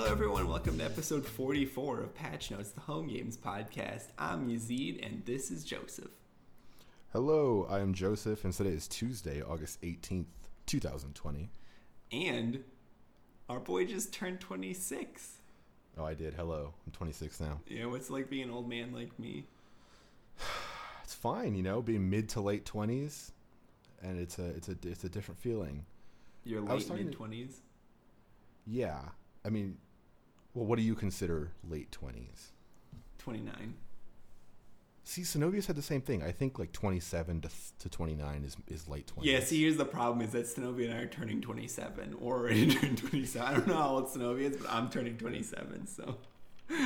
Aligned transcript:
Hello, 0.00 0.12
everyone. 0.12 0.48
Welcome 0.48 0.78
to 0.78 0.84
episode 0.86 1.26
44 1.26 2.00
of 2.00 2.14
Patch 2.14 2.50
Notes, 2.50 2.70
the 2.70 2.80
Home 2.80 3.06
Games 3.06 3.36
podcast. 3.36 4.04
I'm 4.18 4.48
Yazeed, 4.48 5.04
and 5.04 5.22
this 5.26 5.50
is 5.50 5.62
Joseph. 5.62 6.10
Hello, 7.12 7.66
I 7.68 7.80
am 7.80 7.92
Joseph, 7.92 8.42
and 8.42 8.54
today 8.54 8.70
is 8.70 8.88
Tuesday, 8.88 9.42
August 9.42 9.78
18th, 9.82 10.24
2020. 10.64 11.50
And 12.12 12.64
our 13.50 13.60
boy 13.60 13.84
just 13.84 14.10
turned 14.10 14.40
26. 14.40 15.42
Oh, 15.98 16.04
I 16.06 16.14
did. 16.14 16.32
Hello. 16.32 16.72
I'm 16.86 16.92
26 16.92 17.38
now. 17.38 17.60
Yeah, 17.68 17.84
what's 17.84 18.08
it 18.08 18.12
like 18.14 18.30
being 18.30 18.44
an 18.44 18.50
old 18.52 18.70
man 18.70 18.94
like 18.94 19.16
me? 19.18 19.44
It's 21.04 21.14
fine, 21.14 21.54
you 21.56 21.62
know, 21.62 21.82
being 21.82 22.08
mid 22.08 22.30
to 22.30 22.40
late 22.40 22.64
20s, 22.64 23.32
and 24.02 24.18
it's 24.18 24.38
a 24.38 24.46
it's 24.46 24.68
a 24.68 24.76
it's 24.82 25.04
a 25.04 25.10
different 25.10 25.40
feeling. 25.40 25.84
Was 26.46 26.88
late 26.88 27.04
mid 27.04 27.18
20s. 27.18 27.56
Yeah. 28.66 29.00
I 29.44 29.48
mean, 29.48 29.78
well, 30.54 30.66
what 30.66 30.76
do 30.78 30.82
you 30.82 30.94
consider 30.94 31.52
late 31.68 31.90
20s? 31.90 32.50
29. 33.18 33.74
See, 35.04 35.22
Synovia 35.22 35.62
said 35.62 35.76
the 35.76 35.82
same 35.82 36.00
thing. 36.02 36.22
I 36.22 36.30
think 36.30 36.58
like 36.58 36.72
27 36.72 37.40
to, 37.40 37.48
to 37.80 37.88
29 37.88 38.44
is 38.44 38.56
is 38.68 38.86
late 38.88 39.06
20s. 39.14 39.24
Yeah, 39.24 39.40
see, 39.40 39.60
here's 39.62 39.76
the 39.76 39.84
problem 39.84 40.24
is 40.24 40.32
that 40.32 40.46
Stenovia 40.46 40.84
and 40.90 40.94
I 40.94 40.98
are 41.02 41.06
turning 41.06 41.40
27, 41.40 42.14
or 42.20 42.36
already 42.40 42.68
turned 42.72 42.98
27. 42.98 43.46
I 43.46 43.52
don't 43.54 43.66
know 43.66 43.74
how 43.76 43.88
old 43.96 44.06
Stenovia 44.08 44.50
is, 44.50 44.56
but 44.58 44.70
I'm 44.70 44.88
turning 44.88 45.16
27, 45.16 45.86
so. 45.86 46.16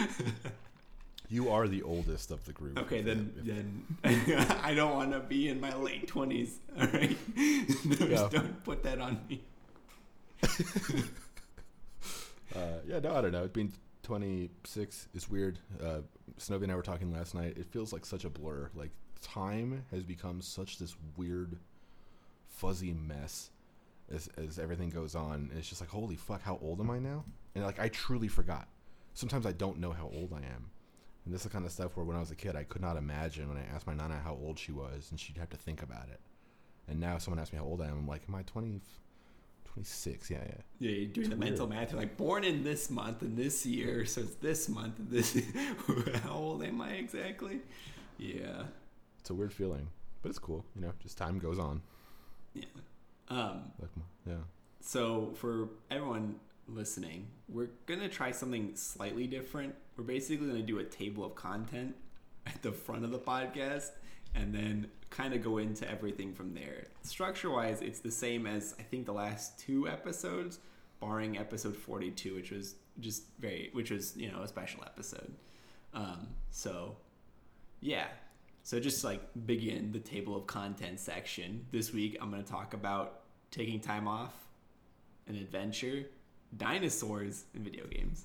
You 1.30 1.48
are 1.48 1.66
the 1.68 1.82
oldest 1.82 2.30
of 2.30 2.44
the 2.44 2.52
group. 2.52 2.78
Okay, 2.78 3.00
then 3.00 3.32
if- 3.38 3.44
then 3.46 4.46
I 4.62 4.74
don't 4.74 4.92
want 4.94 5.12
to 5.12 5.20
be 5.20 5.48
in 5.48 5.58
my 5.58 5.74
late 5.74 6.06
20s, 6.06 6.50
all 6.78 6.86
right? 6.88 7.16
No, 7.36 8.06
Yeah. 8.06 8.28
Don't 8.30 8.62
put 8.62 8.82
that 8.82 9.00
on 9.00 9.18
me. 9.28 9.42
Uh, 12.55 12.78
yeah, 12.86 12.98
no, 13.00 13.14
I 13.14 13.20
don't 13.20 13.33
know. 13.33 13.44
It 13.44 13.52
being 13.52 13.72
26 14.02 15.08
is 15.14 15.28
weird. 15.28 15.58
Uh, 15.83 16.00
Snowy 16.38 16.64
and 16.64 16.72
I 16.72 16.77
were 16.77 16.83
talking 16.83 17.12
last 17.12 17.34
night. 17.34 17.56
It 17.56 17.66
feels 17.66 17.92
like 17.92 18.06
such 18.06 18.24
a 18.24 18.30
blur. 18.30 18.70
Like 18.74 18.91
time 19.20 19.84
has 19.91 20.02
become 20.05 20.41
such 20.41 20.78
this 20.78 20.94
weird, 21.16 21.58
fuzzy 22.46 22.92
mess 22.92 23.50
as 24.12 24.28
as 24.36 24.58
everything 24.58 24.91
goes 24.91 25.14
on. 25.14 25.48
And 25.50 25.58
it's 25.58 25.69
just 25.69 25.80
like, 25.80 25.91
holy 25.91 26.16
fuck, 26.16 26.42
how 26.42 26.58
old 26.62 26.80
am 26.80 26.91
I 26.91 26.98
now? 26.98 27.24
And 27.55 27.64
like, 27.64 27.80
I 27.80 27.88
truly 27.88 28.28
forgot. 28.28 28.68
Sometimes 29.14 29.46
I 29.46 29.52
don't 29.52 29.78
know 29.78 29.92
how 29.92 30.11
old 30.12 30.33
I 30.33 30.39
am. 30.39 30.70
And 31.24 31.33
this 31.33 31.41
is 31.41 31.44
the 31.44 31.50
kind 31.50 31.64
of 31.64 31.72
stuff 31.72 31.96
where 31.96 32.05
when 32.05 32.16
I 32.16 32.20
was 32.20 32.30
a 32.30 32.36
kid, 32.36 32.55
I 32.56 32.64
could 32.64 32.83
not 32.83 32.96
imagine 32.96 33.48
when 33.48 33.56
I 33.56 33.64
asked 33.74 33.86
my 33.86 33.94
nana 33.94 34.20
how 34.22 34.36
old 34.41 34.58
she 34.58 34.72
was, 34.72 35.11
and 35.11 35.18
she'd 35.18 35.39
have 35.39 35.48
to 35.50 35.56
think 35.56 35.83
about 35.83 36.08
it. 36.11 36.20
And 36.86 37.00
now 37.00 37.16
someone 37.16 37.39
asks 37.39 37.52
me 37.52 37.58
how 37.58 37.64
old 37.64 37.80
I 37.80 37.86
am, 37.86 37.96
I'm 37.98 38.06
like, 38.06 38.22
am 38.28 38.34
I 38.34 38.42
20, 38.42 38.80
26? 39.75 40.30
Yeah, 40.30 40.39
yeah. 40.47 40.53
Yeah, 40.78 40.91
you're 40.91 41.06
doing 41.08 41.30
the 41.30 41.36
weird. 41.36 41.50
mental 41.50 41.67
math. 41.67 41.91
You're 41.92 42.00
like, 42.00 42.17
born 42.17 42.44
in 42.44 42.62
this 42.64 42.91
month 42.91 43.22
and 43.22 43.36
this 43.36 43.67
year, 43.67 44.06
so 44.06 44.20
it's 44.22 44.34
this 44.36 44.69
month 44.69 44.98
and 44.98 45.11
this. 45.11 45.36
How 46.22 46.34
old 46.34 46.62
am 46.64 46.80
I 46.80 46.91
exactly? 46.92 47.61
Yeah, 48.19 48.64
It's 49.20 49.30
a 49.30 49.34
weird 49.34 49.52
feeling, 49.52 49.89
but 50.22 50.28
it's 50.30 50.39
cool. 50.39 50.64
You 50.77 50.83
know, 50.83 50.92
just 51.02 51.19
time 51.19 51.39
goes 51.39 51.58
on. 51.58 51.83
yeah. 52.55 52.64
Um, 53.28 53.72
Like, 53.80 53.91
yeah. 54.27 54.34
so 54.80 55.33
for 55.36 55.69
everyone 55.91 56.36
listening, 56.69 57.27
we're 57.48 57.70
gonna 57.86 58.08
try 58.08 58.30
something 58.30 58.77
slightly 58.77 59.27
different. 59.27 59.75
We're 59.97 60.05
basically 60.05 60.47
gonna 60.47 60.62
do 60.62 60.78
a 60.78 60.84
table 60.84 61.25
of 61.25 61.34
content 61.34 61.97
at 62.46 62.63
the 62.63 62.70
front 62.73 63.05
of 63.05 63.11
the 63.11 63.18
podcast, 63.18 63.90
and 64.34 64.55
then 64.55 64.89
kind 65.11 65.33
of 65.34 65.42
go 65.42 65.58
into 65.58 65.89
everything 65.90 66.33
from 66.33 66.55
there. 66.55 66.86
Structure 67.02 67.50
wise, 67.50 67.80
it's 67.80 68.00
the 68.00 68.11
same 68.11 68.46
as 68.46 68.74
I 68.78 68.83
think 68.83 69.06
the 69.06 69.12
last 69.12 69.58
two 69.58 69.89
episodes, 69.89 70.58
barring 71.00 71.39
episode 71.39 71.77
forty 71.77 72.11
two, 72.11 72.34
which 72.34 72.50
was 72.50 72.77
just 73.00 73.24
very, 73.39 73.70
which 73.72 73.90
was 73.90 74.17
you 74.17 74.30
know 74.30 74.42
a 74.42 74.48
special 74.48 74.83
episode. 74.84 75.34
Um, 75.92 76.28
so 76.50 76.96
yeah. 77.80 78.06
So 78.62 78.80
just 78.80 79.05
like 79.05 79.20
begin 79.46 79.92
the 79.92 79.98
table 79.98 80.34
of 80.34 80.46
content 80.46 80.98
section. 80.98 81.66
This 81.70 81.92
week 81.92 82.16
I'm 82.20 82.30
going 82.30 82.42
to 82.42 82.51
talk 82.51 82.72
about 82.72 83.20
taking 83.51 83.78
time 83.78 84.08
off, 84.08 84.33
an 85.28 85.36
adventure, 85.36 86.06
dinosaurs, 86.56 87.45
and 87.55 87.62
video 87.62 87.86
games. 87.86 88.24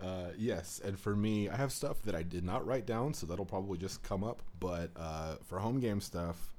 Uh, 0.00 0.30
yes, 0.36 0.80
and 0.84 0.98
for 0.98 1.14
me, 1.14 1.48
I 1.48 1.56
have 1.56 1.72
stuff 1.72 2.02
that 2.02 2.14
I 2.14 2.22
did 2.22 2.44
not 2.44 2.66
write 2.66 2.84
down, 2.86 3.14
so 3.14 3.26
that'll 3.26 3.44
probably 3.44 3.78
just 3.78 4.02
come 4.02 4.24
up. 4.24 4.42
But 4.60 4.90
uh, 4.96 5.36
for 5.44 5.58
home 5.60 5.80
game 5.80 6.00
stuff, 6.00 6.52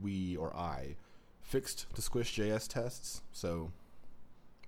we 0.00 0.36
or 0.36 0.54
I 0.56 0.96
fixed 1.40 1.86
the 1.94 2.02
Squish 2.02 2.36
JS 2.36 2.68
tests, 2.68 3.22
so 3.32 3.70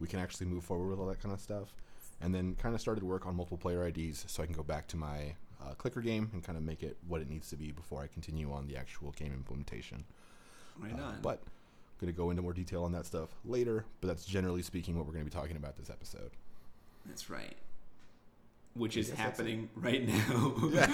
we 0.01 0.07
can 0.09 0.21
actually 0.21 0.47
move 0.47 0.65
forward 0.65 0.89
with 0.89 0.99
all 1.01 1.07
that 1.07 1.21
kind 1.21 1.35
of 1.35 1.41
stuff. 1.41 1.75
And 2.21 2.35
then 2.35 2.55
kind 2.55 2.75
of 2.75 2.81
started 2.81 3.03
work 3.05 3.27
on 3.27 3.35
multiple 3.37 3.59
player 3.59 3.87
IDs, 3.87 4.25
so 4.29 4.43
I 4.43 4.47
can 4.47 4.55
go 4.55 4.63
back 4.63 4.87
to 4.89 4.97
my 4.97 5.35
uh, 5.63 5.75
clicker 5.75 6.01
game 6.01 6.31
and 6.33 6.43
kind 6.43 6.57
of 6.57 6.65
make 6.65 6.83
it 6.83 6.97
what 7.09 7.21
it 7.21 7.29
needs 7.29 7.49
to 7.51 7.57
be 7.57 7.73
before 7.73 8.01
I 8.03 8.07
continue 8.07 8.53
on 8.53 8.67
the 8.69 8.77
actual 8.77 9.11
game 9.13 9.33
implementation. 9.33 10.05
Right 10.79 10.93
Uh, 10.99 11.03
on. 11.03 11.19
but 11.21 11.41
I'm 11.43 12.01
going 12.01 12.13
to 12.13 12.17
go 12.17 12.31
into 12.31 12.43
more 12.43 12.53
detail 12.53 12.85
on 12.85 12.93
that 12.93 13.07
stuff 13.07 13.31
later. 13.45 13.85
But 14.01 14.09
that's 14.09 14.25
generally 14.25 14.63
speaking 14.63 14.97
what 14.97 15.05
we're 15.07 15.13
going 15.13 15.25
to 15.25 15.31
be 15.31 15.37
talking 15.37 15.57
about 15.57 15.77
this 15.77 15.91
episode. 15.91 16.31
That's 17.05 17.29
right. 17.29 17.57
Which 18.75 18.97
is 18.97 19.11
happening 19.11 19.69
right 19.77 20.07
now. 20.07 20.55
Yeah. 20.73 20.87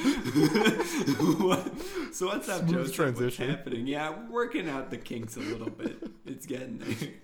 what? 1.38 1.72
So 2.12 2.26
what's 2.26 2.46
up, 2.48 2.60
Smooth 2.68 2.74
Joseph? 2.74 2.94
transition. 2.94 3.24
What's 3.48 3.56
happening? 3.58 3.86
Yeah, 3.86 4.10
we're 4.10 4.30
working 4.30 4.68
out 4.68 4.90
the 4.90 4.98
kinks 4.98 5.36
a 5.36 5.40
little 5.40 5.70
bit. 5.70 5.96
It's 6.26 6.46
getting 6.46 6.78
there. 6.78 7.08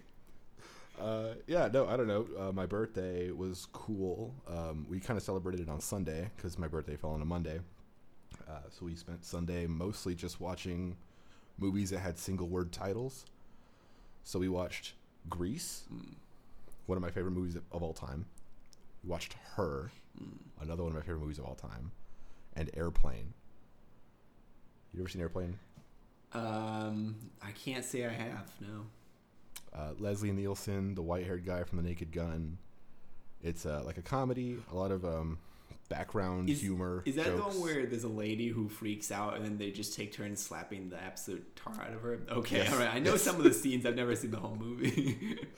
Uh, 0.99 1.35
yeah, 1.47 1.69
no, 1.71 1.87
I 1.87 1.95
don't 1.99 2.07
know. 2.07 2.27
Uh, 2.39 2.53
my 2.53 2.65
birthday 2.65 3.31
was 3.31 3.67
cool. 3.75 4.33
Um, 4.49 4.87
we 4.89 4.99
kind 4.99 5.19
of 5.19 5.23
celebrated 5.23 5.61
it 5.61 5.69
on 5.69 5.79
Sunday 5.79 6.31
because 6.35 6.59
my 6.59 6.69
birthday 6.69 6.97
fell 6.97 7.11
on 7.11 7.21
a 7.21 7.25
Monday. 7.27 7.61
Uh, 8.49 8.61
so 8.71 8.87
we 8.87 8.95
spent 8.95 9.23
Sunday 9.23 9.67
mostly 9.67 10.15
just 10.15 10.41
watching 10.41 10.97
movies 11.59 11.91
that 11.91 11.99
had 11.99 12.17
single 12.19 12.49
word 12.49 12.73
titles. 12.73 13.27
So 14.25 14.39
we 14.39 14.49
watched 14.49 14.95
Grease, 15.29 15.83
Mm, 15.93 16.15
one 16.87 16.97
of 16.97 17.03
my 17.03 17.11
favorite 17.11 17.33
movies 17.33 17.57
of, 17.57 17.63
all 17.83 17.93
time. 17.93 18.25
We 19.05 19.11
watched 19.11 19.35
Her. 19.57 19.91
Another 20.61 20.83
one 20.83 20.93
of 20.93 20.97
my 20.97 21.03
favorite 21.03 21.21
movies 21.21 21.39
of 21.39 21.45
all 21.45 21.55
time, 21.55 21.93
and 22.55 22.71
Airplane. 22.77 23.33
You 24.93 25.01
ever 25.01 25.09
seen 25.09 25.21
Airplane? 25.21 25.59
Um, 26.33 27.17
I 27.43 27.51
can't 27.53 27.85
say 27.85 28.05
I 28.07 28.13
have. 28.13 28.51
No. 28.61 28.87
uh, 29.75 29.93
Leslie 29.99 30.33
Nielsen, 30.33 30.95
the 30.95 31.03
white-haired 31.03 31.45
guy 31.47 31.65
from 31.65 31.79
The 31.79 31.85
Naked 31.89 32.13
Gun. 32.13 32.59
It's 33.43 33.65
uh, 33.67 33.83
like 33.85 33.99
a 33.99 34.03
comedy, 34.03 34.57
a 34.73 34.75
lot 34.75 34.91
of 34.91 35.05
um, 35.05 35.39
background 35.89 36.51
Is- 36.51 36.61
humor. 36.61 37.03
Is 37.07 37.15
that 37.17 37.27
the 37.37 37.43
one 37.43 37.61
where 37.61 37.87
there's 37.87 38.05
a 38.05 38.09
lady 38.09 38.49
who 38.49 38.69
freaks 38.69 39.13
out 39.13 39.37
and 39.37 39.45
then 39.45 39.57
they 39.59 39.71
just 39.71 39.95
take 39.95 40.13
turns 40.13 40.43
slapping 40.43 40.89
the 40.89 41.01
absolute 41.03 41.55
tar 41.57 41.75
out 41.81 41.93
of 41.95 42.01
her? 42.03 42.19
Okay, 42.31 42.57
Yes, 42.59 42.73
all 42.73 42.79
right. 42.79 42.93
I 42.95 42.99
know 42.99 43.13
yes. 43.13 43.23
some 43.23 43.37
of 43.37 43.45
the 43.45 43.53
scenes. 43.55 43.87
I've 43.87 43.97
never 43.97 44.17
seen 44.17 44.31
the 44.31 44.39
whole 44.41 44.57
movie. 44.57 45.39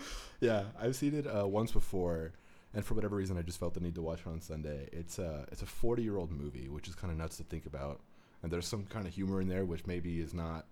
Yeah, 0.41 0.67
I've 0.81 0.95
seen 0.95 1.15
it 1.17 1.27
uh, 1.27 1.49
once 1.49 1.73
before, 1.73 2.31
and 2.79 2.87
for 2.87 2.95
whatever 2.95 3.17
reason, 3.17 3.37
I 3.37 3.43
just 3.43 3.59
felt 3.59 3.75
the 3.75 3.81
need 3.81 3.97
to 3.97 4.03
watch 4.03 4.21
it 4.21 4.29
on 4.29 4.41
Sunday. 4.41 4.89
It's 4.93 5.19
a 5.19 5.45
it's 5.51 5.63
a 5.63 5.67
40-year-old 5.67 6.31
movie, 6.31 6.69
which 6.69 6.87
is 6.87 6.95
kind 6.95 7.11
of 7.11 7.19
nuts 7.19 7.39
to 7.39 7.43
think 7.43 7.67
about, 7.67 7.99
and 8.41 8.53
there's 8.53 8.69
some 8.69 8.85
kind 8.85 9.05
of 9.05 9.13
humor 9.13 9.41
in 9.41 9.49
there, 9.49 9.65
which 9.65 9.85
maybe 9.85 10.21
is 10.21 10.33
not 10.33 10.65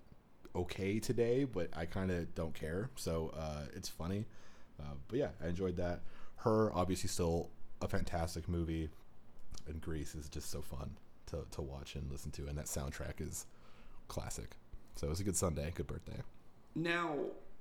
okay 0.55 1.01
today, 1.01 1.43
but 1.43 1.69
I 1.77 1.85
kind 1.85 2.13
of 2.13 2.33
don't 2.37 2.55
care, 2.55 2.91
so 2.95 3.35
uh, 3.37 3.63
it's 3.75 3.89
funny. 3.89 4.25
Uh, 4.79 4.95
but 5.09 5.19
yeah, 5.19 5.31
I 5.43 5.49
enjoyed 5.49 5.79
that. 5.79 6.03
Her 6.37 6.73
obviously 6.73 7.09
still 7.09 7.51
a 7.83 7.89
fantastic 7.89 8.49
movie, 8.49 8.89
and 9.67 9.81
Grease 9.81 10.15
is 10.15 10.29
just 10.29 10.49
so 10.49 10.63
fun 10.63 10.93
to 11.27 11.45
to 11.51 11.61
watch 11.61 11.97
and 11.97 12.09
listen 12.09 12.31
to, 12.31 12.47
and 12.47 12.57
that 12.57 12.67
soundtrack 12.67 13.21
is 13.21 13.47
classic. 14.07 14.55
So 14.95 15.09
it 15.09 15.11
was 15.11 15.19
a 15.19 15.25
good 15.25 15.37
Sunday, 15.37 15.73
good 15.75 15.89
birthday. 15.89 16.23
now, 16.77 17.17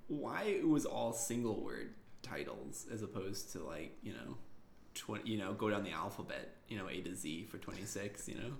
why 0.07 0.43
it 0.43 0.67
was 0.67 0.85
all 0.85 1.13
single 1.13 1.59
word 1.59 1.95
titles 2.25 2.87
as 2.93 3.01
opposed 3.01 3.51
to 3.53 3.63
like 3.63 3.95
you 4.03 4.13
know, 4.13 4.37
twenty 4.93 5.31
you 5.31 5.37
know 5.37 5.53
go 5.53 5.69
down 5.69 5.83
the 5.83 5.91
alphabet 5.91 6.55
you 6.67 6.77
know 6.77 6.87
A 6.89 7.01
to 7.01 7.15
Z 7.15 7.45
for 7.49 7.57
twenty 7.57 7.85
six 7.85 8.27
you 8.27 8.35
know. 8.35 8.51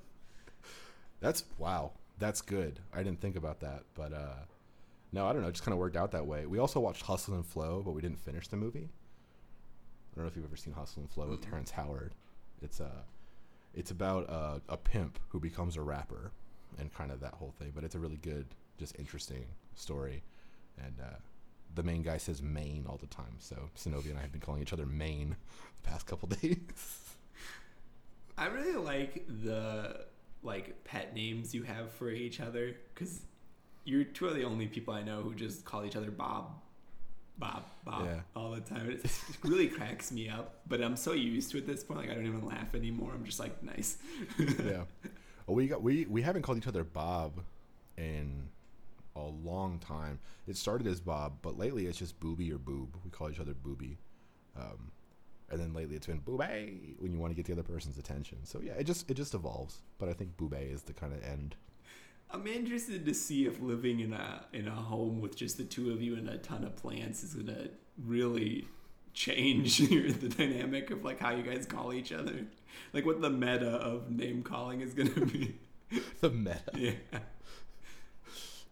That's 1.20 1.44
wow. 1.58 1.92
That's 2.20 2.42
good. 2.42 2.80
I 2.94 3.04
didn't 3.04 3.20
think 3.20 3.36
about 3.36 3.60
that, 3.60 3.84
but 3.94 4.14
uh, 4.14 4.44
no, 5.12 5.26
I 5.26 5.34
don't 5.34 5.42
know. 5.42 5.50
It 5.50 5.54
just 5.54 5.66
kind 5.66 5.74
of 5.74 5.80
worked 5.80 5.98
out 5.98 6.12
that 6.12 6.26
way. 6.26 6.46
We 6.46 6.60
also 6.60 6.80
watched 6.80 7.02
Hustle 7.02 7.34
and 7.34 7.46
Flow, 7.46 7.82
but 7.84 7.92
we 7.92 8.02
didn't 8.02 8.20
finish 8.20 8.48
the 8.48 8.58
movie. 8.58 8.88
I 8.90 10.16
don't 10.16 10.26
know 10.26 10.30
if 10.30 10.36
you've 10.36 10.46
ever 10.46 10.56
seen 10.56 10.74
Hustle 10.74 11.02
and 11.02 11.10
Flow 11.12 11.28
with 11.28 11.42
Mm-mm. 11.42 11.50
Terrence 11.50 11.72
Howard. 11.72 12.14
It's 12.62 12.80
uh, 12.80 13.04
it's 13.74 13.92
about 13.92 14.30
uh, 14.30 14.60
a 14.70 14.78
pimp 14.78 15.20
who 15.30 15.40
becomes 15.40 15.76
a 15.76 15.82
rapper 15.82 16.32
and 16.80 16.94
kind 16.94 17.12
of 17.12 17.20
that 17.20 17.34
whole 17.34 17.54
thing. 17.60 17.72
But 17.76 17.84
it's 17.84 17.96
a 17.96 18.00
really 18.00 18.20
good, 18.22 18.46
just 18.78 18.98
interesting 18.98 19.46
story. 19.76 20.24
And 20.82 20.96
uh, 21.02 21.18
the 21.76 21.84
main 21.84 22.02
guy 22.02 22.18
says 22.18 22.42
Maine 22.42 22.86
all 22.90 22.98
the 22.98 23.08
time. 23.08 23.36
So 23.40 23.70
Sinovia 23.76 24.10
and 24.12 24.18
I 24.18 24.22
have 24.22 24.32
been 24.32 24.42
calling 24.42 24.62
each 24.62 24.74
other 24.74 24.86
Maine 24.86 25.36
the 25.84 25.90
past 25.90 26.08
couple 26.08 26.28
days. 26.42 26.58
I 28.38 28.48
really 28.48 28.76
like 28.76 29.26
the 29.44 30.06
like 30.44 30.84
pet 30.84 31.16
names 31.16 31.54
you 31.54 31.64
have 31.64 31.92
for 31.92 32.10
each 32.10 32.40
other 32.40 32.76
because 32.94 33.22
you're 33.84 34.04
two 34.04 34.28
of 34.28 34.36
the 34.36 34.44
only 34.44 34.68
people 34.68 34.94
I 34.94 35.04
know 35.04 35.22
who 35.22 35.34
just 35.34 35.66
call 35.66 35.86
each 35.86 35.96
other 35.96 36.12
Bob. 36.12 36.52
Bob, 37.38 37.64
Bob, 37.84 38.06
Yeah. 38.06 38.20
all 38.36 38.52
the 38.52 38.62
time. 38.62 38.90
It 38.92 39.06
really 39.44 39.68
cracks 39.68 40.10
me 40.12 40.30
up, 40.30 40.62
but 40.68 40.82
I'm 40.82 40.96
so 40.96 41.12
used 41.12 41.52
to 41.52 41.58
it 41.58 41.62
at 41.62 41.68
this 41.68 41.84
point. 41.84 42.00
Like 42.00 42.10
I 42.10 42.14
don't 42.14 42.26
even 42.26 42.46
laugh 42.46 42.74
anymore. 42.74 43.12
I'm 43.14 43.26
just 43.26 43.40
like 43.40 43.62
nice. 43.64 43.98
yeah. 44.40 44.84
Well, 45.48 45.54
we 45.56 45.68
got 45.68 45.84
we 45.84 46.06
we 46.06 46.24
haven't 46.24 46.42
called 46.42 46.58
each 46.58 46.66
other 46.68 46.84
Bob 46.84 47.34
in 47.98 48.50
a 49.16 49.22
long 49.22 49.80
time. 49.80 50.20
It 50.48 50.58
started 50.58 50.88
as 50.88 51.00
Bob, 51.00 51.38
but 51.42 51.58
lately 51.58 51.86
it's 51.86 51.98
just 51.98 52.20
Booby 52.20 52.52
or 52.52 52.58
Boob. 52.58 52.98
We 53.04 53.12
call 53.12 53.30
each 53.30 53.40
other 53.40 53.54
Booby. 53.54 53.98
Um, 54.58 54.92
and 55.50 55.60
then 55.60 55.74
lately 55.74 55.96
it's 55.96 56.08
been 56.08 56.22
Boobay 56.22 56.96
when 57.00 57.12
you 57.12 57.20
want 57.20 57.32
to 57.32 57.36
get 57.36 57.46
the 57.46 57.54
other 57.54 57.64
person's 57.64 57.98
attention. 57.98 58.40
So 58.44 58.62
yeah, 58.62 58.74
it 58.74 58.86
just 58.86 59.10
it 59.10 59.16
just 59.16 59.34
evolves. 59.34 59.82
But 59.98 60.10
I 60.10 60.14
think 60.14 60.38
Boobay 60.38 60.74
is 60.74 60.84
the 60.84 60.94
kind 60.94 61.14
of 61.14 61.24
end. 61.24 61.56
I'm 62.32 62.48
interested 62.48 63.06
to 63.06 63.14
see 63.14 63.46
if 63.46 63.62
living 63.62 64.00
in 64.00 64.14
a 64.14 64.46
in 64.54 64.68
a 64.68 64.76
home 64.76 65.22
with 65.22 65.36
just 65.36 65.58
the 65.58 65.64
two 65.64 65.92
of 65.92 66.02
you 66.02 66.16
and 66.16 66.28
a 66.28 66.38
ton 66.38 66.64
of 66.64 66.76
plants 66.76 67.24
is 67.24 67.36
gonna 67.36 67.70
really 68.04 68.68
change 69.14 69.78
the 69.90 70.30
dynamic 70.30 70.92
of 70.92 71.04
like 71.04 71.20
how 71.20 71.32
you 71.32 71.44
guys 71.44 71.66
call 71.66 71.94
each 71.94 72.12
other. 72.12 72.46
Like 72.94 73.06
what 73.06 73.22
the 73.22 73.30
meta 73.30 73.70
of 73.70 74.10
name 74.10 74.44
calling 74.44 74.82
is 74.82 74.94
gonna 74.94 75.26
be. 75.26 75.56
the 76.22 76.32
meta. 76.32 76.62
yeah. 76.74 77.20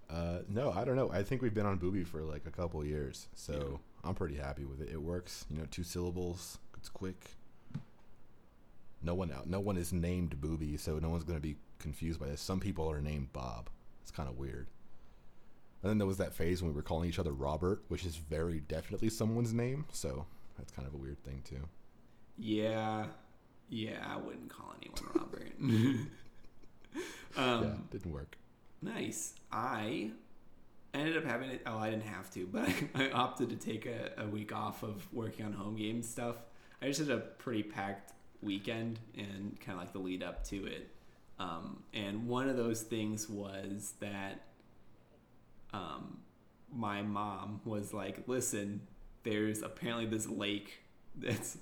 Uh, 0.10 0.40
no, 0.48 0.72
I 0.72 0.84
don't 0.84 0.96
know. 0.96 1.12
I 1.12 1.24
think 1.24 1.42
we've 1.42 1.54
been 1.54 1.66
on 1.66 1.78
Booby 1.78 2.04
for 2.04 2.22
like 2.22 2.46
a 2.46 2.52
couple 2.52 2.84
years, 2.86 3.28
so 3.34 3.80
I'm 4.04 4.16
pretty 4.16 4.36
happy 4.36 4.66
with 4.66 4.82
it. 4.82 4.90
It 4.92 5.02
works. 5.02 5.46
You 5.50 5.58
know, 5.58 5.66
two 5.70 5.84
syllables. 5.84 6.60
It's 6.78 6.90
quick. 6.90 7.38
No 9.02 9.16
one 9.16 9.32
out. 9.32 9.48
No 9.48 9.60
one 9.60 9.78
is 9.78 9.92
named 9.92 10.40
Booby, 10.40 10.78
so 10.78 11.00
no 11.00 11.10
one's 11.10 11.24
gonna 11.24 11.40
be 11.40 11.58
confused 11.80 12.20
by 12.20 12.28
this. 12.28 12.42
Some 12.42 12.60
people 12.60 12.90
are 12.90 13.02
named 13.02 13.34
Bob. 13.34 13.70
It's 14.02 14.12
kind 14.12 14.30
of 14.30 14.38
weird. 14.38 14.68
And 15.82 15.90
then 15.90 15.98
there 15.98 16.08
was 16.08 16.18
that 16.18 16.34
phase 16.34 16.62
when 16.62 16.72
we 16.72 16.76
were 16.76 16.82
calling 16.82 17.10
each 17.10 17.20
other 17.20 17.34
Robert, 17.34 17.84
which 17.90 18.06
is 18.06 18.16
very 18.16 18.62
definitely 18.62 19.10
someone's 19.10 19.54
name. 19.54 19.86
So 19.92 20.26
that's 20.58 20.72
kind 20.72 20.88
of 20.88 20.94
a 20.94 20.98
weird 20.98 21.22
thing 21.24 21.42
too. 21.44 21.68
Yeah. 22.38 23.08
Yeah, 23.70 24.06
I 24.08 24.18
wouldn't 24.18 24.50
call 24.50 24.74
anyone 24.82 25.02
Robert. 25.16 25.54
um, 27.38 27.64
yeah, 27.64 27.74
didn't 27.92 28.14
work. 28.14 28.38
Nice. 28.84 29.34
I 29.52 30.12
ended 30.94 31.18
up 31.18 31.24
having 31.24 31.50
it. 31.50 31.62
Oh, 31.66 31.78
I 31.78 31.90
didn't 31.90 32.06
have 32.06 32.30
to, 32.32 32.46
but 32.52 32.70
I, 32.96 33.06
I 33.06 33.12
opted 33.12 33.50
to 33.50 33.56
take 33.56 33.86
a, 33.86 34.12
a 34.18 34.28
week 34.28 34.54
off 34.54 34.84
of 34.84 35.08
working 35.14 35.46
on 35.46 35.54
home 35.54 35.76
game 35.76 36.02
stuff. 36.02 36.36
I 36.82 36.88
just 36.88 37.00
had 37.00 37.10
a 37.10 37.18
pretty 37.18 37.64
packed 37.64 38.12
weekend 38.42 39.00
and 39.18 39.58
kind 39.62 39.78
of 39.78 39.84
like 39.84 39.94
the 39.94 40.00
lead 40.00 40.22
up 40.22 40.44
to 40.50 40.66
it. 40.66 40.90
Um, 41.40 41.84
and 41.94 42.28
one 42.28 42.50
of 42.50 42.58
those 42.58 42.82
things 42.82 43.30
was 43.30 43.94
that 44.00 44.42
um, 45.74 46.20
my 46.72 47.02
mom 47.02 47.62
was 47.66 47.94
like, 47.94 48.28
"Listen, 48.28 48.82
there's 49.24 49.62
apparently 49.62 50.06
this 50.06 50.28
lake 50.28 50.84
that's 51.16 51.58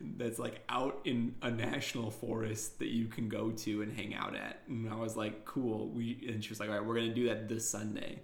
that's 0.00 0.38
like 0.38 0.62
out 0.68 1.00
in 1.04 1.34
a 1.42 1.50
national 1.50 2.10
forest 2.10 2.78
that 2.78 2.88
you 2.88 3.06
can 3.06 3.28
go 3.28 3.50
to 3.50 3.82
and 3.82 3.92
hang 3.96 4.14
out 4.14 4.34
at." 4.34 4.62
And 4.68 4.88
I 4.90 4.96
was 4.96 5.16
like, 5.16 5.44
"Cool." 5.44 5.88
We 5.88 6.24
and 6.28 6.42
she 6.42 6.50
was 6.50 6.60
like, 6.60 6.68
"All 6.68 6.76
right, 6.76 6.84
we're 6.84 6.94
gonna 6.96 7.14
do 7.14 7.28
that 7.28 7.48
this 7.48 7.68
Sunday." 7.68 8.20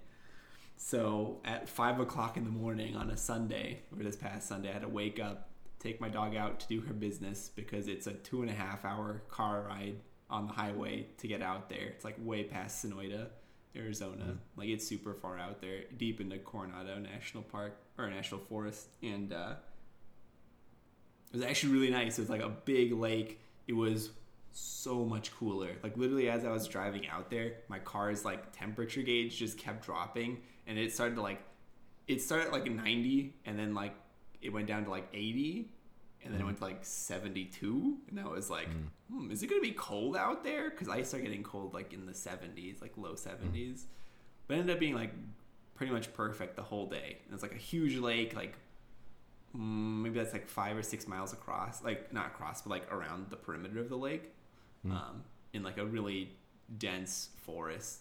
So 0.76 1.40
at 1.44 1.68
five 1.68 1.98
o'clock 2.00 2.36
in 2.36 2.44
the 2.44 2.50
morning 2.50 2.96
on 2.96 3.10
a 3.10 3.16
Sunday, 3.16 3.80
or 3.96 4.02
this 4.02 4.16
past 4.16 4.48
Sunday, 4.48 4.70
I 4.70 4.72
had 4.74 4.82
to 4.82 4.88
wake 4.88 5.18
up, 5.18 5.50
take 5.78 6.00
my 6.00 6.08
dog 6.08 6.36
out 6.36 6.60
to 6.60 6.68
do 6.68 6.80
her 6.82 6.94
business 6.94 7.50
because 7.54 7.88
it's 7.88 8.06
a 8.06 8.12
two 8.12 8.42
and 8.42 8.50
a 8.50 8.54
half 8.54 8.84
hour 8.84 9.22
car 9.28 9.64
ride 9.68 9.96
on 10.30 10.46
the 10.46 10.52
highway 10.52 11.06
to 11.18 11.26
get 11.26 11.42
out 11.42 11.68
there. 11.68 11.86
It's 11.88 12.04
like 12.04 12.16
way 12.20 12.44
past 12.44 12.84
Sonoita, 12.84 13.28
Arizona. 13.74 14.24
Mhm. 14.24 14.38
Like 14.56 14.68
it's 14.68 14.86
super 14.86 15.14
far 15.14 15.38
out 15.38 15.60
there, 15.60 15.84
deep 15.96 16.20
into 16.20 16.38
Coronado 16.38 16.98
National 16.98 17.42
Park 17.42 17.76
or 17.96 18.08
National 18.08 18.40
Forest, 18.42 18.88
and 19.02 19.32
uh, 19.32 19.54
it 21.32 21.36
was 21.36 21.44
actually 21.44 21.72
really 21.72 21.90
nice. 21.90 22.18
It 22.18 22.22
was 22.22 22.30
like 22.30 22.42
a 22.42 22.48
big 22.48 22.92
lake. 22.92 23.40
It 23.66 23.74
was 23.74 24.10
so 24.52 25.04
much 25.04 25.32
cooler. 25.36 25.70
Like 25.82 25.96
literally, 25.96 26.28
as 26.30 26.44
I 26.44 26.50
was 26.50 26.66
driving 26.66 27.06
out 27.08 27.30
there, 27.30 27.54
my 27.68 27.78
car's 27.78 28.24
like 28.24 28.52
temperature 28.56 29.02
gauge 29.02 29.36
just 29.38 29.58
kept 29.58 29.84
dropping, 29.84 30.38
and 30.66 30.78
it 30.78 30.92
started 30.92 31.14
to 31.16 31.22
like, 31.22 31.40
it 32.06 32.20
started 32.22 32.46
at 32.48 32.52
like 32.52 32.70
90, 32.70 33.34
and 33.44 33.58
then 33.58 33.74
like 33.74 33.94
it 34.40 34.50
went 34.52 34.66
down 34.66 34.84
to 34.84 34.90
like 34.90 35.08
80, 35.12 35.70
and 36.24 36.32
then 36.32 36.40
it 36.40 36.42
Mhm. 36.42 36.46
went 36.46 36.58
to 36.58 36.64
like 36.64 36.84
72, 36.84 37.98
and 38.08 38.18
I 38.20 38.26
was 38.26 38.50
like, 38.50 38.68
Mm. 38.68 38.88
hmm, 39.10 39.30
is 39.30 39.42
it 39.42 39.48
gonna 39.48 39.60
be 39.60 39.72
cold 39.72 40.16
out 40.16 40.42
there? 40.44 40.70
Because 40.70 40.88
I 40.88 41.02
started 41.02 41.26
getting 41.26 41.42
cold 41.42 41.74
like 41.74 41.92
in 41.92 42.06
the 42.06 42.14
70s, 42.14 42.80
like 42.80 42.96
low 42.96 43.14
70s, 43.14 43.86
but 44.46 44.54
it 44.56 44.60
ended 44.60 44.74
up 44.74 44.80
being 44.80 44.94
like 44.94 45.12
pretty 45.74 45.92
much 45.92 46.12
perfect 46.14 46.56
the 46.56 46.62
whole 46.62 46.86
day. 46.86 47.18
And 47.24 47.34
it's 47.34 47.42
like 47.42 47.54
a 47.54 47.58
huge 47.58 47.96
lake, 47.98 48.34
like 48.34 48.52
mm, 48.52 48.56
maybe 49.54 50.18
that's 50.18 50.32
like 50.32 50.48
five 50.48 50.76
or 50.76 50.82
six 50.82 51.06
miles 51.08 51.32
across, 51.32 51.82
like 51.82 52.12
not 52.12 52.26
across, 52.26 52.62
but 52.62 52.70
like 52.70 52.92
around 52.92 53.30
the 53.30 53.36
perimeter 53.36 53.80
of 53.80 53.88
the 53.88 53.96
lake, 53.98 54.34
Mm. 54.86 54.92
um, 54.92 55.24
in 55.52 55.62
like 55.64 55.78
a 55.78 55.84
really 55.86 56.36
dense 56.78 57.30
forest. 57.36 58.00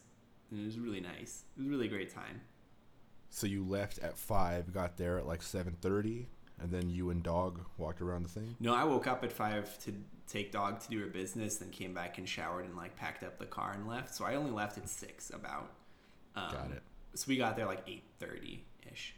And 0.51 0.61
it 0.61 0.65
was 0.65 0.77
really 0.79 0.99
nice. 1.01 1.43
It 1.55 1.59
was 1.59 1.67
a 1.67 1.69
really 1.69 1.87
great 1.87 2.13
time. 2.13 2.41
So 3.29 3.47
you 3.47 3.65
left 3.65 3.99
at 3.99 4.17
five, 4.17 4.73
got 4.73 4.97
there 4.97 5.17
at 5.17 5.25
like 5.27 5.41
seven 5.41 5.75
thirty, 5.81 6.27
and 6.59 6.71
then 6.71 6.89
you 6.89 7.09
and 7.09 7.21
dog 7.23 7.59
walked 7.77 8.01
around 8.01 8.23
the 8.23 8.29
thing. 8.29 8.55
No, 8.59 8.73
I 8.73 8.83
woke 8.83 9.07
up 9.07 9.23
at 9.23 9.31
five 9.33 9.77
to 9.85 9.93
take 10.27 10.51
dog 10.51 10.79
to 10.81 10.89
do 10.89 10.99
her 11.01 11.07
business, 11.07 11.55
then 11.57 11.69
came 11.69 11.93
back 11.93 12.17
and 12.17 12.27
showered 12.27 12.65
and 12.65 12.75
like 12.75 12.95
packed 12.95 13.23
up 13.23 13.37
the 13.39 13.45
car 13.45 13.73
and 13.73 13.87
left. 13.87 14.13
So 14.15 14.23
I 14.25 14.35
only 14.35 14.51
left 14.51 14.77
at 14.77 14.87
six 14.89 15.29
about. 15.29 15.71
Um, 16.35 16.51
Got 16.51 16.71
it. 16.71 16.83
So 17.15 17.25
we 17.27 17.37
got 17.37 17.55
there 17.55 17.65
like 17.65 17.81
eight 17.87 18.03
thirty 18.19 18.63
ish. 18.91 19.15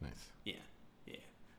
Nice. 0.00 0.12
Yeah, 0.44 0.54
yeah. 0.54 0.60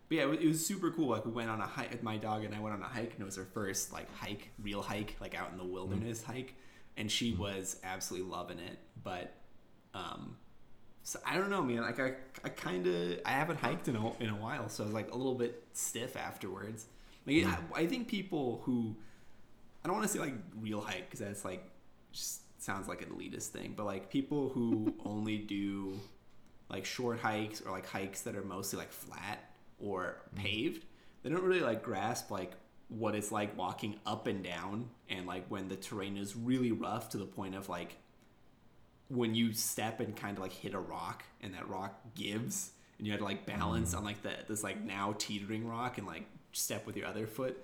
But 0.09 0.15
yeah, 0.15 0.23
it 0.23 0.29
was, 0.29 0.39
it 0.39 0.47
was 0.47 0.65
super 0.65 0.91
cool. 0.91 1.09
Like 1.09 1.25
we 1.25 1.31
went 1.31 1.49
on 1.49 1.59
a 1.59 1.67
hike. 1.67 2.01
My 2.01 2.17
dog 2.17 2.43
and 2.43 2.55
I 2.55 2.59
went 2.59 2.75
on 2.75 2.81
a 2.81 2.85
hike, 2.85 3.13
and 3.13 3.21
it 3.21 3.25
was 3.25 3.35
her 3.35 3.47
first 3.53 3.91
like 3.91 4.13
hike, 4.15 4.49
real 4.61 4.81
hike, 4.81 5.15
like 5.19 5.35
out 5.35 5.51
in 5.51 5.57
the 5.57 5.65
wilderness 5.65 6.21
mm. 6.21 6.33
hike, 6.33 6.55
and 6.95 7.11
she 7.11 7.33
mm. 7.33 7.39
was 7.39 7.79
absolutely 7.83 8.29
loving 8.29 8.59
it. 8.59 8.77
But, 9.03 9.33
um, 9.93 10.37
so 11.03 11.19
I 11.25 11.35
don't 11.35 11.49
know, 11.49 11.61
man. 11.61 11.81
Like 11.81 11.99
I, 11.99 12.13
I 12.43 12.49
kind 12.49 12.87
of 12.87 13.19
I 13.25 13.31
haven't 13.31 13.59
hiked 13.59 13.87
in 13.87 13.95
a 13.95 14.17
in 14.19 14.29
a 14.29 14.35
while, 14.35 14.69
so 14.69 14.83
I 14.83 14.85
was 14.85 14.93
like 14.93 15.11
a 15.11 15.17
little 15.17 15.35
bit 15.35 15.63
stiff 15.73 16.15
afterwards. 16.15 16.85
Like 17.25 17.37
I, 17.37 17.39
mm. 17.39 17.57
I 17.75 17.85
think 17.85 18.07
people 18.07 18.61
who 18.63 18.95
I 19.83 19.87
don't 19.87 19.97
want 19.97 20.07
to 20.09 20.13
say 20.13 20.19
like 20.19 20.35
real 20.59 20.81
hike 20.81 21.09
because 21.09 21.19
that's 21.19 21.43
like 21.43 21.69
just 22.11 22.41
sounds 22.61 22.87
like 22.87 23.01
an 23.01 23.09
elitist 23.09 23.47
thing, 23.47 23.73
but 23.75 23.85
like 23.85 24.09
people 24.09 24.49
who 24.49 24.93
only 25.05 25.37
do 25.37 25.99
like 26.69 26.85
short 26.85 27.19
hikes 27.19 27.61
or 27.61 27.71
like 27.71 27.85
hikes 27.85 28.21
that 28.21 28.35
are 28.35 28.43
mostly 28.43 28.79
like 28.79 28.91
flat 28.91 29.46
or 29.79 30.21
paved, 30.35 30.85
they 31.23 31.29
don't 31.29 31.43
really 31.43 31.61
like 31.61 31.83
grasp 31.83 32.31
like 32.31 32.53
what 32.89 33.15
it's 33.15 33.31
like 33.31 33.57
walking 33.57 33.99
up 34.05 34.27
and 34.27 34.43
down 34.43 34.89
and 35.09 35.27
like 35.27 35.45
when 35.49 35.67
the 35.67 35.75
terrain 35.75 36.15
is 36.15 36.35
really 36.35 36.71
rough 36.71 37.09
to 37.09 37.17
the 37.17 37.25
point 37.25 37.53
of 37.53 37.67
like 37.67 37.97
when 39.09 39.35
you 39.35 39.53
step 39.53 39.99
and 39.99 40.15
kind 40.15 40.37
of 40.37 40.43
like 40.43 40.53
hit 40.53 40.73
a 40.73 40.79
rock 40.79 41.23
and 41.41 41.53
that 41.53 41.67
rock 41.67 41.99
gives 42.15 42.71
and 42.97 43.05
you 43.05 43.11
had 43.13 43.19
to 43.19 43.25
like 43.25 43.45
balance 43.45 43.93
mm. 43.93 43.97
on 43.97 44.03
like 44.03 44.21
the 44.21 44.31
this 44.47 44.63
like 44.63 44.81
now 44.81 45.13
teetering 45.17 45.67
rock 45.67 45.97
and 45.97 46.07
like 46.07 46.25
step 46.51 46.85
with 46.85 46.97
your 46.97 47.07
other 47.07 47.27
foot. 47.27 47.63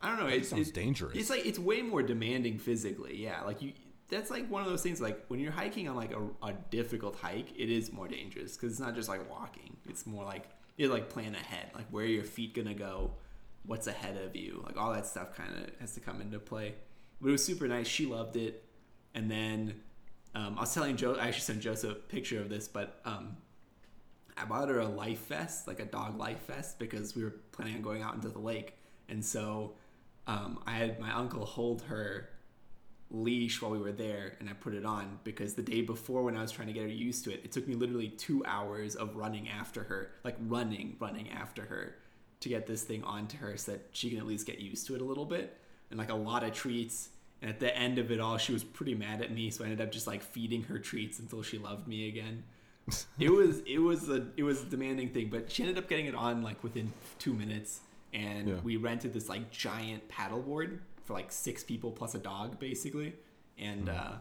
I 0.00 0.08
don't 0.08 0.18
know. 0.20 0.28
It 0.28 0.38
It's, 0.38 0.50
sounds 0.50 0.68
it's 0.68 0.70
dangerous. 0.70 1.16
It's 1.16 1.30
like 1.30 1.44
it's 1.44 1.58
way 1.58 1.82
more 1.82 2.02
demanding 2.02 2.58
physically. 2.58 3.16
Yeah, 3.16 3.42
like 3.42 3.62
you. 3.62 3.72
That's 4.08 4.30
like 4.30 4.48
one 4.48 4.62
of 4.62 4.68
those 4.68 4.82
things. 4.82 5.00
Like 5.00 5.24
when 5.28 5.40
you're 5.40 5.52
hiking 5.52 5.88
on 5.88 5.96
like 5.96 6.12
a, 6.12 6.46
a 6.46 6.52
difficult 6.70 7.16
hike, 7.16 7.50
it 7.58 7.68
is 7.68 7.92
more 7.92 8.08
dangerous 8.08 8.56
because 8.56 8.72
it's 8.72 8.80
not 8.80 8.94
just 8.94 9.08
like 9.08 9.28
walking. 9.28 9.76
It's 9.88 10.06
more 10.06 10.24
like 10.24 10.48
you 10.78 10.88
like 10.88 11.10
plan 11.10 11.34
ahead, 11.34 11.70
like 11.74 11.86
where 11.90 12.06
your 12.06 12.24
feet 12.24 12.54
gonna 12.54 12.72
go, 12.72 13.10
what's 13.66 13.86
ahead 13.86 14.16
of 14.16 14.34
you, 14.34 14.62
like 14.64 14.78
all 14.78 14.92
that 14.92 15.06
stuff 15.06 15.36
kind 15.36 15.50
of 15.54 15.70
has 15.80 15.92
to 15.94 16.00
come 16.00 16.20
into 16.20 16.38
play. 16.38 16.74
But 17.20 17.28
it 17.28 17.32
was 17.32 17.44
super 17.44 17.68
nice. 17.68 17.86
She 17.86 18.06
loved 18.06 18.36
it, 18.36 18.64
and 19.14 19.30
then 19.30 19.74
um, 20.34 20.56
I 20.56 20.62
was 20.62 20.72
telling 20.72 20.96
Joe. 20.96 21.14
I 21.14 21.28
actually 21.28 21.40
sent 21.40 21.60
Joseph 21.60 21.90
a 21.90 21.94
picture 21.94 22.40
of 22.40 22.48
this, 22.48 22.68
but 22.68 23.00
um, 23.04 23.36
I 24.36 24.44
bought 24.44 24.68
her 24.68 24.78
a 24.78 24.86
life 24.86 25.26
vest, 25.26 25.66
like 25.66 25.80
a 25.80 25.84
dog 25.84 26.16
life 26.16 26.46
vest, 26.46 26.78
because 26.78 27.16
we 27.16 27.24
were 27.24 27.34
planning 27.50 27.74
on 27.74 27.82
going 27.82 28.02
out 28.02 28.14
into 28.14 28.28
the 28.28 28.38
lake. 28.38 28.74
And 29.08 29.24
so 29.24 29.74
um, 30.28 30.60
I 30.66 30.72
had 30.72 31.00
my 31.00 31.12
uncle 31.12 31.44
hold 31.44 31.82
her 31.82 32.28
leash 33.10 33.62
while 33.62 33.70
we 33.70 33.78
were 33.78 33.92
there, 33.92 34.34
and 34.40 34.48
I 34.48 34.52
put 34.52 34.74
it 34.74 34.84
on 34.84 35.18
because 35.24 35.54
the 35.54 35.62
day 35.62 35.80
before, 35.80 36.22
when 36.22 36.36
I 36.36 36.42
was 36.42 36.50
trying 36.52 36.68
to 36.68 36.74
get 36.74 36.82
her 36.82 36.88
used 36.88 37.24
to 37.24 37.32
it, 37.32 37.40
it 37.44 37.52
took 37.52 37.66
me 37.66 37.74
literally 37.74 38.08
two 38.08 38.44
hours 38.44 38.94
of 38.96 39.16
running 39.16 39.48
after 39.48 39.84
her, 39.84 40.10
like 40.24 40.36
running, 40.46 40.96
running 41.00 41.30
after 41.30 41.62
her 41.66 41.94
to 42.40 42.48
get 42.48 42.66
this 42.66 42.82
thing 42.84 43.02
onto 43.04 43.36
her 43.38 43.56
so 43.56 43.72
that 43.72 43.86
she 43.92 44.10
can 44.10 44.18
at 44.18 44.26
least 44.26 44.46
get 44.46 44.58
used 44.58 44.86
to 44.86 44.94
it 44.94 45.00
a 45.00 45.04
little 45.04 45.24
bit. 45.24 45.56
And 45.90 45.98
like 45.98 46.10
a 46.10 46.14
lot 46.14 46.44
of 46.44 46.52
treats. 46.52 47.08
And 47.40 47.50
at 47.50 47.60
the 47.60 47.74
end 47.74 47.98
of 47.98 48.10
it 48.10 48.20
all, 48.20 48.36
she 48.36 48.52
was 48.52 48.62
pretty 48.62 48.94
mad 48.94 49.22
at 49.22 49.32
me, 49.32 49.50
so 49.50 49.64
I 49.64 49.68
ended 49.68 49.80
up 49.80 49.90
just 49.92 50.06
like 50.06 50.22
feeding 50.22 50.64
her 50.64 50.78
treats 50.78 51.18
until 51.18 51.42
she 51.42 51.56
loved 51.58 51.86
me 51.88 52.08
again 52.08 52.44
it 53.18 53.28
was 53.30 53.60
it 53.66 53.78
was 53.78 54.08
a 54.08 54.26
it 54.38 54.42
was 54.42 54.62
a 54.62 54.64
demanding 54.64 55.10
thing, 55.10 55.28
but 55.28 55.50
she 55.52 55.62
ended 55.62 55.76
up 55.76 55.88
getting 55.90 56.06
it 56.06 56.14
on 56.14 56.42
like 56.42 56.62
within 56.64 56.90
two 57.18 57.34
minutes, 57.34 57.80
and 58.14 58.48
Yeah. 58.48 58.54
we 58.64 58.76
rented 58.76 59.12
this 59.12 59.28
like 59.28 59.50
giant 59.50 60.08
paddleboard 60.08 60.78
for 61.08 61.14
like 61.14 61.32
six 61.32 61.64
people 61.64 61.90
plus 61.90 62.14
a 62.14 62.18
dog 62.18 62.58
basically, 62.60 63.14
and 63.56 63.88
uh, 63.88 64.12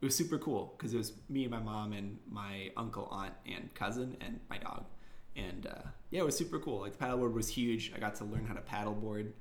it 0.00 0.04
was 0.04 0.14
super 0.14 0.38
cool 0.38 0.74
because 0.78 0.94
it 0.94 0.96
was 0.96 1.12
me 1.28 1.42
and 1.42 1.50
my 1.50 1.58
mom 1.58 1.92
and 1.92 2.18
my 2.30 2.70
uncle, 2.76 3.08
aunt, 3.10 3.34
and 3.52 3.74
cousin 3.74 4.16
and 4.20 4.38
my 4.48 4.56
dog, 4.56 4.84
and 5.34 5.66
uh, 5.66 5.88
yeah, 6.10 6.20
it 6.20 6.24
was 6.24 6.38
super 6.38 6.60
cool. 6.60 6.82
Like 6.82 6.96
the 6.96 7.04
paddleboard 7.04 7.32
was 7.32 7.48
huge. 7.48 7.92
I 7.96 7.98
got 7.98 8.14
to 8.16 8.24
learn 8.24 8.46
how 8.46 8.54
to 8.54 8.60
paddleboard. 8.60 9.32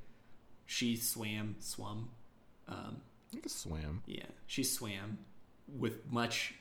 She 0.65 0.95
swam, 0.95 1.57
swum. 1.59 2.09
Um, 2.67 2.97
I 3.29 3.33
think 3.33 3.47
swam. 3.49 4.01
yeah, 4.07 4.23
she 4.47 4.63
swam 4.63 5.19
with 5.67 6.11
much 6.11 6.55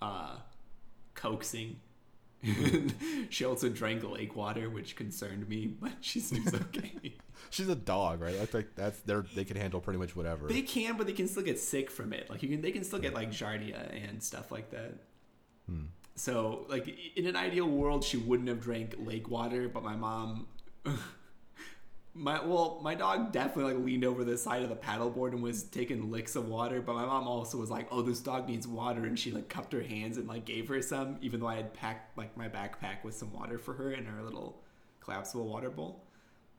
uh, 0.00 0.36
coaxing. 1.14 1.76
she 3.30 3.44
also 3.44 3.68
drank 3.68 4.02
lake 4.02 4.34
water, 4.34 4.68
which 4.68 4.96
concerned 4.96 5.48
me, 5.48 5.66
but 5.66 5.92
she 6.00 6.20
seems 6.20 6.52
okay. 6.54 7.14
She's 7.50 7.68
a 7.68 7.74
dog, 7.74 8.20
right? 8.20 8.36
That's 8.36 8.54
like 8.54 8.74
that's 8.74 9.00
they're 9.00 9.24
they 9.34 9.44
can 9.44 9.56
handle 9.56 9.80
pretty 9.80 9.98
much 9.98 10.16
whatever. 10.16 10.48
they 10.48 10.62
can, 10.62 10.96
but 10.96 11.06
they 11.06 11.12
can 11.12 11.28
still 11.28 11.42
get 11.42 11.58
sick 11.58 11.90
from 11.90 12.12
it. 12.12 12.28
Like 12.28 12.42
you 12.42 12.48
can, 12.48 12.60
they 12.60 12.72
can 12.72 12.84
still 12.84 12.98
get 12.98 13.14
like 13.14 13.30
giardia 13.30 14.08
and 14.08 14.22
stuff 14.22 14.50
like 14.50 14.70
that. 14.70 14.94
Hmm. 15.68 15.84
So, 16.14 16.66
like 16.68 16.94
in 17.16 17.26
an 17.26 17.36
ideal 17.36 17.66
world, 17.66 18.04
she 18.04 18.16
wouldn't 18.16 18.48
have 18.48 18.60
drank 18.60 18.96
lake 18.98 19.28
water, 19.30 19.68
but 19.68 19.82
my 19.82 19.96
mom, 19.96 20.46
my 22.14 22.44
well, 22.44 22.80
my 22.82 22.94
dog 22.94 23.32
definitely 23.32 23.74
like 23.74 23.84
leaned 23.84 24.04
over 24.04 24.22
the 24.24 24.36
side 24.36 24.62
of 24.62 24.68
the 24.68 24.76
paddleboard 24.76 25.32
and 25.32 25.42
was 25.42 25.62
taking 25.62 26.10
licks 26.10 26.36
of 26.36 26.48
water. 26.48 26.82
But 26.82 26.94
my 26.94 27.06
mom 27.06 27.26
also 27.26 27.58
was 27.58 27.70
like, 27.70 27.88
"Oh, 27.90 28.02
this 28.02 28.20
dog 28.20 28.48
needs 28.48 28.66
water," 28.66 29.04
and 29.04 29.18
she 29.18 29.32
like 29.32 29.48
cupped 29.48 29.72
her 29.72 29.82
hands 29.82 30.18
and 30.18 30.28
like 30.28 30.44
gave 30.44 30.68
her 30.68 30.82
some, 30.82 31.16
even 31.22 31.40
though 31.40 31.46
I 31.46 31.56
had 31.56 31.72
packed 31.72 32.18
like 32.18 32.36
my 32.36 32.48
backpack 32.48 33.02
with 33.02 33.14
some 33.14 33.32
water 33.32 33.58
for 33.58 33.72
her 33.74 33.92
in 33.92 34.04
her 34.04 34.22
little 34.22 34.62
collapsible 35.00 35.46
water 35.46 35.70
bowl. 35.70 36.04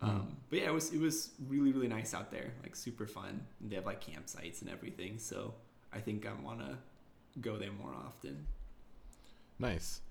Um, 0.02 0.36
but 0.50 0.60
yeah, 0.60 0.66
it 0.66 0.74
was 0.74 0.92
it 0.92 1.00
was 1.00 1.32
really 1.48 1.72
really 1.72 1.88
nice 1.88 2.14
out 2.14 2.32
there, 2.32 2.52
like 2.64 2.76
super 2.76 3.06
fun. 3.06 3.46
And 3.62 3.70
they 3.70 3.76
have 3.76 3.86
like 3.86 4.04
campsites 4.04 4.62
and 4.62 4.70
everything, 4.70 5.20
so 5.20 5.54
I 5.94 6.00
think 6.00 6.26
I 6.26 6.34
want 6.44 6.60
to 6.60 6.78
go 7.40 7.58
there 7.58 7.72
more 7.72 7.94
often. 7.94 8.48
Nice. 9.60 10.02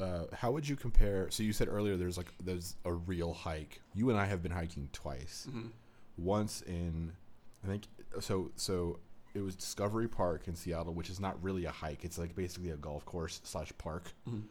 Uh, 0.00 0.24
how 0.32 0.50
would 0.52 0.68
you 0.68 0.76
compare? 0.76 1.30
So 1.30 1.42
you 1.42 1.52
said 1.52 1.68
earlier 1.68 1.96
there's 1.96 2.16
like 2.16 2.32
there's 2.42 2.76
a 2.84 2.92
real 2.92 3.32
hike. 3.32 3.80
You 3.94 4.10
and 4.10 4.18
I 4.18 4.26
have 4.26 4.42
been 4.42 4.52
hiking 4.52 4.88
twice. 4.92 5.46
Mhm. 5.50 5.70
Once 6.16 6.62
in, 6.62 7.12
I 7.64 7.66
think 7.68 7.84
so. 8.20 8.50
So 8.56 9.00
it 9.34 9.40
was 9.40 9.56
Discovery 9.56 10.08
Park 10.08 10.48
in 10.48 10.54
Seattle, 10.56 10.94
which 10.94 11.10
is 11.10 11.20
not 11.20 11.42
really 11.42 11.64
a 11.64 11.70
hike. 11.70 12.04
It's 12.04 12.18
like 12.18 12.34
basically 12.34 12.70
a 12.70 12.76
golf 12.76 13.04
course 13.04 13.40
slash 13.44 13.72
park, 13.78 14.12
Mhm. 14.28 14.44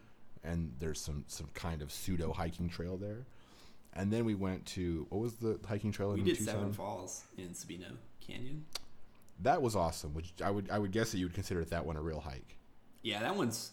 and 0.44 0.74
there's 0.80 1.00
some 1.00 1.24
some 1.28 1.48
kind 1.54 1.82
of 1.82 1.92
pseudo 1.92 2.32
hiking 2.34 2.70
trail 2.70 2.98
there. 2.98 3.26
And 3.94 4.12
then 4.14 4.26
we 4.26 4.36
went 4.36 4.66
to 4.68 5.08
what 5.10 5.20
was 5.20 5.36
the 5.36 5.60
hiking 5.68 5.92
trail 5.92 6.12
We 6.12 6.20
in 6.20 6.26
did 6.26 6.38
Tucson? 6.38 6.54
Seven 6.56 6.74
Falls 6.74 7.24
in 7.38 7.50
Sabino 7.50 7.98
Canyon. 8.20 8.66
That 9.40 9.62
was 9.62 9.76
awesome. 9.76 10.14
Which 10.14 10.34
I 10.42 10.52
would 10.52 10.70
I 10.70 10.78
would 10.80 10.92
guess 10.92 11.12
that 11.12 11.18
you 11.20 11.26
would 11.26 11.34
consider 11.36 11.64
that 11.66 11.86
one 11.86 11.96
a 11.96 12.02
real 12.02 12.20
hike. 12.20 12.58
Yeah, 13.02 13.22
that 13.22 13.36
one's. 13.36 13.72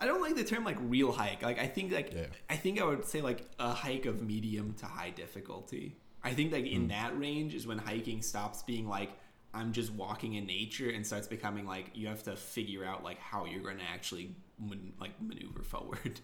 I, 0.00 0.06
don't 0.06 0.20
like 0.20 0.36
the 0.36 0.44
term 0.44 0.64
like 0.64 0.76
real 0.80 1.12
hike. 1.12 1.42
Like 1.42 1.58
I 1.58 1.66
think 1.66 1.92
like 1.92 2.12
Yeah. 2.12 2.26
I 2.48 2.56
think 2.56 2.80
I 2.80 2.84
would 2.84 3.04
say 3.04 3.20
like 3.20 3.48
a 3.58 3.72
hike 3.72 4.06
of 4.06 4.22
medium 4.22 4.74
to 4.78 4.86
high 4.86 5.10
difficulty. 5.10 5.96
I 6.22 6.34
think 6.34 6.52
like 6.52 6.66
in 6.66 6.82
hmm. 6.82 6.88
that 6.88 7.18
range 7.18 7.54
is 7.54 7.66
when 7.66 7.78
hiking 7.78 8.22
stops 8.22 8.62
being 8.62 8.88
like 8.88 9.10
I'm 9.54 9.72
just 9.72 9.92
walking 9.92 10.34
in 10.34 10.46
nature 10.46 10.90
and 10.90 11.06
starts 11.06 11.26
becoming 11.26 11.66
like 11.66 11.90
you 11.94 12.08
have 12.08 12.22
to 12.24 12.36
figure 12.36 12.84
out 12.84 13.02
like 13.04 13.18
how 13.18 13.46
you're 13.46 13.62
going 13.62 13.78
to 13.78 13.84
actually 13.84 14.34
man, 14.58 14.92
like 15.00 15.12
maneuver 15.20 15.62
forward. 15.62 16.20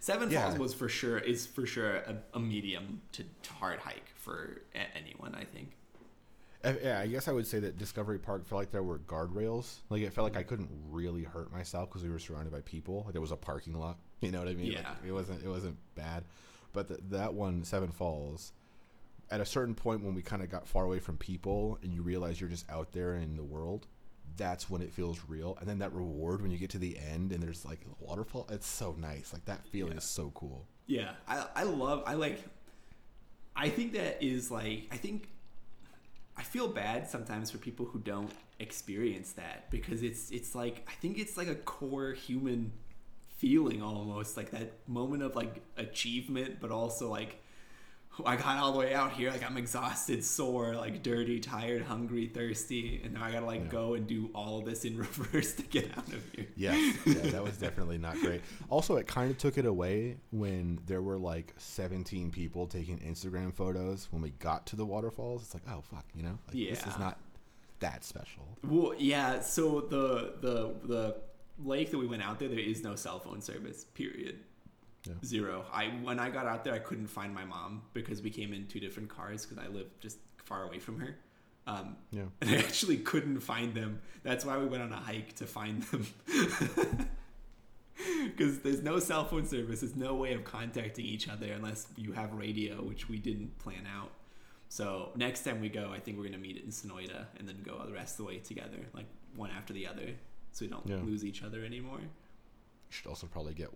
Seven 0.00 0.30
Yeah. 0.30 0.46
Falls 0.46 0.58
was 0.58 0.74
for 0.74 0.88
sure 0.88 1.18
is 1.18 1.46
for 1.46 1.66
sure 1.66 1.96
a, 1.96 2.16
a 2.34 2.40
medium 2.40 3.02
to, 3.12 3.22
to 3.22 3.52
hard 3.52 3.80
hike 3.80 4.10
for 4.14 4.62
a- 4.74 4.96
anyone. 4.96 5.34
I 5.34 5.44
think. 5.44 5.76
Yeah, 6.64 7.00
I 7.00 7.06
guess 7.06 7.26
I 7.26 7.32
would 7.32 7.46
say 7.46 7.58
that 7.60 7.78
Discovery 7.78 8.18
Park 8.18 8.44
felt 8.46 8.60
like 8.60 8.70
there 8.70 8.82
were 8.82 8.98
guardrails. 8.98 9.76
Like 9.88 10.02
it 10.02 10.12
felt 10.12 10.24
like 10.24 10.36
I 10.36 10.42
couldn't 10.42 10.70
really 10.90 11.22
hurt 11.24 11.50
myself 11.52 11.88
because 11.88 12.02
we 12.02 12.10
were 12.10 12.18
surrounded 12.18 12.52
by 12.52 12.60
people. 12.60 13.02
Like 13.04 13.12
there 13.12 13.20
was 13.22 13.32
a 13.32 13.36
parking 13.36 13.74
lot. 13.74 13.98
You 14.20 14.30
know 14.30 14.40
what 14.40 14.48
I 14.48 14.52
mean? 14.54 14.74
Like, 14.74 14.82
Yeah. 14.82 14.94
it 15.08 15.12
wasn't. 15.12 15.42
It 15.42 15.48
wasn't 15.48 15.78
bad. 15.94 16.24
But 16.74 16.88
th 16.88 17.00
that 17.10 17.32
one, 17.32 17.64
Seven 17.64 17.90
Falls, 17.90 18.52
at 19.30 19.40
a 19.40 19.46
certain 19.46 19.74
point 19.74 20.04
when 20.04 20.14
we 20.14 20.20
kind 20.20 20.42
of 20.42 20.50
got 20.50 20.68
far 20.68 20.84
away 20.84 20.98
from 20.98 21.16
people 21.16 21.78
and 21.82 21.90
you 21.94 22.02
realize 22.02 22.38
you're 22.38 22.50
just 22.50 22.68
out 22.70 22.92
there 22.92 23.14
in 23.14 23.36
the 23.36 23.42
world, 23.42 23.86
that's 24.36 24.68
when 24.68 24.82
it 24.82 24.92
feels 24.92 25.18
real. 25.26 25.56
And 25.60 25.66
then 25.66 25.78
that 25.78 25.94
reward 25.94 26.42
when 26.42 26.50
you 26.50 26.58
get 26.58 26.68
to 26.70 26.78
the 26.78 26.98
end 26.98 27.32
and 27.32 27.42
there's 27.42 27.64
like 27.64 27.80
a 27.90 28.04
waterfall. 28.04 28.46
It's 28.50 28.66
so 28.66 28.94
nice. 28.98 29.32
Like 29.32 29.46
that 29.46 29.66
feeling 29.66 29.92
Yeah. 29.92 29.98
is 29.98 30.04
so 30.04 30.30
cool. 30.34 30.66
Yeah, 30.86 31.12
I 31.26 31.46
I 31.56 31.62
love 31.62 32.02
I 32.06 32.12
like 32.14 32.42
I 33.56 33.70
think 33.70 33.92
that 33.94 34.22
is 34.22 34.50
like 34.50 34.88
I 34.92 34.96
think 34.98 35.28
I 36.40 36.42
feel 36.42 36.68
bad 36.68 37.06
sometimes 37.06 37.50
for 37.50 37.58
people 37.58 37.84
who 37.84 37.98
don't 37.98 38.30
experience 38.60 39.32
that 39.32 39.70
because 39.70 40.02
it's 40.02 40.30
it's 40.30 40.54
like 40.54 40.86
I 40.88 40.92
think 40.92 41.18
it's 41.18 41.36
like 41.36 41.48
a 41.48 41.54
core 41.54 42.14
human 42.14 42.72
feeling 43.36 43.82
almost 43.82 44.38
like 44.38 44.50
that 44.52 44.72
moment 44.88 45.22
of 45.22 45.36
like 45.36 45.60
achievement 45.76 46.56
but 46.58 46.70
also 46.70 47.10
like 47.10 47.42
I 48.26 48.36
got 48.36 48.58
all 48.58 48.72
the 48.72 48.78
way 48.78 48.92
out 48.94 49.12
here 49.12 49.30
like 49.30 49.42
I'm 49.48 49.56
exhausted, 49.56 50.24
sore, 50.24 50.74
like 50.74 51.02
dirty, 51.02 51.40
tired, 51.40 51.82
hungry, 51.82 52.26
thirsty 52.26 53.00
and 53.04 53.14
now 53.14 53.24
I 53.24 53.32
got 53.32 53.40
to 53.40 53.46
like 53.46 53.62
Yeah. 53.64 53.68
go 53.68 53.94
and 53.94 54.06
do 54.06 54.30
all 54.34 54.58
of 54.58 54.64
this 54.66 54.84
in 54.84 54.96
reverse 55.06 55.54
to 55.54 55.62
get 55.62 55.90
out 55.96 56.08
of 56.12 56.22
here. 56.34 56.46
Yeah, 56.56 56.74
yeah, 57.06 57.14
that 57.30 57.42
was 57.42 57.56
definitely 57.56 57.98
not 57.98 58.20
great. 58.20 58.42
Also, 58.68 58.96
it 58.96 59.06
kind 59.06 59.30
of 59.30 59.38
took 59.38 59.56
it 59.58 59.64
away 59.64 60.16
when 60.32 60.80
there 60.86 61.00
were 61.02 61.18
like 61.18 61.54
17 61.56 62.30
people 62.30 62.66
taking 62.66 62.98
Instagram 62.98 63.54
photos 63.54 64.08
when 64.10 64.20
we 64.22 64.30
got 64.30 64.66
to 64.66 64.76
the 64.76 64.84
waterfalls. 64.84 65.42
It's 65.42 65.54
like, 65.54 65.62
oh 65.70 65.80
fuck, 65.80 66.04
you 66.14 66.22
know, 66.22 66.38
like, 66.48 66.56
this 66.56 66.86
is 66.86 66.98
not 66.98 67.18
that 67.78 68.04
special. 68.04 68.58
Well, 68.64 68.92
yeah. 68.98 69.40
So 69.40 69.80
the 69.80 70.34
the 70.40 70.74
the 70.86 71.16
lake 71.64 71.90
that 71.90 71.98
we 71.98 72.06
went 72.06 72.22
out 72.22 72.38
there, 72.38 72.48
there 72.48 72.58
is 72.58 72.82
no 72.82 72.94
cell 72.96 73.18
phone 73.20 73.40
service. 73.40 73.84
Period. 73.84 74.40
Yeah. 75.06 75.14
Zero. 75.24 75.64
I 75.72 75.86
when 76.02 76.18
I 76.18 76.28
got 76.30 76.46
out 76.46 76.62
there, 76.64 76.74
I 76.74 76.78
couldn't 76.78 77.06
find 77.06 77.34
my 77.34 77.44
mom 77.44 77.82
because 77.94 78.20
we 78.22 78.30
came 78.30 78.52
in 78.52 78.66
two 78.66 78.80
different 78.80 79.08
cars 79.08 79.46
because 79.46 79.62
I 79.64 79.68
live 79.68 79.86
just 80.00 80.18
far 80.44 80.64
away 80.64 80.78
from 80.78 81.00
her. 81.00 81.16
Um, 81.66 81.96
Yeah, 82.10 82.24
and 82.40 82.50
I 82.50 82.56
actually 82.56 82.98
couldn't 82.98 83.40
find 83.40 83.74
them. 83.74 84.00
That's 84.22 84.44
why 84.44 84.58
we 84.58 84.66
went 84.66 84.82
on 84.82 84.92
a 84.92 84.96
hike 85.00 85.34
to 85.36 85.46
find 85.46 85.82
them. 85.84 86.06
Because 88.24 88.60
there's 88.60 88.82
no 88.82 88.98
cell 88.98 89.24
phone 89.26 89.44
service, 89.46 89.80
there's 89.80 89.94
no 89.96 90.14
way 90.14 90.32
of 90.32 90.42
contacting 90.44 91.04
each 91.04 91.28
other 91.28 91.52
unless 91.52 91.86
you 91.96 92.12
have 92.12 92.32
radio, 92.32 92.76
which 92.82 93.08
we 93.10 93.18
didn't 93.18 93.58
plan 93.58 93.86
out. 93.94 94.10
So 94.70 95.10
next 95.16 95.42
time 95.44 95.60
we 95.60 95.68
go, 95.68 95.90
I 95.92 95.98
think 96.00 96.16
we're 96.16 96.24
gonna 96.24 96.38
meet 96.38 96.56
in 96.62 96.70
Sonoita 96.70 97.26
and 97.38 97.46
then 97.46 97.58
go 97.62 97.82
the 97.84 97.92
rest 97.92 98.14
of 98.14 98.18
the 98.18 98.24
way 98.24 98.38
together, 98.38 98.78
like 98.94 99.04
one 99.36 99.50
after 99.50 99.72
the 99.74 99.86
other, 99.86 100.14
so 100.52 100.64
we 100.64 100.70
don't 100.70 100.86
Yeah. 100.86 100.96
lose 100.96 101.24
each 101.24 101.42
other 101.42 101.62
anymore. 101.64 102.00
you 102.00 102.08
should 102.88 103.06
also 103.06 103.26
probably 103.26 103.54
get 103.54 103.68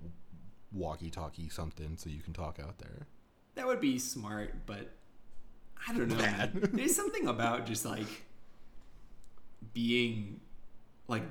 walkie-talkie 0.75 1.49
something 1.49 1.97
so 1.97 2.11
you 2.11 2.21
can 2.21 2.33
talk 2.33 2.59
out 2.61 2.79
there. 2.79 3.07
That 3.55 3.67
would 3.67 3.81
be 3.81 3.99
smart, 3.99 4.67
but 4.67 4.91
I 5.89 5.93
don't 5.93 6.09
know. 6.09 6.17
Man. 6.17 6.69
There's 6.73 6.97
something 6.97 7.29
about 7.29 7.67
just 7.67 7.85
like 7.85 8.07
being 9.73 10.41
like 11.09 11.25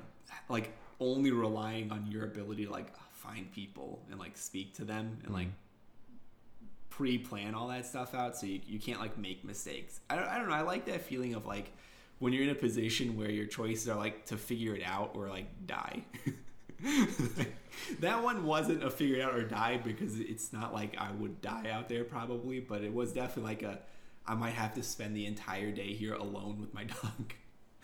like 0.48 0.72
only 1.00 1.30
relying 1.30 1.90
on 1.90 2.06
your 2.06 2.24
ability 2.24 2.66
to 2.66 2.72
like 2.72 2.92
find 3.12 3.50
people 3.52 4.02
and 4.10 4.18
like 4.18 4.36
speak 4.36 4.74
to 4.74 4.84
them 4.84 5.18
and 5.20 5.24
mm-hmm. 5.24 5.34
like 5.34 5.48
pre-plan 6.90 7.54
all 7.54 7.68
that 7.68 7.84
stuff 7.84 8.14
out 8.14 8.36
so 8.36 8.46
you, 8.46 8.60
you 8.66 8.78
can't 8.78 9.00
like 9.00 9.18
make 9.18 9.44
mistakes. 9.44 10.00
I 10.08 10.16
don't, 10.16 10.28
I 10.28 10.38
don't 10.38 10.48
know. 10.48 10.54
I 10.54 10.62
like 10.62 10.86
that 10.86 11.02
feeling 11.02 11.34
of 11.34 11.44
like 11.46 11.72
when 12.18 12.32
you're 12.32 12.44
in 12.44 12.50
a 12.50 12.54
position 12.54 13.16
where 13.16 13.30
your 13.30 13.46
choices 13.46 13.88
are 13.88 13.96
like 13.96 14.26
to 14.26 14.36
figure 14.36 14.74
it 14.74 14.82
out 14.84 15.12
or 15.14 15.28
like 15.28 15.66
die. 15.66 16.04
that 18.00 18.22
one 18.22 18.44
wasn't 18.44 18.82
a 18.82 18.90
figure 18.90 19.16
it 19.16 19.22
out 19.22 19.34
or 19.34 19.44
die 19.44 19.80
because 19.82 20.18
it's 20.20 20.52
not 20.52 20.74
like 20.74 20.96
I 20.98 21.10
would 21.12 21.40
die 21.40 21.70
out 21.70 21.88
there 21.88 22.04
probably, 22.04 22.60
but 22.60 22.82
it 22.82 22.92
was 22.92 23.12
definitely 23.12 23.54
like 23.54 23.62
a 23.62 23.78
I 24.26 24.34
might 24.34 24.54
have 24.54 24.74
to 24.74 24.82
spend 24.82 25.16
the 25.16 25.26
entire 25.26 25.70
day 25.70 25.92
here 25.92 26.14
alone 26.14 26.58
with 26.60 26.72
my 26.74 26.84
dog. 27.02 27.34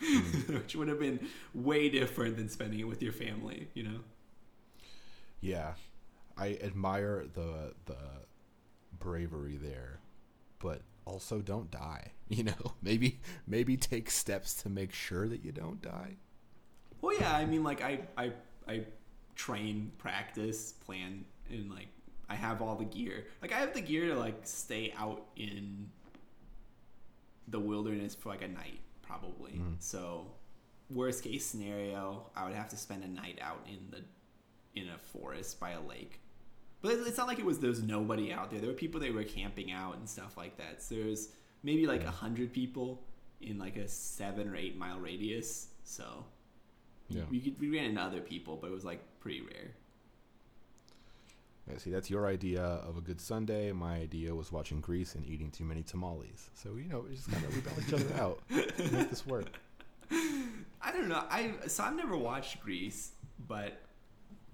Hmm. 0.03 0.55
Which 0.55 0.75
would 0.75 0.87
have 0.87 0.99
been 0.99 1.27
way 1.53 1.89
different 1.89 2.37
than 2.37 2.49
spending 2.49 2.79
it 2.79 2.87
with 2.87 3.03
your 3.03 3.13
family, 3.13 3.67
you 3.75 3.83
know? 3.83 3.99
Yeah, 5.41 5.73
I 6.37 6.57
admire 6.61 7.25
the 7.33 7.73
the 7.85 7.97
bravery 8.99 9.57
there, 9.57 9.99
but 10.59 10.81
also 11.05 11.39
don't 11.39 11.71
die. 11.71 12.11
You 12.31 12.45
know, 12.45 12.75
maybe 12.81 13.19
maybe 13.45 13.75
take 13.75 14.09
steps 14.09 14.53
to 14.63 14.69
make 14.69 14.93
sure 14.93 15.27
that 15.27 15.43
you 15.43 15.51
don't 15.51 15.81
die. 15.81 16.15
Well, 17.01 17.19
yeah, 17.19 17.35
I 17.35 17.45
mean, 17.45 17.61
like 17.61 17.81
I, 17.81 17.99
I, 18.15 18.31
I 18.67 18.85
train, 19.35 19.91
practice, 19.97 20.73
plan, 20.85 21.25
and 21.49 21.69
like 21.69 21.87
I 22.29 22.35
have 22.35 22.61
all 22.61 22.75
the 22.75 22.85
gear. 22.85 23.25
Like 23.41 23.51
I 23.51 23.59
have 23.59 23.73
the 23.73 23.81
gear 23.81 24.07
to 24.07 24.15
like 24.15 24.39
stay 24.43 24.93
out 24.97 25.25
in 25.35 25.89
the 27.47 27.59
wilderness 27.59 28.15
for 28.15 28.29
like 28.29 28.41
a 28.41 28.47
night, 28.47 28.79
probably. 29.01 29.53
Mm-hmm. 29.53 29.73
So, 29.79 30.27
worst 30.89 31.23
case 31.23 31.45
scenario, 31.45 32.29
I 32.35 32.45
would 32.45 32.55
have 32.55 32.69
to 32.69 32.77
spend 32.77 33.03
a 33.03 33.07
night 33.07 33.39
out 33.41 33.65
in 33.67 33.79
the 33.91 34.79
in 34.79 34.87
a 34.89 34.97
forest 34.97 35.59
by 35.59 35.71
a 35.71 35.81
lake. 35.81 36.21
But 36.81 36.93
it's 36.93 37.17
not 37.17 37.27
like 37.27 37.37
it 37.37 37.45
was 37.45 37.59
there 37.59 37.69
was 37.69 37.83
nobody 37.83 38.31
out 38.31 38.49
there. 38.49 38.59
There 38.59 38.69
were 38.69 38.75
people 38.75 38.99
that 39.01 39.13
were 39.13 39.23
camping 39.23 39.71
out 39.71 39.97
and 39.97 40.09
stuff 40.09 40.37
like 40.37 40.57
that. 40.57 40.81
So 40.81 40.95
there's 40.95 41.29
maybe 41.63 41.85
like 41.85 42.01
mm-hmm. 42.01 42.09
a 42.09 42.13
hundred 42.13 42.53
people 42.53 43.03
in 43.41 43.57
like 43.59 43.75
a 43.75 43.87
seven 43.87 44.47
or 44.49 44.55
eight 44.55 44.77
mile 44.77 44.99
radius. 44.99 45.67
So 45.83 46.25
Yeah. 47.15 47.23
we, 47.29 47.39
could, 47.39 47.59
we 47.59 47.69
ran 47.69 47.85
into 47.85 48.01
other 48.01 48.21
people, 48.21 48.57
but 48.59 48.67
it 48.67 48.73
was 48.73 48.85
like 48.85 49.01
pretty 49.19 49.41
rare. 49.41 49.71
Yeah, 51.69 51.77
see, 51.77 51.91
that's 51.91 52.09
your 52.09 52.25
idea 52.27 52.61
of 52.63 52.97
a 52.97 53.01
good 53.01 53.21
Sunday. 53.21 53.71
My 53.71 53.95
idea 53.95 54.33
was 54.33 54.51
watching 54.51 54.81
Grease 54.81 55.15
and 55.15 55.25
eating 55.25 55.51
too 55.51 55.63
many 55.63 55.83
tamales. 55.83 56.49
So 56.55 56.75
you 56.75 56.85
know, 56.89 57.05
we 57.07 57.15
just 57.15 57.31
kind 57.31 57.43
of 57.45 57.53
we 57.55 57.61
balance 57.61 57.87
each 57.87 57.93
other 57.93 58.21
out. 58.21 58.39
to 58.49 58.91
Make 58.91 59.09
this 59.09 59.25
work. 59.27 59.45
I 60.11 60.91
don't 60.91 61.07
know. 61.07 61.23
I 61.29 61.53
so 61.67 61.83
I've 61.83 61.95
never 61.95 62.17
watched 62.17 62.61
Grease, 62.63 63.11
but 63.47 63.73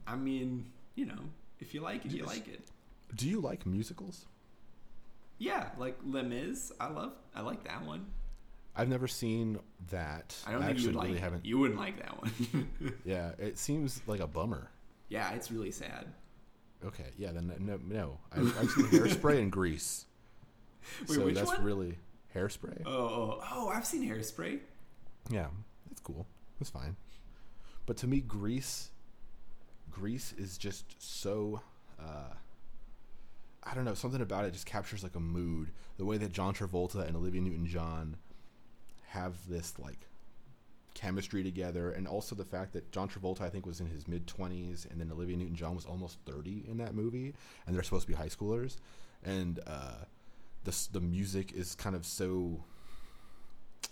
I 0.06 0.16
mean, 0.16 0.66
you 0.96 1.06
know, 1.06 1.20
if 1.60 1.74
you 1.74 1.82
like 1.82 2.06
it, 2.06 2.12
you 2.12 2.20
Yes. 2.20 2.28
like 2.28 2.48
it. 2.48 2.62
Do 3.16 3.28
you 3.28 3.40
like 3.40 3.66
musicals? 3.66 4.26
Yeah, 5.40 5.70
like 5.78 5.98
Les 6.06 6.24
Mis. 6.24 6.72
I 6.80 6.90
love. 6.90 7.14
I 7.34 7.42
like 7.42 7.64
that 7.64 7.86
one. 7.86 8.06
I've 8.78 8.90
never 8.90 9.08
seen 9.08 9.60
that. 9.90 10.36
I 10.46 10.52
don't 10.52 10.62
think 10.62 10.72
actually 10.72 10.92
you 10.92 10.98
would 10.98 11.04
really 11.06 11.18
it. 11.18 11.22
haven't. 11.22 11.46
You 11.46 11.58
wouldn't 11.58 11.80
like 11.80 11.98
that 12.02 12.22
one. 12.22 12.94
Yeah, 13.06 13.32
it 13.40 13.58
seems 13.58 14.02
like 14.08 14.20
a 14.20 14.28
bummer. 14.28 14.70
yeah, 15.10 15.32
it's 15.34 15.52
really 15.52 15.72
sad. 15.72 16.06
Okay, 16.86 17.06
yeah, 17.18 17.32
then 17.32 17.52
no, 17.60 17.80
no. 17.84 18.20
I, 18.32 18.42
I've 18.42 18.70
seen 18.70 18.86
Hairspray 18.86 19.40
and 19.40 19.52
Grease. 19.52 20.06
Wait, 21.10 21.16
so 21.16 21.30
that's 21.32 21.48
one? 21.48 21.64
really 21.64 21.98
Hairspray. 22.36 22.84
Oh, 22.86 22.92
oh, 22.92 23.44
oh! 23.52 23.68
I've 23.70 23.86
seen 23.86 24.08
Hairspray. 24.08 24.60
Yeah, 25.30 25.48
it's 25.92 26.02
cool. 26.02 26.28
It's 26.62 26.70
fine. 26.70 26.96
But 27.88 27.98
to 27.98 28.08
me, 28.08 28.20
Grease, 28.20 28.92
Grease 29.90 30.34
is 30.38 30.58
just 30.58 30.86
so. 31.00 31.62
Uh, 32.00 32.34
I 33.64 33.74
don't 33.74 33.86
know. 33.86 33.96
Something 33.96 34.22
about 34.22 34.46
it 34.46 34.54
just 34.54 34.66
captures 34.68 35.02
like 35.04 35.16
a 35.16 35.20
mood. 35.20 35.72
The 35.98 36.06
way 36.06 36.18
that 36.18 36.32
John 36.32 36.54
Travolta 36.54 37.06
and 37.08 37.16
Olivia 37.18 37.42
Newton-John 37.42 38.18
have 39.08 39.36
this 39.48 39.74
like 39.80 40.08
chemistry 40.94 41.44
together, 41.44 41.92
and 41.92 42.08
also 42.08 42.36
the 42.36 42.46
fact 42.46 42.74
that 42.74 42.92
John 42.92 43.08
Travolta 43.08 43.42
I 43.42 43.50
think 43.50 43.66
was 43.66 43.80
in 43.80 43.88
his 43.88 44.08
mid 44.08 44.28
twenties, 44.28 44.88
and 44.90 45.00
then 45.00 45.12
Olivia 45.12 45.38
Newton-John 45.38 45.76
was 45.76 45.86
almost 45.86 46.18
thirty 46.26 46.64
in 46.68 46.78
that 46.78 46.96
movie, 46.96 47.34
and 47.66 47.76
they're 47.76 47.84
supposed 47.84 48.08
to 48.08 48.08
be 48.08 48.16
high 48.16 48.28
schoolers, 48.28 48.78
and 49.24 49.60
uh, 49.68 50.06
the 50.64 50.88
the 50.92 51.02
music 51.02 51.54
is 51.54 51.76
kind 51.76 51.96
of 51.96 52.06
so 52.06 52.64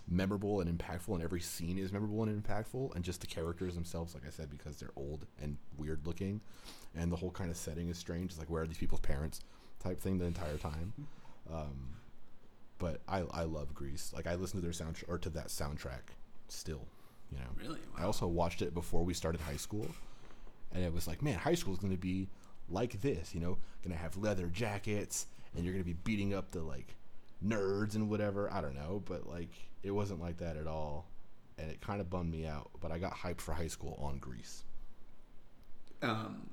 memorable 0.07 0.61
and 0.61 0.79
impactful, 0.79 1.13
and 1.13 1.23
every 1.23 1.41
scene 1.41 1.77
is 1.77 1.91
memorable 1.91 2.23
and 2.23 2.43
impactful, 2.43 2.93
and 2.95 3.03
just 3.03 3.21
the 3.21 3.27
characters 3.27 3.75
themselves, 3.75 4.13
like 4.13 4.25
I 4.27 4.29
said, 4.29 4.49
because 4.49 4.77
they're 4.77 4.91
old 4.95 5.25
and 5.41 5.57
weird 5.77 6.05
looking, 6.05 6.41
and 6.95 7.11
the 7.11 7.15
whole 7.15 7.31
kind 7.31 7.49
of 7.49 7.57
setting 7.57 7.89
is 7.89 7.97
strange. 7.97 8.31
It's 8.31 8.39
like 8.39 8.49
where 8.49 8.63
are 8.63 8.67
these 8.67 8.77
people's 8.77 9.01
parents, 9.01 9.41
type 9.79 9.99
thing 9.99 10.17
the 10.17 10.25
entire 10.25 10.57
time. 10.57 10.93
Um, 11.47 11.97
but 12.79 13.01
I 13.07 13.23
I 13.31 13.43
love 13.43 13.73
Grease. 13.73 14.11
Like 14.15 14.27
I 14.27 14.35
listen 14.35 14.59
to 14.59 14.63
their 14.63 14.73
sound 14.73 14.97
or 15.07 15.17
to 15.19 15.29
that 15.31 15.47
soundtrack 15.47 16.11
still. 16.47 16.81
You 17.31 17.39
know, 17.39 17.45
Really? 17.59 17.79
I 17.97 18.03
also 18.03 18.27
watched 18.27 18.61
it 18.61 18.73
before 18.73 19.03
we 19.03 19.13
started 19.13 19.41
high 19.41 19.57
school, 19.57 19.87
and 20.73 20.83
it 20.83 20.93
was 20.93 21.07
like, 21.07 21.21
man, 21.21 21.39
high 21.39 21.55
school 21.55 21.73
is 21.73 21.79
going 21.79 21.93
to 21.93 21.99
be 21.99 22.29
like 22.69 23.01
this. 23.01 23.33
You 23.33 23.41
know, 23.41 23.57
going 23.83 23.95
to 23.95 24.01
have 24.01 24.15
leather 24.17 24.47
jackets, 24.47 25.25
and 25.55 25.63
you're 25.65 25.73
going 25.73 25.83
to 25.83 25.87
be 25.89 25.97
beating 26.03 26.33
up 26.33 26.51
the 26.51 26.61
like 26.61 26.95
nerds 27.45 27.95
and 27.95 28.09
whatever. 28.09 28.51
I 28.51 28.61
don't 28.61 28.75
know, 28.75 29.01
but 29.05 29.27
like 29.27 29.49
it 29.83 29.91
wasn't 29.91 30.21
like 30.21 30.37
that 30.37 30.55
at 30.55 30.67
all, 30.67 31.07
and 31.57 31.69
it 31.71 31.81
kind 31.81 31.99
of 31.99 32.09
bummed 32.09 32.31
me 32.31 32.45
out. 32.45 32.69
But 32.79 32.91
I 32.91 32.99
got 32.99 33.13
hyped 33.13 33.41
for 33.41 33.53
high 33.53 33.67
school 33.67 33.97
on 34.01 34.19
Grease. 34.19 34.63
Um, 36.01 36.49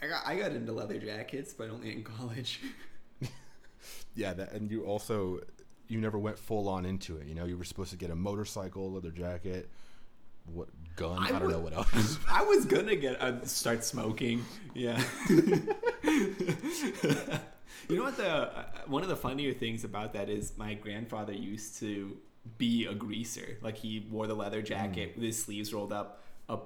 I 0.00 0.06
got 0.06 0.22
I 0.26 0.36
got 0.36 0.52
into 0.52 0.72
leather 0.72 0.98
jackets, 0.98 1.52
but 1.52 1.68
only 1.70 1.92
in 1.92 2.02
college. 2.18 2.60
Yeah, 4.14 4.32
that, 4.34 4.52
and 4.52 4.70
you 4.70 4.84
also 4.84 5.40
you 5.88 6.00
never 6.00 6.18
went 6.18 6.38
full 6.38 6.68
on 6.68 6.86
into 6.86 7.16
it. 7.18 7.26
You 7.26 7.34
know, 7.34 7.44
you 7.44 7.56
were 7.58 7.64
supposed 7.64 7.90
to 7.90 7.96
get 7.96 8.10
a 8.10 8.14
motorcycle, 8.16 8.92
leather 8.92 9.10
jacket, 9.10 9.68
what 10.46 10.68
gun? 10.96 11.18
I, 11.22 11.28
don't 11.30 11.42
would- 11.42 11.50
know 11.50 11.58
what 11.60 11.72
else. 11.74 12.18
I 12.30 12.42
was 12.44 12.64
gonna 12.64 12.96
get 12.96 13.20
uh, 13.20 13.44
start 13.44 13.84
smoking. 13.84 14.44
Yeah. 14.74 15.02
you 17.88 17.96
know 17.96 18.02
what 18.04 18.16
the 18.16 18.28
uh, 18.28 18.64
one 18.86 19.02
of 19.02 19.08
the 19.08 19.16
funnier 19.16 19.52
things 19.52 19.84
about 19.84 20.12
that 20.14 20.28
is 20.28 20.52
my 20.56 20.74
grandfather 20.74 21.32
used 21.32 21.78
to 21.80 22.16
be 22.58 22.86
a 22.86 22.94
greaser. 22.94 23.58
Like 23.62 23.76
he 23.76 24.06
wore 24.10 24.26
the 24.26 24.34
leather 24.34 24.62
jacket 24.62 25.12
Hmm. 25.14 25.20
with 25.20 25.26
his 25.26 25.42
sleeves 25.42 25.72
rolled 25.74 25.92
up, 25.92 26.22
a 26.48 26.58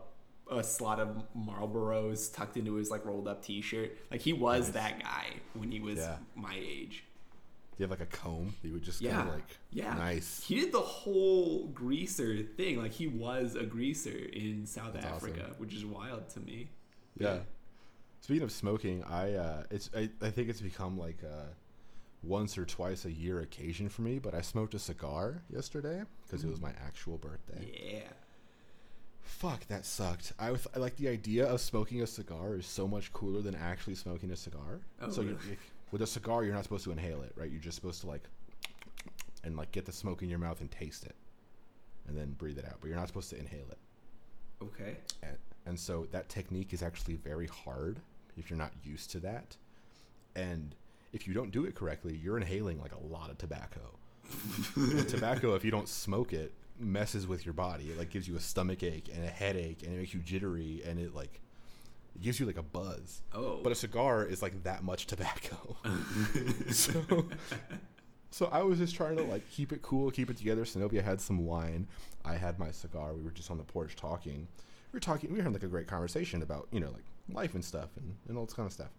a 0.51 0.65
slot 0.65 0.99
of 0.99 1.25
Marlboros 1.37 2.33
tucked 2.35 2.57
into 2.57 2.75
his 2.75 2.91
like 2.91 3.05
rolled 3.05 3.29
up 3.29 3.43
T-shirt. 3.45 3.97
Like 4.11 4.21
he 4.23 4.33
was 4.33 4.67
Nice. 4.67 4.75
that 4.75 5.03
guy 5.03 5.27
when 5.55 5.71
he 5.71 5.79
was 5.81 5.99
Yeah. 5.99 6.17
my 6.35 6.55
age. 6.57 7.05
You 7.79 7.85
have 7.85 7.91
like 7.91 8.01
a 8.01 8.07
comb. 8.07 8.55
that 8.61 8.69
You 8.69 8.75
would 8.75 8.83
just 8.83 9.01
kind 9.03 9.13
Yeah, 9.15 9.23
of 9.23 9.29
like 9.29 9.57
yeah. 9.71 9.95
nice. 9.95 10.43
He 10.45 10.57
did 10.57 10.73
the 10.73 10.81
whole 10.81 11.67
greaser 11.69 12.43
thing. 12.43 12.79
Like 12.79 12.93
he 12.93 13.07
was 13.07 13.55
a 13.55 13.65
greaser 13.65 14.11
in 14.33 14.67
South 14.67 14.95
That's 14.95 15.07
Africa, 15.07 15.43
awesome. 15.45 15.55
which 15.59 15.75
is 15.75 15.85
wild 15.85 16.29
to 16.31 16.41
me. 16.41 16.69
Yeah. 17.19 17.39
Speaking 18.21 18.43
of 18.43 18.53
smoking, 18.53 19.05
I 19.05 19.35
uh, 19.35 19.63
it's 19.71 19.91
I, 19.97 20.11
I 20.21 20.31
think 20.31 20.49
it's 20.49 20.61
become 20.61 20.99
like 20.99 21.23
a 21.23 21.47
once 22.25 22.59
or 22.59 22.65
twice 22.65 23.05
a 23.05 23.13
year 23.13 23.41
occasion 23.41 23.89
for 23.89 24.03
me. 24.03 24.19
But 24.19 24.35
I 24.35 24.41
smoked 24.41 24.75
a 24.75 24.79
cigar 24.79 25.43
yesterday 25.49 26.03
because 26.27 26.43
it 26.45 26.51
was 26.51 26.61
my 26.61 26.73
actual 26.85 27.17
birthday. 27.17 27.71
Yeah. 27.93 28.01
Fuck, 29.21 29.67
that 29.69 29.85
sucked. 29.85 30.33
I, 30.39 30.51
was, 30.51 30.67
I 30.75 30.79
like 30.79 30.97
the 30.97 31.07
idea 31.09 31.47
of 31.47 31.61
smoking 31.61 32.03
a 32.03 32.07
cigar 32.07 32.57
is 32.57 32.67
so 32.67 32.89
much 32.89 33.13
cooler 33.13 33.43
than 33.43 33.55
actually 33.55 33.95
smoking 33.95 34.31
a 34.31 34.37
cigar. 34.37 34.81
Oh, 35.03 35.11
so 35.11 35.21
you, 35.21 35.29
really? 35.29 35.51
you- 35.51 35.57
with 35.91 36.03
a 36.03 36.07
cigar, 36.07 36.45
you're 36.45 36.55
not 36.55 36.65
supposed 36.65 36.85
to 36.85 36.93
inhale 36.93 37.23
it, 37.23 37.33
right? 37.37 37.51
You're 37.51 37.61
just 37.61 37.77
supposed 37.77 38.01
to 38.03 38.07
like 38.07 38.23
and 39.45 39.57
like 39.57 39.73
get 39.73 39.87
the 39.87 39.93
smoke 39.93 40.23
in 40.23 40.29
your 40.29 40.39
mouth 40.39 40.61
and 40.61 40.71
taste 40.71 41.05
it, 41.05 41.15
and 42.07 42.17
then 42.17 42.33
breathe 42.33 42.59
it 42.59 42.65
out. 42.65 42.77
But 42.81 42.89
you're 42.89 42.97
not 42.99 43.09
supposed 43.09 43.31
to 43.31 43.39
inhale 43.39 43.67
it. 43.71 43.79
Okay. 44.63 44.97
and, 45.23 45.37
and 45.67 45.79
so 45.79 46.07
that 46.11 46.29
technique 46.29 46.73
is 46.73 46.83
actually 46.83 47.15
very 47.15 47.47
hard 47.47 48.01
if 48.37 48.51
you're 48.51 48.59
not 48.59 48.73
used 48.83 49.11
to 49.11 49.21
that 49.21 49.57
and 50.35 50.75
if 51.13 51.27
you 51.29 51.35
don't 51.35 51.51
do 51.51 51.65
it 51.65 51.75
correctly 51.75 52.19
you're 52.21 52.37
inhaling 52.37 52.81
like 52.81 52.93
a 52.93 53.07
lot 53.07 53.31
of 53.31 53.39
tobacco 53.39 53.81
tobacco 55.09 55.55
if 55.55 55.65
you 55.65 55.71
don't 55.71 55.89
smoke 55.89 56.33
it 56.33 56.53
messes 56.79 57.27
with 57.27 57.45
your 57.45 57.53
body 57.53 57.85
it 57.91 57.99
like 57.99 58.11
gives 58.11 58.27
you 58.27 58.37
a 58.37 58.41
stomach 58.41 58.83
ache 58.83 59.09
and 59.15 59.25
a 59.25 59.29
headache 59.29 59.83
and 59.83 59.95
it 59.95 59.99
makes 59.99 60.15
you 60.15 60.21
jittery 60.21 60.83
and 60.85 60.99
it 60.99 61.15
like 61.15 61.41
it 62.19 62.23
gives 62.25 62.41
you 62.41 62.47
like 62.47 62.59
a 62.59 62.63
buzz 62.63 63.23
Oh. 63.35 63.61
but 63.63 63.71
a 63.73 63.75
cigar 63.75 64.25
is 64.27 64.43
like 64.43 64.63
that 64.65 64.83
much 64.83 65.07
tobacco 65.07 65.77
so 66.71 67.25
so 68.31 68.47
I 68.53 68.63
was 68.63 68.79
just 68.79 68.95
trying 68.95 69.17
to 69.17 69.23
like 69.23 69.49
keep 69.51 69.73
it 69.73 69.81
cool, 69.81 70.11
keep 70.11 70.29
it 70.31 70.37
together. 70.37 70.65
Zenobia 70.67 71.01
had 71.03 71.19
some 71.21 71.47
wine. 71.47 71.87
I 72.27 72.35
had 72.35 72.59
my 72.59 72.71
cigar. 72.71 73.15
We 73.15 73.23
were 73.23 73.31
just 73.31 73.51
on 73.51 73.57
the 73.57 73.65
porch 73.65 73.97
talking. 73.97 74.47
We 74.93 74.97
were 74.99 75.01
talking. 75.01 75.31
We 75.31 75.37
were 75.39 75.43
having 75.43 75.55
like 75.55 75.63
a 75.63 75.67
great 75.69 75.87
conversation 75.87 76.43
about 76.43 76.69
you 76.71 76.79
know 76.81 76.91
like 76.91 77.05
life 77.33 77.55
and 77.55 77.65
stuff 77.65 77.89
and, 77.97 78.15
and 78.29 78.37
all 78.37 78.45
this 78.45 78.53
kind 78.55 78.67
of 78.67 78.73
stuff. 78.73 78.91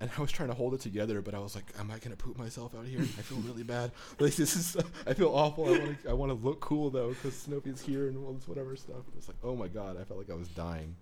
And 0.00 0.10
I 0.16 0.20
was 0.20 0.30
trying 0.30 0.48
to 0.50 0.54
hold 0.54 0.74
it 0.74 0.80
together, 0.80 1.20
but 1.22 1.34
I 1.34 1.40
was 1.40 1.56
like, 1.56 1.64
"Am 1.78 1.90
I 1.90 1.98
gonna 1.98 2.14
poop 2.16 2.38
myself 2.38 2.72
out 2.76 2.86
here? 2.86 3.00
I 3.00 3.22
feel 3.22 3.38
really 3.38 3.64
bad. 3.64 3.90
Like 4.20 4.36
this 4.36 4.54
is. 4.54 4.76
I 5.06 5.12
feel 5.14 5.30
awful. 5.34 5.66
I 5.66 5.78
want 5.78 6.02
to. 6.04 6.10
I 6.10 6.12
want 6.12 6.30
to 6.30 6.46
look 6.46 6.60
cool 6.60 6.88
though, 6.90 7.08
because 7.08 7.36
Snoopy's 7.36 7.80
here 7.80 8.06
and 8.06 8.16
all 8.24 8.32
this 8.32 8.46
whatever 8.46 8.76
stuff. 8.76 9.02
It's 9.18 9.26
like, 9.26 9.38
oh 9.42 9.56
my 9.56 9.66
god, 9.66 9.96
I 10.00 10.04
felt 10.04 10.20
like 10.20 10.30
I 10.30 10.34
was 10.34 10.48
dying. 10.48 10.94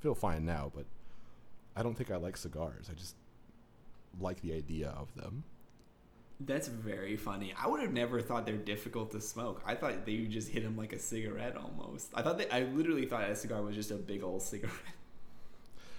Feel 0.00 0.14
fine 0.14 0.44
now, 0.44 0.70
but 0.74 0.84
I 1.76 1.82
don't 1.82 1.96
think 1.96 2.10
I 2.10 2.16
like 2.16 2.36
cigars. 2.36 2.88
I 2.90 2.94
just 2.94 3.16
like 4.20 4.40
the 4.40 4.52
idea 4.52 4.90
of 4.90 5.14
them. 5.14 5.44
That's 6.40 6.68
very 6.68 7.16
funny. 7.16 7.52
I 7.60 7.66
would 7.66 7.80
have 7.80 7.92
never 7.92 8.20
thought 8.20 8.46
they're 8.46 8.56
difficult 8.56 9.10
to 9.10 9.20
smoke. 9.20 9.60
I 9.66 9.74
thought 9.74 10.04
that 10.04 10.12
you 10.12 10.28
just 10.28 10.48
hit 10.48 10.62
them 10.62 10.76
like 10.76 10.92
a 10.92 10.98
cigarette 10.98 11.56
almost. 11.56 12.10
I 12.14 12.22
thought 12.22 12.38
that 12.38 12.54
I 12.54 12.62
literally 12.62 13.06
thought 13.06 13.28
a 13.28 13.34
cigar 13.34 13.60
was 13.62 13.74
just 13.74 13.90
a 13.90 13.96
big 13.96 14.22
old 14.22 14.42
cigarette. 14.42 14.74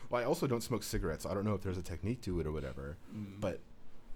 Well, 0.09 0.21
I 0.21 0.25
also 0.25 0.47
don't 0.47 0.63
smoke 0.63 0.81
cigarettes. 0.81 1.23
So 1.23 1.29
I 1.29 1.35
don't 1.35 1.45
know 1.45 1.53
if 1.53 1.61
there's 1.61 1.77
a 1.77 1.83
technique 1.83 2.21
to 2.21 2.39
it 2.39 2.47
or 2.47 2.51
whatever. 2.51 2.97
Mm. 3.15 3.39
But 3.39 3.59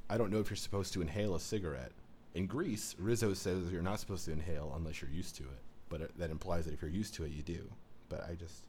I 0.10 0.18
don't 0.18 0.32
know 0.32 0.40
if 0.40 0.50
you're 0.50 0.58
supposed 0.58 0.94
to 0.94 1.02
inhale 1.02 1.36
a 1.36 1.40
cigarette. 1.40 1.92
In 2.34 2.48
Grease, 2.48 2.96
Rizzo 2.98 3.34
says 3.34 3.72
you're 3.72 3.84
not 3.84 4.00
supposed 4.00 4.26
to 4.26 4.32
inhale 4.32 4.74
unless 4.76 5.02
you're 5.02 5.12
used 5.12 5.36
to 5.36 5.44
it. 5.44 5.62
But 5.90 6.02
it, 6.02 6.18
that 6.18 6.32
implies 6.32 6.66
that 6.66 6.74
if 6.74 6.82
you're 6.82 6.90
used 6.90 7.14
to 7.16 7.26
it, 7.26 7.32
you 7.32 7.44
do. 7.44 7.70
But 8.10 8.28
I 8.28 8.34
just, 8.34 8.64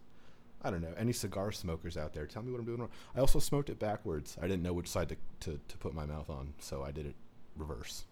I 0.65 0.71
don't 0.71 0.81
know. 0.81 0.95
Any 0.97 1.13
cigar 1.13 1.53
smokers 1.53 1.97
out 1.97 2.15
there, 2.15 2.27
tell 2.27 2.43
me 2.43 2.51
what 2.51 2.59
I'm 2.59 2.65
doing 2.65 2.79
wrong. 2.81 2.89
I 3.15 3.21
also 3.21 3.39
smoked 3.39 3.69
it 3.69 3.79
backwards. 3.79 4.37
I 4.41 4.47
didn't 4.49 4.63
know 4.63 4.73
which 4.73 4.89
side 4.89 5.11
to, 5.11 5.17
to, 5.41 5.61
to 5.69 5.79
put 5.79 5.95
my 5.95 6.07
mouth 6.07 6.31
on, 6.31 6.55
so 6.59 6.83
I 6.83 6.91
did 6.91 7.05
it 7.07 7.15
reverse. 7.57 8.05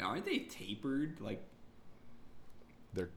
Aren't 0.00 0.24
they 0.24 0.38
tapered? 0.40 1.20
Like, 1.20 1.42
They're, 2.94 3.10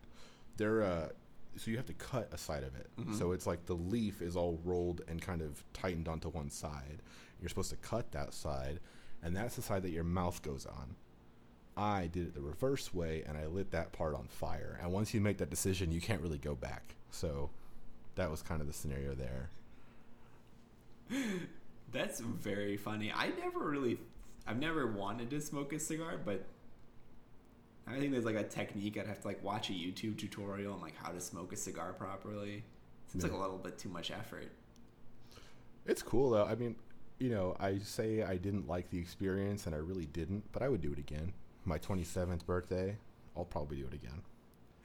they're, 0.58 0.84
uh, 0.84 1.10
so 1.58 1.72
you 1.72 1.78
have 1.78 1.86
to 1.86 1.94
cut 1.94 2.30
a 2.34 2.38
side 2.38 2.64
of 2.64 2.76
it. 2.76 2.90
Mhm. 3.00 3.18
So 3.18 3.32
it's 3.32 3.48
like 3.48 3.66
the 3.66 3.76
leaf 3.76 4.22
is 4.22 4.36
all 4.36 4.60
rolled 4.66 5.02
and 5.08 5.22
kind 5.22 5.42
of 5.42 5.64
tightened 5.74 6.08
onto 6.10 6.28
one 6.30 6.50
side. 6.50 7.02
You're 7.40 7.50
supposed 7.50 7.70
to 7.70 7.78
cut 7.78 8.12
that 8.12 8.34
side, 8.34 8.82
and 9.24 9.36
that's 9.36 9.56
the 9.56 9.62
side 9.62 9.84
that 9.84 9.92
your 9.92 10.04
mouth 10.04 10.42
goes 10.42 10.66
on. 10.66 10.96
I 11.78 12.08
did 12.08 12.28
it 12.28 12.34
the 12.34 12.42
reverse 12.42 12.94
way, 12.94 13.24
and 13.28 13.38
I 13.38 13.46
lit 13.48 13.72
that 13.72 13.92
part 13.94 14.16
on 14.16 14.28
fire. 14.28 14.78
And 14.82 14.92
once 14.92 15.14
you 15.14 15.20
make 15.22 15.38
that 15.40 15.50
decision, 15.50 15.92
you 15.92 16.02
can't 16.02 16.22
really 16.22 16.38
go 16.38 16.56
back. 16.56 16.96
So 17.10 17.50
that 18.16 18.32
was 18.32 18.42
kind 18.42 18.62
of 18.62 18.68
the 18.68 18.74
scenario 18.74 19.14
there. 19.14 19.50
that's 21.92 22.20
very 22.20 22.78
funny. 22.78 23.12
I 23.14 23.30
never 23.40 23.60
really, 23.60 24.00
I've 24.48 24.60
never 24.60 24.88
wanted 24.88 25.30
to 25.30 25.42
smoke 25.42 25.74
a 25.74 25.80
cigar, 25.80 26.20
but 26.24 26.46
I 27.88 28.00
think 28.00 28.12
there's 28.12 28.26
like 28.26 28.36
a 28.36 28.44
technique. 28.44 28.98
I'd 28.98 29.08
have 29.08 29.22
to 29.22 29.28
like 29.28 29.44
watch 29.44 29.70
a 29.70 29.74
YouTube 29.74 30.18
tutorial 30.18 30.74
on 30.74 30.82
like 30.82 30.96
how 30.96 31.12
to 31.12 31.22
smoke 31.22 31.54
a 31.54 31.56
cigar 31.56 31.94
properly. 31.94 32.64
Seems 33.08 33.24
like 33.24 33.34
a 33.34 33.38
little 33.38 33.58
bit 33.58 33.78
too 33.78 33.90
much 33.90 34.12
effort. 34.12 34.52
It's 35.86 36.02
cool 36.02 36.32
though. 36.32 36.46
I 36.46 36.56
mean, 36.56 36.76
you 37.20 37.30
know, 37.30 37.56
I 37.60 37.78
say 37.78 38.24
I 38.24 38.38
didn't 38.38 38.68
like 38.68 38.90
the 38.90 38.98
experience, 38.98 39.68
and 39.68 39.76
I 39.76 39.78
really 39.78 40.06
didn't, 40.08 40.44
but 40.52 40.62
I 40.62 40.70
would 40.70 40.82
do 40.82 40.92
it 40.92 41.00
again. 41.00 41.34
My 41.64 41.78
27th 41.80 42.46
birthday, 42.46 42.98
I'll 43.38 43.46
probably 43.46 43.78
do 43.78 43.86
it 43.86 43.94
again. 43.94 44.22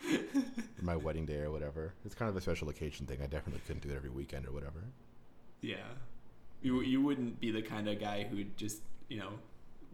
My 0.82 0.96
wedding 0.96 1.26
day 1.26 1.40
or 1.40 1.50
whatever. 1.50 1.92
It's 2.04 2.14
kind 2.14 2.28
of 2.28 2.36
a 2.36 2.40
special 2.40 2.68
occasion 2.68 3.06
thing. 3.06 3.18
I 3.22 3.26
definitely 3.26 3.60
couldn't 3.66 3.82
do 3.82 3.90
it 3.90 3.96
every 3.96 4.10
weekend 4.10 4.46
or 4.46 4.52
whatever. 4.52 4.84
Yeah, 5.60 5.76
you 6.62 6.80
you 6.80 7.02
wouldn't 7.02 7.40
be 7.40 7.50
the 7.50 7.62
kind 7.62 7.88
of 7.88 8.00
guy 8.00 8.24
who'd 8.24 8.56
just 8.56 8.80
you 9.08 9.18
know 9.18 9.30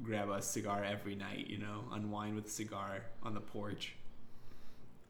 grab 0.02 0.30
a 0.30 0.40
cigar 0.42 0.84
every 0.84 1.14
night. 1.14 1.48
You 1.48 1.58
know, 1.58 1.84
unwind 1.92 2.36
with 2.36 2.46
a 2.46 2.50
cigar 2.50 3.02
on 3.22 3.34
the 3.34 3.40
porch. 3.40 3.94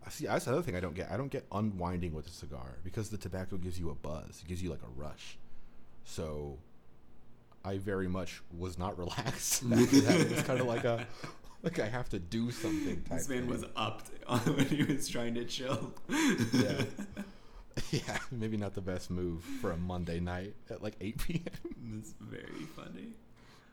I 0.04 0.10
See, 0.10 0.26
that's 0.26 0.44
the 0.44 0.52
other 0.52 0.62
thing 0.62 0.76
I 0.76 0.80
don't 0.80 0.94
get. 0.94 1.10
I 1.10 1.16
don't 1.16 1.30
get 1.30 1.46
unwinding 1.52 2.14
with 2.14 2.26
a 2.26 2.30
cigar 2.30 2.78
because 2.84 3.10
the 3.10 3.18
tobacco 3.18 3.56
gives 3.56 3.78
you 3.78 3.90
a 3.90 3.94
buzz. 3.94 4.42
It 4.42 4.48
gives 4.48 4.62
you 4.62 4.70
like 4.70 4.82
a 4.82 5.00
rush. 5.00 5.36
So, 6.04 6.58
I 7.64 7.78
very 7.78 8.06
much 8.06 8.40
was 8.56 8.78
not 8.78 8.96
relaxed. 9.04 9.62
It's 9.66 10.42
kind 10.42 10.60
of 10.60 10.66
like 10.66 10.84
a 10.84 11.06
like 11.62 11.78
I 11.78 11.88
have 11.88 12.08
to 12.10 12.18
do 12.18 12.50
something. 12.50 13.04
This 13.10 13.28
man 13.28 13.40
thing. 13.40 13.48
was 13.48 13.64
upped 13.76 14.10
when 14.46 14.66
he 14.66 14.84
was 14.84 15.08
trying 15.08 15.34
to 15.34 15.44
chill. 15.44 15.92
Yeah. 16.52 16.82
yeah, 17.90 18.18
maybe 18.30 18.56
not 18.56 18.74
the 18.74 18.80
best 18.80 19.10
move 19.10 19.42
for 19.60 19.72
a 19.72 19.76
Monday 19.76 20.20
night 20.20 20.54
at 20.70 20.82
like 20.82 20.94
8 21.00 21.18
p.m. 21.18 21.42
That's 21.94 22.14
very 22.20 22.64
funny. 22.74 23.08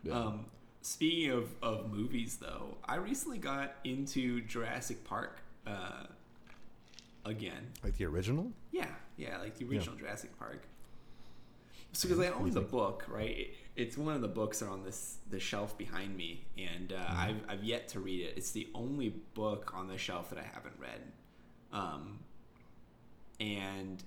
Yeah. 0.04 0.14
Um, 0.14 0.46
speaking 0.82 1.32
of, 1.32 1.50
of 1.62 1.92
movies, 1.92 2.38
though, 2.38 2.78
I 2.86 2.96
recently 2.96 3.38
got 3.38 3.76
into 3.84 4.42
Jurassic 4.42 5.04
Park 5.06 5.40
uh, 5.66 6.06
again. 7.26 7.72
like 7.84 7.98
the 7.98 8.06
original? 8.06 8.52
Yeah, 8.72 8.88
yeah, 9.18 9.38
like 9.38 9.58
the 9.58 9.66
original 9.66 9.96
Jurassic 9.96 10.38
Park. 10.38 10.64
So, 11.94 12.08
because 12.08 12.24
I 12.26 12.30
own 12.32 12.50
the 12.52 12.62
book, 12.62 13.06
right? 13.08 13.30
It, 13.30 13.54
it's 13.76 13.98
one 13.98 14.14
of 14.16 14.22
the 14.22 14.28
books 14.28 14.60
that 14.60 14.66
are 14.68 14.72
on 14.72 14.84
this 14.84 15.18
the 15.30 15.40
shelf 15.40 15.78
behind 15.78 16.16
me, 16.18 16.46
and 16.58 16.92
uh, 16.94 16.98
Mm-hmm. 16.98 17.20
I've 17.20 17.42
I've 17.50 17.64
yet 17.64 17.88
to 17.90 18.00
read 18.00 18.22
it. 18.22 18.34
It's 18.38 18.52
the 18.52 18.68
only 18.74 19.10
book 19.10 19.74
on 19.76 19.88
the 19.88 19.98
shelf 19.98 20.30
that 20.30 20.40
I 20.40 20.44
haven't 20.54 20.76
read, 20.80 21.02
um, 21.72 22.20
and 23.40 24.04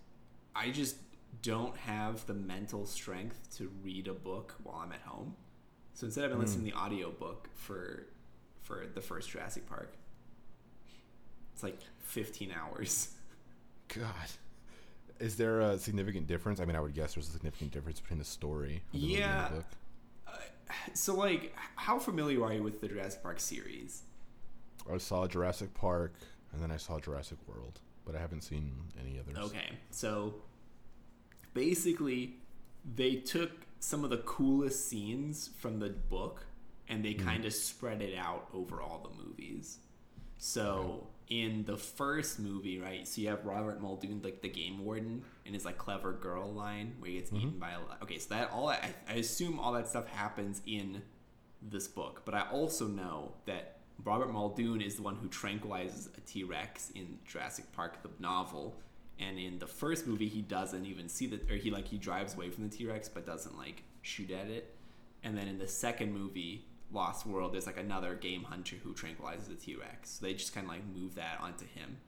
I 0.54 0.70
just 0.70 0.96
don't 1.42 1.76
have 1.76 2.26
the 2.26 2.34
mental 2.34 2.86
strength 2.86 3.56
to 3.58 3.70
read 3.82 4.08
a 4.08 4.14
book 4.14 4.54
while 4.62 4.76
I'm 4.84 4.92
at 4.92 5.02
home. 5.02 5.34
So 5.94 6.06
instead, 6.06 6.24
I've 6.24 6.30
been 6.30 6.40
listening 6.40 6.66
to 6.66 6.72
the 6.72 6.76
audiobook 6.78 7.48
for 7.54 8.06
for 8.62 8.86
the 8.92 9.00
first 9.00 9.30
Jurassic 9.30 9.66
Park. 9.68 9.94
It's 11.54 11.62
like 11.62 11.78
15 12.00 12.52
hours. 12.52 13.10
God. 13.88 14.30
Is 15.18 15.36
there 15.36 15.60
a 15.60 15.78
significant 15.78 16.26
difference? 16.26 16.60
I 16.60 16.64
mean, 16.64 16.76
I 16.76 16.80
would 16.80 16.94
guess 16.94 17.14
there's 17.14 17.28
a 17.28 17.32
significant 17.32 17.72
difference 17.72 18.00
between 18.00 18.18
the 18.18 18.24
story 18.24 18.82
of 18.92 19.00
the 19.00 19.06
Yeah. 19.06 19.46
and 19.46 19.54
the 19.54 19.58
book. 19.58 19.66
Uh, 20.26 20.32
so, 20.94 21.14
like, 21.14 21.54
how 21.76 21.98
familiar 21.98 22.44
are 22.44 22.52
you 22.52 22.62
with 22.62 22.80
the 22.80 22.88
Jurassic 22.88 23.22
Park 23.22 23.40
series? 23.40 24.02
I 24.90 24.98
saw 24.98 25.26
Jurassic 25.26 25.74
Park 25.74 26.14
and 26.52 26.62
then 26.62 26.70
I 26.70 26.76
saw 26.76 26.98
Jurassic 27.00 27.38
World, 27.46 27.80
but 28.04 28.14
I 28.14 28.18
haven't 28.18 28.42
seen 28.42 28.72
any 29.00 29.18
others. 29.18 29.36
Okay, 29.50 29.70
so 29.90 30.34
basically, 31.54 32.36
they 32.94 33.16
took 33.16 33.50
some 33.80 34.04
of 34.04 34.10
the 34.10 34.18
coolest 34.18 34.88
scenes 34.88 35.50
from 35.58 35.80
the 35.80 35.90
book 35.90 36.46
and 36.88 37.04
they 37.04 37.14
mm-hmm. 37.14 37.26
kind 37.26 37.44
of 37.44 37.52
spread 37.52 38.00
it 38.00 38.16
out 38.16 38.48
over 38.54 38.80
all 38.80 39.08
the 39.10 39.22
movies. 39.22 39.78
So 40.38 41.06
in 41.28 41.64
the 41.64 41.76
first 41.76 42.38
movie, 42.38 42.78
right? 42.78 43.06
So 43.06 43.20
you 43.20 43.28
have 43.28 43.44
Robert 43.44 43.80
Muldoon, 43.80 44.20
like 44.22 44.42
the 44.42 44.48
game 44.48 44.84
warden, 44.84 45.22
and 45.44 45.54
his 45.54 45.64
like 45.64 45.78
clever 45.78 46.12
girl 46.12 46.52
line 46.52 46.94
where 46.98 47.10
he 47.10 47.16
gets 47.18 47.30
mm-hmm. 47.30 47.48
eaten 47.48 47.58
by 47.58 47.72
a. 47.72 47.78
li- 47.78 47.96
Okay, 48.02 48.18
so 48.18 48.34
that 48.34 48.50
all 48.52 48.68
I, 48.68 48.78
I 49.08 49.14
assume 49.14 49.58
all 49.58 49.72
that 49.72 49.88
stuff 49.88 50.06
happens 50.08 50.62
in 50.66 51.02
this 51.62 51.88
book, 51.88 52.22
but 52.24 52.34
I 52.34 52.42
also 52.52 52.86
know 52.86 53.32
that 53.46 53.78
Robert 54.04 54.30
Muldoon 54.30 54.80
is 54.80 54.96
the 54.96 55.02
one 55.02 55.16
who 55.16 55.28
tranquilizes 55.28 56.08
a 56.16 56.20
T 56.20 56.44
Rex 56.44 56.90
in 56.94 57.18
Jurassic 57.26 57.72
Park, 57.72 58.02
the 58.02 58.10
novel. 58.20 58.76
And 59.18 59.38
in 59.38 59.58
the 59.58 59.66
first 59.66 60.06
movie, 60.06 60.28
he 60.28 60.42
doesn't 60.42 60.84
even 60.84 61.08
see 61.08 61.26
that, 61.28 61.50
or 61.50 61.56
he 61.56 61.70
like 61.70 61.88
he 61.88 61.96
drives 61.96 62.34
away 62.34 62.50
from 62.50 62.68
the 62.68 62.76
T 62.76 62.86
Rex, 62.86 63.08
but 63.08 63.24
doesn't 63.24 63.56
like 63.56 63.82
shoot 64.02 64.30
at 64.30 64.48
it. 64.48 64.74
And 65.24 65.36
then 65.36 65.48
in 65.48 65.58
the 65.58 65.66
second 65.66 66.12
movie, 66.12 66.66
Lost 66.92 67.26
World, 67.26 67.52
there's 67.52 67.66
like 67.66 67.78
another 67.78 68.14
game 68.14 68.44
hunter 68.44 68.76
who 68.82 68.94
tranquilizes 68.94 69.48
the 69.48 69.54
T 69.54 69.74
Rex. 69.76 70.10
So 70.10 70.26
they 70.26 70.34
just 70.34 70.54
kind 70.54 70.66
of 70.66 70.72
like 70.72 70.82
move 70.94 71.14
that 71.16 71.38
onto 71.40 71.66
him. 71.66 71.98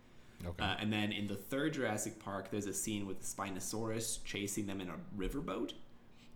Okay. 0.46 0.64
Uh, 0.64 0.76
and 0.78 0.92
then 0.92 1.10
in 1.10 1.26
the 1.26 1.34
third 1.34 1.74
Jurassic 1.74 2.22
Park, 2.22 2.50
there's 2.50 2.66
a 2.66 2.74
scene 2.74 3.06
with 3.06 3.20
the 3.20 3.26
Spinosaurus 3.26 4.22
chasing 4.24 4.66
them 4.66 4.80
in 4.80 4.88
a 4.88 4.94
riverboat. 5.16 5.72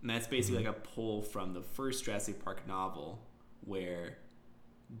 And 0.01 0.09
that's 0.09 0.27
basically 0.27 0.65
like 0.65 0.75
a 0.75 0.79
pull 0.79 1.21
from 1.21 1.53
the 1.53 1.61
first 1.61 2.03
Jurassic 2.03 2.43
Park 2.43 2.67
novel 2.67 3.19
where 3.65 4.17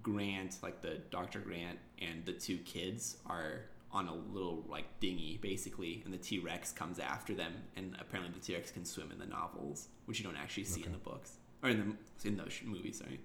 Grant, 0.01 0.57
like 0.63 0.81
the 0.81 1.01
Dr. 1.11 1.39
Grant, 1.39 1.77
and 1.99 2.25
the 2.25 2.31
two 2.31 2.57
kids 2.59 3.17
are 3.25 3.65
on 3.91 4.07
a 4.07 4.15
little 4.33 4.65
like 4.67 4.85
dinghy 4.99 5.37
basically, 5.41 6.01
and 6.05 6.13
the 6.13 6.17
T 6.17 6.39
Rex 6.39 6.71
comes 6.71 6.99
after 6.99 7.35
them. 7.35 7.53
And 7.75 7.95
apparently, 7.99 8.33
the 8.33 8.43
T 8.43 8.55
Rex 8.55 8.71
can 8.71 8.85
swim 8.85 9.11
in 9.11 9.19
the 9.19 9.25
novels, 9.25 9.89
which 10.05 10.19
you 10.19 10.25
don't 10.25 10.37
actually 10.37 10.63
see 10.63 10.83
in 10.83 10.93
the 10.93 10.97
books 10.97 11.33
or 11.61 11.69
in 11.69 11.95
the 12.23 12.27
in 12.27 12.37
those 12.37 12.59
movies. 12.63 12.99
Sorry. 12.99 13.19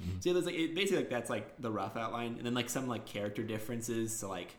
Mm-hmm. 0.00 0.20
So 0.20 0.28
yeah, 0.28 0.32
there's 0.34 0.46
like 0.46 0.54
it, 0.54 0.74
basically 0.74 0.98
like 0.98 1.10
that's 1.10 1.30
like 1.30 1.60
the 1.60 1.70
rough 1.70 1.96
outline, 1.96 2.34
and 2.36 2.46
then 2.46 2.54
like 2.54 2.70
some 2.70 2.88
like 2.88 3.06
character 3.06 3.42
differences. 3.42 4.16
So 4.16 4.28
like 4.28 4.56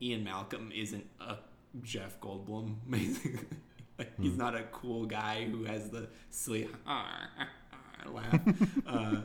Ian 0.00 0.24
Malcolm 0.24 0.72
isn't 0.74 1.06
a 1.20 1.36
Jeff 1.82 2.20
Goldblum. 2.20 2.76
Basically, 2.90 3.38
like, 3.98 4.12
he's 4.20 4.32
hmm. 4.32 4.38
not 4.38 4.54
a 4.54 4.62
cool 4.72 5.06
guy 5.06 5.44
who 5.44 5.64
has 5.64 5.90
the 5.90 6.08
silly 6.30 6.68
ah, 6.86 7.28
ah, 7.38 7.48
ah, 7.72 8.10
laugh. 8.10 8.40
uh, 8.86 9.16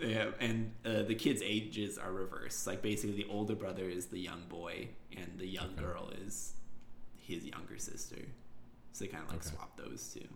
yeah, 0.00 0.30
and 0.40 0.72
uh, 0.84 1.02
the 1.02 1.14
kids' 1.14 1.42
ages 1.44 1.98
are 1.98 2.12
reversed. 2.12 2.66
Like 2.66 2.82
basically, 2.82 3.16
the 3.16 3.26
older 3.30 3.54
brother 3.54 3.88
is 3.88 4.06
the 4.06 4.18
young 4.18 4.44
boy, 4.48 4.88
and 5.16 5.38
the 5.38 5.46
young 5.46 5.70
Okay. 5.72 5.82
girl 5.82 6.10
is 6.24 6.54
his 7.18 7.44
younger 7.44 7.78
sister. 7.78 8.16
So 8.92 9.04
they 9.04 9.10
kind 9.10 9.24
of 9.24 9.30
like 9.30 9.46
Okay. 9.46 9.54
swap 9.54 9.76
those 9.76 10.12
two. 10.12 10.26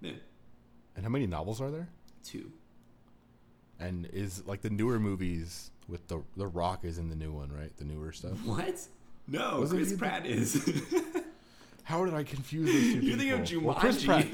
Yeah, 0.00 0.12
and 0.96 1.04
how 1.04 1.10
many 1.10 1.26
novels 1.26 1.60
are 1.60 1.70
there? 1.70 1.88
two. 2.22 2.52
And 3.80 4.06
is 4.12 4.46
like 4.46 4.60
the 4.62 4.70
newer 4.70 5.00
movies 5.00 5.70
with 5.88 6.06
the 6.08 6.22
the 6.36 6.46
Rock 6.46 6.84
is 6.84 6.98
in 6.98 7.08
the 7.08 7.16
new 7.16 7.32
one, 7.32 7.50
right? 7.52 7.74
The 7.78 7.84
newer 7.84 8.12
stuff. 8.12 8.32
What? 8.44 8.80
No, 9.26 9.60
Wasn't 9.60 9.78
Chris 9.78 9.90
he 9.90 9.94
the- 9.94 9.98
Pratt 9.98 10.26
is. 10.26 10.82
How 11.84 12.04
did 12.04 12.14
I 12.14 12.22
confuse 12.22 12.66
those 12.66 12.82
two 12.94 13.00
you 13.06 13.16
think 13.16 13.32
of? 13.32 13.40
Jumanji? 13.40 13.62
Well, 13.62 13.74
Chris 13.74 14.04
Pratt. 14.04 14.26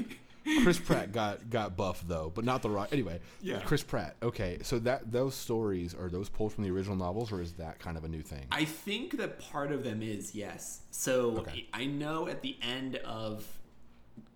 Chris 0.63 0.79
Pratt 0.79 1.11
got 1.11 1.49
got 1.49 1.75
buff 1.75 2.03
though, 2.07 2.31
but 2.33 2.45
not 2.45 2.61
the 2.61 2.69
Rock. 2.69 2.89
Anyway, 2.91 3.19
Yeah. 3.41 3.59
Chris 3.61 3.83
Pratt. 3.83 4.15
Okay, 4.23 4.59
so 4.61 4.79
that 4.79 5.11
those 5.11 5.35
stories 5.35 5.93
are 5.93 6.07
those 6.09 6.29
pulled 6.29 6.53
from 6.53 6.63
the 6.63 6.71
original 6.71 6.95
novels, 6.95 7.31
or 7.31 7.41
is 7.41 7.53
that 7.53 7.79
kind 7.79 7.97
of 7.97 8.03
a 8.05 8.07
new 8.07 8.21
thing? 8.21 8.45
I 8.51 8.63
think 8.65 9.17
that 9.17 9.39
part 9.39 9.71
of 9.71 9.83
them 9.83 10.01
is 10.01 10.33
yes. 10.35 10.81
So 10.91 11.37
Okay. 11.39 11.67
I 11.73 11.85
know 11.85 12.27
at 12.27 12.41
the 12.43 12.57
end 12.61 12.95
of 12.97 13.45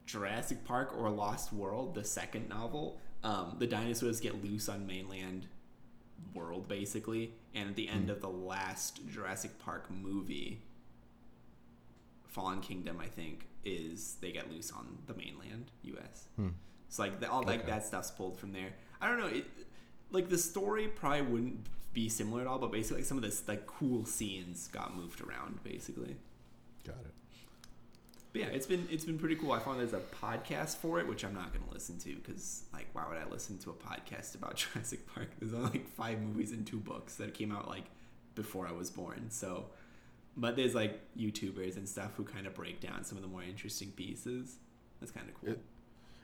Jurassic 0.06 0.64
Park 0.66 0.94
or 0.98 1.10
Lost 1.10 1.54
World, 1.54 1.96
the 1.96 2.04
second 2.04 2.50
novel, 2.50 2.98
um, 3.24 3.56
the 3.60 3.68
dinosaurs 3.68 4.20
get 4.20 4.44
loose 4.44 4.68
on 4.70 4.86
mainland 4.88 5.48
world 6.34 6.68
basically, 6.68 7.34
and 7.54 7.70
at 7.70 7.76
the 7.76 7.88
end 7.90 8.10
of 8.10 8.22
the 8.22 8.30
last 8.30 9.06
Jurassic 9.08 9.58
Park 9.60 9.90
movie, 9.92 10.62
Fallen 12.28 12.62
Kingdom, 12.62 13.00
I 13.02 13.08
think, 13.08 13.48
is 13.66 14.16
they 14.22 14.32
get 14.32 14.50
loose 14.52 14.72
on 14.72 14.98
the 15.08 15.14
mainland 15.14 15.72
U.S. 15.84 16.28
So 16.90 17.04
like 17.04 17.20
the, 17.20 17.30
all 17.30 17.44
like 17.44 17.62
Okay. 17.62 17.70
that 17.72 17.86
stuff's 17.86 18.12
pulled 18.12 18.38
from 18.38 18.54
there. 18.54 18.74
I 19.02 19.08
don't 19.08 19.20
know. 19.20 19.28
It, 19.28 19.46
like 20.12 20.30
the 20.30 20.38
story 20.38 20.88
probably 20.88 21.22
wouldn't 21.22 21.66
be 21.94 22.10
similar 22.10 22.42
at 22.42 22.48
all, 22.48 22.58
but 22.60 22.72
basically 22.72 22.98
like 23.02 23.06
some 23.06 23.18
of 23.18 23.24
this 23.24 23.44
like 23.48 23.66
cool 23.68 24.06
scenes 24.06 24.68
got 24.72 24.96
moved 24.96 25.22
around 25.22 25.64
basically. 25.64 26.16
Got 26.86 26.98
it. 27.06 27.14
But 28.34 28.42
yeah, 28.42 28.48
it's 28.48 28.66
been 28.68 28.88
it's 28.90 29.04
been 29.06 29.20
pretty 29.20 29.36
cool. 29.36 29.52
I 29.52 29.60
found 29.60 29.80
there's 29.80 29.94
a 29.94 30.00
podcast 30.22 30.78
for 30.78 31.00
it, 31.00 31.08
which 31.08 31.26
I'm 31.26 31.34
not 31.34 31.52
going 31.54 31.66
to 31.66 31.74
listen 31.74 31.98
to 32.00 32.16
because 32.16 32.64
like 32.72 32.88
why 32.94 33.04
would 33.10 33.18
I 33.18 33.30
listen 33.30 33.58
to 33.60 33.72
a 33.72 33.74
podcast 33.74 34.36
about 34.36 34.56
Jurassic 34.74 35.06
Park? 35.14 35.30
There's 35.40 35.54
only 35.54 35.70
like 35.72 35.88
five 35.90 36.22
movies 36.22 36.52
and 36.52 36.66
two 36.66 36.80
books 36.80 37.16
that 37.16 37.34
came 37.34 37.52
out 37.52 37.68
like 37.68 37.86
before 38.36 38.68
I 38.68 38.72
was 38.72 38.90
born. 38.90 39.26
So, 39.30 39.66
but 40.38 40.56
there's 40.56 40.74
like 40.74 41.00
YouTubers 41.18 41.76
and 41.76 41.88
stuff 41.90 42.12
who 42.16 42.24
kind 42.24 42.48
of 42.48 42.54
break 42.56 42.80
down 42.80 43.04
some 43.04 43.18
of 43.18 43.22
the 43.22 43.28
more 43.30 43.44
interesting 43.44 43.92
pieces. 43.92 44.56
That's 45.02 45.12
kind 45.12 45.28
of 45.28 45.36
cool. 45.36 45.50
It- 45.50 45.60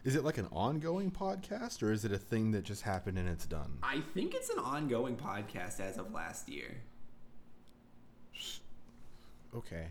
Is 0.06 0.16
it 0.16 0.24
like 0.24 0.38
an 0.38 0.48
ongoing 0.54 1.12
podcast, 1.12 1.84
or 1.84 1.92
is 1.92 2.06
it 2.06 2.14
a 2.14 2.18
thing 2.18 2.52
that 2.52 2.64
just 2.64 2.84
happened 2.84 3.18
and 3.18 3.28
it's 3.28 3.46
done? 3.46 3.80
I 3.84 4.00
think 4.14 4.34
it's 4.34 4.50
an 4.50 4.60
ongoing 4.60 5.18
podcast 5.18 5.82
as 5.82 5.98
of 5.98 6.14
last 6.14 6.48
year. 6.48 6.78
Okay. 9.56 9.88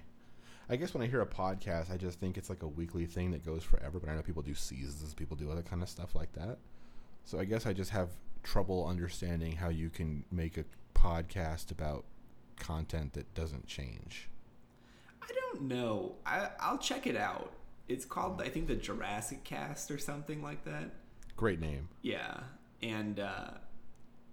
I 0.68 0.76
guess 0.76 0.94
when 0.94 1.02
I 1.02 1.06
hear 1.06 1.20
a 1.20 1.26
podcast, 1.26 1.92
I 1.92 1.96
just 1.96 2.18
think 2.18 2.36
it's 2.36 2.50
like 2.50 2.62
a 2.62 2.68
weekly 2.68 3.06
thing 3.06 3.30
that 3.30 3.44
goes 3.44 3.62
forever. 3.62 4.00
But 4.00 4.08
I 4.08 4.14
know 4.16 4.22
people 4.22 4.42
do 4.42 4.54
seasons, 4.54 5.14
people 5.14 5.36
do 5.36 5.50
other 5.50 5.62
kind 5.62 5.82
of 5.82 5.88
stuff 5.88 6.14
like 6.14 6.32
that. 6.32 6.58
So 7.24 7.38
I 7.38 7.44
guess 7.44 7.66
I 7.66 7.72
just 7.72 7.90
have 7.90 8.10
trouble 8.42 8.86
understanding 8.86 9.56
how 9.56 9.68
you 9.68 9.90
can 9.90 10.24
make 10.30 10.56
a 10.56 10.64
podcast 10.94 11.70
about 11.70 12.04
content 12.58 13.12
that 13.14 13.32
doesn't 13.34 13.66
change. 13.66 14.28
I 15.22 15.28
don't 15.32 15.62
know. 15.62 16.14
I 16.24 16.48
I'll 16.60 16.78
check 16.78 17.06
it 17.06 17.16
out. 17.16 17.52
it's 17.88 18.04
called 18.04 18.42
I 18.42 18.48
think 18.48 18.66
the 18.66 18.74
Jurassic 18.76 19.44
Cast 19.44 19.90
or 19.90 19.98
something 19.98 20.42
like 20.42 20.64
that. 20.64 20.90
Great 21.36 21.60
name. 21.60 21.88
Yeah, 22.02 22.40
and 22.82 23.20
uh, 23.20 23.50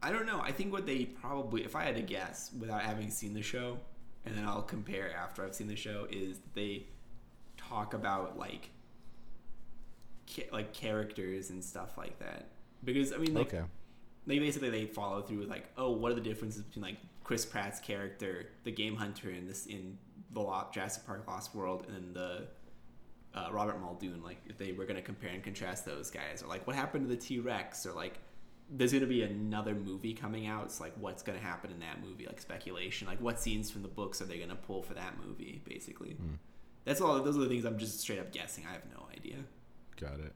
I 0.02 0.12
don't 0.12 0.26
know. 0.26 0.40
I 0.42 0.52
think 0.52 0.72
what 0.72 0.86
they 0.86 1.06
probably, 1.06 1.64
if 1.64 1.76
I 1.76 1.84
had 1.84 1.96
to 1.96 2.02
guess, 2.02 2.52
without 2.60 2.82
having 2.82 3.10
seen 3.10 3.34
the 3.34 3.42
show, 3.42 3.78
and 4.26 4.38
then 4.38 4.46
I'll 4.46 4.62
compare 4.62 5.14
after 5.16 5.44
I've 5.44 5.56
seen 5.56 5.68
the 5.68 5.76
show, 5.76 6.08
is 6.10 6.40
they 6.54 6.86
talk 7.58 7.94
about 7.94 8.38
like 8.38 8.70
ca- 10.28 10.50
like 10.52 10.74
characters 10.74 11.50
and 11.50 11.64
stuff 11.64 11.98
like 11.98 12.20
that. 12.20 12.48
Because 12.84 13.14
I 13.14 13.18
mean, 13.18 13.34
like 13.34 13.54
okay. 13.54 13.64
they 14.26 14.40
basically 14.40 14.70
they 14.70 14.86
follow 14.86 15.22
through 15.22 15.40
with 15.40 15.50
like, 15.50 15.70
oh, 15.78 15.92
what 15.92 16.12
are 16.12 16.16
the 16.16 16.22
differences 16.22 16.62
between 16.64 16.84
like 16.84 16.98
Chris 17.24 17.46
Pratt's 17.46 17.80
character, 17.80 18.50
the 18.64 18.72
game 18.72 18.96
hunter 18.96 19.30
in 19.30 19.48
this 19.48 19.66
in 19.66 19.98
the 20.32 20.40
Lo- 20.40 20.68
Jurassic 20.74 21.06
Park 21.06 21.26
Lost 21.28 21.54
World, 21.56 21.86
and 21.88 21.96
then 21.96 22.14
the 22.14 22.48
uh, 23.38 23.50
Robert 23.52 23.80
Muldoon. 23.80 24.22
Like 24.24 24.42
if 24.46 24.58
they 24.58 24.72
were 24.72 24.86
going 24.86 24.96
to 24.96 25.02
compare 25.02 25.32
and 25.32 25.44
contrast 25.44 25.86
those 25.86 26.10
guys, 26.10 26.44
or 26.44 26.48
like 26.48 26.66
what 26.68 26.76
happened 26.76 27.08
to 27.08 27.16
the 27.16 27.22
T 27.22 27.40
Rex, 27.40 27.86
or 27.86 27.94
like 27.94 28.20
there's 28.70 28.92
going 28.92 29.02
to 29.02 29.08
be 29.08 29.22
another 29.24 29.76
movie 29.76 30.14
coming 30.14 30.48
out. 30.48 30.66
It's 30.66 30.80
like 30.80 30.94
what's 31.00 31.22
going 31.24 31.38
to 31.38 31.44
happen 31.44 31.72
in 31.72 31.80
that 31.80 32.04
movie, 32.04 32.26
like 32.26 32.42
speculation, 32.42 33.08
like 33.08 33.22
what 33.22 33.40
scenes 33.40 33.70
from 33.70 33.82
the 33.82 33.88
books 33.88 34.22
are 34.22 34.26
they 34.26 34.38
going 34.38 34.50
to 34.50 34.56
pull 34.56 34.82
for 34.82 34.94
that 34.94 35.14
movie, 35.26 35.62
basically. 35.66 36.16
That's 36.86 37.02
all. 37.02 37.22
Those 37.22 37.38
are 37.38 37.42
the 37.42 37.50
things 37.50 37.66
I'm 37.66 37.78
just 37.78 38.00
straight 38.00 38.20
up 38.20 38.32
guessing. 38.32 38.66
I 38.68 38.74
have 38.74 38.86
no 38.98 39.06
idea. 39.16 39.38
Got 40.00 40.20
it. 40.20 40.34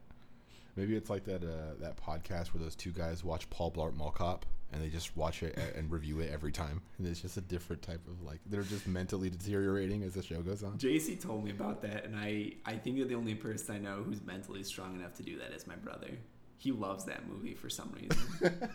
Maybe 0.76 0.96
it's 0.96 1.10
like 1.10 1.24
that 1.24 1.42
uh, 1.42 1.74
that 1.80 1.96
podcast 1.96 2.48
where 2.48 2.62
those 2.62 2.76
two 2.76 2.92
guys 2.92 3.24
watch 3.24 3.50
Paul 3.50 3.72
Blart 3.72 3.96
Mall 3.96 4.12
Cop 4.12 4.46
and 4.72 4.82
they 4.82 4.88
just 4.88 5.16
watch 5.16 5.42
it 5.42 5.58
and 5.76 5.90
review 5.90 6.20
it 6.20 6.30
every 6.32 6.52
time. 6.52 6.82
And 6.98 7.06
it's 7.06 7.20
just 7.20 7.36
a 7.36 7.40
different 7.40 7.82
type 7.82 8.00
of 8.06 8.22
like 8.22 8.38
they're 8.46 8.62
just 8.62 8.86
mentally 8.86 9.30
deteriorating 9.30 10.02
as 10.02 10.14
the 10.14 10.22
show 10.22 10.40
goes 10.40 10.62
on. 10.62 10.78
JC 10.78 11.20
told 11.20 11.44
me 11.44 11.50
about 11.50 11.82
that, 11.82 12.04
and 12.04 12.16
I 12.16 12.52
I 12.64 12.76
think 12.76 12.98
that 12.98 13.08
the 13.08 13.14
only 13.14 13.34
person 13.34 13.74
I 13.74 13.78
know 13.78 14.02
who's 14.04 14.22
mentally 14.22 14.62
strong 14.62 14.94
enough 14.94 15.14
to 15.14 15.22
do 15.22 15.38
that 15.38 15.52
is 15.52 15.66
my 15.66 15.76
brother. 15.76 16.10
He 16.58 16.72
loves 16.72 17.04
that 17.04 17.28
movie 17.28 17.54
for 17.54 17.70
some 17.70 17.92
reason. 17.94 18.18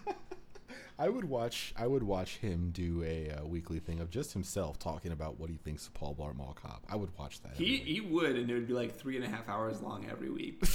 I 1.00 1.10
would 1.10 1.26
watch 1.26 1.74
I 1.76 1.88
would 1.88 2.04
watch 2.04 2.38
him 2.38 2.70
do 2.72 3.04
a, 3.04 3.32
uh 3.32 3.46
weekly 3.46 3.80
thing 3.80 4.00
of 4.00 4.10
just 4.10 4.34
himself 4.34 4.80
talking 4.80 5.12
about 5.12 5.40
what 5.40 5.50
he 5.50 5.58
thinks 5.58 5.88
of 5.88 5.94
Paul 5.94 6.16
Blart 6.16 6.36
Mall 6.36 6.56
Cop. 6.62 6.84
I 6.90 6.96
would 6.96 7.10
watch 7.18 7.42
that. 7.42 7.56
he 7.56 7.78
he 7.78 8.00
would, 8.00 8.36
and 8.38 8.50
it 8.50 8.54
would 8.54 8.68
be 8.68 8.74
like 8.74 8.96
three 8.96 9.16
and 9.16 9.26
a 9.26 9.30
half 9.30 9.50
hours 9.50 9.82
long 9.82 10.06
every 10.10 10.30
week. 10.30 10.64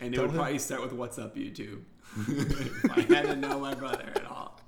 and 0.00 0.12
it 0.12 0.16
Tell 0.16 0.24
would 0.26 0.30
him- 0.32 0.36
probably 0.36 0.58
start 0.58 0.82
with 0.82 0.92
"What's 0.92 1.18
up, 1.18 1.36
YouTube?" 1.36 1.82
if 2.28 2.90
I 2.90 3.00
had 3.02 3.26
to 3.26 3.36
know 3.36 3.60
my 3.60 3.74
brother 3.74 4.12
at 4.16 4.26
all. 4.26 4.60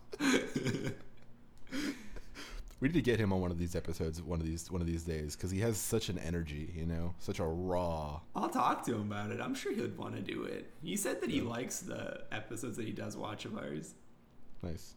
We 2.82 2.88
need 2.88 2.94
to 2.94 3.00
get 3.00 3.20
him 3.20 3.32
on 3.32 3.40
one 3.40 3.52
of 3.52 3.58
these 3.58 3.76
episodes 3.76 4.20
one 4.20 4.40
of 4.40 4.44
these 4.46 4.68
one 4.68 4.80
of 4.80 4.88
these 4.88 5.04
days 5.04 5.36
because 5.36 5.52
he 5.52 5.60
has 5.60 5.78
such 5.78 6.08
an 6.08 6.18
energy, 6.18 6.68
you 6.74 6.84
know, 6.84 7.14
such 7.20 7.38
a 7.38 7.44
raw. 7.44 8.18
I'll 8.34 8.48
talk 8.48 8.84
to 8.86 8.94
him 8.94 9.02
about 9.02 9.30
it. 9.30 9.40
I'm 9.40 9.54
sure 9.54 9.72
he'd 9.72 9.96
want 9.96 10.16
to 10.16 10.20
do 10.20 10.42
it. 10.42 10.68
He 10.82 10.96
said 10.96 11.20
that 11.20 11.30
he 11.30 11.40
likes 11.40 11.78
the 11.78 12.22
episodes 12.32 12.76
that 12.78 12.84
he 12.84 12.92
does 12.92 13.16
watch 13.16 13.44
of 13.44 13.56
ours. 13.56 13.94
Nice, 14.64 14.94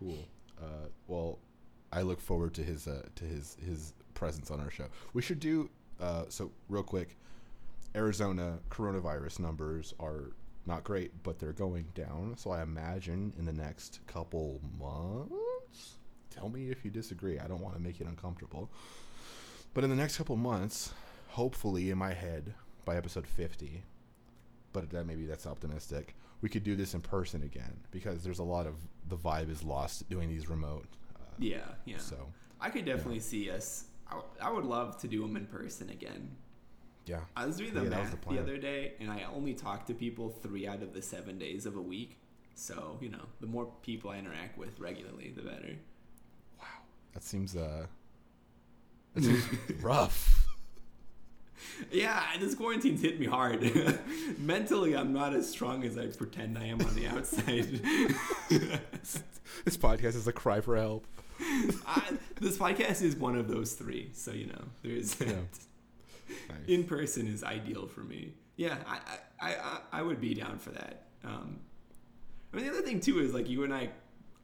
cool. 0.00 0.18
Uh, 0.60 0.88
well, 1.06 1.38
I 1.92 2.02
look 2.02 2.20
forward 2.20 2.52
to 2.54 2.64
his 2.64 2.88
uh, 2.88 3.02
to 3.14 3.24
his 3.24 3.56
his 3.64 3.92
presence 4.14 4.50
on 4.50 4.58
our 4.58 4.70
show. 4.70 4.86
We 5.12 5.22
should 5.22 5.38
do 5.38 5.70
uh, 6.00 6.24
so 6.28 6.50
real 6.68 6.82
quick. 6.82 7.16
Arizona 7.94 8.58
coronavirus 8.70 9.38
numbers 9.38 9.94
are 10.00 10.32
not 10.66 10.82
great, 10.82 11.22
but 11.22 11.38
they're 11.38 11.52
going 11.52 11.86
down. 11.94 12.34
So 12.36 12.50
I 12.50 12.62
imagine 12.62 13.32
in 13.38 13.44
the 13.44 13.52
next 13.52 14.00
couple 14.08 14.60
months. 14.80 15.47
Tell 16.38 16.48
me 16.48 16.70
if 16.70 16.84
you 16.84 16.90
disagree. 16.90 17.38
I 17.38 17.48
don't 17.48 17.60
want 17.60 17.74
to 17.74 17.80
make 17.80 18.00
it 18.00 18.06
uncomfortable. 18.06 18.70
But 19.74 19.82
in 19.84 19.90
the 19.90 19.96
next 19.96 20.16
couple 20.18 20.36
months, 20.36 20.92
hopefully 21.28 21.90
in 21.90 21.98
my 21.98 22.12
head 22.12 22.54
by 22.84 22.96
episode 22.96 23.26
50, 23.26 23.82
but 24.72 24.88
that 24.90 25.04
maybe 25.04 25.26
that's 25.26 25.46
optimistic. 25.46 26.14
We 26.40 26.48
could 26.48 26.62
do 26.62 26.76
this 26.76 26.94
in 26.94 27.00
person 27.00 27.42
again 27.42 27.76
because 27.90 28.22
there's 28.22 28.38
a 28.38 28.44
lot 28.44 28.66
of 28.66 28.74
the 29.08 29.16
vibe 29.16 29.50
is 29.50 29.64
lost 29.64 30.08
doing 30.08 30.28
these 30.28 30.48
remote. 30.48 30.86
Uh, 31.16 31.20
Yeah, 31.38 31.58
yeah. 31.84 31.98
So 31.98 32.16
I 32.60 32.70
could 32.70 32.84
definitely 32.84 33.20
see 33.20 33.50
us. 33.50 33.84
I, 34.08 34.20
I 34.40 34.50
would 34.50 34.64
love 34.64 34.96
to 34.98 35.08
do 35.08 35.22
them 35.22 35.36
in 35.36 35.46
person 35.46 35.90
again. 35.90 36.30
yeah, 37.06 37.20
I 37.36 37.46
was 37.46 37.56
doing 37.56 37.74
the 37.74 37.82
Yeah, 37.82 37.88
math 37.88 38.12
the 38.12 38.34
the, 38.34 38.40
other 38.40 38.56
day, 38.58 38.92
and 39.00 39.10
I 39.10 39.24
only 39.34 39.54
talk 39.54 39.86
to 39.86 39.94
people 39.94 40.30
three 40.30 40.68
out 40.68 40.82
of 40.82 40.94
the 40.94 41.02
seven 41.02 41.38
days 41.38 41.66
of 41.66 41.76
a 41.76 41.82
week. 41.82 42.18
So 42.54 42.98
you 43.00 43.08
know, 43.08 43.26
the 43.40 43.46
more 43.46 43.66
people 43.82 44.10
I 44.10 44.18
interact 44.18 44.56
with 44.56 44.78
regularly, 44.78 45.32
the 45.34 45.42
better. 45.42 45.76
That 47.14 47.22
seems 47.22 47.56
uh, 47.56 47.86
that 49.14 49.24
seems 49.24 49.44
rough. 49.82 50.46
Yeah, 51.90 52.22
this 52.38 52.54
quarantine's 52.54 53.02
hit 53.02 53.18
me 53.20 53.26
hard. 53.26 53.98
Mentally, 54.38 54.96
I'm 54.96 55.12
not 55.12 55.34
as 55.34 55.48
strong 55.48 55.84
as 55.84 55.98
I 55.98 56.06
pretend 56.06 56.58
I 56.58 56.66
am 56.66 56.80
on 56.80 56.94
the 56.94 57.06
outside. 57.06 57.80
this 58.48 59.76
podcast 59.76 60.16
is 60.16 60.26
a 60.26 60.32
cry 60.32 60.60
for 60.60 60.76
help. 60.76 61.06
I, 61.40 62.16
this 62.40 62.58
podcast 62.58 63.02
is 63.02 63.16
one 63.16 63.36
of 63.36 63.48
those 63.48 63.74
three, 63.74 64.10
so 64.12 64.32
you 64.32 64.46
know, 64.46 64.62
there's 64.82 65.14
that. 65.16 65.28
Yeah. 65.28 65.34
Nice. 66.48 66.58
in 66.66 66.84
person 66.84 67.26
is 67.26 67.42
ideal 67.42 67.86
for 67.86 68.00
me. 68.00 68.34
Yeah, 68.56 68.76
I 68.86 68.98
I, 69.40 69.54
I, 69.54 69.78
I 69.92 70.02
would 70.02 70.20
be 70.20 70.34
down 70.34 70.58
for 70.58 70.70
that. 70.70 71.04
Um, 71.24 71.60
I 72.52 72.56
mean, 72.56 72.66
the 72.66 72.72
other 72.72 72.82
thing 72.82 73.00
too 73.00 73.20
is 73.20 73.32
like 73.32 73.48
you 73.48 73.64
and 73.64 73.72
I 73.72 73.90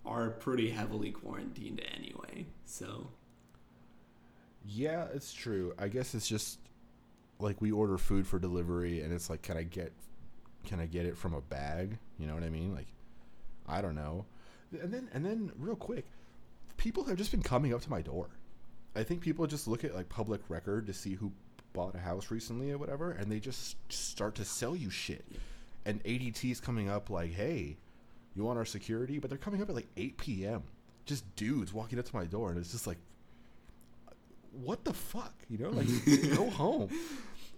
are 0.06 0.30
pretty 0.30 0.70
heavily 0.70 1.10
quarantined 1.10 1.80
anyway, 1.96 2.46
so 2.66 3.08
Yeah, 4.66 5.06
it's 5.14 5.32
true. 5.32 5.74
I 5.78 5.88
guess 5.88 6.14
it's 6.14 6.28
just 6.28 6.58
like 7.38 7.60
we 7.60 7.72
order 7.72 7.98
food 7.98 8.26
for 8.26 8.38
delivery 8.38 9.02
and 9.02 9.12
it's 9.12 9.28
like 9.28 9.42
can 9.42 9.56
I 9.56 9.62
get 9.64 9.92
can 10.64 10.80
I 10.80 10.86
get 10.86 11.06
it 11.06 11.16
from 11.16 11.34
a 11.34 11.40
bag? 11.42 11.98
You 12.18 12.26
know 12.26 12.34
what 12.34 12.42
I 12.42 12.48
mean? 12.50 12.74
Like 12.74 12.88
I 13.68 13.80
don't 13.82 13.94
know. 13.94 14.24
And 14.80 14.92
then 14.92 15.08
and 15.12 15.24
then 15.24 15.52
real 15.58 15.76
quick, 15.76 16.06
people 16.76 17.04
have 17.04 17.16
just 17.16 17.30
been 17.30 17.42
coming 17.42 17.74
up 17.74 17.80
to 17.82 17.90
my 17.90 18.02
door. 18.02 18.28
I 18.96 19.02
think 19.02 19.20
people 19.20 19.46
just 19.46 19.66
look 19.68 19.84
at 19.84 19.94
like 19.94 20.08
public 20.08 20.40
record 20.48 20.86
to 20.86 20.92
see 20.94 21.14
who 21.14 21.32
bought 21.72 21.94
a 21.96 21.98
house 21.98 22.30
recently 22.30 22.70
or 22.70 22.78
whatever 22.78 23.10
and 23.12 23.30
they 23.30 23.40
just 23.40 23.76
start 23.92 24.34
to 24.36 24.44
sell 24.44 24.76
you 24.76 24.90
shit. 24.90 25.24
And 25.84 26.02
ADT 26.04 26.50
is 26.50 26.60
coming 26.60 26.88
up 26.88 27.10
like, 27.10 27.32
"Hey, 27.32 27.76
you 28.34 28.44
want 28.44 28.58
our 28.58 28.64
security?" 28.64 29.18
But 29.18 29.30
they're 29.30 29.38
coming 29.38 29.62
up 29.62 29.68
at 29.68 29.74
like 29.74 29.88
8 29.96 30.16
p.m. 30.18 30.62
Just 31.06 31.24
dudes 31.36 31.72
walking 31.72 31.98
up 31.98 32.04
to 32.06 32.16
my 32.16 32.24
door 32.24 32.50
and 32.50 32.58
it's 32.58 32.72
just 32.72 32.86
like 32.86 32.98
what 34.52 34.84
the 34.84 34.92
fuck? 34.94 35.34
You 35.50 35.58
know, 35.58 35.70
like 35.70 35.86
go 36.36 36.48
home. 36.50 36.88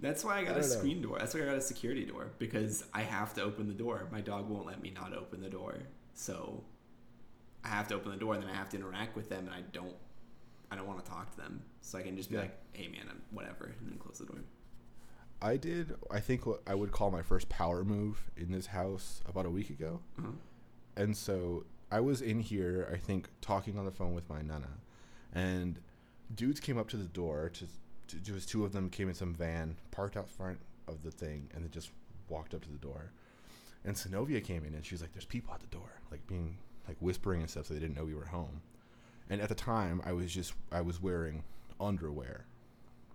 that's 0.00 0.24
why 0.24 0.38
I 0.38 0.44
got 0.44 0.54
I 0.54 0.58
a 0.58 0.60
don't 0.62 0.70
know. 0.70 0.76
screen 0.76 1.02
door. 1.02 1.18
That's 1.18 1.34
why 1.34 1.42
I 1.42 1.44
got 1.44 1.56
a 1.56 1.60
security 1.60 2.04
door 2.04 2.30
because 2.38 2.84
I 2.94 3.02
have 3.02 3.34
to 3.34 3.42
open 3.42 3.68
the 3.68 3.74
door. 3.74 4.08
My 4.10 4.20
dog 4.20 4.48
won't 4.48 4.66
let 4.66 4.80
me 4.82 4.90
not 4.94 5.12
open 5.14 5.40
the 5.42 5.50
door, 5.50 5.74
so 6.14 6.64
I 7.64 7.68
have 7.68 7.86
to 7.88 7.94
open 7.94 8.12
the 8.12 8.16
door, 8.16 8.34
and 8.34 8.42
then 8.42 8.50
I 8.50 8.54
have 8.54 8.68
to 8.70 8.76
interact 8.76 9.16
with 9.16 9.28
them, 9.28 9.46
and 9.46 9.54
I 9.54 9.60
don't. 9.72 9.94
I 10.70 10.74
don't 10.74 10.86
want 10.88 11.04
to 11.04 11.08
talk 11.10 11.30
to 11.32 11.36
them, 11.36 11.62
so 11.80 11.96
I 11.98 12.02
can 12.02 12.16
just 12.16 12.28
be 12.30 12.34
Yeah. 12.36 12.42
like, 12.42 12.58
"Hey, 12.72 12.88
man, 12.88 13.02
I'm 13.10 13.22
whatever," 13.30 13.66
and 13.78 13.90
then 13.90 13.98
close 13.98 14.18
the 14.18 14.26
door. 14.26 14.40
I 15.42 15.58
did. 15.58 15.94
I 16.10 16.20
think 16.20 16.46
what 16.46 16.62
I 16.66 16.74
would 16.74 16.92
call 16.92 17.10
my 17.10 17.22
first 17.22 17.48
power 17.50 17.84
move 17.84 18.30
in 18.38 18.50
this 18.52 18.66
house 18.66 19.20
about 19.26 19.44
a 19.46 19.50
week 19.50 19.68
ago, 19.70 20.00
Uh-huh. 20.18 20.28
And 20.96 21.16
so 21.16 21.64
I 21.90 22.00
was 22.00 22.20
in 22.22 22.40
here. 22.40 22.88
I 22.92 22.96
think 22.96 23.28
talking 23.40 23.78
on 23.78 23.84
the 23.84 23.90
phone 23.90 24.14
with 24.14 24.28
my 24.28 24.42
nana, 24.42 24.78
and 25.32 25.78
dudes 26.34 26.60
came 26.60 26.78
up 26.78 26.88
to 26.88 26.96
the 26.96 27.04
door. 27.04 27.50
To, 27.54 27.66
to 28.08 28.16
just 28.16 28.48
two 28.48 28.64
of 28.64 28.72
them 28.72 28.88
came 28.90 29.08
in 29.08 29.14
some 29.14 29.34
van, 29.34 29.76
parked 29.90 30.16
out 30.16 30.28
front 30.28 30.58
of 30.88 31.02
the 31.02 31.10
thing, 31.10 31.48
and 31.54 31.64
they 31.64 31.68
just 31.68 31.90
walked 32.28 32.54
up 32.54 32.62
to 32.62 32.70
the 32.70 32.78
door. 32.78 33.12
And 33.84 33.94
Sinovia 33.94 34.42
came 34.42 34.64
in, 34.64 34.74
and 34.74 34.84
she 34.84 34.94
was 34.94 35.02
like, 35.02 35.12
"There's 35.12 35.24
people 35.24 35.54
at 35.54 35.60
the 35.60 35.66
door, 35.66 36.00
like 36.10 36.26
being 36.26 36.58
like 36.88 36.96
whispering 37.00 37.40
and 37.40 37.50
stuff, 37.50 37.66
so 37.66 37.74
they 37.74 37.80
didn't 37.80 37.96
know 37.96 38.04
we 38.04 38.14
were 38.14 38.26
home." 38.26 38.62
And 39.28 39.40
at 39.40 39.48
the 39.48 39.54
time, 39.54 40.00
I 40.04 40.12
was 40.12 40.32
just 40.32 40.54
I 40.72 40.80
was 40.80 41.00
wearing 41.02 41.44
underwear, 41.80 42.46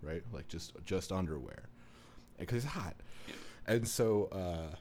right? 0.02 0.22
Like 0.32 0.48
just 0.48 0.72
just 0.84 1.12
underwear, 1.12 1.64
because 2.38 2.64
it's 2.64 2.72
hot. 2.72 2.96
And 3.66 3.86
so 3.86 4.28
uh, 4.32 4.76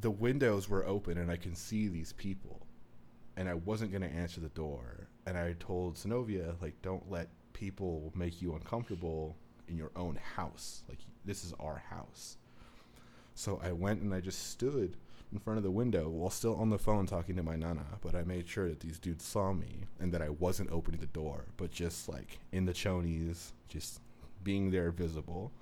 the 0.00 0.10
windows 0.10 0.68
were 0.68 0.86
open, 0.86 1.18
and 1.18 1.30
I 1.30 1.36
can 1.36 1.54
see 1.54 1.88
these 1.88 2.12
people. 2.12 2.66
And 3.36 3.48
I 3.48 3.54
wasn't 3.54 3.92
gonna 3.92 4.06
answer 4.06 4.40
the 4.40 4.48
door, 4.48 5.08
and 5.26 5.36
I 5.36 5.54
told 5.58 5.96
Sinovia 5.96 6.60
like, 6.60 6.80
"Don't 6.82 7.10
let 7.10 7.28
people 7.52 8.12
make 8.14 8.40
you 8.40 8.54
uncomfortable 8.54 9.36
in 9.68 9.76
your 9.76 9.90
own 9.96 10.16
house. 10.16 10.84
Like 10.88 10.98
this 11.24 11.44
is 11.44 11.52
our 11.54 11.78
house." 11.78 12.38
So 13.34 13.58
I 13.62 13.72
went 13.72 14.00
and 14.00 14.14
I 14.14 14.20
just 14.20 14.50
stood 14.50 14.96
in 15.32 15.38
front 15.38 15.58
of 15.58 15.64
the 15.64 15.70
window 15.70 16.08
while 16.08 16.30
still 16.30 16.56
on 16.56 16.70
the 16.70 16.78
phone 16.78 17.06
talking 17.06 17.36
to 17.36 17.42
my 17.42 17.56
nana, 17.56 17.98
but 18.00 18.14
I 18.14 18.22
made 18.22 18.48
sure 18.48 18.68
that 18.68 18.80
these 18.80 18.98
dudes 18.98 19.24
saw 19.24 19.52
me 19.52 19.84
and 19.98 20.12
that 20.12 20.22
I 20.22 20.30
wasn't 20.30 20.70
opening 20.70 21.00
the 21.00 21.06
door, 21.06 21.46
but 21.56 21.70
just 21.70 22.08
like 22.08 22.38
in 22.52 22.64
the 22.64 22.72
chonies, 22.72 23.52
just 23.68 24.00
being 24.42 24.70
there 24.70 24.90
visible. 24.90 25.52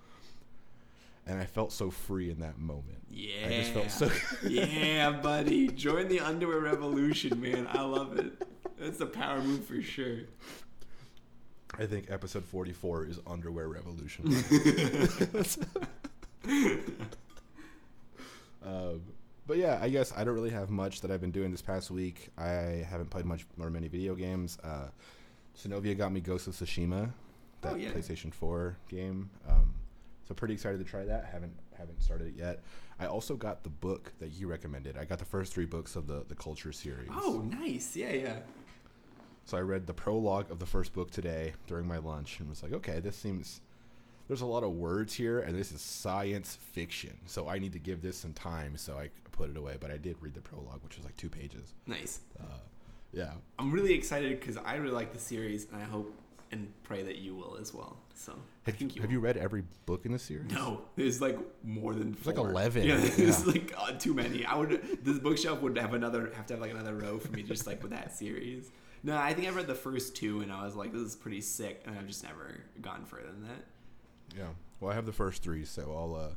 And 1.27 1.41
I 1.41 1.47
felt 1.47 1.73
so 1.73 1.91
free 1.91 2.31
in 2.31 2.41
that 2.41 2.59
moment. 2.59 2.99
Yeah. 3.11 3.47
I 3.47 3.49
just 3.51 3.73
felt 3.73 3.91
so 3.91 4.11
yeah, 4.49 5.11
buddy. 5.11 5.69
Join 5.69 6.09
the 6.09 6.21
underwear 6.21 6.61
revolution, 6.61 7.41
man. 7.41 7.67
I 7.71 7.81
love 7.83 8.19
it. 8.19 8.47
That's 8.79 9.01
a 9.01 9.07
power 9.07 9.41
move 9.41 9.65
for 9.65 9.81
sure. 9.81 10.19
I 11.79 11.87
think 11.87 12.11
episode 12.11 12.45
44 12.45 13.07
is 13.07 13.19
Underwear 13.27 13.69
Revolution. 13.69 14.27
um, 18.65 19.03
but 19.47 19.57
yeah, 19.59 19.79
I 19.81 19.89
guess 19.89 20.13
I 20.17 20.25
don't 20.25 20.35
really 20.35 20.51
have 20.51 20.71
much 20.71 21.01
that 21.01 21.11
I've 21.11 21.21
been 21.21 21.31
doing 21.31 21.51
this 21.51 21.63
past 21.63 21.91
week. 21.91 22.29
I 22.39 22.87
haven't 22.89 23.11
played 23.11 23.25
much 23.25 23.47
or 23.59 23.71
many 23.71 23.89
video 23.89 24.15
games. 24.15 24.59
Uh, 24.63 24.89
Synovia 25.59 25.97
got 25.97 26.13
me 26.13 26.21
Ghost 26.21 26.47
of 26.47 26.55
Tsushima, 26.55 27.11
that 27.63 27.73
Oh, 27.73 27.77
yeah. 27.77 27.91
PlayStation 27.91 28.33
4 28.33 28.77
game. 28.89 29.31
Um, 29.49 29.75
so 30.27 30.35
pretty 30.35 30.55
excited 30.55 30.79
to 30.79 30.85
try 30.85 31.05
that. 31.05 31.27
Haven't 31.31 31.55
haven't 31.77 32.03
started 32.03 32.29
it 32.29 32.35
yet. 32.37 32.63
I 32.99 33.07
also 33.07 33.37
got 33.37 33.63
the 33.65 33.71
book 33.71 34.13
that 34.21 34.33
you 34.33 34.49
recommended. 34.49 34.97
I 34.97 35.05
got 35.05 35.19
the 35.19 35.25
first 35.25 35.53
three 35.53 35.67
books 35.67 35.97
of 35.97 36.07
the 36.07 36.25
the 36.29 36.35
Culture 36.35 36.73
series. 36.73 37.11
Oh, 37.13 37.45
nice. 37.61 37.97
Yeah, 37.97 38.13
yeah. 38.13 38.37
So 39.45 39.59
I 39.59 39.61
read 39.61 39.87
the 39.87 39.95
prologue 39.95 40.51
of 40.51 40.59
the 40.59 40.67
first 40.67 40.95
book 40.95 41.11
today 41.11 41.53
during 41.67 41.87
my 41.87 41.99
lunch 41.99 42.41
and 42.41 42.49
was 42.49 42.63
like, 42.63 42.73
okay, 42.73 43.01
this 43.01 43.17
seems 43.17 43.61
there's 44.27 44.41
a 44.41 44.47
lot 44.47 44.65
of 44.65 44.73
words 44.73 45.13
here 45.13 45.41
and 45.41 45.55
this 45.55 45.71
is 45.71 45.83
science 45.83 46.57
fiction. 46.73 47.19
So 47.27 47.49
I 47.49 47.59
need 47.59 47.75
to 47.75 47.79
give 47.79 48.01
this 48.01 48.17
some 48.17 48.33
time. 48.33 48.79
So 48.79 48.97
I 48.97 49.11
put 49.33 49.51
it 49.51 49.57
away, 49.57 49.77
but 49.79 49.91
I 49.91 49.99
did 49.99 50.17
read 50.21 50.35
the 50.35 50.41
prologue, 50.41 50.83
which 50.83 50.97
was 50.97 51.05
like 51.05 51.17
two 51.17 51.29
pages. 51.29 51.75
Nice. 51.87 52.21
Uh, 52.41 52.59
yeah. 53.13 53.33
I'm 53.59 53.71
really 53.71 53.93
excited 53.93 54.41
because 54.41 54.57
I 54.57 54.77
really 54.77 54.95
like 54.95 55.13
the 55.13 55.19
series, 55.19 55.67
and 55.71 55.81
I 55.81 55.85
hope 55.85 56.13
and 56.51 56.73
pray 56.83 57.03
that 57.03 57.19
you 57.19 57.35
will 57.35 57.57
as 57.61 57.75
well. 57.75 57.97
So 58.15 58.35
Have, 58.66 58.81
you. 58.81 59.03
have 59.03 59.12
you 59.12 59.20
read 59.20 59.37
every 59.37 59.62
book 59.85 60.07
in 60.07 60.12
the 60.12 60.18
series? 60.18 60.50
No, 60.50 60.83
there's 60.96 61.20
like 61.20 61.38
more 61.62 61.94
than 61.94 62.14
it's 62.14 62.27
like 62.27 62.38
11. 62.38 62.85
Yeah, 62.85 62.96
there's 63.16 63.44
Yeah. 63.44 63.53
like 63.53 63.74
uh, 63.77 63.92
too 63.92 64.14
many. 64.14 64.44
I 64.46 64.57
would 64.57 64.81
this 65.03 65.18
bookshelf 65.18 65.61
would 65.61 65.77
have 65.77 65.92
another 65.92 66.33
have 66.35 66.46
to 66.46 66.55
have 66.55 66.61
like 66.62 66.70
another 66.70 66.94
row 66.94 67.18
for 67.18 67.31
me 67.33 67.42
just 67.42 67.66
like 67.66 67.83
with 67.83 67.90
that 67.92 68.12
series. 68.16 68.70
No, 69.03 69.16
I 69.18 69.35
think 69.35 69.48
I 69.48 69.50
read 69.50 69.66
the 69.66 69.74
first 69.74 70.16
two 70.16 70.40
and 70.40 70.50
I 70.50 70.64
was 70.64 70.74
like, 70.74 70.92
this 70.92 71.03
is 71.03 71.14
pretty 71.14 71.42
sick, 71.42 71.83
and 71.87 71.98
I've 71.98 72.07
just 72.07 72.24
never 72.24 72.55
gone 72.81 73.05
further 73.05 73.27
than 73.27 73.42
that. 73.42 73.64
Yeah. 74.37 74.48
Well, 74.81 74.90
I 74.90 74.94
have 74.94 75.05
the 75.05 75.12
first 75.12 75.42
three, 75.42 75.66
so 75.66 75.92
I'll, 75.94 76.14
uh, 76.16 76.35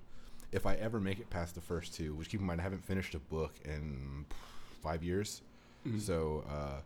if 0.51 0.65
I 0.65 0.75
ever 0.75 0.99
make 0.99 1.19
it 1.19 1.29
past 1.29 1.55
the 1.55 1.61
first 1.61 1.93
two, 1.95 2.13
which 2.13 2.27
keep 2.29 2.41
in 2.41 2.45
mind, 2.45 2.59
I 2.59 2.63
haven't 2.63 2.83
finished 2.83 3.15
a 3.15 3.19
book 3.19 3.53
in 3.63 4.25
five 4.83 5.01
years. 5.01 5.41
Mhm. 5.87 6.01
So, 6.01 6.43
uh, 6.49 6.81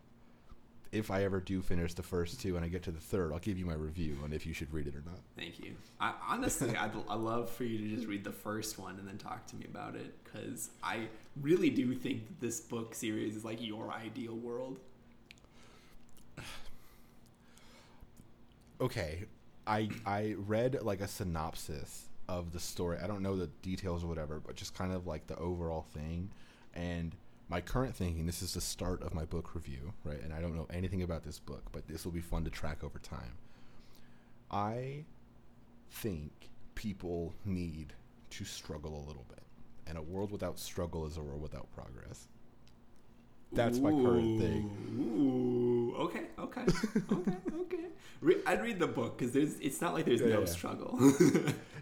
if 0.92 1.10
I 1.10 1.24
ever 1.24 1.40
do 1.40 1.62
finish 1.62 1.94
the 1.94 2.02
first 2.02 2.40
two 2.40 2.56
and 2.56 2.64
I 2.64 2.68
get 2.68 2.82
to 2.84 2.90
the 2.90 3.00
third, 3.00 3.32
I'll 3.32 3.38
give 3.38 3.58
you 3.58 3.64
my 3.64 3.74
review 3.74 4.18
on 4.22 4.32
if 4.32 4.46
you 4.46 4.52
should 4.52 4.72
read 4.72 4.86
it 4.86 4.94
or 4.94 5.02
not. 5.06 5.18
Thank 5.36 5.58
you. 5.58 5.74
I 5.98 6.12
honestly, 6.28 6.76
I'd 6.76 6.92
I 7.08 7.14
love 7.14 7.50
for 7.50 7.64
you 7.64 7.78
to 7.78 7.96
just 7.96 8.06
read 8.06 8.24
the 8.24 8.32
first 8.32 8.78
one 8.78 8.98
and 8.98 9.08
then 9.08 9.16
talk 9.16 9.46
to 9.48 9.56
me 9.56 9.64
about 9.68 9.96
it 9.96 10.14
because 10.22 10.70
I 10.82 11.08
really 11.40 11.70
do 11.70 11.94
think 11.94 12.26
that 12.28 12.40
this 12.40 12.60
book 12.60 12.94
series 12.94 13.34
is 13.34 13.44
like 13.44 13.66
your 13.66 13.90
ideal 13.90 14.34
world. 14.36 14.78
okay 18.80 19.24
i 19.66 19.88
i 20.06 20.34
read 20.38 20.82
like 20.82 21.00
a 21.00 21.06
synopsis 21.06 22.08
of 22.28 22.52
the 22.52 22.58
story 22.58 22.98
i 23.02 23.06
don't 23.06 23.22
know 23.22 23.36
the 23.36 23.46
details 23.62 24.02
or 24.02 24.08
whatever 24.08 24.40
but 24.44 24.56
just 24.56 24.74
kind 24.74 24.92
of 24.92 25.06
like 25.06 25.26
the 25.28 25.36
overall 25.36 25.82
thing 25.94 26.30
and 26.74 27.14
my 27.48 27.60
current 27.60 27.94
thinking 27.94 28.26
this 28.26 28.42
is 28.42 28.54
the 28.54 28.60
start 28.60 29.02
of 29.02 29.12
my 29.14 29.24
book 29.24 29.54
review 29.54 29.92
right 30.04 30.22
and 30.22 30.32
i 30.32 30.40
don't 30.40 30.56
know 30.56 30.66
anything 30.72 31.02
about 31.02 31.22
this 31.22 31.38
book 31.38 31.62
but 31.72 31.86
this 31.88 32.04
will 32.04 32.12
be 32.12 32.20
fun 32.20 32.44
to 32.44 32.50
track 32.50 32.82
over 32.82 32.98
time 32.98 33.34
i 34.50 35.04
think 35.90 36.30
people 36.74 37.34
need 37.44 37.92
to 38.30 38.44
struggle 38.44 38.94
a 38.96 39.04
little 39.06 39.26
bit 39.28 39.42
and 39.86 39.98
a 39.98 40.02
world 40.02 40.30
without 40.32 40.58
struggle 40.58 41.06
is 41.06 41.16
a 41.16 41.20
world 41.20 41.42
without 41.42 41.66
progress 41.74 42.28
that's 43.52 43.80
my 43.80 43.90
current 43.90 44.40
thing 44.40 44.70
Ooh, 44.98 45.94
okay, 45.98 46.22
okay, 46.38 46.62
okay, 47.12 47.32
okay. 47.60 47.84
Re- 48.22 48.40
I'd 48.46 48.62
read 48.62 48.78
the 48.78 48.86
book 48.86 49.18
because 49.18 49.32
there's. 49.34 49.58
It's 49.60 49.80
not 49.82 49.92
like 49.92 50.06
there's 50.06 50.20
Yeah, 50.22 50.28
no 50.28 50.40
yeah. 50.40 50.46
struggle. 50.46 50.98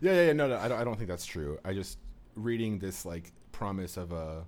Yeah, 0.00 0.12
yeah, 0.14 0.26
yeah. 0.26 0.32
No, 0.32 0.48
no, 0.48 0.56
I 0.56 0.66
don't, 0.68 0.80
I 0.80 0.84
don't 0.84 0.96
think 0.96 1.08
that's 1.08 1.26
true. 1.26 1.58
I 1.64 1.72
just 1.74 1.98
reading 2.34 2.78
this 2.80 3.04
like 3.04 3.30
promise 3.52 3.96
of 3.96 4.10
a, 4.12 4.44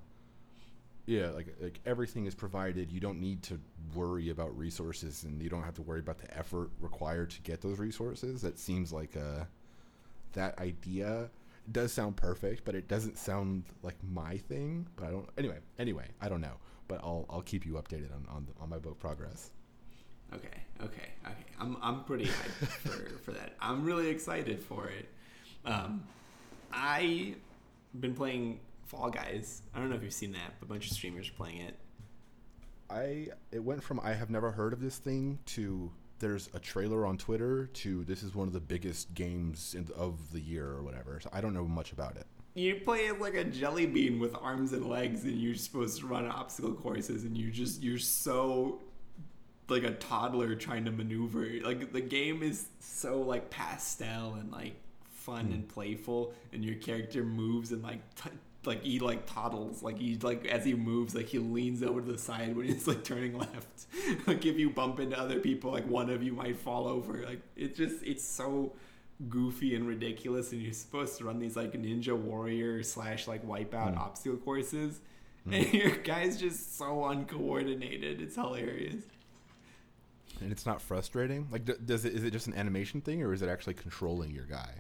yeah, 1.07 1.31
like 1.31 1.49
like 1.61 1.81
everything 1.85 2.27
is 2.27 2.35
provided. 2.35 2.93
You 2.93 3.01
don't 3.01 3.21
need 3.21 3.43
to 3.45 3.61
worry 3.95 4.31
about 4.31 4.57
resources, 4.57 5.25
and 5.25 5.43
you 5.43 5.49
don't 5.51 5.65
have 5.65 5.75
to 5.75 5.83
worry 5.83 6.01
about 6.01 6.19
the 6.19 6.37
effort 6.37 6.71
required 6.81 7.31
to 7.31 7.41
get 7.43 7.61
those 7.61 7.79
resources. 7.79 8.43
That 8.43 8.59
seems 8.59 8.93
like 8.93 9.17
a, 9.17 9.49
that 10.35 10.59
idea 10.59 11.31
does 11.71 11.93
sound 11.93 12.17
perfect, 12.17 12.65
but 12.65 12.75
it 12.75 12.89
doesn't 12.89 13.19
sound 13.19 13.65
like 13.83 13.97
my 14.13 14.37
thing. 14.37 14.87
But 14.97 15.07
I 15.07 15.11
don't. 15.11 15.29
Anyway, 15.39 15.59
anyway, 15.79 16.07
I 16.21 16.29
don't 16.29 16.41
know. 16.41 16.57
But 16.89 17.01
I'll 17.03 17.27
I'll 17.31 17.43
keep 17.43 17.67
you 17.67 17.73
updated 17.75 18.13
on 18.15 18.27
on, 18.29 18.47
on 18.61 18.69
my 18.69 18.79
book 18.79 18.99
progress. 19.01 19.51
okay, 20.35 20.49
okay, 20.83 21.09
okay. 21.25 21.45
I'm 21.59 21.77
I'm 21.83 22.05
pretty 22.05 22.27
hyped 22.27 22.67
for 22.67 23.19
for 23.19 23.33
that. 23.33 23.55
I'm 23.61 23.85
really 23.85 24.09
excited 24.09 24.61
for 24.61 24.89
it. 24.89 25.09
Um, 25.65 26.05
I 26.73 27.35
been 27.99 28.15
playing 28.15 28.61
Fall 28.93 29.11
Guys. 29.11 29.63
I 29.75 29.79
don't 29.79 29.89
know 29.89 29.97
if 29.97 30.03
you've 30.03 30.13
seen 30.13 30.33
that, 30.33 30.55
but 30.61 30.67
a 30.67 30.69
bunch 30.69 30.91
of 30.91 30.93
streamers 30.93 31.29
are 31.29 31.33
playing 31.33 31.59
it. 31.59 31.79
I 32.91 33.29
it 33.51 33.65
went 33.65 33.83
from 33.83 33.99
I 34.01 34.13
have 34.13 34.29
never 34.29 34.51
heard 34.51 34.73
of 34.73 34.81
this 34.81 34.99
thing 34.99 35.39
to 35.47 35.91
there's 36.19 36.51
a 36.55 36.59
trailer 36.59 37.07
on 37.07 37.17
Twitter 37.17 37.67
to 37.67 38.05
this 38.05 38.23
is 38.23 38.35
one 38.35 38.47
of 38.47 38.53
the 38.53 38.61
biggest 38.61 39.15
games 39.15 39.75
in, 39.77 39.89
of 39.97 40.31
the 40.33 40.41
year 40.41 40.69
or 40.69 40.83
whatever. 40.83 41.19
So 41.21 41.31
I 41.33 41.41
don't 41.41 41.55
know 41.55 41.65
much 41.65 41.93
about 41.93 42.17
it. 42.17 42.27
You 42.55 42.77
play 42.85 43.07
it 43.07 43.19
like 43.19 43.35
a 43.35 43.45
jelly 43.45 43.87
bean 43.87 44.21
with 44.21 44.37
arms 44.37 44.75
and 44.75 44.87
legs, 44.87 45.25
and 45.25 45.41
you're 45.41 45.55
supposed 45.55 46.01
to 46.01 46.07
run 46.07 46.27
obstacle 46.27 46.75
courses, 46.75 47.25
and 47.25 47.37
you 47.37 47.51
just 47.51 47.83
you're 47.83 47.99
so 47.99 48.79
like 49.69 49.85
a 49.85 49.93
toddler 49.93 50.55
trying 50.55 50.85
to 50.85 50.91
maneuver. 50.91 51.49
Like 51.65 51.93
the 51.93 52.03
game 52.03 52.43
is 52.43 52.67
so 52.79 53.23
like 53.23 53.49
pastel 53.49 54.35
and 54.35 54.53
like 54.53 54.75
fun 55.09 55.47
hmm. 55.47 55.53
and 55.55 55.69
playful, 55.69 56.35
and 56.53 56.63
your 56.63 56.75
character 56.75 57.25
moves 57.25 57.73
and 57.73 57.83
like 57.83 58.01
t- 58.17 58.29
like 58.65 58.83
he 58.83 58.99
like 59.01 59.27
toddles, 59.27 59.83
like 59.83 59.99
he 59.99 60.17
like 60.23 60.47
as 60.47 60.65
he 60.65 60.75
moves, 60.75 61.15
like 61.15 61.27
he 61.27 61.39
leans 61.39 61.83
over 61.83 62.01
to 62.01 62.13
the 62.13 62.19
side 62.19 62.57
when 62.57 62.67
he's 62.67 62.87
like 62.87 63.03
turning 63.05 63.39
left. 63.39 63.87
like 64.27 64.45
if 64.47 64.59
you 64.59 64.71
bump 64.71 65.01
into 65.01 65.19
other 65.19 65.41
people, 65.41 65.71
like 65.73 65.87
one 65.87 66.11
of 66.11 66.23
you 66.23 66.33
might 66.33 66.57
fall 66.57 66.87
over. 66.87 67.25
Like 67.25 67.41
it 67.57 67.75
just 67.75 68.03
it's 68.05 68.25
so 68.25 68.73
goofy 69.29 69.77
and 69.77 69.87
ridiculous 69.87 70.51
and 70.53 70.61
you're 70.63 70.73
supposed 70.73 71.17
to 71.19 71.25
run 71.25 71.39
these 71.39 71.55
like 71.55 71.73
ninja 71.75 72.17
warrior 72.17 72.83
slash 72.83 73.29
like 73.29 73.47
wipeout 73.47 73.95
Mm. 73.95 73.99
obstacle 73.99 74.37
courses 74.39 74.99
and 75.53 75.73
your 75.73 75.91
guy's 75.91 76.41
just 76.41 76.77
so 76.77 77.05
uncoordinated 77.05 78.21
it's 78.21 78.35
hilarious 78.35 79.03
And 80.41 80.51
it's 80.51 80.67
not 80.67 80.83
frustrating. 80.83 81.47
Like 81.53 81.65
does 81.87 82.05
it 82.05 82.15
is 82.15 82.25
it 82.25 82.33
just 82.33 82.49
an 82.49 82.55
animation 82.55 83.01
thing 83.01 83.23
or 83.23 83.33
is 83.33 83.43
it 83.43 83.49
actually 83.49 83.75
controlling 83.75 84.33
your 84.33 84.47
guy? 84.47 84.71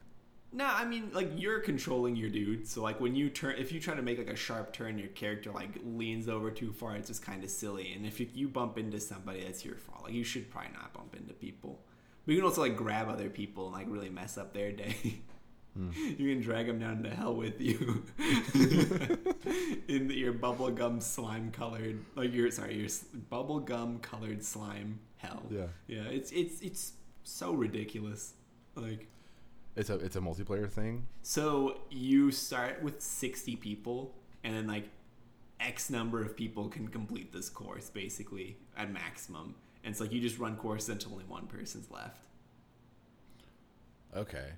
No 0.52 0.66
i 0.66 0.84
mean 0.84 1.10
like 1.12 1.30
you're 1.36 1.60
controlling 1.60 2.14
your 2.14 2.28
dude 2.28 2.66
so 2.66 2.82
like 2.82 3.00
when 3.00 3.14
you 3.14 3.30
turn 3.30 3.54
if 3.58 3.72
you 3.72 3.80
try 3.80 3.94
to 3.94 4.02
make 4.02 4.18
like 4.18 4.30
a 4.30 4.36
sharp 4.36 4.72
turn 4.72 4.98
your 4.98 5.08
character 5.08 5.50
like 5.50 5.70
leans 5.84 6.28
over 6.28 6.50
too 6.50 6.72
far 6.72 6.94
it's 6.94 7.08
just 7.08 7.22
kind 7.22 7.42
of 7.42 7.50
silly 7.50 7.92
and 7.92 8.04
if 8.04 8.20
you, 8.20 8.28
you 8.34 8.48
bump 8.48 8.76
into 8.78 9.00
somebody 9.00 9.42
that's 9.42 9.64
your 9.64 9.76
fault 9.76 9.92
like 10.02 10.12
you 10.12 10.24
should 10.24 10.50
probably 10.50 10.72
not 10.72 10.92
bump 10.92 11.14
into 11.16 11.32
people. 11.34 11.80
But 12.24 12.32
you 12.32 12.38
can 12.38 12.48
also 12.48 12.60
like 12.62 12.76
grab 12.76 13.08
other 13.08 13.28
people 13.28 13.66
and 13.66 13.74
like 13.74 13.86
really 13.88 14.10
mess 14.10 14.38
up 14.38 14.52
their 14.52 14.72
day. 14.72 15.20
Hmm. 15.74 15.88
You 16.18 16.34
can 16.34 16.42
drag 16.42 16.66
them 16.66 16.78
down 16.78 17.02
to 17.02 17.08
hell 17.08 17.34
with 17.34 17.58
you. 17.58 18.04
In 19.88 20.06
the, 20.06 20.14
your 20.14 20.34
bubblegum 20.34 21.02
slime 21.02 21.50
colored 21.50 22.04
like 22.14 22.34
your 22.34 22.50
sorry 22.50 22.76
your 22.76 22.90
bubblegum 23.30 24.02
colored 24.02 24.44
slime 24.44 25.00
hell. 25.16 25.42
Yeah. 25.48 25.68
yeah 25.86 26.02
it's 26.10 26.30
it's 26.30 26.60
it's 26.60 26.92
so 27.24 27.54
ridiculous 27.54 28.34
like 28.74 29.08
It's 29.76 29.88
a 29.90 29.94
it's 29.96 30.16
a 30.16 30.20
multiplayer 30.20 30.70
thing. 30.70 31.06
so 31.22 31.78
you 31.90 32.30
start 32.30 32.82
with 32.82 33.00
60 33.00 33.56
people 33.56 34.14
and 34.44 34.54
then 34.54 34.66
like 34.66 34.88
x 35.60 35.88
number 35.90 36.20
of 36.22 36.36
people 36.36 36.68
can 36.68 36.88
complete 36.88 37.32
this 37.32 37.48
course 37.48 37.88
basically 37.88 38.56
at 38.76 38.92
maximum 38.92 39.54
and 39.84 39.92
it's 39.92 40.00
like 40.00 40.12
you 40.12 40.20
just 40.20 40.38
run 40.38 40.56
courses 40.56 40.88
until 40.90 41.12
only 41.12 41.24
one 41.24 41.46
person's 41.46 41.90
left 41.90 42.18
Okay. 44.14 44.48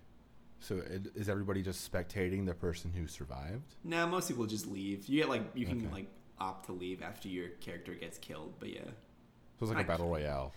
So 0.60 0.76
it, 0.78 1.08
is 1.14 1.28
everybody 1.28 1.62
just 1.62 1.90
spectating 1.92 2.46
the 2.46 2.54
person 2.54 2.90
who 2.92 3.06
survived? 3.06 3.74
no 3.84 4.06
most 4.06 4.28
people 4.28 4.46
just 4.46 4.66
leave 4.66 5.06
you 5.08 5.20
get 5.20 5.28
like 5.28 5.42
you 5.54 5.66
can 5.66 5.78
Okay. 5.84 5.92
like 5.92 6.06
opt 6.40 6.66
to 6.66 6.72
leave 6.72 7.02
after 7.02 7.28
your 7.28 7.48
character 7.60 7.94
gets 7.94 8.18
killed 8.18 8.54
but 8.58 8.68
yeah 8.70 8.80
So 9.58 9.66
it's 9.66 9.68
like 9.68 9.78
I- 9.78 9.82
a 9.82 9.86
battle 9.86 10.08
royale. 10.08 10.52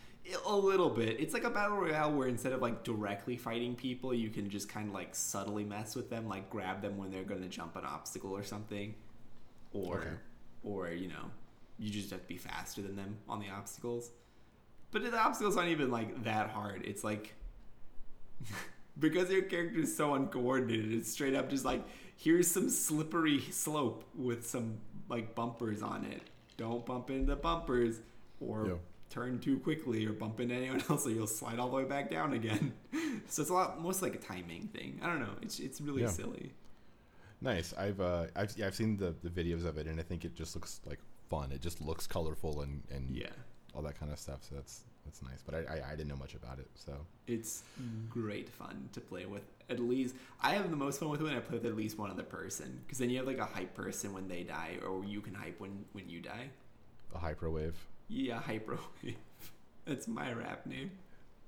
A 0.45 0.55
little 0.55 0.89
bit. 0.89 1.19
It's 1.19 1.33
like 1.33 1.45
a 1.45 1.49
battle 1.49 1.77
royale 1.77 2.11
where 2.11 2.27
instead 2.27 2.51
of 2.51 2.61
like 2.61 2.83
directly 2.83 3.37
fighting 3.37 3.75
people, 3.75 4.13
you 4.13 4.29
can 4.29 4.49
just 4.49 4.67
kind 4.67 4.89
of 4.89 4.93
like 4.93 5.15
subtly 5.15 5.63
mess 5.63 5.95
with 5.95 6.09
them, 6.09 6.27
like 6.27 6.49
grab 6.49 6.81
them 6.81 6.97
when 6.97 7.11
they're 7.11 7.23
going 7.23 7.41
to 7.41 7.47
jump 7.47 7.75
an 7.77 7.85
obstacle 7.85 8.35
or 8.35 8.43
something, 8.43 8.93
or 9.71 9.99
Okay. 9.99 10.09
or 10.63 10.89
you 10.89 11.07
know, 11.07 11.31
you 11.79 11.89
just 11.89 12.09
have 12.11 12.21
to 12.21 12.27
be 12.27 12.37
faster 12.37 12.81
than 12.81 12.95
them 12.97 13.17
on 13.29 13.39
the 13.39 13.49
obstacles. 13.49 14.11
But 14.91 15.03
the 15.09 15.17
obstacles 15.17 15.55
aren't 15.55 15.69
even 15.71 15.91
like 15.91 16.23
that 16.25 16.49
hard. 16.49 16.83
It's 16.85 17.03
like 17.05 17.33
because 18.99 19.31
your 19.31 19.43
character 19.43 19.79
is 19.79 19.95
so 19.95 20.13
uncoordinated, 20.13 20.93
it's 20.93 21.11
straight 21.11 21.35
up 21.35 21.49
just 21.49 21.65
like 21.65 21.83
here's 22.15 22.49
some 22.49 22.69
slippery 22.69 23.41
slope 23.51 24.03
with 24.15 24.45
some 24.45 24.79
like 25.09 25.35
bumpers 25.35 25.81
on 25.81 26.03
it. 26.05 26.21
Don't 26.57 26.85
bump 26.85 27.09
into 27.11 27.27
the 27.27 27.35
bumpers 27.35 27.99
or. 28.39 28.65
Turn 29.17 29.39
too 29.39 29.57
quickly 29.59 30.05
or 30.05 30.13
bump 30.13 30.39
into 30.39 30.55
anyone 30.55 30.81
else, 30.89 31.05
or 31.07 31.11
you'll 31.11 31.27
slide 31.27 31.59
all 31.59 31.69
the 31.69 31.75
way 31.75 31.83
back 31.85 32.09
down 32.11 32.33
again. 32.33 32.73
so 33.27 33.41
it's 33.41 33.49
a 33.51 33.53
lot, 33.53 33.81
most 33.81 34.01
like 34.01 34.15
a 34.15 34.19
timing 34.19 34.67
thing. 34.75 34.99
I 35.03 35.07
don't 35.07 35.19
know. 35.19 35.35
It's 35.41 35.59
it's 35.59 35.79
really 35.81 36.03
Yeah. 36.03 36.09
silly. 36.09 36.51
Nice. 37.41 37.73
I've 37.77 37.99
uh, 37.99 38.25
I've 38.35 38.51
yeah, 38.57 38.67
I've 38.67 38.75
seen 38.75 38.97
the, 38.97 39.13
the 39.23 39.29
videos 39.29 39.65
of 39.65 39.77
it, 39.77 39.87
and 39.87 39.99
I 39.99 40.03
think 40.03 40.25
it 40.25 40.35
just 40.35 40.55
looks 40.55 40.81
like 40.85 40.99
fun. 41.29 41.51
It 41.51 41.61
just 41.61 41.81
looks 41.81 42.07
colorful 42.07 42.61
and 42.61 42.81
and 42.91 43.15
Yeah, 43.15 43.29
all 43.75 43.81
that 43.83 43.99
kind 43.99 44.11
of 44.11 44.19
stuff. 44.19 44.39
So 44.47 44.55
that's 44.55 44.81
that's 45.05 45.21
nice. 45.21 45.41
But 45.45 45.53
I, 45.55 45.59
I 45.75 45.77
I 45.89 45.91
didn't 45.91 46.07
know 46.09 46.15
much 46.25 46.33
about 46.35 46.57
it. 46.59 46.67
So 46.75 46.93
it's 47.27 47.63
great 48.09 48.49
fun 48.49 48.89
to 48.93 48.99
play 49.01 49.25
with. 49.25 49.43
At 49.69 49.79
least 49.79 50.15
I 50.41 50.51
have 50.55 50.69
the 50.71 50.77
most 50.77 50.99
fun 50.99 51.09
with 51.09 51.21
it 51.21 51.25
when 51.25 51.33
I 51.35 51.39
play 51.39 51.57
with 51.59 51.65
at 51.67 51.75
least 51.75 51.97
one 51.99 52.09
other 52.09 52.23
person, 52.23 52.79
because 52.85 52.97
then 52.99 53.09
you 53.11 53.17
have 53.17 53.27
like 53.27 53.39
a 53.39 53.45
hype 53.45 53.73
person 53.75 54.13
when 54.13 54.27
they 54.27 54.41
die, 54.43 54.77
or 54.87 55.03
you 55.05 55.21
can 55.21 55.33
hype 55.33 55.59
when 55.59 55.85
when 55.93 56.07
you 56.09 56.19
die. 56.21 56.49
a 57.13 57.19
hyperwave. 57.19 57.73
Yeah, 58.07 58.41
hyperwave. 58.41 59.15
That's 59.85 60.07
my 60.07 60.31
rap 60.33 60.65
name. 60.65 60.91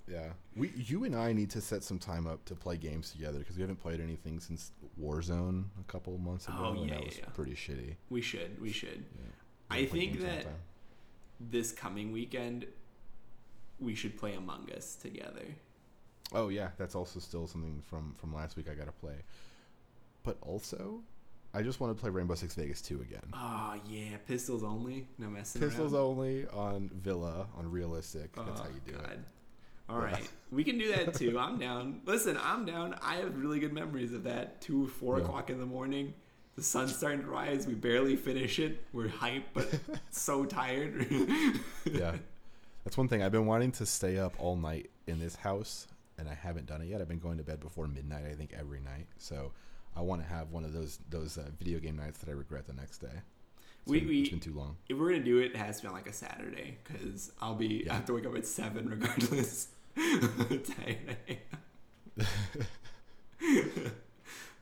Yeah. 0.08 0.30
We 0.56 0.72
you 0.76 1.04
and 1.04 1.16
I 1.16 1.34
need 1.34 1.50
to 1.52 1.62
set 1.62 1.84
some 1.84 2.00
time 2.00 2.26
up 2.26 2.44
to 2.46 2.56
play 2.56 2.78
games 2.78 3.12
together 3.12 3.40
because 3.40 3.56
we 3.56 3.62
haven't 3.62 3.82
played 3.82 4.02
anything 4.02 4.40
since 4.40 4.72
Warzone 5.00 5.66
a 5.80 5.84
couple 5.92 6.18
months 6.18 6.48
ago. 6.48 6.58
Oh, 6.60 6.72
and 6.72 6.88
yeah, 6.88 6.96
that 6.96 7.00
yeah, 7.02 7.06
was 7.06 7.18
yeah. 7.18 7.26
pretty 7.34 7.54
shitty. 7.54 7.96
We 8.10 8.22
should. 8.22 8.60
We 8.60 8.72
should. 8.72 9.06
Yeah. 9.16 9.32
I 9.70 9.82
We 9.82 9.86
think 9.86 10.14
games 10.14 10.24
in 10.24 10.30
a 10.30 10.34
that-. 10.36 10.48
This 11.40 11.72
coming 11.72 12.12
weekend, 12.12 12.66
we 13.80 13.96
should 13.96 14.18
play 14.18 14.34
Among 14.34 14.70
Us 14.76 14.96
together. 14.96 15.46
Oh 16.34 16.50
yeah, 16.50 16.70
that's 16.78 16.96
also 16.96 17.20
still 17.20 17.48
something 17.48 17.82
from 17.88 18.14
from 18.18 18.34
last 18.34 18.58
week 18.58 18.68
I 18.70 18.74
got 18.74 18.86
to 18.86 18.92
play. 18.92 19.16
But 20.24 20.38
also, 20.42 21.02
I 21.54 21.64
just 21.64 21.80
want 21.80 21.96
to 21.96 22.00
play 22.00 22.12
Rainbow 22.12 22.36
Six 22.36 22.54
Vegas 22.56 22.82
2 22.82 23.02
again. 23.02 23.22
Oh 23.34 23.74
yeah, 23.90 24.18
pistols 24.28 24.64
only. 24.64 25.08
No 25.18 25.28
messing 25.30 25.62
Pistols 25.62 25.94
around. 25.94 26.02
only 26.04 26.48
on 26.48 26.90
Villa 26.94 27.48
on 27.58 27.70
realistic. 27.72 28.34
That's 28.36 28.48
oh, 28.50 28.54
how 28.64 28.70
Oh, 28.70 28.74
you 28.74 28.92
do 28.94 29.00
it. 29.00 29.04
God. 29.04 29.24
All 29.90 29.98
Yeah. 30.00 30.06
right, 30.06 30.30
we 30.52 30.64
can 30.64 30.78
do 30.78 30.92
that 30.96 31.14
too. 31.16 31.40
I'm 31.40 31.58
down. 31.58 32.02
Listen, 32.06 32.38
I'm 32.42 32.66
down. 32.66 32.96
I 33.02 33.16
have 33.16 33.36
really 33.36 33.60
good 33.60 33.74
memories 33.74 34.14
of 34.14 34.24
that. 34.26 34.62
Two, 34.62 34.88
four 34.88 35.18
Yeah. 35.18 35.24
o'clock 35.24 35.50
in 35.50 35.60
the 35.60 35.66
morning. 35.66 36.14
The 36.56 36.62
sun's 36.64 36.96
starting 36.96 37.22
to 37.22 37.28
rise. 37.28 37.66
We 37.66 37.74
barely 37.74 38.16
finish 38.16 38.60
it. 38.60 38.84
We're 38.94 39.08
hyped, 39.08 39.46
but 39.54 39.68
so 40.12 40.46
tired. 40.46 41.08
yeah. 41.86 42.16
That's 42.84 42.98
one 42.98 43.08
thing. 43.08 43.24
I've 43.24 43.32
been 43.32 43.46
wanting 43.46 43.72
to 43.74 43.86
stay 43.86 44.18
up 44.20 44.34
all 44.40 44.56
night 44.56 44.90
in 45.08 45.20
this 45.20 45.36
house, 45.36 45.88
and 46.18 46.28
I 46.30 46.34
haven't 46.34 46.66
done 46.68 46.82
it 46.82 46.86
yet. 46.90 47.02
I've 47.02 47.08
been 47.08 47.20
going 47.20 47.38
to 47.38 47.44
bed 47.44 47.60
before 47.60 47.88
midnight, 47.88 48.26
I 48.30 48.34
think, 48.36 48.54
every 48.58 48.80
night. 48.82 49.08
So 49.18 49.52
I 49.96 50.02
want 50.02 50.22
to 50.22 50.28
have 50.28 50.52
one 50.52 50.64
of 50.66 50.74
those 50.74 51.00
those 51.10 51.38
uh, 51.38 51.50
video 51.58 51.80
game 51.80 51.98
nights 51.98 52.20
that 52.20 52.30
I 52.30 52.34
regret 52.34 52.68
the 52.68 52.74
next 52.74 53.00
day. 53.00 53.08
It's 53.14 53.92
We- 53.92 54.00
been, 54.00 54.08
we- 54.10 54.22
it's 54.22 54.30
been 54.30 54.40
too 54.40 54.54
long. 54.54 54.78
if 54.88 54.98
we're 54.98 55.10
gonna 55.12 55.24
do 55.24 55.40
it, 55.40 55.52
it 55.52 55.56
has 55.58 55.78
to 55.78 55.84
be 55.84 55.88
on 55.88 55.94
like 55.94 56.08
a 56.10 56.14
Saturday 56.14 56.78
because 56.84 57.32
I'll 57.42 57.56
be. 57.56 57.90
I 57.90 57.94
have 57.96 58.06
to 58.06 58.14
wake 58.14 58.26
up 58.26 58.36
at 58.36 58.46
seven 58.46 58.88
regardless. 58.90 59.68
tired 59.96 61.18
I 61.28 61.38
am. 62.20 62.28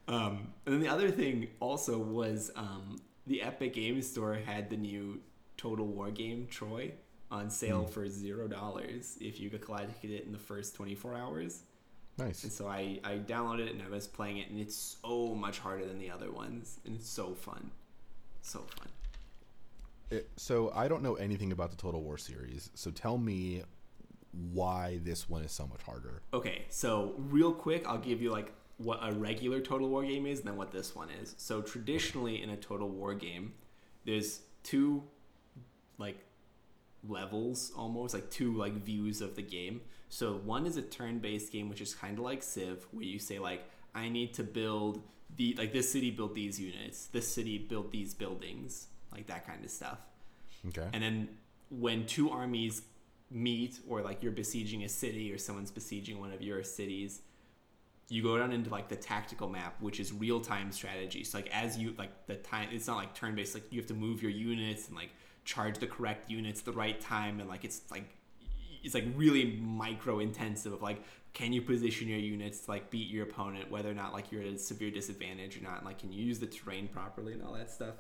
um, 0.08 0.48
and 0.66 0.74
then 0.74 0.80
the 0.80 0.88
other 0.88 1.12
thing 1.12 1.48
also 1.60 1.98
was 1.98 2.52
um, 2.56 2.98
the 3.26 3.42
Epic 3.42 3.74
Games 3.74 4.08
Store 4.08 4.36
had 4.36 4.70
the 4.70 4.78
new 4.78 5.20
Total 5.58 5.86
War 5.86 6.12
game 6.12 6.48
Troy 6.50 6.92
on 7.30 7.50
sale 7.50 7.84
Hmm. 7.84 7.92
for 7.92 8.08
zero 8.08 8.48
dollars 8.48 9.18
if 9.20 9.40
you 9.40 9.50
could 9.50 9.62
collected 9.62 10.12
it 10.12 10.26
in 10.26 10.32
the 10.32 10.38
first 10.38 10.76
twenty 10.76 10.96
four 10.96 11.16
hours. 11.16 11.64
Nice. 12.18 12.43
And 12.43 12.51
so 12.51 12.68
I 12.68 12.99
I 13.03 13.13
downloaded 13.18 13.68
it 13.68 13.74
and 13.74 13.82
I 13.82 13.89
was 13.89 14.07
playing 14.07 14.38
it 14.38 14.49
and 14.49 14.59
it's 14.59 14.97
so 15.01 15.36
much 15.36 15.59
harder 15.59 15.86
than 15.86 15.99
the 15.99 16.09
other 16.09 16.32
ones 16.32 16.80
and 16.86 16.95
it's 16.95 17.09
so 17.09 17.34
fun, 17.34 17.72
so 18.41 18.59
fun. 18.78 18.88
It, 20.09 20.30
so 20.38 20.72
I 20.74 20.88
don't 20.88 21.03
know 21.03 21.15
anything 21.15 21.51
about 21.51 21.70
the 21.72 21.78
Total 21.78 22.01
War 22.01 22.18
series. 22.18 22.70
So 22.76 22.91
tell 22.91 23.18
me 23.18 23.63
why 24.53 24.99
this 25.03 25.30
one 25.30 25.43
is 25.43 25.51
so 25.51 25.68
much 25.68 25.82
harder. 25.84 26.22
Okay, 26.34 26.65
so 26.70 27.13
real 27.18 27.51
quick, 27.51 27.88
I'll 27.88 27.97
give 27.97 28.22
you 28.22 28.32
like 28.32 28.53
what 28.78 28.99
a 29.01 29.11
regular 29.11 29.59
Total 29.59 29.88
War 29.88 30.03
game 30.03 30.26
is 30.26 30.39
and 30.39 30.47
then 30.47 30.55
what 30.55 30.72
this 30.72 30.95
one 30.95 31.09
is. 31.22 31.36
So 31.38 31.61
traditionally 31.61 32.41
in 32.41 32.49
a 32.51 32.57
Total 32.57 32.88
War 32.88 33.13
game, 33.13 33.53
there's 34.05 34.41
two 34.63 35.03
like 35.97 36.18
levels 37.08 37.72
almost, 37.76 38.14
like 38.14 38.30
two 38.30 38.54
like 38.54 38.74
views 38.74 39.22
of 39.22 39.36
the 39.36 39.41
game. 39.41 39.82
So 40.10 40.34
one 40.45 40.66
is 40.66 40.78
a 40.78 40.82
turn-based 40.82 41.52
game 41.52 41.68
which 41.70 41.82
is 41.82 41.93
kind 41.93 42.18
of 42.18 42.24
like 42.24 42.41
Civ 42.41 42.88
where 42.91 43.04
you 43.04 43.20
say 43.20 43.39
like 43.39 43.70
I 43.93 44.10
need 44.10 44.34
to 44.36 44.43
build 44.43 45.02
the 45.36 45.56
like 45.58 45.74
this 45.74 45.91
city 45.91 46.12
built 46.12 46.34
these 46.36 46.60
units, 46.60 47.08
this 47.08 47.28
city 47.28 47.58
built 47.58 47.91
these 47.91 48.14
buildings, 48.14 48.88
like 49.12 49.28
that 49.28 49.45
kind 49.45 49.64
of 49.64 49.72
stuff. 49.72 50.00
Okay. 50.68 50.88
And 50.93 51.04
then 51.04 51.30
when 51.70 52.06
two 52.06 52.30
armies 52.30 52.82
meet, 53.30 53.80
or 53.88 54.02
like 54.02 54.24
you're 54.24 54.32
besieging 54.32 54.84
a 54.84 54.89
city, 54.89 55.34
or 55.34 55.38
someone's 55.38 55.72
besieging 55.72 56.20
one 56.20 56.32
of 56.32 56.41
your 56.41 56.64
cities, 56.64 57.22
you 58.10 58.24
go 58.24 58.38
down 58.38 58.54
into 58.54 58.70
like 58.70 58.88
the 58.88 58.95
tactical 58.95 59.50
map, 59.50 59.76
which 59.82 60.00
is 60.00 60.14
real 60.14 60.39
time 60.39 60.72
strategy. 60.72 61.24
So 61.24 61.39
like 61.39 61.50
as 61.52 61.78
you 61.78 61.93
like 61.98 62.26
the 62.28 62.36
time, 62.36 62.70
it's 62.72 62.88
not 62.88 62.98
like 62.98 63.14
turn 63.14 63.36
based. 63.36 63.54
Like 63.54 63.72
you 63.72 63.80
have 63.80 63.88
to 63.88 63.93
move 63.93 64.22
your 64.22 64.32
units 64.32 64.88
and 64.88 64.95
like 64.95 65.10
charge 65.48 65.80
the 65.80 65.88
correct 65.88 66.30
units 66.30 66.62
the 66.62 66.74
right 66.74 67.00
time, 67.00 67.39
and 67.39 67.50
like 67.50 67.64
it's 67.64 67.82
like 67.89 68.18
it's 68.84 68.93
like 68.93 69.06
really 69.16 69.58
micro 69.62 70.20
intensive 70.20 70.74
of 70.74 70.82
like 70.82 71.02
can 71.34 71.54
you 71.54 71.62
position 71.62 72.08
your 72.08 72.20
units 72.20 72.62
to 72.62 72.72
like 72.72 72.89
beat 72.89 73.08
your 73.10 73.24
opponent 73.24 73.70
whether 73.72 73.89
or 73.89 73.93
not 73.93 74.14
like 74.14 74.32
you're 74.32 74.41
at 74.41 74.48
a 74.48 74.58
severe 74.58 74.91
disadvantage 74.91 75.58
or 75.58 75.64
not 75.64 75.78
and 75.78 75.86
like 75.86 76.00
can 76.00 76.12
you 76.12 76.24
use 76.24 76.39
the 76.39 76.45
terrain 76.45 76.88
properly 76.88 77.34
and 77.34 77.43
all 77.43 77.54
that 77.54 77.72
stuff. 77.72 77.95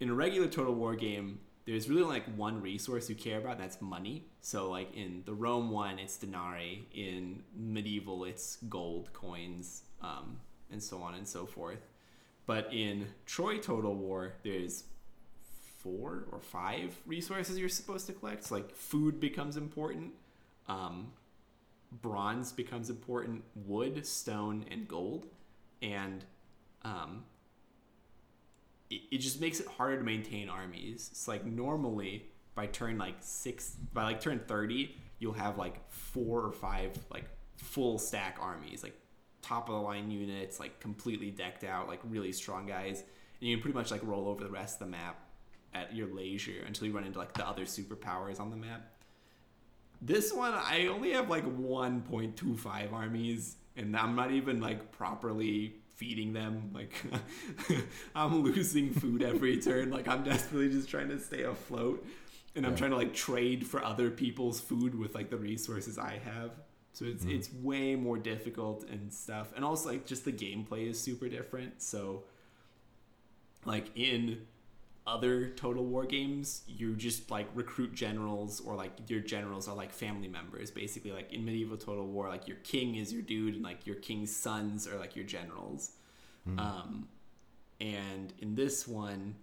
In 0.00 0.10
a 0.10 0.14
regular 0.14 0.48
total 0.48 0.74
war 0.74 0.94
game 0.94 1.40
there's 1.66 1.88
really 1.88 2.04
like 2.04 2.24
one 2.36 2.60
resource 2.60 3.08
you 3.08 3.14
care 3.14 3.38
about 3.38 3.52
and 3.52 3.60
that's 3.60 3.80
money. 3.80 4.26
So 4.42 4.70
like 4.70 4.94
in 4.94 5.22
the 5.24 5.32
rome 5.32 5.70
one 5.70 5.98
it's 5.98 6.16
denarii 6.16 6.86
in 6.92 7.42
medieval 7.56 8.24
it's 8.24 8.58
gold 8.68 9.12
coins 9.12 9.82
um, 10.02 10.40
and 10.70 10.82
so 10.82 11.02
on 11.02 11.14
and 11.14 11.26
so 11.26 11.46
forth. 11.46 11.80
But 12.46 12.72
in 12.72 13.06
troy 13.24 13.58
total 13.58 13.94
war 13.94 14.34
there's 14.42 14.84
four 15.84 16.24
or 16.32 16.40
five 16.40 17.00
resources 17.06 17.56
you're 17.56 17.68
supposed 17.68 18.06
to 18.08 18.12
collect. 18.12 18.42
So 18.44 18.56
like 18.56 18.74
food 18.74 19.20
becomes 19.20 19.56
important 19.56 20.14
um, 20.66 21.12
bronze 22.02 22.52
becomes 22.52 22.90
important 22.90 23.44
wood 23.54 24.06
stone 24.06 24.64
and 24.70 24.88
gold. 24.88 25.26
And 25.82 26.24
um, 26.82 27.24
it, 28.90 29.02
it 29.12 29.18
just 29.18 29.40
makes 29.40 29.60
it 29.60 29.66
harder 29.66 29.98
to 29.98 30.04
maintain 30.04 30.48
armies. 30.48 31.08
It's 31.12 31.28
like 31.28 31.44
normally 31.44 32.26
by 32.54 32.66
turn 32.66 32.98
like 32.98 33.16
six, 33.20 33.76
by 33.92 34.04
like 34.04 34.20
turn 34.20 34.40
thirty, 34.46 34.96
you'll 35.18 35.32
have 35.34 35.58
like 35.58 35.90
four 35.90 36.40
or 36.40 36.52
five 36.52 36.92
like 37.10 37.24
full 37.56 37.98
stack 37.98 38.38
armies, 38.40 38.82
like 38.82 38.94
top 39.42 39.68
of 39.68 39.74
the 39.74 39.80
line 39.80 40.10
units, 40.10 40.58
like 40.58 40.80
completely 40.80 41.30
decked 41.30 41.64
out, 41.64 41.88
like 41.88 42.00
really 42.08 42.32
strong 42.32 42.66
guys, 42.66 43.02
and 43.40 43.48
you 43.48 43.56
can 43.56 43.62
pretty 43.62 43.76
much 43.76 43.90
like 43.90 44.00
roll 44.04 44.28
over 44.28 44.42
the 44.42 44.50
rest 44.50 44.80
of 44.80 44.86
the 44.86 44.92
map 44.92 45.20
at 45.74 45.94
your 45.94 46.08
leisure 46.08 46.62
until 46.66 46.86
you 46.86 46.92
run 46.94 47.04
into 47.04 47.18
like 47.18 47.32
the 47.34 47.46
other 47.46 47.64
superpowers 47.64 48.40
on 48.40 48.50
the 48.50 48.56
map. 48.56 48.90
This 50.00 50.32
one, 50.32 50.52
I 50.52 50.86
only 50.88 51.12
have 51.12 51.30
like 51.30 51.44
1.25 51.44 52.92
armies, 52.92 53.56
and 53.76 53.96
I'm 53.96 54.14
not 54.14 54.30
even 54.32 54.60
like 54.60 54.92
properly 54.92 55.76
feeding 55.96 56.32
them. 56.32 56.70
Like, 56.74 56.92
I'm 58.14 58.42
losing 58.42 58.92
food 58.92 59.22
every 59.22 59.56
turn. 59.62 59.90
Like, 59.90 60.06
I'm 60.08 60.22
desperately 60.24 60.68
just 60.70 60.88
trying 60.88 61.08
to 61.08 61.18
stay 61.18 61.42
afloat, 61.44 62.04
and 62.54 62.66
I'm 62.66 62.72
Yeah. 62.72 62.78
trying 62.78 62.90
to 62.90 62.96
like 62.96 63.14
trade 63.14 63.66
for 63.66 63.82
other 63.82 64.10
people's 64.10 64.60
food 64.60 64.94
with 64.98 65.14
like 65.14 65.30
the 65.30 65.36
resources 65.38 65.98
I 65.98 66.18
have. 66.24 66.50
So 66.92 67.06
it's 67.06 67.24
mm-hmm. 67.24 67.34
it's 67.36 67.52
way 67.52 67.96
more 67.96 68.18
difficult 68.18 68.84
and 68.88 69.12
stuff, 69.12 69.52
and 69.56 69.64
also 69.64 69.88
like 69.88 70.06
just 70.06 70.24
the 70.24 70.32
gameplay 70.32 70.88
is 70.88 71.00
super 71.00 71.28
different. 71.28 71.82
So, 71.82 72.24
like 73.64 73.90
in 73.96 74.46
other 75.06 75.48
Total 75.50 75.84
War 75.84 76.06
games, 76.06 76.62
you 76.66 76.96
just 76.96 77.30
like 77.30 77.46
recruit 77.54 77.94
generals 77.94 78.60
or 78.60 78.74
like 78.74 78.92
your 79.08 79.20
generals 79.20 79.68
are 79.68 79.74
like 79.74 79.92
family 79.92 80.28
members. 80.28 80.70
Basically, 80.70 81.12
like 81.12 81.32
in 81.32 81.44
medieval 81.44 81.76
Total 81.76 82.06
War, 82.06 82.28
like 82.28 82.48
your 82.48 82.56
king 82.58 82.96
is 82.96 83.12
your 83.12 83.22
dude 83.22 83.54
and 83.54 83.62
like 83.62 83.86
your 83.86 83.96
king's 83.96 84.34
sons 84.34 84.88
are 84.88 84.98
like 84.98 85.14
your 85.14 85.26
generals. 85.26 85.92
Um, 86.58 87.08
and 87.80 88.32
in 88.38 88.54
this 88.54 88.88
one, 88.88 89.36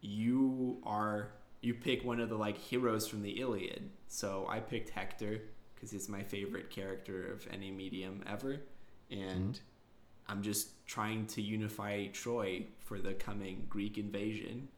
you 0.00 0.78
are 0.84 1.30
you 1.62 1.74
pick 1.74 2.04
one 2.04 2.20
of 2.20 2.28
the 2.28 2.36
like 2.36 2.58
heroes 2.58 3.08
from 3.08 3.22
the 3.22 3.40
Iliad. 3.40 3.90
So 4.08 4.46
I 4.48 4.60
picked 4.60 4.90
Hector 4.90 5.40
because 5.74 5.90
he's 5.90 6.08
my 6.08 6.22
favorite 6.22 6.70
character 6.70 7.32
of 7.32 7.46
any 7.52 7.70
medium 7.70 8.22
ever, 8.26 8.60
and 9.10 9.58
I'm 10.28 10.42
just 10.42 10.86
trying 10.86 11.26
to 11.28 11.42
unify 11.42 12.06
Troy 12.06 12.66
for 12.80 12.98
the 12.98 13.14
coming 13.14 13.66
Greek 13.68 13.98
invasion. 13.98 14.68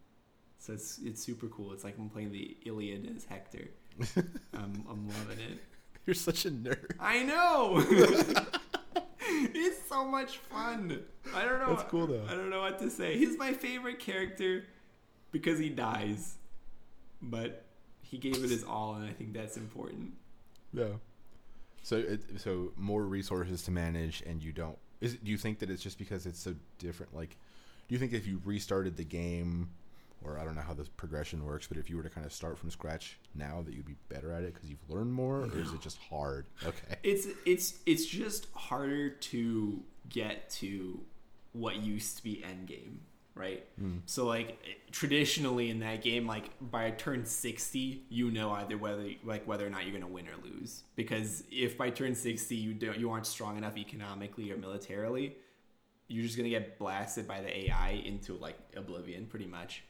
So 0.58 0.72
it's 0.72 0.98
it's 1.04 1.22
super 1.22 1.46
cool. 1.48 1.72
It's 1.72 1.84
like 1.84 1.96
I'm 1.98 2.08
playing 2.08 2.32
the 2.32 2.56
Iliad 2.66 3.10
as 3.16 3.24
Hector. 3.24 3.68
I'm 4.54 4.84
I'm 4.88 5.08
loving 5.08 5.38
it. 5.38 5.58
You're 6.06 6.14
such 6.14 6.46
a 6.46 6.50
nerd. 6.50 6.92
I 6.98 7.22
know. 7.22 7.84
it's 9.20 9.88
so 9.88 10.04
much 10.04 10.38
fun. 10.38 11.02
I 11.34 11.44
don't 11.44 11.60
know. 11.60 11.74
That's 11.74 11.90
cool, 11.90 12.06
though. 12.06 12.24
I 12.28 12.34
don't 12.34 12.50
know 12.50 12.60
what 12.60 12.78
to 12.78 12.90
say. 12.90 13.18
He's 13.18 13.36
my 13.36 13.52
favorite 13.52 13.98
character 13.98 14.64
because 15.32 15.58
he 15.58 15.68
dies, 15.68 16.36
but 17.20 17.66
he 18.00 18.16
gave 18.16 18.42
it 18.42 18.50
his 18.50 18.64
all, 18.64 18.94
and 18.94 19.04
I 19.04 19.12
think 19.12 19.34
that's 19.34 19.56
important. 19.56 20.14
Yeah. 20.72 20.94
So 21.82 21.98
it, 21.98 22.22
so 22.40 22.72
more 22.76 23.02
resources 23.04 23.62
to 23.64 23.70
manage, 23.70 24.22
and 24.26 24.42
you 24.42 24.52
don't. 24.52 24.78
Is 25.00 25.14
do 25.16 25.30
you 25.30 25.36
think 25.36 25.58
that 25.60 25.70
it's 25.70 25.82
just 25.82 25.98
because 25.98 26.26
it's 26.26 26.40
so 26.40 26.54
different? 26.78 27.14
Like, 27.14 27.36
do 27.88 27.94
you 27.94 27.98
think 27.98 28.12
if 28.12 28.26
you 28.26 28.40
restarted 28.44 28.96
the 28.96 29.04
game, 29.04 29.70
or 30.24 30.38
I 30.38 30.44
don't 30.44 30.54
know 30.54 30.62
how 30.62 30.74
the 30.74 30.84
progression 30.96 31.44
works, 31.44 31.66
but 31.66 31.76
if 31.76 31.88
you 31.88 31.96
were 31.96 32.02
to 32.02 32.10
kind 32.10 32.26
of 32.26 32.32
start 32.32 32.58
from 32.58 32.70
scratch 32.70 33.18
now, 33.34 33.62
that 33.64 33.74
you'd 33.74 33.86
be 33.86 33.96
better 34.08 34.32
at 34.32 34.42
it 34.42 34.54
because 34.54 34.68
you've 34.68 34.88
learned 34.88 35.12
more, 35.12 35.42
or 35.42 35.58
is 35.58 35.72
it 35.72 35.80
just 35.80 35.98
hard? 35.98 36.46
Okay. 36.66 36.96
It's 37.02 37.26
it's 37.46 37.74
it's 37.86 38.04
just 38.04 38.48
harder 38.52 39.10
to 39.10 39.82
get 40.08 40.50
to 40.50 41.00
what 41.52 41.76
used 41.76 42.16
to 42.18 42.22
be 42.22 42.44
endgame, 42.46 42.96
right? 43.34 43.64
Mm. 43.80 44.00
So 44.06 44.26
like 44.26 44.58
traditionally 44.90 45.70
in 45.70 45.78
that 45.80 46.02
game, 46.02 46.26
like 46.26 46.50
by 46.60 46.90
turn 46.90 47.24
sixty, 47.24 48.02
you 48.08 48.30
know 48.30 48.50
either 48.52 48.76
whether 48.76 49.08
like 49.24 49.46
whether 49.46 49.66
or 49.66 49.70
not 49.70 49.84
you're 49.86 49.98
gonna 49.98 50.12
win 50.12 50.26
or 50.28 50.36
lose. 50.44 50.82
Because 50.96 51.44
if 51.50 51.78
by 51.78 51.90
turn 51.90 52.14
sixty 52.14 52.56
you 52.56 52.74
don't 52.74 52.98
you 52.98 53.10
aren't 53.10 53.26
strong 53.26 53.56
enough 53.56 53.76
economically 53.76 54.50
or 54.52 54.56
militarily, 54.56 55.36
you're 56.08 56.24
just 56.24 56.36
gonna 56.36 56.48
get 56.48 56.78
blasted 56.78 57.26
by 57.26 57.40
the 57.40 57.66
AI 57.66 58.02
into 58.04 58.34
like 58.34 58.58
oblivion, 58.76 59.26
pretty 59.26 59.46
much. 59.46 59.84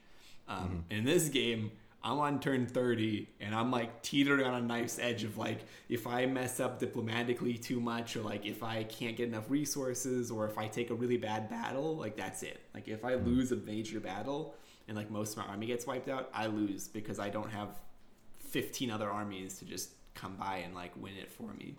Um, 0.48 0.84
In 0.90 1.04
this 1.04 1.28
game, 1.28 1.72
I'm 2.02 2.18
on 2.18 2.40
turn 2.40 2.66
30 2.66 3.28
and 3.40 3.54
I'm 3.54 3.70
like 3.70 4.02
teetering 4.02 4.46
on 4.46 4.54
a 4.54 4.60
knife's 4.60 4.98
edge 4.98 5.24
of 5.24 5.36
like 5.36 5.60
if 5.88 6.06
I 6.06 6.26
mess 6.26 6.60
up 6.60 6.78
diplomatically 6.78 7.54
too 7.58 7.80
much 7.80 8.16
or 8.16 8.22
like 8.22 8.46
if 8.46 8.62
I 8.62 8.84
can't 8.84 9.16
get 9.16 9.28
enough 9.28 9.50
resources 9.50 10.30
or 10.30 10.46
if 10.46 10.56
I 10.56 10.68
take 10.68 10.90
a 10.90 10.94
really 10.94 11.16
bad 11.16 11.50
battle, 11.50 11.96
like 11.96 12.16
that's 12.16 12.42
it. 12.42 12.60
Like 12.74 12.88
if 12.88 13.04
I 13.04 13.14
lose 13.14 13.52
a 13.52 13.56
major 13.56 14.00
battle 14.00 14.54
and 14.86 14.96
like 14.96 15.10
most 15.10 15.32
of 15.36 15.38
my 15.44 15.50
army 15.50 15.66
gets 15.66 15.86
wiped 15.86 16.08
out, 16.08 16.30
I 16.32 16.46
lose 16.46 16.88
because 16.88 17.18
I 17.18 17.28
don't 17.30 17.50
have 17.50 17.78
15 18.38 18.90
other 18.90 19.10
armies 19.10 19.58
to 19.58 19.64
just 19.64 19.90
come 20.14 20.36
by 20.36 20.58
and 20.58 20.74
like 20.74 20.92
win 20.96 21.16
it 21.16 21.30
for 21.30 21.52
me. 21.54 21.74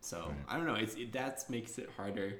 So 0.00 0.18
Right. 0.28 0.36
I 0.48 0.56
don't 0.56 0.66
know. 0.66 0.74
It's 0.74 0.94
it, 0.94 1.12
that 1.12 1.44
makes 1.50 1.76
it 1.78 1.90
harder, 1.96 2.38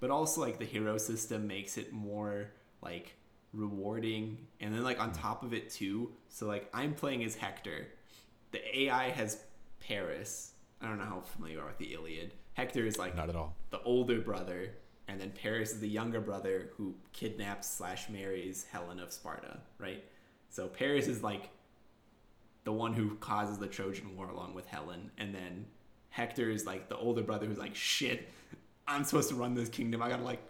but 0.00 0.10
also 0.10 0.40
like 0.40 0.58
the 0.58 0.64
hero 0.64 0.98
system 0.98 1.46
makes 1.46 1.78
it 1.78 1.92
more 1.92 2.50
like 2.82 3.14
rewarding, 3.52 4.38
and 4.60 4.74
then 4.74 4.82
like 4.84 5.00
on 5.00 5.12
top 5.12 5.42
of 5.42 5.52
it 5.52 5.70
too. 5.70 6.12
So 6.28 6.46
like 6.46 6.68
I'm 6.74 6.94
playing 6.94 7.24
as 7.24 7.34
Hector. 7.34 7.88
The 8.52 8.80
AI 8.84 9.10
has 9.10 9.40
Paris. 9.80 10.52
I 10.80 10.86
don't 10.88 10.98
know 10.98 11.04
how 11.04 11.20
familiar 11.20 11.56
you 11.56 11.60
are 11.62 11.66
with 11.66 11.78
the 11.78 11.92
Iliad. 11.94 12.32
Hector 12.54 12.86
is 12.86 12.98
like 12.98 13.14
Not 13.16 13.28
at 13.28 13.36
all. 13.36 13.54
the 13.70 13.80
older 13.82 14.20
brother, 14.20 14.74
and 15.06 15.20
then 15.20 15.30
Paris 15.30 15.72
is 15.72 15.80
the 15.80 15.88
younger 15.88 16.20
brother 16.20 16.70
who 16.76 16.94
kidnaps 17.12 17.68
slash 17.68 18.08
marries 18.08 18.66
Helen 18.70 18.98
of 19.00 19.12
Sparta, 19.12 19.58
right? 19.78 20.04
So 20.50 20.66
Paris 20.66 21.06
is 21.08 21.22
like 21.22 21.50
the 22.64 22.72
one 22.72 22.92
who 22.92 23.16
causes 23.16 23.58
the 23.58 23.66
Trojan 23.66 24.16
War 24.16 24.28
along 24.28 24.54
with 24.54 24.66
Helen, 24.66 25.10
and 25.18 25.34
then 25.34 25.66
Hector 26.10 26.50
is 26.50 26.66
like 26.66 26.88
the 26.88 26.96
older 26.96 27.22
brother 27.22 27.46
who's 27.46 27.58
like, 27.58 27.74
shit, 27.74 28.28
I'm 28.86 29.04
supposed 29.04 29.28
to 29.28 29.34
run 29.34 29.54
this 29.54 29.68
kingdom. 29.68 30.02
I 30.02 30.08
gotta 30.08 30.22
like 30.24 30.42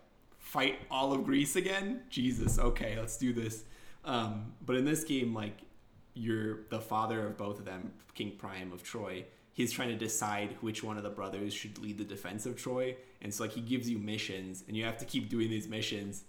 fight 0.49 0.79
all 0.91 1.13
of 1.13 1.25
Greece 1.25 1.57
again. 1.57 2.01
Jesus, 2.09 2.59
okay, 2.59 2.97
let's 2.99 3.19
do 3.19 3.35
this. 3.35 3.65
Um, 4.07 4.55
but 4.65 4.77
in 4.77 4.87
this 4.87 5.05
game, 5.05 5.35
like 5.35 5.59
you're 6.15 6.61
the 6.71 6.81
father 6.81 7.27
of 7.27 7.37
both 7.37 7.59
of 7.59 7.67
them, 7.67 7.93
King 8.15 8.33
Priam 8.39 8.73
of 8.73 8.83
Troy. 8.83 9.27
He's 9.53 9.71
trying 9.73 9.91
to 9.91 9.97
decide 9.97 10.57
which 10.63 10.83
one 10.83 10.97
of 10.97 11.03
the 11.03 11.11
brothers 11.11 11.53
should 11.53 11.79
lead 11.79 11.99
the 11.99 12.05
defense 12.05 12.47
of 12.47 12.57
Troy, 12.57 12.97
and 13.21 13.35
so 13.35 13.45
like 13.45 13.53
he 13.53 13.61
gives 13.61 13.91
you 13.91 13.99
missions, 13.99 14.65
and 14.67 14.75
you 14.75 14.85
have 14.85 14.97
to 14.99 15.05
keep 15.05 15.29
doing 15.29 15.51
these 15.51 15.69
missions, 15.69 16.25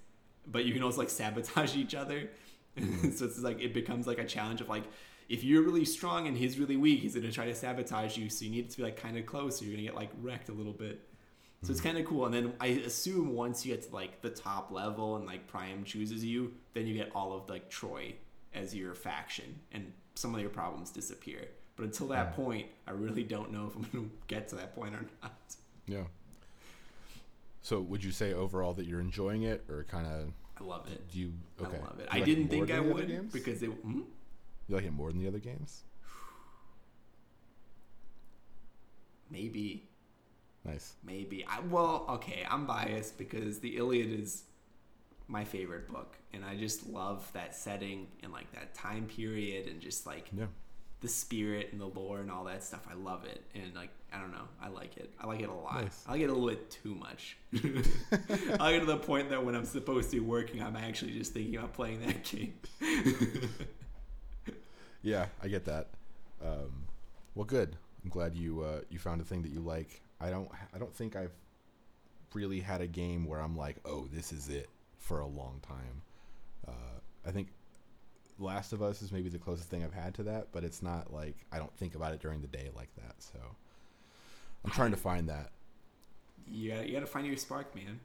but 0.45 0.65
you 0.65 0.73
can 0.73 0.83
also 0.83 0.97
like 0.97 1.09
sabotage 1.21 1.77
each 1.77 1.95
other. 1.95 2.29
so 2.77 3.25
it's 3.25 3.39
like 3.39 3.61
it 3.61 3.73
becomes 3.73 4.05
like 4.05 4.19
a 4.19 4.25
challenge 4.25 4.59
of 4.59 4.67
like 4.67 4.83
if 5.29 5.45
you're 5.45 5.61
really 5.61 5.85
strong 5.85 6.27
and 6.27 6.35
he's 6.35 6.59
really 6.59 6.75
weak, 6.75 6.99
he's 6.99 7.15
gonna 7.15 7.31
try 7.31 7.45
to 7.45 7.55
sabotage 7.55 8.17
you. 8.17 8.29
So 8.29 8.43
you 8.43 8.51
need 8.51 8.69
to 8.69 8.77
be 8.77 8.83
like 8.83 8.97
kind 8.97 9.17
of 9.17 9.25
close, 9.25 9.61
or 9.61 9.65
you're 9.65 9.75
gonna 9.75 9.87
get 9.87 9.95
like 9.95 10.09
wrecked 10.21 10.49
a 10.49 10.53
little 10.53 10.73
bit. 10.73 10.99
So 11.61 11.71
it's 11.71 11.81
kind 11.81 11.97
of 11.97 12.05
cool. 12.05 12.25
And 12.25 12.33
then 12.33 12.53
I 12.61 12.67
assume 12.67 13.33
once 13.33 13.65
you 13.65 13.73
get 13.75 13.83
to 13.89 13.93
like 13.93 14.21
the 14.21 14.29
top 14.29 14.71
level 14.71 15.17
and 15.17 15.25
like 15.25 15.45
Priam 15.47 15.83
chooses 15.83 16.23
you, 16.23 16.53
then 16.73 16.87
you 16.87 16.93
get 16.93 17.11
all 17.13 17.33
of 17.33 17.49
like 17.49 17.69
Troy 17.69 18.13
as 18.53 18.73
your 18.73 18.95
faction, 18.95 19.59
and 19.73 19.91
some 20.15 20.33
of 20.33 20.41
your 20.41 20.49
problems 20.49 20.89
disappear. 20.89 21.49
But 21.75 21.85
until 21.85 22.07
that 22.07 22.27
Yeah. 22.29 22.43
point, 22.43 22.67
I 22.87 22.91
really 22.91 23.23
don't 23.23 23.51
know 23.51 23.67
if 23.67 23.75
I'm 23.75 23.83
gonna 23.91 24.07
get 24.27 24.47
to 24.49 24.55
that 24.55 24.73
point 24.73 24.95
or 24.95 25.05
not. 25.21 25.33
Yeah. 25.85 26.03
So 27.61 27.81
would 27.81 28.03
you 28.03 28.11
say 28.11 28.33
overall 28.33 28.73
that 28.75 28.85
you're 28.85 29.01
enjoying 29.01 29.43
it, 29.43 29.65
or 29.69 29.83
kind 29.83 30.07
of 30.07 30.31
I 30.59 30.63
love 30.63 30.87
it. 30.91 31.07
do 31.11 31.19
you? 31.19 31.33
Okay. 31.61 31.77
I 31.77 31.81
love 31.81 31.99
it. 31.99 32.07
I 32.09 32.15
like 32.17 32.25
didn't 32.25 32.43
more 32.43 32.65
think 32.65 32.71
I 32.71 32.79
would 32.79 33.07
games? 33.07 33.33
because 33.33 33.61
it. 33.61 33.69
Hmm? 33.69 34.01
you 34.67 34.75
like 34.75 34.85
it 34.85 34.93
more 34.93 35.11
than 35.11 35.19
the 35.21 35.27
other 35.27 35.39
games. 35.39 35.83
Maybe. 39.29 39.88
Nice. 40.65 40.93
Maybe. 41.03 41.45
I, 41.47 41.59
well, 41.61 42.05
okay, 42.09 42.45
I'm 42.49 42.65
biased 42.65 43.17
because 43.17 43.59
the 43.59 43.77
Iliad 43.77 44.11
is 44.19 44.43
my 45.27 45.43
favorite 45.43 45.87
book, 45.87 46.17
and 46.33 46.43
I 46.43 46.55
just 46.55 46.87
love 46.87 47.29
that 47.33 47.55
setting 47.55 48.07
and 48.23 48.31
like 48.31 48.51
that 48.53 48.73
time 48.73 49.05
period 49.05 49.67
and 49.67 49.79
just 49.79 50.05
like 50.05 50.27
Yeah. 50.35 50.45
the 51.01 51.07
spirit 51.07 51.69
and 51.71 51.79
the 51.79 51.85
lore 51.85 52.19
and 52.19 52.29
all 52.31 52.43
that 52.45 52.63
stuff. 52.63 52.85
I 52.89 52.95
love 52.95 53.25
it, 53.25 53.41
and 53.55 53.73
like 53.75 53.89
I 54.11 54.19
don't 54.19 54.31
know, 54.31 54.47
I 54.61 54.69
like 54.69 54.97
it. 54.97 55.11
I 55.19 55.27
like 55.27 55.39
it 55.41 55.49
a 55.49 55.53
lot. 55.53 55.83
Nice. 55.83 56.03
I 56.07 56.13
like 56.13 56.21
it 56.21 56.29
a 56.29 56.33
little 56.33 56.49
bit 56.49 56.71
too 56.71 56.95
much. 56.95 57.37
I 58.59 58.71
get 58.73 58.79
to 58.79 58.85
the 58.85 58.97
point 58.97 59.29
that 59.29 59.45
when 59.45 59.55
I'm 59.55 59.65
supposed 59.65 60.09
to 60.11 60.15
be 60.17 60.19
working, 60.19 60.61
I'm 60.63 60.75
actually 60.75 61.11
just 61.11 61.31
thinking 61.33 61.55
about 61.57 61.73
playing 61.73 62.01
that 62.01 62.23
game. 62.23 62.53
Yeah, 65.01 65.27
I 65.41 65.47
get 65.47 65.63
that. 65.65 65.87
Um, 66.43 66.85
well, 67.35 67.45
good. 67.45 67.77
I'm 68.03 68.09
glad 68.09 68.35
you 68.35 68.61
uh, 68.61 68.81
you 68.89 68.99
found 68.99 69.21
a 69.21 69.23
thing 69.23 69.41
that 69.43 69.49
you 69.51 69.61
like. 69.61 70.01
I 70.21 70.29
don't 70.29 70.49
I 70.73 70.77
don't 70.77 70.93
think 70.93 71.15
I've 71.15 71.33
really 72.33 72.59
had 72.59 72.81
a 72.81 72.87
game 72.87 73.25
where 73.25 73.39
I'm 73.39 73.57
like, 73.57 73.77
oh, 73.85 74.07
this 74.11 74.31
is 74.31 74.49
it 74.49 74.69
for 74.99 75.19
a 75.19 75.27
long 75.27 75.59
time. 75.61 76.01
Uh, 76.67 76.99
I 77.25 77.31
think 77.31 77.47
Last 78.37 78.73
of 78.73 78.81
Us 78.81 79.01
is 79.01 79.11
maybe 79.11 79.29
the 79.29 79.39
closest 79.39 79.69
thing 79.69 79.83
I've 79.83 79.93
had 79.93 80.13
to 80.15 80.23
that, 80.23 80.47
but 80.51 80.63
it's 80.63 80.81
not 80.81 81.13
like 81.13 81.35
I 81.51 81.57
don't 81.57 81.75
think 81.77 81.95
about 81.95 82.13
it 82.13 82.19
during 82.19 82.41
the 82.41 82.47
day 82.47 82.69
like 82.75 82.93
that. 82.95 83.15
So 83.19 83.39
I'm 84.63 84.71
trying 84.71 84.91
to 84.91 84.97
find 84.97 85.29
that. 85.29 85.51
you 86.47 86.71
gotta, 86.71 86.87
you 86.87 86.93
gotta 86.93 87.05
find 87.05 87.25
your 87.25 87.37
spark, 87.37 87.73
man. 87.75 87.99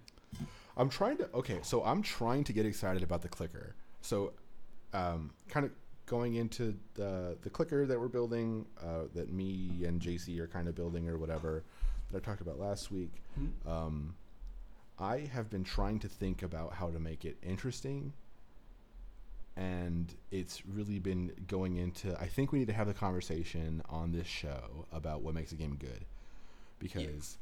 I'm 0.76 0.88
trying 0.88 1.16
to 1.18 1.28
okay, 1.34 1.60
so 1.62 1.84
I'm 1.84 2.02
trying 2.02 2.44
to 2.44 2.52
get 2.52 2.66
excited 2.66 3.02
about 3.02 3.22
the 3.22 3.28
clicker. 3.28 3.74
So, 4.00 4.32
um, 4.92 5.30
kind 5.48 5.66
of 5.66 5.72
going 6.06 6.34
into 6.34 6.76
the 6.94 7.36
the 7.42 7.50
clicker 7.50 7.86
that 7.86 7.98
we're 7.98 8.08
building, 8.08 8.66
uh, 8.82 9.04
that 9.14 9.32
me 9.32 9.84
and 9.84 10.00
JC 10.00 10.38
are 10.40 10.48
kind 10.48 10.66
of 10.68 10.74
building 10.74 11.08
or 11.08 11.16
whatever 11.18 11.62
that 12.14 12.22
I 12.22 12.26
talked 12.26 12.40
about 12.40 12.58
last 12.58 12.90
week. 12.90 13.12
Hmm? 13.34 13.68
Um, 13.70 14.14
I 14.98 15.18
have 15.32 15.50
been 15.50 15.64
trying 15.64 15.98
to 16.00 16.08
think 16.08 16.42
about 16.42 16.74
how 16.74 16.90
to 16.90 17.00
make 17.00 17.24
it 17.24 17.36
interesting, 17.42 18.12
and 19.56 20.14
it's 20.30 20.64
really 20.66 20.98
been 20.98 21.32
going 21.48 21.76
into. 21.76 22.18
I 22.20 22.26
think 22.26 22.52
we 22.52 22.60
need 22.60 22.68
to 22.68 22.74
have 22.74 22.86
the 22.86 22.94
conversation 22.94 23.82
on 23.88 24.12
this 24.12 24.26
show 24.26 24.86
about 24.92 25.22
what 25.22 25.34
makes 25.34 25.52
a 25.52 25.56
game 25.56 25.76
good, 25.76 26.04
because 26.78 27.38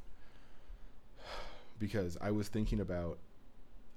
because 1.78 2.16
I 2.20 2.30
was 2.30 2.48
thinking 2.48 2.80
about 2.80 3.18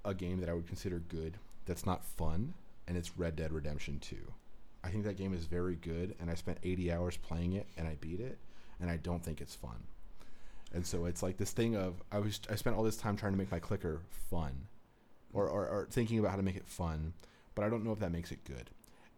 a 0.04 0.14
game 0.14 0.40
that 0.42 0.50
I 0.50 0.54
would 0.54 0.68
consider 0.68 1.00
good 1.00 1.38
that's 1.66 1.86
not 1.86 2.04
fun, 2.04 2.54
and 2.88 2.98
it's 2.98 3.18
Red 3.18 3.36
Dead 3.36 3.52
Redemption 3.52 4.00
2. 4.00 4.18
I 4.84 4.90
think 4.90 5.04
that 5.06 5.18
game 5.18 5.34
is 5.34 5.46
very 5.46 5.76
good, 5.76 6.16
and 6.20 6.30
I 6.30 6.36
spent 6.36 6.60
80 6.62 6.92
hours 6.92 7.18
playing 7.18 7.54
it, 7.54 7.66
and 7.78 7.88
I 7.88 7.96
beat 8.00 8.20
it, 8.20 8.38
and 8.80 8.90
I 8.90 8.98
don't 8.98 9.24
think 9.24 9.42
it's 9.42 9.56
fun. 9.56 9.84
And 10.74 10.86
so 10.86 11.06
it's 11.06 11.24
like 11.24 11.38
this 11.38 11.52
thing 11.52 11.76
of 11.76 12.02
I 12.12 12.20
was 12.20 12.40
I 12.50 12.56
spent 12.56 12.76
all 12.76 12.84
this 12.84 12.98
time 12.98 13.16
trying 13.16 13.32
to 13.34 13.38
make 13.38 13.52
my 13.52 13.60
clicker 13.60 14.02
fun, 14.30 14.68
or, 15.34 15.48
or, 15.48 15.68
or 15.68 15.88
thinking 15.90 16.20
about 16.20 16.32
how 16.32 16.38
to 16.38 16.44
make 16.44 16.56
it 16.58 16.68
fun, 16.68 17.14
but 17.54 17.64
I 17.64 17.70
don't 17.70 17.84
know 17.84 17.92
if 17.92 18.00
that 18.00 18.12
makes 18.12 18.32
it 18.32 18.44
good. 18.44 18.70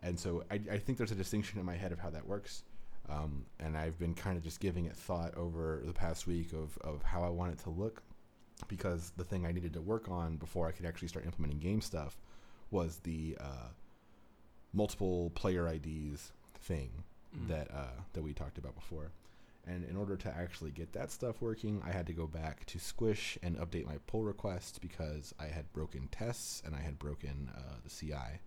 And 0.04 0.20
so 0.20 0.43
I, 0.52 0.56
I 0.72 0.78
think 0.78 0.98
there's 0.98 1.12
a 1.12 1.16
distinction 1.16 1.60
in 1.60 1.66
my 1.66 1.76
head 1.76 1.91
of 1.91 2.00
how 2.00 2.10
that 2.12 2.28
works. 2.28 2.64
Um, 3.10 3.45
and 3.60 3.76
I've 3.78 3.98
been 3.98 4.14
kind 4.14 4.38
of 4.38 4.43
just 4.43 4.60
giving 4.60 4.86
it 4.86 4.95
thought 4.95 5.36
over 5.36 5.82
the 5.86 5.93
past 5.93 6.28
week 6.28 6.52
of, 6.54 6.78
of 6.82 7.02
how 7.02 7.24
I 7.24 7.30
want 7.30 7.54
it 7.54 7.60
to 7.60 7.70
look 7.70 8.04
because 8.68 9.12
the 9.18 9.24
thing 9.24 9.45
I 9.45 9.52
needed 9.52 9.74
to 9.74 9.82
work 9.82 10.10
on 10.10 10.36
before 10.36 10.68
I 10.68 10.72
could 10.72 10.86
actually 10.86 11.08
start 11.08 11.26
implementing 11.26 11.60
game 11.60 11.82
stuff 11.82 12.18
was 12.70 12.98
the 12.98 13.38
uh, 13.39 13.70
multiple 14.74 15.32
player 15.36 15.68
IDs 15.68 16.32
thing 16.62 16.89
Mm. 17.36 17.50
that 17.50 17.68
uh, 17.72 18.02
that 18.14 18.22
we 18.22 18.34
talked 18.34 18.58
about 18.58 18.74
before. 18.74 19.12
And 19.68 19.84
in 19.84 19.97
order 19.97 20.15
to 20.15 20.36
actually 20.36 20.72
get 20.72 20.93
that 20.93 21.11
stuff 21.11 21.41
working, 21.41 21.82
I 21.86 21.91
had 21.91 22.07
to 22.07 22.13
go 22.13 22.26
back 22.26 22.65
to 22.68 22.80
Squish 22.80 23.38
and 23.43 23.57
update 23.57 23.86
my 23.86 23.97
pull 24.07 24.24
request 24.24 24.80
because 24.82 25.34
I 25.39 25.47
had 25.47 25.72
broken 25.74 26.07
tests 26.09 26.63
and 26.65 26.74
I 26.74 26.80
had 26.80 26.97
broken 26.97 27.51
uh, 27.55 27.76
the 27.84 27.89
CI. 27.89 28.39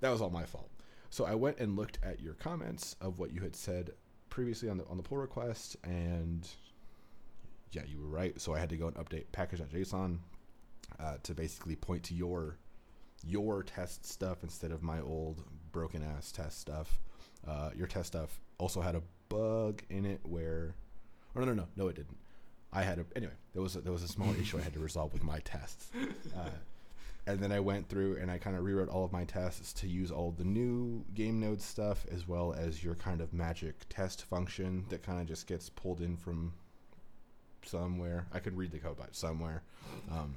That 0.00 0.10
was 0.10 0.20
all 0.20 0.30
my 0.30 0.44
fault. 0.44 0.70
So 1.10 1.24
I 1.24 1.34
went 1.34 1.58
and 1.58 1.76
looked 1.76 1.98
at 2.02 2.20
your 2.20 2.34
comments 2.34 2.96
of 3.00 3.18
what 3.18 3.32
you 3.32 3.40
had 3.40 3.56
said 3.56 3.92
previously 4.30 4.68
on 4.68 4.78
the 4.78 4.86
on 4.86 4.96
the 4.96 5.02
pull 5.02 5.18
request, 5.18 5.76
and 5.84 6.48
yeah, 7.70 7.82
you 7.86 8.00
were 8.00 8.08
right. 8.08 8.38
So 8.40 8.52
I 8.52 8.58
had 8.58 8.68
to 8.70 8.76
go 8.76 8.88
and 8.88 8.96
update 8.96 9.26
package.json 9.30 10.18
uh, 10.98 11.14
to 11.22 11.34
basically 11.34 11.76
point 11.76 12.02
to 12.04 12.14
your 12.14 12.58
your 13.22 13.62
test 13.62 14.04
stuff 14.04 14.42
instead 14.42 14.72
of 14.72 14.82
my 14.82 15.00
old 15.00 15.42
broken 15.72 16.02
ass 16.02 16.32
test 16.32 16.60
stuff. 16.60 17.00
Uh, 17.46 17.70
your 17.76 17.86
test 17.86 18.08
stuff 18.08 18.40
also 18.58 18.80
had 18.80 18.94
a 18.94 19.02
bug 19.34 19.82
in 19.90 20.04
it 20.04 20.20
where, 20.22 20.74
or 21.34 21.42
no, 21.42 21.46
no, 21.46 21.54
no, 21.54 21.66
no, 21.76 21.88
it 21.88 21.96
didn't. 21.96 22.16
I 22.72 22.82
had 22.82 22.98
a 22.98 23.04
anyway. 23.16 23.32
There 23.52 23.62
was 23.62 23.76
a, 23.76 23.80
there 23.80 23.92
was 23.92 24.02
a 24.02 24.08
small 24.08 24.34
issue 24.34 24.58
I 24.58 24.62
had 24.62 24.72
to 24.74 24.80
resolve 24.80 25.12
with 25.12 25.22
my 25.22 25.40
tests, 25.40 25.90
uh, 26.36 26.50
and 27.26 27.40
then 27.40 27.52
I 27.52 27.60
went 27.60 27.88
through 27.88 28.18
and 28.20 28.30
I 28.30 28.38
kind 28.38 28.56
of 28.56 28.64
rewrote 28.64 28.88
all 28.88 29.04
of 29.04 29.12
my 29.12 29.24
tests 29.24 29.72
to 29.74 29.88
use 29.88 30.10
all 30.10 30.32
the 30.32 30.44
new 30.44 31.04
game 31.14 31.40
node 31.40 31.62
stuff 31.62 32.04
as 32.12 32.28
well 32.28 32.52
as 32.52 32.82
your 32.84 32.94
kind 32.94 33.20
of 33.20 33.32
magic 33.32 33.74
test 33.88 34.22
function 34.24 34.84
that 34.88 35.02
kind 35.02 35.20
of 35.20 35.26
just 35.26 35.46
gets 35.46 35.70
pulled 35.70 36.00
in 36.00 36.16
from 36.16 36.52
somewhere. 37.64 38.26
I 38.32 38.40
could 38.40 38.56
read 38.56 38.72
the 38.72 38.78
code, 38.78 38.96
but 38.98 39.16
somewhere. 39.16 39.62
Um, 40.10 40.34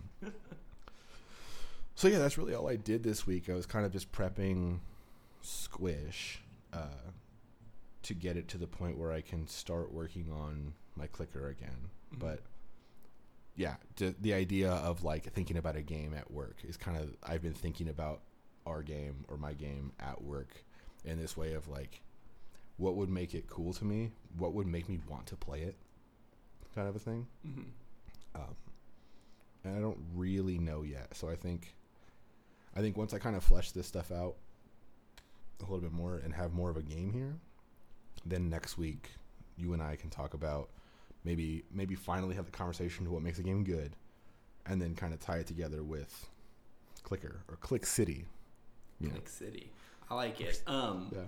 so 1.96 2.08
yeah, 2.08 2.20
that's 2.20 2.38
really 2.38 2.56
all 2.56 2.70
I 2.70 2.78
did 2.78 3.04
this 3.04 3.28
week. 3.28 3.50
I 3.50 3.54
was 3.54 3.66
kind 3.66 3.86
of 3.86 3.92
just 3.92 4.12
prepping 4.12 4.80
Squish 5.42 6.42
uh, 6.72 7.12
to 8.08 8.14
get 8.14 8.38
it 8.38 8.48
to 8.50 8.58
the 8.58 8.68
point 8.68 8.98
where 8.98 9.12
I 9.12 9.22
can 9.22 9.48
start 9.48 9.92
working 9.92 10.30
on 10.32 10.74
my 10.96 11.08
clicker 11.08 11.48
again. 11.50 11.90
Mhm. 12.14 12.20
But 12.20 12.40
yeah, 13.56 13.76
the, 13.96 14.14
the 14.22 14.34
idea 14.34 14.72
of 14.72 15.04
like 15.04 15.32
thinking 15.34 15.58
about 15.58 15.76
a 15.76 15.82
game 15.82 16.14
at 16.14 16.30
work 16.32 16.58
is 16.64 16.78
kind 16.78 16.98
of 16.98 17.16
I've 17.24 17.42
been 17.42 17.54
thinking 17.54 17.90
about 17.90 18.22
our 18.66 18.84
game 18.84 19.26
or 19.28 19.38
my 19.38 19.54
game 19.54 19.94
at 20.00 20.22
work 20.22 20.64
in 21.06 21.18
this 21.20 21.36
way 21.38 21.54
of 21.54 21.68
like 21.68 22.02
what 22.78 22.96
would 22.96 23.10
make 23.10 23.34
it 23.34 23.48
cool 23.48 23.74
to 23.74 23.86
me, 23.86 24.12
what 24.38 24.54
would 24.54 24.68
make 24.68 24.88
me 24.88 25.00
want 25.10 25.26
to 25.28 25.36
play 25.36 25.62
it, 25.62 25.76
kind 26.76 26.88
of 26.88 26.96
a 26.96 27.00
thing. 27.00 27.28
Mhm. 27.46 27.66
Um, 28.36 28.56
and 29.64 29.76
I 29.76 29.80
don't 29.80 29.98
really 30.16 30.60
know 30.60 30.84
yet. 30.84 31.16
So 31.18 31.28
I 31.28 31.36
think, 31.36 31.74
I 32.76 32.82
think 32.82 32.96
once 32.96 33.14
I 33.14 33.20
kind 33.20 33.36
of 33.36 33.44
flesh 33.44 33.72
this 33.72 33.88
stuff 33.88 34.12
out 34.12 34.36
a 35.60 35.64
little 35.64 35.80
bit 35.80 35.92
more 35.92 36.18
and 36.18 36.34
have 36.36 36.54
more 36.54 36.70
of 36.70 36.78
a 36.78 36.84
game 36.84 37.12
here, 37.12 37.36
then 38.30 38.50
next 38.50 38.78
week 38.78 39.12
you 39.58 39.74
and 39.74 39.82
I 39.82 39.96
can 39.96 40.10
talk 40.10 40.34
about 40.34 40.70
maybe 41.24 41.64
maybe 41.72 41.96
finally 41.96 42.36
have 42.36 42.46
the 42.46 42.52
conversation 42.52 43.06
to 43.06 43.12
what 43.12 43.22
makes 43.22 43.40
a 43.40 43.44
game 43.44 43.64
good, 43.64 43.92
and 44.66 44.82
then 44.82 44.96
kind 44.96 45.14
of 45.14 45.20
tie 45.20 45.38
it 45.38 45.48
together 45.48 45.84
with 45.84 46.30
Clicker 47.04 47.42
or 47.50 47.58
Click 47.58 47.86
City. 47.86 48.26
You 49.00 49.08
know. 49.08 49.14
Click 49.14 49.30
City. 49.30 49.72
I 50.10 50.16
like 50.16 50.40
it. 50.42 50.62
Um, 50.68 51.12
Yeah. 51.14 51.24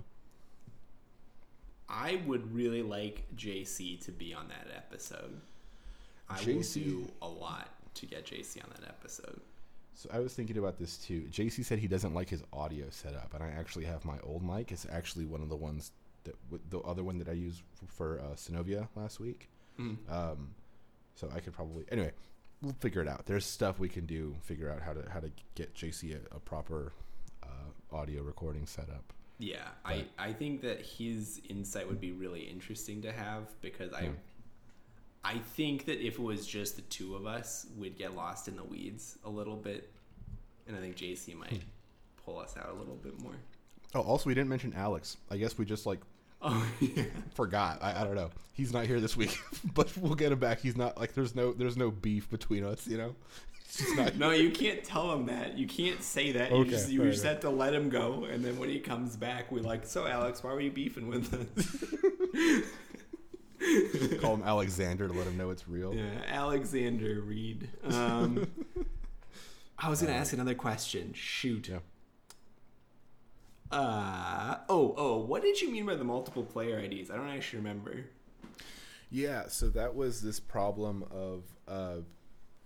I 1.91 2.21
would 2.27 2.53
really 2.53 2.83
like 2.83 3.25
JC 3.35 3.99
to 4.05 4.11
be 4.11 4.33
on 4.33 4.47
that 4.49 4.67
episode. 4.75 5.41
I 6.29 6.37
JC 6.37 6.85
will 6.85 6.91
do 6.91 7.11
a 7.23 7.27
lot 7.27 7.69
to 7.95 8.05
get 8.05 8.25
JC 8.25 8.63
on 8.63 8.69
that 8.79 8.87
episode. 8.87 9.41
So 9.95 10.09
I 10.13 10.19
was 10.19 10.33
thinking 10.33 10.57
about 10.57 10.77
this 10.77 10.97
too. 10.97 11.21
JC 11.31 11.65
said 11.65 11.79
he 11.79 11.87
doesn't 11.87 12.13
like 12.13 12.29
his 12.29 12.43
audio 12.53 12.85
setup, 12.89 13.33
and 13.33 13.43
I 13.43 13.49
actually 13.49 13.85
have 13.85 14.05
my 14.05 14.17
old 14.23 14.43
mic. 14.43 14.71
It's 14.71 14.85
actually 14.89 15.25
one 15.25 15.41
of 15.41 15.49
the 15.49 15.55
ones 15.55 15.91
that 16.23 16.35
w- 16.49 16.63
the 16.69 16.79
other 16.79 17.03
one 17.03 17.17
that 17.19 17.29
I 17.29 17.33
used 17.33 17.61
f- 17.81 17.89
for 17.89 18.19
uh, 18.19 18.35
Synovia 18.35 18.87
last 18.95 19.19
week. 19.19 19.49
Mm. 19.79 19.97
Um, 20.09 20.49
so 21.15 21.29
I 21.35 21.39
could 21.39 21.53
probably 21.53 21.85
anyway. 21.91 22.11
We'll 22.61 22.75
figure 22.81 23.01
it 23.01 23.07
out. 23.07 23.25
There's 23.25 23.45
stuff 23.45 23.79
we 23.79 23.87
can 23.87 24.05
do. 24.05 24.35
Figure 24.41 24.69
out 24.69 24.81
how 24.81 24.91
to 24.93 25.09
how 25.09 25.21
to 25.21 25.31
get 25.55 25.73
JC 25.75 26.13
a, 26.13 26.35
a 26.35 26.39
proper 26.39 26.91
uh, 27.43 27.95
audio 27.95 28.21
recording 28.21 28.65
setup. 28.65 29.13
Yeah, 29.37 29.69
I, 29.85 30.03
I 30.17 30.33
think 30.33 30.61
that 30.63 30.81
his 30.85 31.39
insight 31.47 31.87
would 31.87 32.01
be 32.01 32.11
really 32.11 32.41
interesting 32.41 33.01
to 33.03 33.13
have 33.13 33.43
because 33.61 33.93
I 33.93 34.01
Yeah. 34.01 34.09
I 35.23 35.37
think 35.37 35.85
that 35.85 36.05
if 36.05 36.15
it 36.15 36.21
was 36.21 36.45
just 36.45 36.75
the 36.75 36.81
two 36.83 37.15
of 37.15 37.25
us, 37.25 37.65
we'd 37.77 37.97
get 37.97 38.15
lost 38.15 38.47
in 38.49 38.57
the 38.57 38.63
weeds 38.63 39.17
a 39.25 39.29
little 39.29 39.55
bit, 39.55 39.89
and 40.67 40.75
I 40.75 40.79
think 40.81 40.95
JC 40.97 41.35
might 41.37 41.49
Hmm. 41.51 41.57
pull 42.25 42.39
us 42.39 42.55
out 42.57 42.69
a 42.69 42.73
little 42.73 42.95
bit 42.95 43.19
more. 43.21 43.35
Oh, 43.95 44.01
also 44.01 44.27
we 44.27 44.33
didn't 44.33 44.49
mention 44.49 44.73
Alex. 44.75 45.17
I 45.31 45.37
guess 45.37 45.57
we 45.57 45.65
just 45.65 45.85
like 45.85 45.99
Oh 46.41 46.65
yeah, 46.79 47.03
forgot. 47.33 47.79
I, 47.81 48.01
I 48.01 48.03
don't 48.03 48.15
know. 48.15 48.29
He's 48.53 48.71
not 48.71 48.85
here 48.85 48.99
this 49.01 49.17
week, 49.17 49.37
but 49.73 49.95
we'll 49.97 50.15
get 50.15 50.31
him 50.31 50.39
back. 50.39 50.61
He's 50.61 50.77
not 50.77 50.97
like 50.97 51.13
there's 51.13 51.35
no 51.35 51.51
there's 51.51 51.75
no 51.75 51.91
beef 51.91 52.29
between 52.29 52.63
us. 52.63 52.87
You 52.87 52.97
know. 52.97 53.15
Not 53.95 54.15
no, 54.15 54.31
you 54.31 54.49
can't 54.49 54.83
tell 54.83 55.13
him 55.13 55.27
that. 55.27 55.55
You 55.55 55.67
can't 55.67 56.01
say 56.01 56.31
that. 56.31 56.51
Okay, 56.51 56.57
you 56.57 56.65
just, 56.65 56.89
you 56.89 57.01
fair 57.01 57.11
just 57.11 57.23
have 57.23 57.39
to 57.41 57.51
let 57.51 57.71
him 57.71 57.89
go, 57.89 58.23
and 58.23 58.43
then 58.43 58.57
when 58.57 58.67
he 58.67 58.79
comes 58.79 59.15
back, 59.15 59.51
we're 59.51 59.61
like, 59.61 59.85
"So, 59.85 60.07
Alex, 60.07 60.43
why 60.43 60.53
were 60.53 60.61
you 60.61 60.71
beefing 60.71 61.07
with 61.07 61.31
us?" 61.31 62.63
call 64.21 64.33
him 64.33 64.43
Alexander 64.43 65.07
to 65.07 65.13
let 65.13 65.27
him 65.27 65.37
know 65.37 65.51
it's 65.51 65.67
real. 65.67 65.93
Yeah, 65.93 66.09
Alexander 66.27 67.21
Reed. 67.21 67.69
Um, 67.83 68.49
I 69.77 69.87
was 69.89 70.01
gonna 70.01 70.13
ask 70.13 70.33
another 70.33 70.55
question. 70.55 71.13
Shoot. 71.13 71.69
Yeah. 71.69 71.79
Uh 73.71 74.57
oh 74.67 74.93
oh. 74.97 75.17
What 75.17 75.41
did 75.43 75.61
you 75.61 75.71
mean 75.71 75.85
by 75.85 75.95
the 75.95 76.03
multiple 76.03 76.43
player 76.43 76.79
IDs? 76.79 77.11
I 77.11 77.15
don't 77.17 77.29
actually 77.29 77.59
remember. 77.59 78.05
Yeah, 79.11 79.47
so 79.47 79.69
that 79.69 79.95
was 79.95 80.21
this 80.21 80.39
problem 80.39 81.03
of 81.11 81.43
uh, 81.67 82.01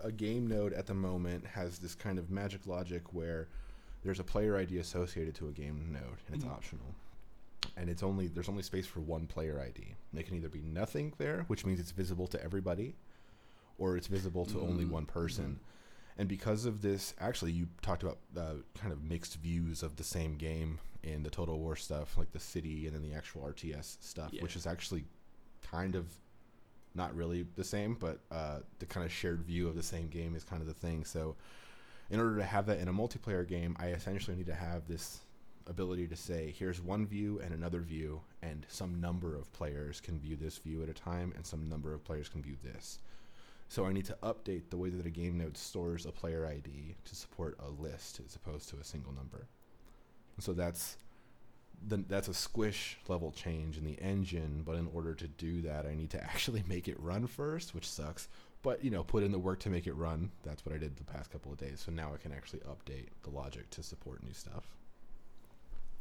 a 0.04 0.12
game 0.12 0.47
node 0.47 0.74
at 0.74 0.88
the 0.88 0.93
moment 0.93 1.45
has 1.45 1.80
this 1.80 1.95
kind 1.95 2.18
of 2.20 2.30
magic 2.30 2.68
logic 2.68 3.14
where 3.14 3.47
there's 4.04 4.20
a 4.20 4.24
player 4.26 4.58
ID 4.58 4.78
associated 4.80 5.36
to 5.36 5.47
a 5.47 5.51
game 5.51 5.89
node, 5.91 6.20
and 6.28 6.36
it's 6.36 6.43
Mhm. 6.45 6.51
optional. 6.51 6.95
And 7.78 7.89
it's 7.89 8.04
only 8.04 8.28
there's 8.28 8.49
only 8.49 8.64
space 8.64 8.86
for 8.86 8.99
one 8.99 9.26
player 9.28 9.60
ID. 9.60 9.95
And 10.12 10.20
it 10.20 10.26
can 10.26 10.36
either 10.36 10.49
be 10.49 10.62
nothing 10.62 11.14
there, 11.18 11.43
which 11.47 11.66
means 11.66 11.80
it's 11.80 11.91
visible 11.91 12.28
to 12.28 12.43
everybody, 12.43 12.95
or 13.78 13.95
it's 13.97 14.08
visible 14.08 14.45
to 14.47 14.60
only 14.62 14.86
Mm, 14.86 14.89
one 14.91 15.06
person. 15.06 15.60
And 16.18 16.28
because 16.30 16.66
of 16.66 16.82
this, 16.82 17.14
actually, 17.20 17.54
you 17.54 17.70
talked 17.82 18.04
about 18.04 18.20
uh, 18.38 18.56
kind 18.76 18.91
of 18.93 19.01
mixed 19.04 19.38
views 19.38 19.82
of 19.82 19.95
the 19.95 20.04
same 20.04 20.36
game 20.36 20.80
in 21.04 21.24
the 21.24 21.30
Total 21.30 21.58
War 21.58 21.76
stuff, 21.76 22.18
like 22.18 22.32
the 22.32 22.39
city 22.39 22.88
and 22.88 22.95
then 22.95 23.01
the 23.01 23.16
actual 23.16 23.41
RTS 23.41 23.97
stuff, 24.01 24.32
which 24.43 24.56
is 24.56 24.66
actually 24.66 25.06
kind 25.62 25.95
of 25.95 26.06
not 26.95 27.16
really 27.16 27.45
the 27.56 27.64
same, 27.64 27.95
but 27.99 28.20
uh, 28.32 28.60
the 28.80 28.86
kind 28.86 29.06
of 29.06 29.12
shared 29.12 29.41
view 29.43 29.68
of 29.68 29.76
the 29.76 29.84
same 29.84 30.08
game 30.08 30.36
is 30.36 30.43
kind 30.43 30.62
of 30.62 30.68
the 30.68 30.74
thing. 30.74 31.04
So, 31.04 31.36
in 32.10 32.20
order 32.20 32.38
to 32.38 32.43
have 32.43 32.66
that 32.68 32.80
in 32.80 32.88
a 32.88 32.93
multiplayer 32.93 33.47
game, 33.47 33.76
I 33.80 33.88
essentially 33.88 34.38
need 34.38 34.45
to 34.47 34.54
have 34.54 34.88
this 34.88 35.22
ability 35.68 36.08
to 36.08 36.16
say, 36.16 36.54
here's 36.58 36.82
one 36.82 37.08
view 37.08 37.39
and 37.43 37.54
another 37.54 37.82
view, 37.82 38.22
and 38.41 38.66
some 38.70 38.99
number 38.99 39.36
of 39.36 39.51
players 39.54 39.99
can 40.01 40.20
view 40.20 40.36
this 40.36 40.58
view 40.58 40.84
at 40.84 40.89
a 40.89 40.93
time, 40.93 41.34
and 41.36 41.45
some 41.45 41.68
number 41.70 41.93
of 41.93 42.04
players 42.04 42.30
can 42.30 42.41
view 42.41 42.58
this. 42.62 42.99
So 43.70 43.86
I 43.86 43.93
need 43.93 44.06
to 44.06 44.18
update 44.22 44.70
the 44.70 44.78
way 44.78 44.89
that 44.89 45.06
a 45.06 45.10
game 45.10 45.38
node 45.38 45.58
stores 45.58 46.06
a 46.06 46.12
player 46.12 46.45
ID 46.45 46.95
to 47.06 47.16
support 47.16 47.58
a 47.60 47.70
list 47.82 48.20
as 48.24 48.36
opposed 48.36 48.70
to 48.70 48.78
a 48.78 48.84
single 48.84 49.14
number. 49.14 49.47
So 50.40 50.54
that's 50.54 50.98
the, 51.88 52.04
that's 52.08 52.28
a 52.28 52.34
squish 52.34 52.98
level 53.08 53.32
change 53.32 53.78
in 53.78 53.84
the 53.84 54.00
engine, 54.02 54.64
but 54.66 54.76
in 54.76 54.88
order 54.94 55.14
to 55.14 55.28
do 55.28 55.62
that, 55.64 55.86
I 55.86 55.96
need 55.96 56.10
to 56.12 56.24
actually 56.24 56.64
make 56.68 56.88
it 56.88 57.00
run 57.00 57.28
first, 57.28 57.76
which 57.76 57.90
sucks. 57.90 58.28
But 58.62 58.84
you 58.84 58.92
know, 58.92 59.04
put 59.04 59.24
in 59.24 59.32
the 59.32 59.40
work 59.40 59.60
to 59.62 59.70
make 59.70 59.88
it 59.88 59.94
run. 59.94 60.32
That's 60.44 60.66
what 60.66 60.74
I 60.74 60.78
did 60.78 60.96
the 60.96 61.04
past 61.04 61.32
couple 61.32 61.52
of 61.52 61.58
days. 61.58 61.84
So 61.86 61.92
now 61.92 62.14
I 62.14 62.18
can 62.18 62.32
actually 62.32 62.62
update 62.62 63.08
the 63.24 63.30
logic 63.30 63.70
to 63.72 63.84
support 63.84 64.24
new 64.24 64.34
stuff. 64.34 64.64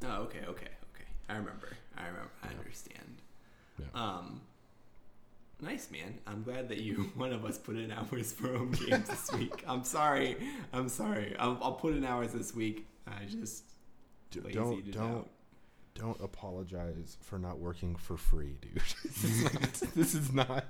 Oh, 0.05 0.22
okay, 0.22 0.41
okay, 0.41 0.68
okay. 0.95 1.09
I 1.28 1.35
remember. 1.35 1.76
I 1.97 2.07
remember. 2.07 2.30
I 2.43 2.49
understand. 2.59 3.22
Yeah. 3.78 3.87
Um, 3.95 4.43
nice 5.61 5.91
man. 5.91 6.18
I'm 6.26 6.45
glad 6.45 6.68
that 6.68 6.78
you 6.78 6.95
one 7.16 7.33
of 7.33 7.45
us 7.45 7.59
put 7.59 7.76
in 7.76 7.91
hours 7.91 8.33
for 8.33 8.57
home 8.57 8.72
games 8.72 9.09
this 9.09 9.33
week. 9.39 9.64
I'm 9.66 9.83
sorry. 9.83 10.37
I'm 10.72 10.89
sorry. 10.89 11.35
I'll, 11.41 11.59
I'll 11.61 11.72
put 11.72 11.95
in 11.95 12.05
hours 12.05 12.33
this 12.33 12.55
week. 12.55 12.87
I 13.09 13.24
just 13.24 13.64
D- 14.33 14.41
don't 14.53 14.91
don't 14.91 15.28
don't 15.95 16.20
apologize 16.20 17.18
for 17.20 17.39
not 17.39 17.59
working 17.59 17.97
for 17.97 18.16
free, 18.16 18.57
dude. 18.61 18.83
this, 19.05 19.24
is 19.24 19.43
not, 19.45 19.72
this 19.95 20.14
is 20.14 20.33
not. 20.33 20.64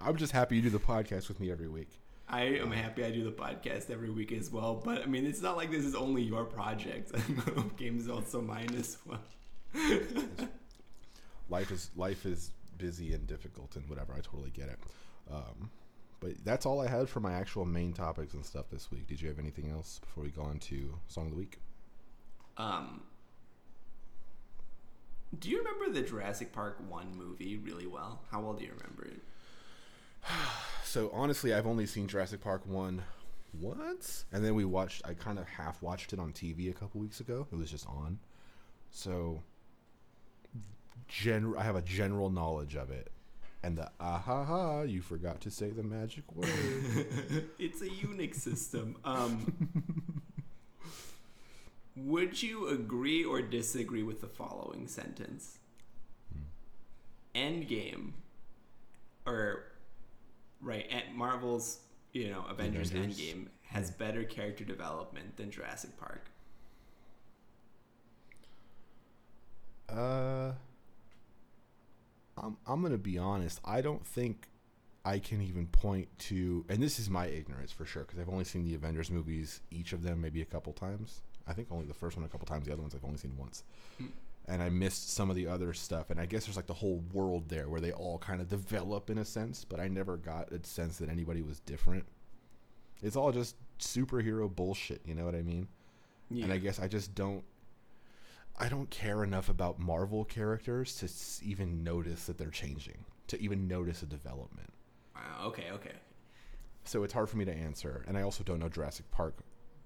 I'm 0.00 0.16
just 0.16 0.32
happy 0.32 0.56
you 0.56 0.62
do 0.62 0.70
the 0.70 0.78
podcast 0.78 1.28
with 1.28 1.40
me 1.40 1.50
every 1.50 1.68
week. 1.68 1.88
I 2.28 2.42
am 2.42 2.70
happy 2.70 3.04
I 3.04 3.10
do 3.10 3.24
the 3.24 3.32
podcast 3.32 3.90
every 3.90 4.10
week 4.10 4.30
as 4.30 4.50
well. 4.50 4.80
But 4.82 5.02
I 5.02 5.06
mean, 5.06 5.26
it's 5.26 5.42
not 5.42 5.56
like 5.56 5.70
this 5.70 5.84
is 5.84 5.96
only 5.96 6.22
your 6.22 6.44
project. 6.44 7.12
Games 7.76 8.02
is 8.02 8.08
also 8.08 8.40
mine 8.40 8.72
as 8.78 8.98
well. 9.04 9.20
life 11.48 11.72
is 11.72 11.90
life 11.96 12.24
is 12.24 12.52
busy 12.78 13.12
and 13.14 13.26
difficult 13.26 13.74
and 13.74 13.88
whatever. 13.88 14.12
I 14.12 14.20
totally 14.20 14.50
get 14.50 14.68
it. 14.68 14.78
Um, 15.30 15.70
but 16.20 16.32
that's 16.44 16.66
all 16.66 16.80
I 16.80 16.86
had 16.86 17.08
for 17.08 17.18
my 17.18 17.32
actual 17.32 17.64
main 17.64 17.92
topics 17.92 18.34
and 18.34 18.46
stuff 18.46 18.66
this 18.70 18.90
week. 18.90 19.08
Did 19.08 19.20
you 19.20 19.28
have 19.28 19.38
anything 19.38 19.70
else 19.70 19.98
before 19.98 20.22
we 20.22 20.30
go 20.30 20.42
on 20.42 20.58
to 20.60 20.94
song 21.08 21.26
of 21.26 21.30
the 21.32 21.36
week? 21.38 21.58
Um, 22.56 23.02
do 25.38 25.48
you 25.48 25.58
remember 25.58 25.90
the 25.92 26.06
Jurassic 26.06 26.52
Park 26.52 26.78
one 26.88 27.16
movie 27.16 27.56
really 27.56 27.86
well? 27.86 28.20
How 28.30 28.40
well 28.40 28.54
do 28.54 28.64
you 28.64 28.72
remember 28.76 29.04
it? 29.06 29.20
So 30.84 31.08
honestly, 31.14 31.54
I've 31.54 31.68
only 31.68 31.86
seen 31.86 32.08
Jurassic 32.08 32.40
Park 32.40 32.66
one 32.66 33.04
once, 33.60 34.24
and 34.32 34.44
then 34.44 34.56
we 34.56 34.64
watched. 34.64 35.02
I 35.04 35.14
kind 35.14 35.38
of 35.38 35.46
half 35.46 35.80
watched 35.82 36.12
it 36.12 36.18
on 36.18 36.32
TV 36.32 36.68
a 36.68 36.72
couple 36.72 37.00
weeks 37.00 37.20
ago. 37.20 37.46
It 37.52 37.56
was 37.56 37.70
just 37.70 37.86
on, 37.86 38.18
so 38.90 39.40
gen- 41.06 41.54
I 41.56 41.62
have 41.62 41.76
a 41.76 41.82
general 41.82 42.28
knowledge 42.28 42.74
of 42.74 42.90
it. 42.90 43.12
And 43.62 43.78
the 43.78 43.88
ah 44.00 44.18
ha 44.18 44.44
ha, 44.44 44.82
you 44.82 45.00
forgot 45.00 45.40
to 45.42 45.50
say 45.52 45.70
the 45.70 45.84
magic 45.84 46.24
word. 46.34 46.48
it's 47.60 47.82
a 47.82 47.88
Unix 47.88 48.34
system. 48.36 48.96
Um, 49.04 50.22
Would 52.04 52.42
you 52.42 52.68
agree 52.68 53.24
or 53.24 53.42
disagree 53.42 54.02
with 54.02 54.20
the 54.20 54.26
following 54.26 54.86
sentence? 54.86 55.58
Endgame, 57.34 58.12
or 59.26 59.64
right 60.60 60.86
at 60.90 61.14
Marvel's, 61.14 61.80
you 62.12 62.30
know, 62.30 62.44
Avengers, 62.48 62.90
Avengers? 62.90 63.20
Endgame 63.20 63.46
has 63.62 63.90
better 63.90 64.24
character 64.24 64.64
development 64.64 65.36
than 65.36 65.50
Jurassic 65.50 65.96
Park. 65.98 66.26
Uh, 69.88 70.52
I'm 72.36 72.56
I'm 72.66 72.82
gonna 72.82 72.98
be 72.98 73.18
honest. 73.18 73.60
I 73.64 73.80
don't 73.80 74.06
think 74.06 74.48
I 75.04 75.18
can 75.18 75.42
even 75.42 75.66
point 75.66 76.08
to, 76.20 76.64
and 76.68 76.82
this 76.82 76.98
is 76.98 77.10
my 77.10 77.26
ignorance 77.26 77.72
for 77.72 77.84
sure, 77.84 78.04
because 78.04 78.18
I've 78.18 78.28
only 78.28 78.44
seen 78.44 78.64
the 78.64 78.74
Avengers 78.74 79.10
movies, 79.10 79.60
each 79.70 79.92
of 79.92 80.02
them 80.02 80.20
maybe 80.20 80.42
a 80.42 80.46
couple 80.46 80.72
times. 80.72 81.22
I 81.50 81.52
think 81.52 81.68
only 81.70 81.86
the 81.86 81.94
first 81.94 82.16
one 82.16 82.24
a 82.24 82.28
couple 82.28 82.46
times. 82.46 82.66
The 82.66 82.72
other 82.72 82.82
ones 82.82 82.94
I've 82.94 83.04
only 83.04 83.18
seen 83.18 83.36
once, 83.36 83.64
Hmm. 83.98 84.06
and 84.46 84.62
I 84.62 84.68
missed 84.70 85.10
some 85.10 85.28
of 85.30 85.36
the 85.36 85.46
other 85.48 85.72
stuff. 85.74 86.10
And 86.10 86.20
I 86.20 86.26
guess 86.26 86.46
there's 86.46 86.56
like 86.56 86.66
the 86.68 86.74
whole 86.74 87.02
world 87.12 87.48
there 87.48 87.68
where 87.68 87.80
they 87.80 87.92
all 87.92 88.18
kind 88.18 88.40
of 88.40 88.48
develop 88.48 89.10
in 89.10 89.18
a 89.18 89.24
sense, 89.24 89.64
but 89.64 89.80
I 89.80 89.88
never 89.88 90.16
got 90.16 90.52
a 90.52 90.64
sense 90.64 90.98
that 90.98 91.08
anybody 91.08 91.42
was 91.42 91.60
different. 91.60 92.04
It's 93.02 93.16
all 93.16 93.32
just 93.32 93.56
superhero 93.78 94.54
bullshit. 94.54 95.00
You 95.04 95.14
know 95.14 95.24
what 95.24 95.34
I 95.34 95.42
mean? 95.42 95.68
Yeah. 96.32 96.44
and 96.44 96.52
I 96.52 96.58
guess 96.58 96.78
I 96.78 96.86
just 96.86 97.14
don't. 97.14 97.42
I 98.56 98.68
don't 98.68 98.90
care 98.90 99.24
enough 99.24 99.48
about 99.48 99.78
Marvel 99.80 100.24
characters 100.24 100.94
to 100.96 101.44
even 101.44 101.82
notice 101.82 102.26
that 102.26 102.36
they're 102.38 102.50
changing, 102.50 103.04
to 103.28 103.40
even 103.40 103.66
notice 103.66 104.02
a 104.02 104.06
development. 104.06 104.70
Wow, 105.14 105.46
okay, 105.46 105.70
okay. 105.72 105.94
So 106.84 107.02
it's 107.02 107.12
hard 107.12 107.28
for 107.30 107.36
me 107.38 107.44
to 107.46 107.52
answer, 107.54 108.04
and 108.06 108.16
I 108.18 108.22
also 108.22 108.44
don't 108.44 108.58
know 108.58 108.68
Jurassic 108.68 109.10
Park 109.10 109.38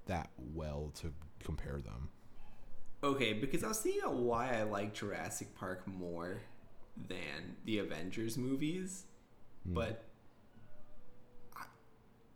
that 0.06 0.28
well 0.54 0.90
to 0.96 1.12
compare 1.44 1.80
them. 1.80 2.08
Okay, 3.02 3.34
because 3.34 3.62
I 3.62 3.68
was 3.68 3.80
thinking 3.80 4.02
about 4.02 4.16
why 4.16 4.58
I 4.58 4.62
like 4.62 4.94
Jurassic 4.94 5.54
Park 5.54 5.86
more 5.86 6.40
than 7.08 7.56
the 7.64 7.78
Avengers 7.78 8.38
movies, 8.38 9.04
but 9.66 10.04
I, 11.56 11.64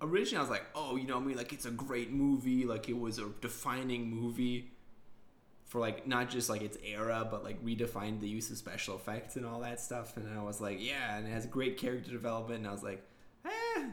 originally 0.02 0.38
I 0.38 0.40
was 0.42 0.50
like, 0.50 0.66
oh, 0.74 0.96
you 0.96 1.06
know, 1.06 1.16
what 1.16 1.24
I 1.24 1.26
mean, 1.26 1.36
like 1.36 1.52
it's 1.52 1.64
a 1.64 1.70
great 1.70 2.11
movie, 2.11 2.66
like 2.66 2.88
it 2.88 2.98
was 2.98 3.18
a 3.18 3.30
defining 3.40 4.11
movie 4.11 4.72
for 5.68 5.80
like 5.80 6.06
not 6.06 6.30
just 6.30 6.48
like 6.48 6.62
its 6.62 6.78
era, 6.84 7.26
but 7.30 7.44
like 7.44 7.62
redefined 7.64 8.20
the 8.20 8.28
use 8.28 8.50
of 8.50 8.56
special 8.56 8.96
effects 8.96 9.36
and 9.36 9.44
all 9.44 9.61
that 9.61 9.80
stuff. 9.80 10.16
And 10.16 10.26
I 10.36 10.42
was 10.42 10.61
like, 10.61 10.78
yeah, 10.80 11.16
and 11.16 11.26
it 11.26 11.30
has 11.30 11.46
great 11.46 11.76
character 11.76 12.11
development. 12.11 12.61
And 12.61 12.68
I 12.68 12.72
was 12.72 12.82
like, 12.82 13.02
eh, 13.44 13.84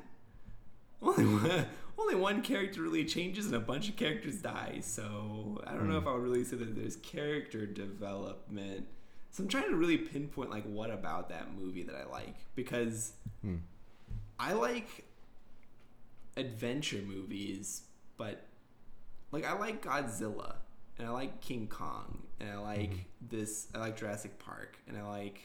only 1.02 1.26
one, 1.26 1.66
only 1.98 2.16
one 2.16 2.42
character 2.42 2.82
really 2.82 3.06
changes 3.06 3.46
and 3.48 3.56
a 3.56 3.60
bunch 3.60 3.90
of 3.90 3.96
characters 3.96 4.38
die. 4.38 4.80
So 4.82 5.62
I 5.66 5.74
don't 5.74 5.90
know 5.90 5.98
if 5.98 6.06
I 6.08 6.14
would 6.14 6.24
really 6.24 6.44
say 6.44 6.58
that 6.58 6.76
there's 6.76 6.98
character 6.98 7.66
development. 7.66 8.86
So 9.32 9.44
I'm 9.44 9.50
trying 9.50 9.70
to 9.70 9.76
really 9.76 9.98
pinpoint 9.98 10.50
like 10.50 10.64
what 10.66 10.90
about 10.90 11.30
that 11.30 11.54
movie 11.58 11.84
that 11.84 11.96
I 11.96 12.06
like 12.12 12.36
because 12.56 13.14
Hmm. 13.42 13.58
I 14.40 14.54
like 14.54 15.06
adventure 16.38 17.02
movies, 17.06 17.84
but 18.18 18.46
like 19.32 19.46
I 19.46 19.58
like 19.58 19.84
Godzilla 19.84 20.56
and 20.98 21.08
I 21.08 21.12
like 21.12 21.42
King 21.42 21.68
Kong 21.68 22.24
and 22.40 22.50
I 22.50 22.58
like 22.58 22.92
this 23.22 23.68
I 23.74 23.80
like 23.80 23.98
Jurassic 23.98 24.38
Park 24.40 24.78
and 24.88 24.98
I 24.98 25.04
like 25.08 25.42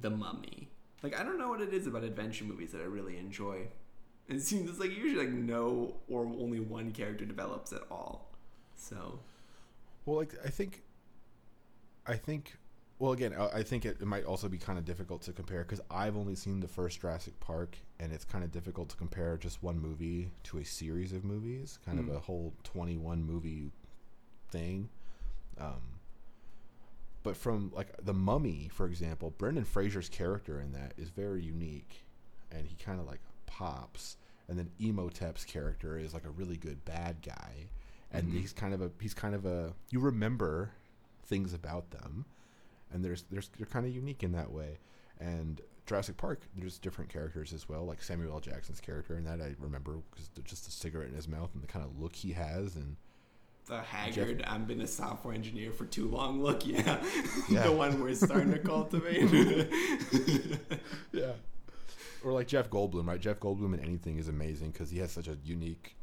The 0.00 0.10
Mummy. 0.10 0.68
Like 1.02 1.18
I 1.18 1.22
don't 1.22 1.38
know 1.38 1.48
what 1.48 1.60
it 1.60 1.72
is 1.74 1.86
about 1.86 2.04
adventure 2.04 2.44
movies 2.44 2.72
that 2.72 2.80
I 2.80 2.84
really 2.84 3.18
enjoy. 3.18 3.68
It 4.28 4.40
seems 4.40 4.70
it's 4.70 4.78
like 4.80 4.90
usually 4.90 5.26
like 5.26 5.32
no 5.34 5.94
or 6.08 6.24
only 6.24 6.60
one 6.60 6.92
character 6.92 7.24
develops 7.24 7.72
at 7.72 7.82
all. 7.90 8.30
So 8.76 9.18
Well, 10.06 10.16
like 10.18 10.34
I 10.44 10.48
think, 10.48 10.82
I 12.06 12.14
think, 12.16 12.56
well, 12.98 13.12
again, 13.12 13.34
I 13.34 13.58
I 13.58 13.62
think 13.62 13.84
it, 13.84 13.98
it 14.00 14.06
might 14.06 14.24
also 14.24 14.48
be 14.48 14.58
kind 14.58 14.78
of 14.78 14.84
difficult 14.84 15.22
to 15.22 15.32
compare 15.32 15.62
because 15.64 15.80
I've 15.90 16.16
only 16.16 16.34
seen 16.34 16.60
the 16.60 16.68
first 16.68 17.00
Jurassic 17.00 17.38
Park, 17.40 17.76
and 18.00 18.12
it's 18.12 18.24
kind 18.24 18.42
of 18.44 18.50
difficult 18.52 18.88
to 18.90 18.96
compare 18.96 19.36
just 19.36 19.62
one 19.62 19.78
movie 19.78 20.30
to 20.44 20.58
a 20.58 20.64
series 20.64 21.12
of 21.12 21.24
movies, 21.24 21.78
kind 21.84 21.98
Mm. 21.98 22.08
of 22.08 22.14
a 22.14 22.18
whole 22.20 22.52
twenty-one 22.64 23.22
movie 23.24 23.70
thing. 24.50 24.88
Um, 25.58 26.00
but 27.22 27.36
from 27.36 27.70
like 27.74 27.88
the 28.04 28.14
Mummy, 28.14 28.68
for 28.72 28.86
example, 28.86 29.32
Brendan 29.36 29.64
Fraser's 29.64 30.08
character 30.08 30.60
in 30.60 30.72
that 30.72 30.94
is 30.96 31.10
very 31.10 31.42
unique, 31.42 32.04
and 32.50 32.66
he 32.66 32.74
kind 32.76 32.98
of 33.00 33.06
like 33.06 33.20
pops. 33.52 34.16
And 34.48 34.58
then 34.58 34.70
Imhotep's 34.80 35.44
character 35.44 35.98
is 35.98 36.12
like 36.12 36.24
a 36.24 36.30
really 36.30 36.56
good 36.56 36.84
bad 36.84 37.16
guy, 37.22 37.68
and 38.10 38.28
Mhm. 38.28 38.40
he's 38.40 38.52
kind 38.52 38.74
of 38.74 38.82
a 38.82 38.90
he's 39.00 39.14
kind 39.14 39.34
of 39.34 39.46
a 39.46 39.72
you 39.90 40.00
remember 40.00 40.72
things 41.24 41.54
about 41.54 41.90
them, 41.90 42.26
and 42.92 43.04
there's 43.04 43.22
there's 43.30 43.48
they're 43.56 43.66
kind 43.66 43.86
of 43.86 43.94
unique 43.94 44.22
in 44.22 44.32
that 44.32 44.50
way. 44.52 44.78
And 45.20 45.60
Jurassic 45.86 46.16
Park, 46.16 46.40
there's 46.56 46.78
different 46.78 47.10
characters 47.10 47.52
as 47.52 47.68
well, 47.68 47.84
like 47.86 48.02
Samuel 48.02 48.32
L. 48.34 48.40
Jackson's 48.40 48.80
character, 48.80 49.14
and 49.14 49.26
that 49.26 49.40
I 49.40 49.54
remember 49.58 49.98
because 50.10 50.28
just 50.44 50.64
the 50.64 50.70
cigarette 50.72 51.08
in 51.08 51.14
his 51.14 51.28
mouth 51.28 51.50
and 51.54 51.62
the 51.62 51.66
kind 51.68 51.84
of 51.84 51.98
look 51.98 52.14
he 52.16 52.32
has, 52.32 52.74
and 52.76 52.96
the 53.66 53.80
haggard 53.80 54.42
I've 54.46 54.66
been 54.66 54.80
a 54.80 54.86
software 54.86 55.32
engineer 55.34 55.70
for 55.72 55.86
too 55.86 56.08
long 56.08 56.42
look, 56.42 56.66
yeah. 56.66 57.02
Yeah. 57.48 57.62
the 57.62 57.72
one 57.72 58.00
we're 58.00 58.14
starting 58.14 58.52
to 58.52 58.58
cultivate. 58.58 59.30
yeah. 61.12 61.32
Or 62.24 62.32
like 62.32 62.46
Jeff 62.46 62.70
Goldblum, 62.70 63.06
right? 63.06 63.20
Jeff 63.20 63.40
Goldblum 63.40 63.74
in 63.74 63.80
anything 63.80 64.18
is 64.18 64.28
amazing 64.28 64.70
because 64.70 64.90
he 64.90 64.98
has 64.98 65.10
such 65.10 65.28
a 65.28 65.36
unique 65.44 65.96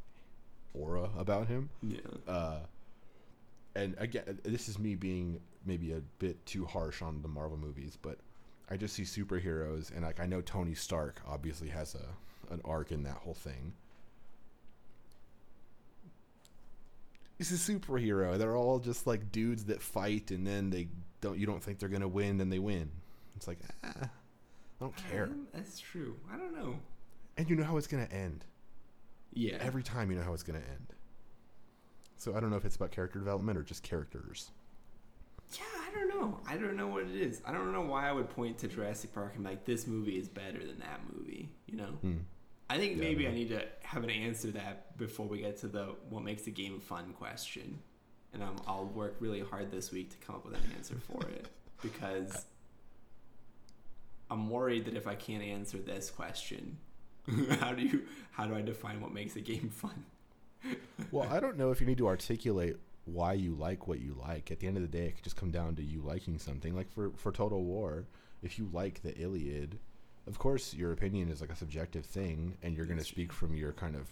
aura 0.74 1.10
about 1.18 1.48
him. 1.48 1.70
yeah. 1.82 2.00
Uh, 2.28 2.60
and 3.76 3.96
again, 3.98 4.40
this 4.44 4.68
is 4.68 4.80
me 4.80 4.96
being 4.96 5.40
maybe 5.66 5.94
a 5.94 6.02
bit 6.20 6.44
too 6.46 6.66
harsh 6.66 7.02
on 7.02 7.22
the 7.22 7.28
Marvel 7.28 7.58
movies, 7.58 7.98
but 8.02 8.18
I 8.70 8.78
just 8.78 8.96
see 8.96 9.04
superheroes, 9.04 9.92
and 9.92 10.04
like 10.04 10.20
I 10.20 10.26
know 10.26 10.42
Tony 10.42 10.76
Stark 10.76 11.22
obviously 11.28 11.70
has 11.70 11.96
a 11.96 12.54
an 12.54 12.62
arc 12.66 12.92
in 12.92 13.04
that 13.04 13.16
whole 13.16 13.34
thing. 13.34 13.74
He's 17.38 17.52
a 17.52 17.72
superhero. 17.72 18.38
They're 18.38 18.58
all 18.58 18.80
just 18.80 19.08
like 19.08 19.32
dudes 19.32 19.66
that 19.66 19.82
fight, 19.82 20.32
and 20.32 20.46
then 20.46 20.70
they 20.70 20.90
don't. 21.22 21.38
You 21.38 21.46
don't 21.46 21.64
think 21.64 21.80
they're 21.80 21.90
gonna 21.90 22.08
win, 22.08 22.38
then 22.38 22.50
they 22.50 22.60
win. 22.60 22.92
It's 23.36 23.48
like 23.48 23.60
ah, 23.84 24.10
I 24.80 24.86
don't 24.86 24.96
care, 24.96 25.24
Um, 25.26 25.48
that's 25.54 25.80
true. 25.80 26.16
I 26.32 26.38
don't 26.38 26.54
know. 26.56 26.80
and 27.38 27.50
you 27.50 27.56
know 27.56 27.64
how 27.64 27.78
it's 27.78 27.88
gonna 27.88 28.08
end. 28.12 28.46
Yeah. 29.34 29.58
Every 29.60 29.84
time 29.84 30.10
you 30.12 30.18
know 30.18 30.24
how 30.24 30.34
it's 30.34 30.44
gonna 30.44 30.60
end. 30.60 30.94
So 32.18 32.36
I 32.36 32.40
don't 32.40 32.50
know 32.50 32.58
if 32.58 32.66
it's 32.66 32.76
about 32.76 32.92
character 32.92 33.20
development 33.20 33.58
or 33.58 33.64
just 33.64 33.84
characters. 33.84 34.52
Yeah, 35.54 35.64
I 35.88 35.92
don't 35.94 36.10
know. 36.10 36.40
I 36.48 36.58
don't 36.58 36.76
know 36.76 36.88
what 36.88 37.04
it 37.04 37.16
is. 37.16 37.42
I 37.46 37.52
don't 37.54 37.72
know 37.72 37.82
why 37.82 38.08
I 38.08 38.12
would 38.12 38.30
point 38.30 38.58
to 38.60 38.68
Jurassic 38.68 39.14
Park 39.14 39.34
and 39.36 39.44
be 39.44 39.50
like 39.52 39.66
this 39.66 39.88
movie 39.88 40.18
is 40.18 40.28
better 40.28 40.60
than 40.60 40.80
that 40.80 41.00
movie. 41.14 41.50
You 41.66 41.78
know. 41.78 41.92
Hmm. 42.02 42.18
I 42.70 42.78
think 42.78 42.98
Yeah, 42.98 43.04
maybe 43.04 43.24
don't 43.24 43.34
I 43.34 43.36
need 43.36 43.50
to 43.50 43.66
have 43.82 44.04
an 44.04 44.12
answer 44.12 44.52
that 44.52 44.96
before 44.98 45.28
we 45.28 45.40
get 45.40 45.58
to 45.58 45.68
the 45.68 45.96
what 46.10 46.24
makes 46.24 46.44
the 46.44 46.52
game 46.52 46.80
fun 46.80 47.14
question, 47.14 47.80
and 48.34 48.44
I'm, 48.44 48.58
I'll 48.68 48.86
work 48.86 49.16
really 49.20 49.40
hard 49.42 49.72
this 49.72 49.92
week 49.92 50.12
to 50.12 50.18
come 50.18 50.36
up 50.36 50.46
with 50.46 50.54
an 50.56 50.72
answer 50.76 50.96
for 51.00 51.28
it 51.30 51.48
because 51.82 52.46
I'm 54.30 54.50
worried 54.50 54.86
that 54.86 54.96
if 54.96 55.08
I 55.08 55.16
can't 55.16 55.44
answer 55.44 55.78
this 55.78 56.10
question, 56.10 56.78
how 57.60 57.74
do 57.74 57.84
you 57.84 58.04
how 58.32 58.46
do 58.46 58.56
I 58.56 58.62
define 58.62 59.02
what 59.02 59.14
makes 59.14 59.36
a 59.36 59.42
game 59.42 59.70
fun? 59.74 60.06
Well, 61.12 61.28
I 61.30 61.40
don't 61.40 61.58
know 61.58 61.72
if 61.72 61.80
you 61.80 61.88
need 61.88 61.98
to 62.00 62.08
articulate 62.08 62.78
why 63.06 63.34
you 63.34 63.56
like 63.56 63.88
what 63.88 64.00
you 64.00 64.16
like. 64.20 64.52
At 64.52 64.60
the 64.60 64.68
end 64.68 64.78
of 64.78 64.84
the 64.84 64.90
day, 64.90 65.06
it 65.06 65.16
could 65.16 65.24
just 65.24 65.36
come 65.36 65.52
down 65.52 65.76
to 65.76 65.84
you 65.84 66.02
liking 66.02 66.38
something. 66.38 66.76
Like 66.76 66.92
for 66.92 67.12
for 67.16 67.32
Total 67.32 67.64
War, 67.64 68.06
if 68.42 68.58
you 68.58 68.70
like 68.72 69.02
the 69.02 69.18
Iliad, 69.18 69.80
of 70.28 70.38
course 70.40 70.74
your 70.74 70.92
opinion 70.92 71.30
is 71.30 71.42
like 71.42 71.52
a 71.52 71.56
subjective 71.56 72.06
thing, 72.06 72.58
and 72.62 72.76
you're 72.76 72.86
going 72.86 73.00
to 73.00 73.06
speak 73.06 73.34
from 73.34 73.54
your 73.56 73.74
kind 73.74 73.96
of 73.96 74.10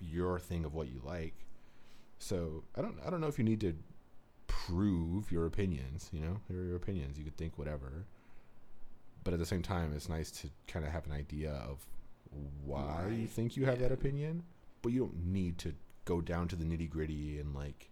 your 0.00 0.38
thing 0.38 0.64
of 0.64 0.74
what 0.74 0.88
you 0.88 1.00
like. 1.04 1.34
So 2.18 2.64
I 2.76 2.82
don't 2.82 2.96
I 3.06 3.10
don't 3.10 3.20
know 3.20 3.28
if 3.28 3.38
you 3.38 3.44
need 3.44 3.60
to 3.60 3.74
prove 4.46 5.30
your 5.30 5.46
opinions. 5.46 6.10
You 6.12 6.20
know, 6.20 6.40
your 6.48 6.76
opinions. 6.76 7.18
You 7.18 7.24
could 7.24 7.36
think 7.36 7.58
whatever, 7.58 8.06
but 9.24 9.32
at 9.32 9.38
the 9.38 9.46
same 9.46 9.62
time, 9.62 9.92
it's 9.94 10.08
nice 10.08 10.30
to 10.32 10.48
kind 10.66 10.84
of 10.84 10.92
have 10.92 11.06
an 11.06 11.12
idea 11.12 11.52
of 11.52 11.78
why 12.64 13.06
you 13.10 13.26
think 13.26 13.56
you 13.56 13.64
have 13.66 13.78
that 13.80 13.92
opinion. 13.92 14.42
But 14.82 14.92
you 14.92 15.00
don't 15.00 15.26
need 15.26 15.58
to 15.58 15.74
go 16.04 16.20
down 16.20 16.48
to 16.48 16.56
the 16.56 16.64
nitty 16.64 16.90
gritty 16.90 17.38
and 17.38 17.54
like 17.54 17.88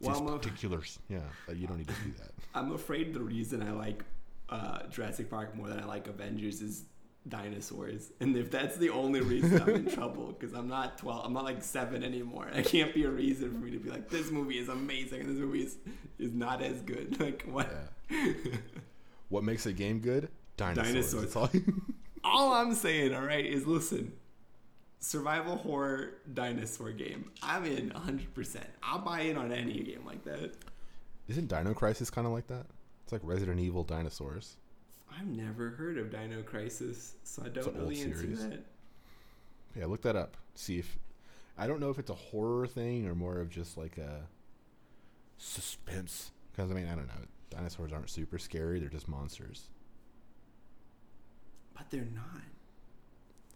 Well, 0.00 0.12
these 0.12 0.20
I'm 0.30 0.38
particulars. 0.38 0.98
Yeah, 1.08 1.20
you 1.54 1.66
don't 1.66 1.78
need 1.78 1.88
to 1.88 1.94
do 2.04 2.12
that. 2.18 2.30
I'm 2.54 2.72
afraid 2.72 3.12
the 3.12 3.20
reason 3.20 3.62
I 3.62 3.72
like 3.72 4.04
uh, 4.48 4.84
Jurassic 4.90 5.28
Park 5.30 5.54
more 5.54 5.68
than 5.68 5.80
I 5.80 5.84
like 5.84 6.06
Avengers 6.08 6.62
is 6.62 6.84
dinosaurs, 7.28 8.10
and 8.20 8.36
if 8.36 8.50
that's 8.50 8.76
the 8.76 8.90
only 8.90 9.20
reason, 9.20 9.60
I'm 9.60 9.68
in 9.70 9.86
trouble 9.94 10.34
because 10.38 10.54
I'm 10.54 10.68
not 10.68 10.96
twelve. 10.98 11.26
I'm 11.26 11.32
not 11.34 11.44
like 11.44 11.62
seven 11.62 12.02
anymore. 12.02 12.48
It 12.48 12.66
can't 12.66 12.94
be 12.94 13.04
a 13.04 13.10
reason 13.10 13.50
for 13.52 13.58
me 13.58 13.70
to 13.72 13.78
be 13.78 13.90
like, 13.90 14.08
this 14.08 14.30
movie 14.30 14.58
is 14.58 14.68
amazing 14.68 15.20
and 15.20 15.28
this 15.30 15.38
movie 15.38 15.62
is, 15.62 15.76
is 16.18 16.32
not 16.32 16.62
as 16.62 16.80
good. 16.80 17.20
Like 17.20 17.42
what? 17.50 17.70
Yeah. 18.10 18.54
What 19.32 19.42
makes 19.44 19.64
a 19.66 19.72
game 19.72 19.98
good? 19.98 20.28
Dinosaurs. 20.56 21.12
Dinosaurs. 21.12 21.36
All. 21.36 21.50
All 22.24 22.52
I'm 22.52 22.74
saying, 22.74 23.14
all 23.14 23.22
right, 23.22 23.44
is 23.44 23.66
listen. 23.66 24.12
survival 25.02 25.56
horror 25.56 26.14
dinosaur 26.32 26.92
game. 26.92 27.30
I'm 27.42 27.64
in 27.64 27.90
100%. 27.90 28.56
I'll 28.82 29.00
buy 29.00 29.20
in 29.20 29.36
on 29.36 29.52
any 29.52 29.80
game 29.80 30.04
like 30.06 30.24
that. 30.24 30.52
Isn't 31.28 31.48
Dino 31.48 31.74
Crisis 31.74 32.10
kind 32.10 32.26
of 32.26 32.32
like 32.32 32.46
that? 32.48 32.66
It's 33.04 33.12
like 33.12 33.22
Resident 33.24 33.58
Evil 33.58 33.84
dinosaurs. 33.84 34.56
I've 35.18 35.26
never 35.26 35.70
heard 35.70 35.98
of 35.98 36.10
Dino 36.10 36.42
Crisis, 36.42 37.14
so 37.24 37.42
I 37.44 37.48
don't 37.48 37.88
the 37.88 38.00
answer 38.02 38.26
that. 38.26 38.64
Yeah, 39.76 39.86
look 39.86 40.02
that 40.02 40.16
up. 40.16 40.36
See 40.54 40.78
if 40.78 40.96
I 41.58 41.66
don't 41.66 41.80
know 41.80 41.90
if 41.90 41.98
it's 41.98 42.10
a 42.10 42.14
horror 42.14 42.66
thing 42.66 43.06
or 43.06 43.14
more 43.14 43.38
of 43.38 43.50
just 43.50 43.76
like 43.76 43.98
a 43.98 44.22
suspense. 45.36 46.30
Because 46.50 46.70
I 46.70 46.74
mean, 46.74 46.86
I 46.86 46.94
don't 46.94 47.06
know. 47.08 47.26
Dinosaurs 47.52 47.92
aren't 47.92 48.08
super 48.10 48.38
scary; 48.38 48.80
they're 48.80 48.88
just 48.88 49.08
monsters. 49.08 49.68
But 51.74 51.90
they're 51.90 52.08
not. 52.14 52.42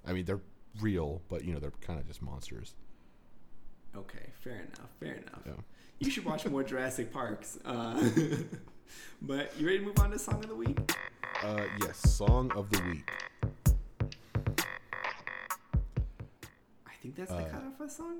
I 0.06 0.12
mean, 0.12 0.24
they're 0.26 0.40
real, 0.80 1.22
but 1.28 1.44
you 1.44 1.52
know, 1.54 1.58
they're 1.60 1.72
kind 1.80 1.98
of 1.98 2.06
just 2.06 2.20
monsters. 2.22 2.74
Okay, 3.96 4.30
fair 4.40 4.56
enough. 4.56 4.90
Fair 5.00 5.14
enough. 5.14 5.40
Yeah. 5.46 5.52
You 5.98 6.10
should 6.10 6.24
watch 6.26 6.46
more 6.46 6.62
Jurassic 6.70 7.10
Parks. 7.12 7.58
Uh, 7.64 8.10
but 9.22 9.52
you 9.58 9.66
ready 9.66 9.78
to 9.78 9.84
move 9.86 9.98
on 9.98 10.10
to 10.10 10.18
song 10.18 10.42
of 10.44 10.48
the 10.48 10.54
week? 10.54 10.78
Uh, 11.42 11.62
yes, 11.80 11.96
song 11.98 12.50
of 12.54 12.68
the 12.70 12.82
week. 12.82 13.10
I 16.86 16.92
think 17.02 17.16
that's 17.16 17.30
the 17.30 17.36
Uh, 17.38 17.48
cutoff 17.48 17.80
of 17.80 17.86
a 17.86 17.90
song. 17.90 18.16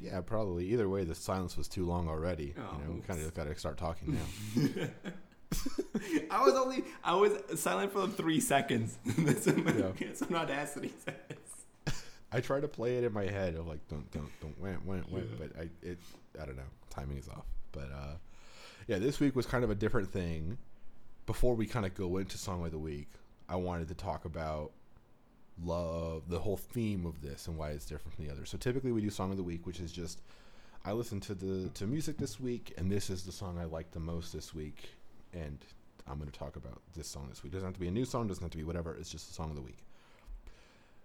Yeah, 0.00 0.20
probably. 0.20 0.66
Either 0.72 0.88
way, 0.88 1.04
the 1.04 1.14
silence 1.14 1.56
was 1.56 1.66
too 1.68 1.86
long 1.86 2.08
already. 2.08 2.54
Oh, 2.58 2.78
you 2.78 2.84
know, 2.84 2.92
we 2.94 3.00
kind 3.00 3.20
of 3.20 3.32
got 3.34 3.44
to 3.44 3.54
start 3.58 3.78
talking 3.78 4.14
now. 4.14 4.88
I 6.30 6.44
was 6.44 6.54
only 6.54 6.84
I 7.04 7.14
was 7.14 7.32
silent 7.60 7.92
for 7.92 8.06
three 8.08 8.40
seconds. 8.40 8.98
that's, 9.18 9.46
what 9.46 9.64
my, 9.64 9.72
Yeah. 9.72 10.36
Audacity 10.38 10.92
says. 11.04 12.02
I 12.32 12.40
try 12.40 12.60
to 12.60 12.68
play 12.68 12.96
it 12.98 13.04
in 13.04 13.12
my 13.12 13.26
head 13.26 13.54
of 13.54 13.66
like 13.66 13.86
don't 13.88 14.10
don't 14.10 14.28
don't 14.40 14.60
went 14.60 14.84
went 14.84 15.10
went, 15.10 15.26
Yeah. 15.30 15.46
but 15.46 15.60
I 15.60 15.68
it 15.82 15.98
I 16.40 16.46
don't 16.46 16.56
know 16.56 16.62
timing 16.90 17.16
is 17.18 17.28
off. 17.28 17.46
But 17.72 17.90
uh, 17.94 18.14
yeah, 18.88 18.98
this 18.98 19.20
week 19.20 19.36
was 19.36 19.46
kind 19.46 19.62
of 19.64 19.70
a 19.70 19.74
different 19.74 20.10
thing. 20.12 20.58
Before 21.26 21.54
we 21.54 21.66
kind 21.66 21.86
of 21.86 21.94
go 21.94 22.16
into 22.18 22.38
song 22.38 22.64
of 22.64 22.72
the 22.72 22.78
week, 22.78 23.08
I 23.48 23.56
wanted 23.56 23.88
to 23.88 23.94
talk 23.94 24.24
about 24.24 24.72
love, 25.62 26.28
the 26.28 26.38
whole 26.38 26.56
theme 26.56 27.06
of 27.06 27.22
this, 27.22 27.46
and 27.46 27.56
why 27.56 27.70
it's 27.70 27.86
different 27.86 28.14
from 28.14 28.26
the 28.26 28.32
others. 28.32 28.50
So 28.50 28.58
typically 28.58 28.92
we 28.92 29.00
do 29.00 29.10
song 29.10 29.30
of 29.30 29.36
the 29.36 29.42
week, 29.42 29.66
which 29.66 29.80
is 29.80 29.92
just 29.92 30.20
I 30.84 30.92
listened 30.92 31.22
to 31.24 31.34
the 31.34 31.68
to 31.70 31.86
music 31.86 32.18
this 32.18 32.38
week, 32.38 32.72
and 32.78 32.90
this 32.90 33.10
is 33.10 33.24
the 33.24 33.32
song 33.32 33.58
I 33.58 33.64
like 33.64 33.90
the 33.90 34.00
most 34.00 34.32
this 34.32 34.54
week, 34.54 34.90
and 35.32 35.58
I'm 36.06 36.18
going 36.18 36.30
to 36.30 36.38
talk 36.38 36.56
about 36.56 36.80
this 36.94 37.08
song 37.08 37.26
this 37.28 37.42
week. 37.42 37.52
doesn't 37.52 37.66
have 37.66 37.74
to 37.74 37.80
be 37.80 37.88
a 37.88 37.92
new 37.92 38.04
song, 38.04 38.28
doesn't 38.28 38.42
have 38.42 38.52
to 38.52 38.58
be 38.58 38.64
whatever. 38.64 38.94
It's 38.94 39.10
just 39.10 39.30
a 39.30 39.34
song 39.34 39.50
of 39.50 39.56
the 39.56 39.62
week. 39.62 39.84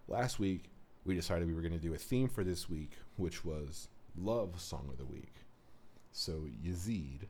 Last 0.07 0.39
week 0.39 0.65
we 1.05 1.15
decided 1.15 1.47
we 1.47 1.53
were 1.53 1.61
going 1.61 1.73
to 1.73 1.79
do 1.79 1.93
a 1.93 1.97
theme 1.97 2.27
for 2.27 2.43
this 2.43 2.69
week, 2.69 2.91
which 3.15 3.43
was 3.43 3.87
love 4.15 4.59
song 4.59 4.87
of 4.89 4.97
the 4.97 5.05
week. 5.05 5.33
So 6.11 6.45
Yazeed, 6.63 7.21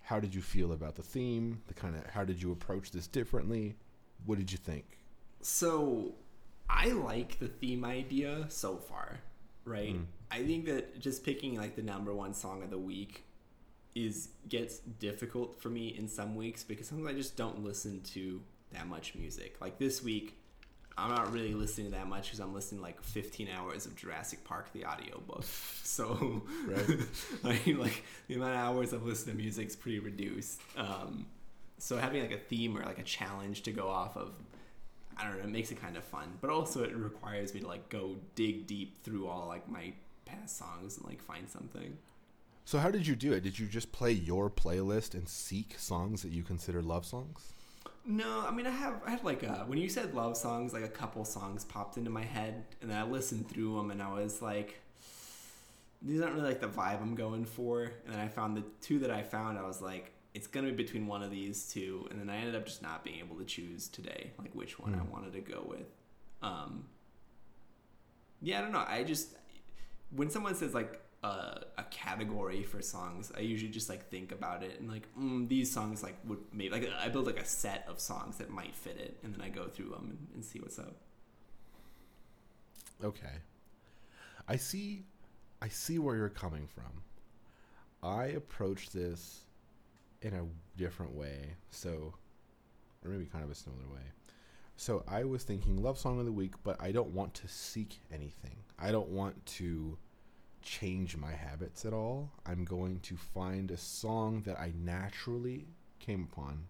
how 0.00 0.18
did 0.18 0.34
you 0.34 0.42
feel 0.42 0.72
about 0.72 0.96
the 0.96 1.02
theme? 1.02 1.62
The 1.68 1.74
kind 1.74 1.94
of 1.94 2.04
how 2.06 2.24
did 2.24 2.42
you 2.42 2.50
approach 2.50 2.90
this 2.90 3.06
differently? 3.06 3.76
What 4.24 4.38
did 4.38 4.50
you 4.50 4.58
think? 4.58 4.98
So 5.40 6.14
I 6.68 6.88
like 6.88 7.38
the 7.38 7.48
theme 7.48 7.84
idea 7.84 8.46
so 8.48 8.76
far, 8.76 9.20
right? 9.64 9.94
Mm. 9.94 10.04
I 10.30 10.42
think 10.44 10.66
that 10.66 10.98
just 10.98 11.24
picking 11.24 11.56
like 11.56 11.76
the 11.76 11.82
number 11.82 12.12
one 12.14 12.34
song 12.34 12.62
of 12.62 12.70
the 12.70 12.78
week 12.78 13.24
is 13.94 14.30
gets 14.48 14.78
difficult 14.78 15.60
for 15.60 15.68
me 15.68 15.88
in 15.88 16.08
some 16.08 16.34
weeks 16.34 16.64
because 16.64 16.88
sometimes 16.88 17.08
I 17.08 17.12
just 17.12 17.36
don't 17.36 17.62
listen 17.62 18.00
to 18.14 18.40
that 18.72 18.86
much 18.86 19.14
music. 19.14 19.56
Like 19.60 19.78
this 19.78 20.02
week, 20.02 20.38
I'm 20.96 21.10
not 21.10 21.32
really 21.32 21.54
listening 21.54 21.90
to 21.90 21.92
that 21.96 22.08
much 22.08 22.24
because 22.24 22.40
I'm 22.40 22.54
listening 22.54 22.80
to 22.80 22.84
like 22.84 23.02
15 23.02 23.48
hours 23.54 23.86
of 23.86 23.96
Jurassic 23.96 24.44
Park 24.44 24.72
the 24.72 24.84
audiobook. 24.84 25.44
So 25.84 26.42
Right. 26.66 27.00
I 27.44 27.60
mean, 27.66 27.78
like 27.78 28.02
the 28.26 28.36
amount 28.36 28.54
of 28.54 28.60
hours 28.60 28.94
I've 28.94 29.02
listened 29.02 29.32
to 29.32 29.36
music 29.36 29.68
is 29.68 29.76
pretty 29.76 29.98
reduced. 29.98 30.58
Um, 30.74 31.26
so 31.76 31.98
having 31.98 32.22
like 32.22 32.30
a 32.30 32.38
theme 32.38 32.78
or 32.78 32.82
like 32.82 32.98
a 32.98 33.02
challenge 33.02 33.62
to 33.64 33.72
go 33.72 33.88
off 33.88 34.16
of, 34.16 34.32
I 35.22 35.28
don't 35.28 35.38
know, 35.38 35.44
it 35.44 35.50
makes 35.50 35.70
it 35.70 35.80
kind 35.80 35.96
of 35.96 36.04
fun. 36.04 36.32
But 36.40 36.50
also 36.50 36.82
it 36.82 36.94
requires 36.96 37.54
me 37.54 37.60
to 37.60 37.66
like 37.68 37.88
go 37.88 38.16
dig 38.34 38.66
deep 38.66 39.02
through 39.04 39.28
all 39.28 39.46
like 39.46 39.68
my 39.68 39.92
past 40.24 40.58
songs 40.58 40.96
and 40.96 41.06
like 41.06 41.22
find 41.22 41.48
something. 41.48 41.96
So 42.64 42.78
how 42.78 42.90
did 42.90 43.06
you 43.06 43.14
do 43.14 43.32
it? 43.32 43.42
Did 43.42 43.58
you 43.58 43.66
just 43.66 43.92
play 43.92 44.12
your 44.12 44.50
playlist 44.50 45.14
and 45.14 45.28
seek 45.28 45.78
songs 45.78 46.22
that 46.22 46.32
you 46.32 46.42
consider 46.42 46.82
love 46.82 47.04
songs? 47.04 47.52
No, 48.04 48.44
I 48.46 48.50
mean 48.50 48.66
I 48.66 48.70
have 48.70 49.00
I 49.06 49.10
had 49.10 49.24
like 49.24 49.44
a, 49.44 49.64
when 49.66 49.78
you 49.78 49.88
said 49.88 50.14
love 50.14 50.36
songs, 50.36 50.72
like 50.72 50.84
a 50.84 50.88
couple 50.88 51.24
songs 51.24 51.64
popped 51.64 51.96
into 51.96 52.10
my 52.10 52.24
head, 52.24 52.64
and 52.80 52.90
then 52.90 52.98
I 52.98 53.04
listened 53.04 53.48
through 53.48 53.76
them, 53.76 53.90
and 53.92 54.02
I 54.02 54.12
was 54.12 54.42
like, 54.42 54.80
these 56.00 56.20
aren't 56.20 56.34
really 56.34 56.48
like 56.48 56.60
the 56.60 56.68
vibe 56.68 57.00
I'm 57.00 57.14
going 57.14 57.44
for. 57.44 57.82
And 57.82 58.12
then 58.12 58.20
I 58.20 58.26
found 58.26 58.56
the 58.56 58.64
two 58.80 58.98
that 59.00 59.10
I 59.10 59.22
found, 59.22 59.56
I 59.56 59.62
was 59.62 59.80
like, 59.80 60.12
it's 60.34 60.46
gonna 60.46 60.68
be 60.68 60.74
between 60.84 61.06
one 61.06 61.22
of 61.22 61.30
these 61.30 61.68
two, 61.68 62.06
and 62.10 62.20
then 62.20 62.30
I 62.30 62.36
ended 62.38 62.54
up 62.54 62.66
just 62.66 62.82
not 62.82 63.04
being 63.04 63.18
able 63.20 63.36
to 63.36 63.44
choose 63.44 63.88
today, 63.88 64.32
like 64.38 64.54
which 64.54 64.78
one 64.78 64.94
I 64.94 65.02
Hmm. 65.02 65.10
wanted 65.10 65.32
to 65.34 65.40
go 65.40 65.64
with. 65.68 65.86
Um, 66.42 66.86
yeah, 68.40 68.58
I 68.58 68.62
don't 68.62 68.72
know. 68.72 68.84
I 68.86 69.04
just 69.04 69.34
when 70.14 70.30
someone 70.30 70.54
says 70.54 70.74
like 70.74 71.00
a, 71.22 71.62
a 71.78 71.84
category 71.90 72.62
for 72.64 72.82
songs, 72.82 73.32
I 73.36 73.40
usually 73.40 73.70
just 73.72 73.88
like 73.88 74.10
think 74.10 74.32
about 74.32 74.62
it 74.62 74.80
and 74.80 74.90
like 74.90 75.08
mm, 75.18 75.48
these 75.48 75.70
songs 75.72 76.02
like 76.02 76.16
would 76.26 76.40
maybe 76.52 76.70
like 76.70 76.88
I 77.00 77.08
build 77.08 77.26
like 77.26 77.40
a 77.40 77.44
set 77.46 77.84
of 77.88 78.00
songs 78.00 78.38
that 78.38 78.50
might 78.50 78.74
fit 78.76 78.98
it, 78.98 79.18
and 79.22 79.34
then 79.34 79.42
I 79.42 79.48
go 79.48 79.68
through 79.68 79.90
them 79.90 80.08
and, 80.10 80.28
and 80.34 80.44
see 80.44 80.60
what's 80.60 80.78
up. 80.78 80.96
Okay. 83.02 83.42
I 84.48 84.56
see 84.56 85.06
I 85.60 85.68
see 85.68 85.98
where 85.98 86.16
you're 86.16 86.28
coming 86.28 86.66
from. 86.68 87.02
I 88.02 88.26
approach 88.26 88.90
this 88.90 89.46
in 90.22 90.34
a 90.34 90.44
different 90.78 91.14
way. 91.14 91.56
So 91.70 92.14
or 93.04 93.10
maybe 93.10 93.24
kind 93.26 93.44
of 93.44 93.50
a 93.50 93.54
similar 93.54 93.82
way. 93.92 94.02
So 94.76 95.04
I 95.08 95.24
was 95.24 95.42
thinking 95.42 95.82
love 95.82 95.98
song 95.98 96.18
of 96.18 96.24
the 96.24 96.32
week, 96.32 96.54
but 96.64 96.76
I 96.80 96.92
don't 96.92 97.10
want 97.10 97.34
to 97.34 97.48
seek 97.48 97.98
anything. 98.12 98.56
I 98.78 98.90
don't 98.90 99.08
want 99.08 99.44
to 99.58 99.98
change 100.62 101.16
my 101.16 101.32
habits 101.32 101.84
at 101.84 101.92
all. 101.92 102.30
I'm 102.46 102.64
going 102.64 103.00
to 103.00 103.16
find 103.16 103.70
a 103.70 103.76
song 103.76 104.42
that 104.46 104.58
I 104.58 104.72
naturally 104.76 105.66
came 105.98 106.28
upon 106.32 106.64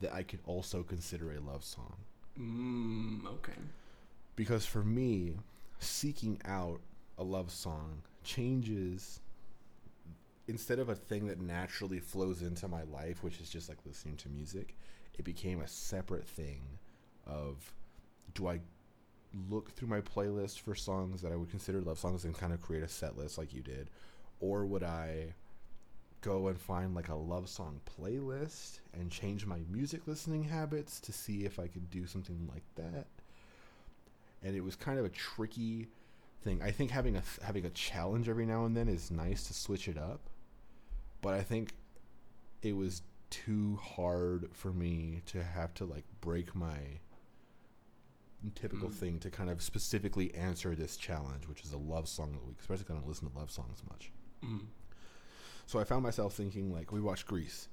that 0.00 0.12
I 0.14 0.22
could 0.22 0.40
also 0.46 0.82
consider 0.82 1.32
a 1.32 1.40
love 1.40 1.64
song 1.64 1.94
Mm, 2.38 3.26
okay. 3.26 3.52
because 4.36 4.64
for 4.64 4.82
me 4.82 5.34
seeking 5.78 6.40
out 6.46 6.80
a 7.18 7.22
love 7.24 7.50
song 7.50 8.02
changes 8.24 9.20
instead 10.50 10.78
of 10.78 10.88
a 10.88 10.94
thing 10.94 11.26
that 11.26 11.40
naturally 11.40 11.98
flows 11.98 12.42
into 12.42 12.68
my 12.68 12.82
life 12.82 13.22
which 13.22 13.40
is 13.40 13.48
just 13.48 13.68
like 13.68 13.78
listening 13.86 14.16
to 14.16 14.28
music 14.28 14.76
it 15.18 15.24
became 15.24 15.60
a 15.60 15.68
separate 15.68 16.26
thing 16.26 16.60
of 17.26 17.72
do 18.34 18.46
i 18.48 18.60
look 19.48 19.70
through 19.70 19.88
my 19.88 20.00
playlist 20.00 20.60
for 20.60 20.74
songs 20.74 21.22
that 21.22 21.32
i 21.32 21.36
would 21.36 21.50
consider 21.50 21.80
love 21.80 21.98
songs 21.98 22.24
and 22.24 22.36
kind 22.36 22.52
of 22.52 22.60
create 22.60 22.82
a 22.82 22.88
set 22.88 23.16
list 23.16 23.38
like 23.38 23.54
you 23.54 23.62
did? 23.62 23.88
Or 24.40 24.64
would 24.66 24.82
i 24.82 25.34
go 26.22 26.48
and 26.48 26.60
find 26.60 26.94
like 26.94 27.08
a 27.08 27.14
love 27.14 27.48
song 27.48 27.80
playlist 27.98 28.80
and 28.92 29.10
change 29.10 29.46
my 29.46 29.60
music 29.70 30.06
listening 30.06 30.44
habits 30.44 31.00
to 31.00 31.12
see 31.12 31.44
if 31.44 31.58
i 31.58 31.66
could 31.66 31.90
do 31.90 32.06
something 32.06 32.48
like 32.52 32.64
that? 32.76 33.06
And 34.42 34.56
it 34.56 34.64
was 34.64 34.74
kind 34.74 34.98
of 34.98 35.04
a 35.04 35.10
tricky 35.10 35.88
thing. 36.42 36.62
I 36.62 36.70
think 36.70 36.90
having 36.90 37.16
a 37.16 37.22
having 37.42 37.66
a 37.66 37.70
challenge 37.70 38.28
every 38.28 38.46
now 38.46 38.64
and 38.64 38.76
then 38.76 38.88
is 38.88 39.10
nice 39.10 39.44
to 39.44 39.54
switch 39.54 39.86
it 39.88 39.98
up, 39.98 40.20
but 41.22 41.34
I 41.34 41.42
think 41.42 41.74
it 42.62 42.74
was 42.76 43.02
too 43.30 43.76
hard 43.82 44.48
for 44.52 44.72
me 44.72 45.22
to 45.26 45.42
have 45.42 45.72
to 45.74 45.84
like 45.84 46.04
break 46.20 46.54
my 46.54 46.76
typical 48.54 48.88
Mm. 48.88 48.94
thing 48.94 49.18
to 49.20 49.30
kind 49.30 49.50
of 49.50 49.60
specifically 49.62 50.34
answer 50.34 50.74
this 50.74 50.96
challenge, 50.96 51.46
which 51.46 51.62
is 51.62 51.72
a 51.72 51.76
love 51.78 52.08
song 52.08 52.34
of 52.34 52.40
the 52.40 52.46
week, 52.46 52.56
especially 52.60 52.84
'cause 52.84 52.96
I 52.96 52.98
don't 52.98 53.06
listen 53.08 53.30
to 53.30 53.36
love 53.38 53.50
songs 53.50 53.82
much. 53.88 54.10
Mm. 54.42 54.66
So 55.66 55.78
I 55.78 55.84
found 55.84 56.02
myself 56.02 56.34
thinking 56.34 56.72
like 56.72 56.90
we 56.90 57.00
watched 57.00 57.26
Grease. 57.26 57.68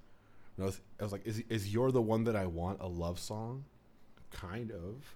And 0.58 0.64
I 0.64 0.66
was 0.68 0.82
I 1.00 1.04
was 1.04 1.12
like, 1.12 1.26
is 1.26 1.40
is 1.50 1.72
you're 1.74 1.92
the 1.92 2.02
one 2.02 2.26
that 2.26 2.36
I 2.36 2.46
want 2.46 2.82
a 2.82 2.88
love 2.88 3.18
song? 3.20 3.64
Kind 4.32 4.72
of. 4.72 5.16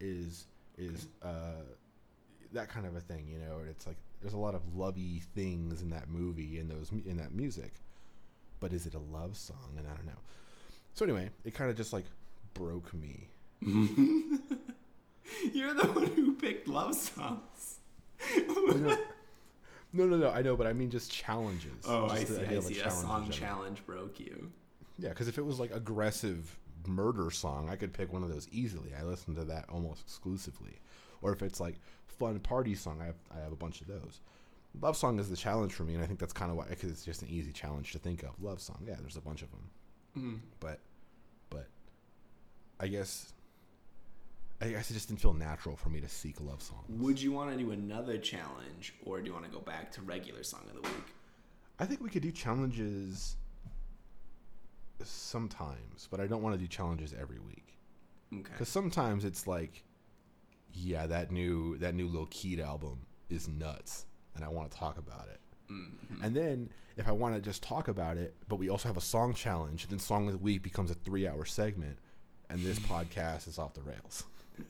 Is 0.00 0.46
is 0.78 1.08
uh 1.22 1.62
that 2.52 2.68
kind 2.68 2.86
of 2.86 2.96
a 2.96 3.00
thing, 3.00 3.26
you 3.28 3.38
know? 3.38 3.58
And 3.58 3.68
it's 3.68 3.86
like 3.86 3.96
there's 4.20 4.34
a 4.34 4.38
lot 4.38 4.54
of 4.54 4.74
lovey 4.76 5.22
things 5.34 5.82
in 5.82 5.90
that 5.90 6.08
movie 6.08 6.58
and 6.58 6.70
those 6.70 6.90
in 6.90 7.16
that 7.18 7.32
music. 7.34 7.72
But 8.60 8.72
is 8.72 8.86
it 8.86 8.94
a 8.94 8.98
love 8.98 9.36
song? 9.36 9.74
And 9.76 9.86
I 9.86 9.94
don't 9.94 10.06
know. 10.06 10.20
So 10.94 11.04
anyway, 11.04 11.30
it 11.44 11.54
kind 11.54 11.70
of 11.70 11.76
just 11.76 11.92
like 11.92 12.04
broke 12.54 12.92
me. 12.94 13.28
You're 15.52 15.74
the 15.74 15.86
one 15.92 16.06
who 16.06 16.34
picked 16.34 16.68
love 16.68 16.94
songs. 16.94 17.78
No, 19.92 20.04
no, 20.04 20.16
no. 20.16 20.30
I 20.30 20.42
know, 20.42 20.56
but 20.56 20.66
I 20.66 20.72
mean 20.72 20.90
just 20.90 21.10
challenges. 21.10 21.84
Oh, 21.86 22.06
I 22.06 22.20
Just 22.20 22.38
the 22.38 22.46
see. 22.48 22.56
I 22.56 22.60
see. 22.60 22.80
A 22.80 22.90
song 22.90 23.30
challenge 23.30 23.84
broke 23.86 24.18
you. 24.20 24.50
Yeah, 24.98 25.10
because 25.10 25.28
if 25.28 25.38
it 25.38 25.44
was 25.44 25.58
like 25.60 25.70
aggressive 25.74 26.58
murder 26.86 27.30
song, 27.30 27.68
I 27.70 27.76
could 27.76 27.92
pick 27.92 28.12
one 28.12 28.22
of 28.22 28.28
those 28.28 28.48
easily. 28.52 28.90
I 28.98 29.04
listen 29.04 29.34
to 29.36 29.44
that 29.44 29.66
almost 29.68 30.02
exclusively. 30.02 30.78
or 31.22 31.32
if 31.32 31.42
it's 31.42 31.60
like 31.60 31.76
fun 32.18 32.38
party 32.40 32.74
song, 32.74 32.98
I 33.00 33.06
have 33.06 33.16
I 33.36 33.40
have 33.42 33.52
a 33.52 33.56
bunch 33.56 33.80
of 33.80 33.86
those. 33.86 34.20
Love 34.80 34.96
song 34.96 35.18
is 35.18 35.30
the 35.30 35.36
challenge 35.36 35.72
for 35.72 35.84
me, 35.84 35.94
and 35.94 36.02
I 36.02 36.06
think 36.06 36.18
that's 36.18 36.32
kind 36.34 36.50
of 36.50 36.56
why 36.56 36.66
because 36.68 36.90
it's 36.90 37.04
just 37.04 37.22
an 37.22 37.28
easy 37.28 37.52
challenge 37.52 37.92
to 37.92 37.98
think 37.98 38.22
of. 38.22 38.30
Love 38.42 38.60
song, 38.60 38.82
yeah, 38.86 38.96
there's 39.00 39.16
a 39.16 39.20
bunch 39.20 39.42
of 39.42 39.48
them, 39.50 39.70
Mm. 40.18 40.40
but 40.60 40.80
but 41.50 41.68
I 42.80 42.88
guess 42.88 43.32
I 44.60 44.68
guess 44.70 44.90
it 44.90 44.94
just 44.94 45.08
didn't 45.08 45.20
feel 45.20 45.34
natural 45.34 45.76
for 45.76 45.88
me 45.90 46.00
to 46.00 46.08
seek 46.08 46.40
love 46.40 46.62
songs. 46.62 46.84
Would 46.88 47.20
you 47.20 47.32
want 47.32 47.50
to 47.52 47.58
do 47.58 47.70
another 47.72 48.16
challenge, 48.18 48.94
or 49.04 49.20
do 49.20 49.26
you 49.26 49.32
want 49.32 49.44
to 49.44 49.50
go 49.50 49.60
back 49.60 49.92
to 49.92 50.02
regular 50.02 50.42
song 50.42 50.62
of 50.68 50.74
the 50.82 50.88
week? 50.88 51.04
I 51.78 51.84
think 51.84 52.00
we 52.02 52.08
could 52.08 52.22
do 52.22 52.32
challenges 52.32 53.36
sometimes, 55.02 56.08
but 56.10 56.20
I 56.20 56.26
don't 56.26 56.42
want 56.42 56.54
to 56.54 56.60
do 56.60 56.66
challenges 56.66 57.14
every 57.18 57.38
week. 57.38 57.76
Okay. 58.32 58.42
Because 58.50 58.68
sometimes 58.68 59.24
it's 59.24 59.46
like, 59.46 59.84
yeah, 60.76 61.06
that 61.06 61.30
new 61.32 61.76
that 61.78 61.94
new 61.94 62.06
Lil 62.08 62.26
Keed 62.30 62.60
album 62.60 62.98
is 63.30 63.48
nuts, 63.48 64.06
and 64.34 64.44
I 64.44 64.48
want 64.48 64.70
to 64.70 64.76
talk 64.76 64.98
about 64.98 65.28
it. 65.28 65.40
Mhm. 65.72 66.22
And 66.22 66.36
then 66.36 66.70
if 66.96 67.08
I 67.08 67.12
want 67.12 67.34
to 67.34 67.40
just 67.40 67.62
talk 67.62 67.88
about 67.88 68.16
it, 68.16 68.34
but 68.48 68.56
we 68.56 68.68
also 68.68 68.88
have 68.88 68.96
a 68.96 69.00
song 69.02 69.34
challenge, 69.34 69.86
then 69.88 69.98
song 69.98 70.26
of 70.26 70.32
the 70.32 70.38
week 70.38 70.62
becomes 70.62 70.90
a 70.90 70.94
three 70.94 71.26
hour 71.26 71.44
segment, 71.44 71.98
and 72.50 72.60
this 72.60 72.78
podcast 72.92 73.48
is 73.48 73.58
off 73.58 73.74
the 73.74 73.82
rails. 73.82 74.24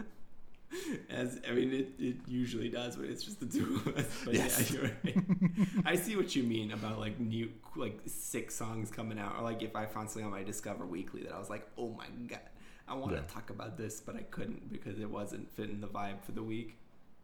As 1.09 1.41
I 1.49 1.53
mean, 1.53 1.73
it, 1.73 1.89
it 1.99 2.17
usually 2.27 2.69
does, 2.69 2.97
but 2.97 3.07
it's 3.07 3.23
just 3.23 3.39
the 3.41 3.47
two 3.47 3.77
of 3.87 3.97
us. 3.97 4.07
But 4.25 4.35
Yes. 4.35 4.71
yeah, 4.71 4.81
you're 4.81 4.91
right. 5.05 5.17
I 5.87 5.97
see 5.97 6.17
what 6.17 6.35
you 6.35 6.43
mean 6.43 6.73
about 6.73 6.99
like 6.99 7.19
new, 7.21 7.51
like 7.77 8.01
six 8.07 8.55
songs 8.57 8.91
coming 8.91 9.19
out, 9.19 9.37
or 9.39 9.43
like 9.43 9.63
if 9.63 9.75
I 9.77 9.87
found 9.87 10.11
something 10.11 10.27
on 10.27 10.33
my 10.33 10.43
Discover 10.43 10.85
Weekly 10.85 11.23
that 11.23 11.33
I 11.33 11.39
was 11.39 11.49
like, 11.49 11.67
oh 11.79 11.91
my 11.91 12.07
god, 12.27 12.41
I 12.89 12.95
want 12.95 13.13
to 13.17 13.23
talk 13.35 13.51
about 13.51 13.77
this, 13.77 14.01
but 14.01 14.15
I 14.17 14.23
couldn't 14.23 14.71
because 14.71 14.99
it 15.01 15.11
wasn't 15.11 15.51
fitting 15.55 15.81
the 15.81 15.89
vibe 15.89 16.23
for 16.23 16.33
the 16.33 16.43
week. 16.43 16.77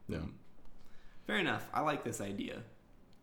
Yeah. 0.08 0.18
Mm. 0.18 0.30
Fair 1.26 1.36
enough. 1.38 1.68
I 1.72 1.80
like 1.82 2.02
this 2.04 2.20
idea. 2.20 2.62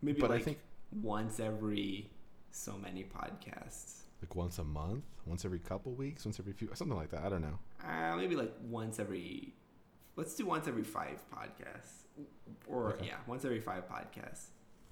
Maybe 0.02 0.22
But 0.22 0.30
like 0.30 0.42
I 0.42 0.44
think 0.44 0.60
once 1.02 1.40
every 1.40 2.10
so 2.52 2.78
many 2.82 3.04
podcasts. 3.04 4.04
like 4.22 4.36
once 4.36 4.58
a 4.58 4.64
month, 4.64 5.04
once 5.26 5.44
every 5.44 5.60
couple 5.60 5.92
weeks, 5.94 6.26
once 6.26 6.40
every 6.40 6.54
few, 6.54 6.70
something 6.74 6.96
like 6.98 7.12
that. 7.12 7.24
I 7.24 7.30
don't 7.30 7.42
know. 7.42 7.60
Uh, 7.86 8.16
maybe 8.16 8.36
like 8.36 8.54
once 8.64 9.00
every. 9.00 9.54
Let's 10.16 10.34
do 10.36 10.46
once 10.46 10.68
every 10.68 10.84
five 10.84 11.20
podcasts, 11.34 12.04
or 12.68 12.94
Okay. 12.94 13.08
yeah, 13.08 13.18
once 13.28 13.44
every 13.46 13.60
five 13.62 13.84
podcasts. 13.90 14.46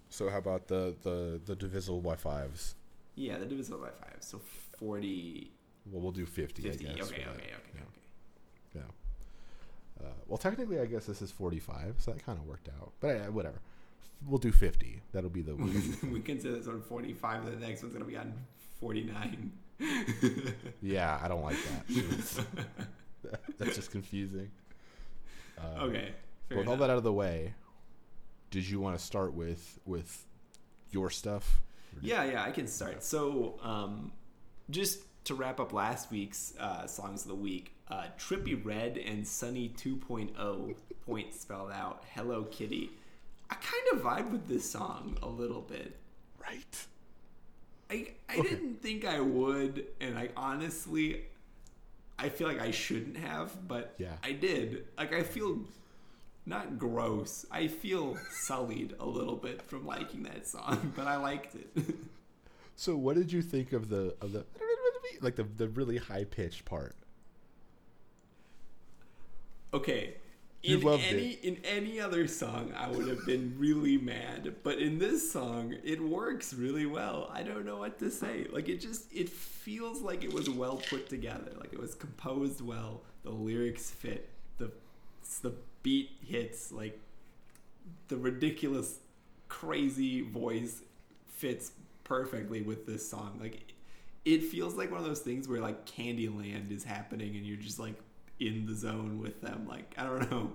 So 0.09 0.29
how 0.29 0.37
about 0.37 0.67
the 0.67 0.95
the 1.03 1.39
the 1.45 1.55
divisible 1.55 2.01
by 2.01 2.15
fives? 2.15 2.75
Yeah, 3.15 3.37
the 3.37 3.45
divisible 3.45 3.79
by 3.79 3.89
five, 3.89 4.17
so 4.19 4.39
40, 4.77 5.51
Well, 5.91 6.01
we'll 6.01 6.11
do 6.11 6.25
fifty. 6.25 6.61
50. 6.63 6.85
I 6.85 6.89
Okay, 6.91 6.99
guess, 6.99 7.11
okay, 7.11 7.23
for 7.23 7.29
okay, 7.31 7.37
that. 7.37 7.79
okay, 7.79 7.85
Yeah. 8.75 8.81
Yeah. 8.81 10.05
Uh, 10.07 10.11
well, 10.27 10.37
technically, 10.37 10.79
I 10.79 10.85
guess 10.85 11.05
this 11.05 11.21
is 11.21 11.31
forty-five, 11.31 11.95
so 11.99 12.11
that 12.11 12.25
kind 12.25 12.37
of 12.37 12.45
worked 12.45 12.69
out. 12.69 12.91
But 12.99 13.15
uh, 13.17 13.31
whatever. 13.31 13.59
We'll 14.25 14.39
do 14.39 14.51
fifty. 14.51 15.01
That'll 15.11 15.29
be 15.29 15.41
the. 15.41 15.51
okay. 15.53 16.07
we 16.11 16.19
consider 16.21 16.55
this 16.57 16.67
one 16.67 16.81
45, 16.81 17.45
the 17.45 17.51
next 17.65 17.83
one's 17.83 17.93
going 17.93 18.03
to 18.05 18.09
be 18.11 18.17
on 18.17 18.33
49. 18.79 19.51
yeah, 20.81 21.19
I 21.21 21.27
don't 21.27 21.43
like 21.43 21.57
that. 21.87 22.45
That's 23.59 23.75
just 23.75 23.91
confusing. 23.91 24.49
Uh, 25.57 25.83
okay. 25.83 26.13
With 26.49 26.67
all 26.67 26.77
that 26.77 26.89
out 26.89 26.97
of 26.97 27.03
the 27.03 27.13
way, 27.13 27.53
did 28.51 28.67
you 28.67 28.79
want 28.79 28.97
to 28.97 29.03
start 29.03 29.33
with 29.33 29.79
with 29.85 30.25
your 30.91 31.09
stuff? 31.09 31.61
Yeah, 32.01 32.23
yeah, 32.25 32.43
I 32.43 32.51
can 32.51 32.67
start. 32.67 33.03
So, 33.03 33.59
um, 33.63 34.11
just 34.69 34.99
to 35.27 35.35
wrap 35.35 35.59
up 35.59 35.73
last 35.73 36.09
week's 36.09 36.53
uh, 36.57 36.87
songs 36.87 37.23
of 37.23 37.27
the 37.27 37.35
week, 37.35 37.73
uh, 37.89 38.05
Trippie 38.17 38.63
Redd 38.63 38.97
and 38.97 39.27
Sunny 39.27 39.69
2.0 39.77 40.75
point 41.05 41.33
spelled 41.33 41.71
out 41.71 42.03
Hello 42.13 42.43
Kitty. 42.43 42.91
I 43.49 43.55
kind 43.55 43.83
of 43.93 44.01
vibe 44.01 44.31
with 44.31 44.47
this 44.47 44.69
song 44.69 45.17
a 45.21 45.27
little 45.27 45.61
bit. 45.61 45.97
Right. 46.41 46.85
I 47.89 48.07
I 48.29 48.41
didn't 48.41 48.81
think 48.81 49.05
I 49.05 49.19
would, 49.19 49.85
and 50.01 50.17
I 50.17 50.29
honestly, 50.35 51.23
I 52.19 52.29
feel 52.29 52.47
like 52.47 52.59
I 52.61 52.71
shouldn't 52.71 53.17
have, 53.17 53.67
but 53.67 53.95
Yeah. 53.97 54.13
I 54.23 54.31
did. 54.31 54.85
Like 54.97 55.13
I 55.13 55.23
feel 55.23 55.59
not 56.45 56.77
gross. 56.79 57.45
I 57.51 57.67
feel 57.67 58.17
sullied 58.31 58.95
a 58.99 59.05
little 59.05 59.35
bit 59.35 59.61
from 59.61 59.85
liking 59.85 60.23
that 60.23 60.47
song, 60.47 60.93
but 60.95 61.05
I 61.07 61.17
liked 61.17 61.55
it. 61.55 61.67
So, 62.79 62.95
what 62.95 63.15
did 63.15 63.31
you 63.31 63.41
think 63.41 63.73
of 63.73 63.89
the 63.89 64.13
of 64.21 64.33
the 64.33 64.45
like 65.21 65.35
the 65.35 65.43
the 65.43 65.67
really 65.69 65.97
high 65.97 66.23
pitched 66.25 66.65
part? 66.65 66.95
okay. 69.73 70.15
You 70.63 70.79
In 70.79 70.99
any 70.99 71.31
in 71.33 71.57
any 71.63 71.99
other 71.99 72.27
song, 72.27 72.73
I 72.75 72.89
would 72.89 73.07
have 73.07 73.25
been 73.25 73.55
really 73.57 73.97
mad, 73.97 74.55
but 74.63 74.79
in 74.79 74.97
this 74.97 75.31
song, 75.31 75.75
it 75.83 76.01
works 76.01 76.53
really 76.53 76.85
well. 76.85 77.29
I 77.31 77.43
don't 77.43 77.63
know 77.65 77.77
what 77.77 77.99
to 77.99 78.09
say. 78.11 78.47
Like 78.51 78.67
it 78.67 78.81
just 78.81 79.05
it 79.13 79.29
feels 79.29 80.01
like 80.01 80.23
it 80.23 80.33
was 80.33 80.49
well 80.49 80.77
put 80.77 81.07
together. 81.09 81.51
Like 81.59 81.71
it 81.73 81.79
was 81.79 81.95
composed 81.95 82.59
well. 82.61 83.03
The 83.23 83.29
lyrics 83.29 83.91
fit. 83.91 84.29
The 84.57 84.71
the 85.41 85.53
beat 85.83 86.09
hits. 86.25 86.71
Like 86.71 86.99
the 88.07 88.17
ridiculous, 88.17 88.99
crazy 89.47 90.21
voice 90.21 90.81
fits 91.25 91.71
perfectly 92.03 92.61
with 92.61 92.85
this 92.85 93.07
song. 93.07 93.37
Like 93.41 93.73
it 94.27 94.43
feels 94.43 94.75
like 94.75 94.91
one 94.91 94.99
of 94.99 95.05
those 95.05 95.21
things 95.21 95.47
where 95.47 95.61
like 95.61 95.85
Candyland 95.85 96.71
is 96.71 96.83
happening 96.83 97.35
and 97.35 97.45
you're 97.45 97.57
just 97.57 97.79
like 97.79 97.95
in 98.39 98.65
the 98.65 98.75
zone 98.75 99.19
with 99.19 99.41
them. 99.41 99.65
Like 99.67 99.93
I 99.97 100.03
don't 100.03 100.29
know. 100.29 100.51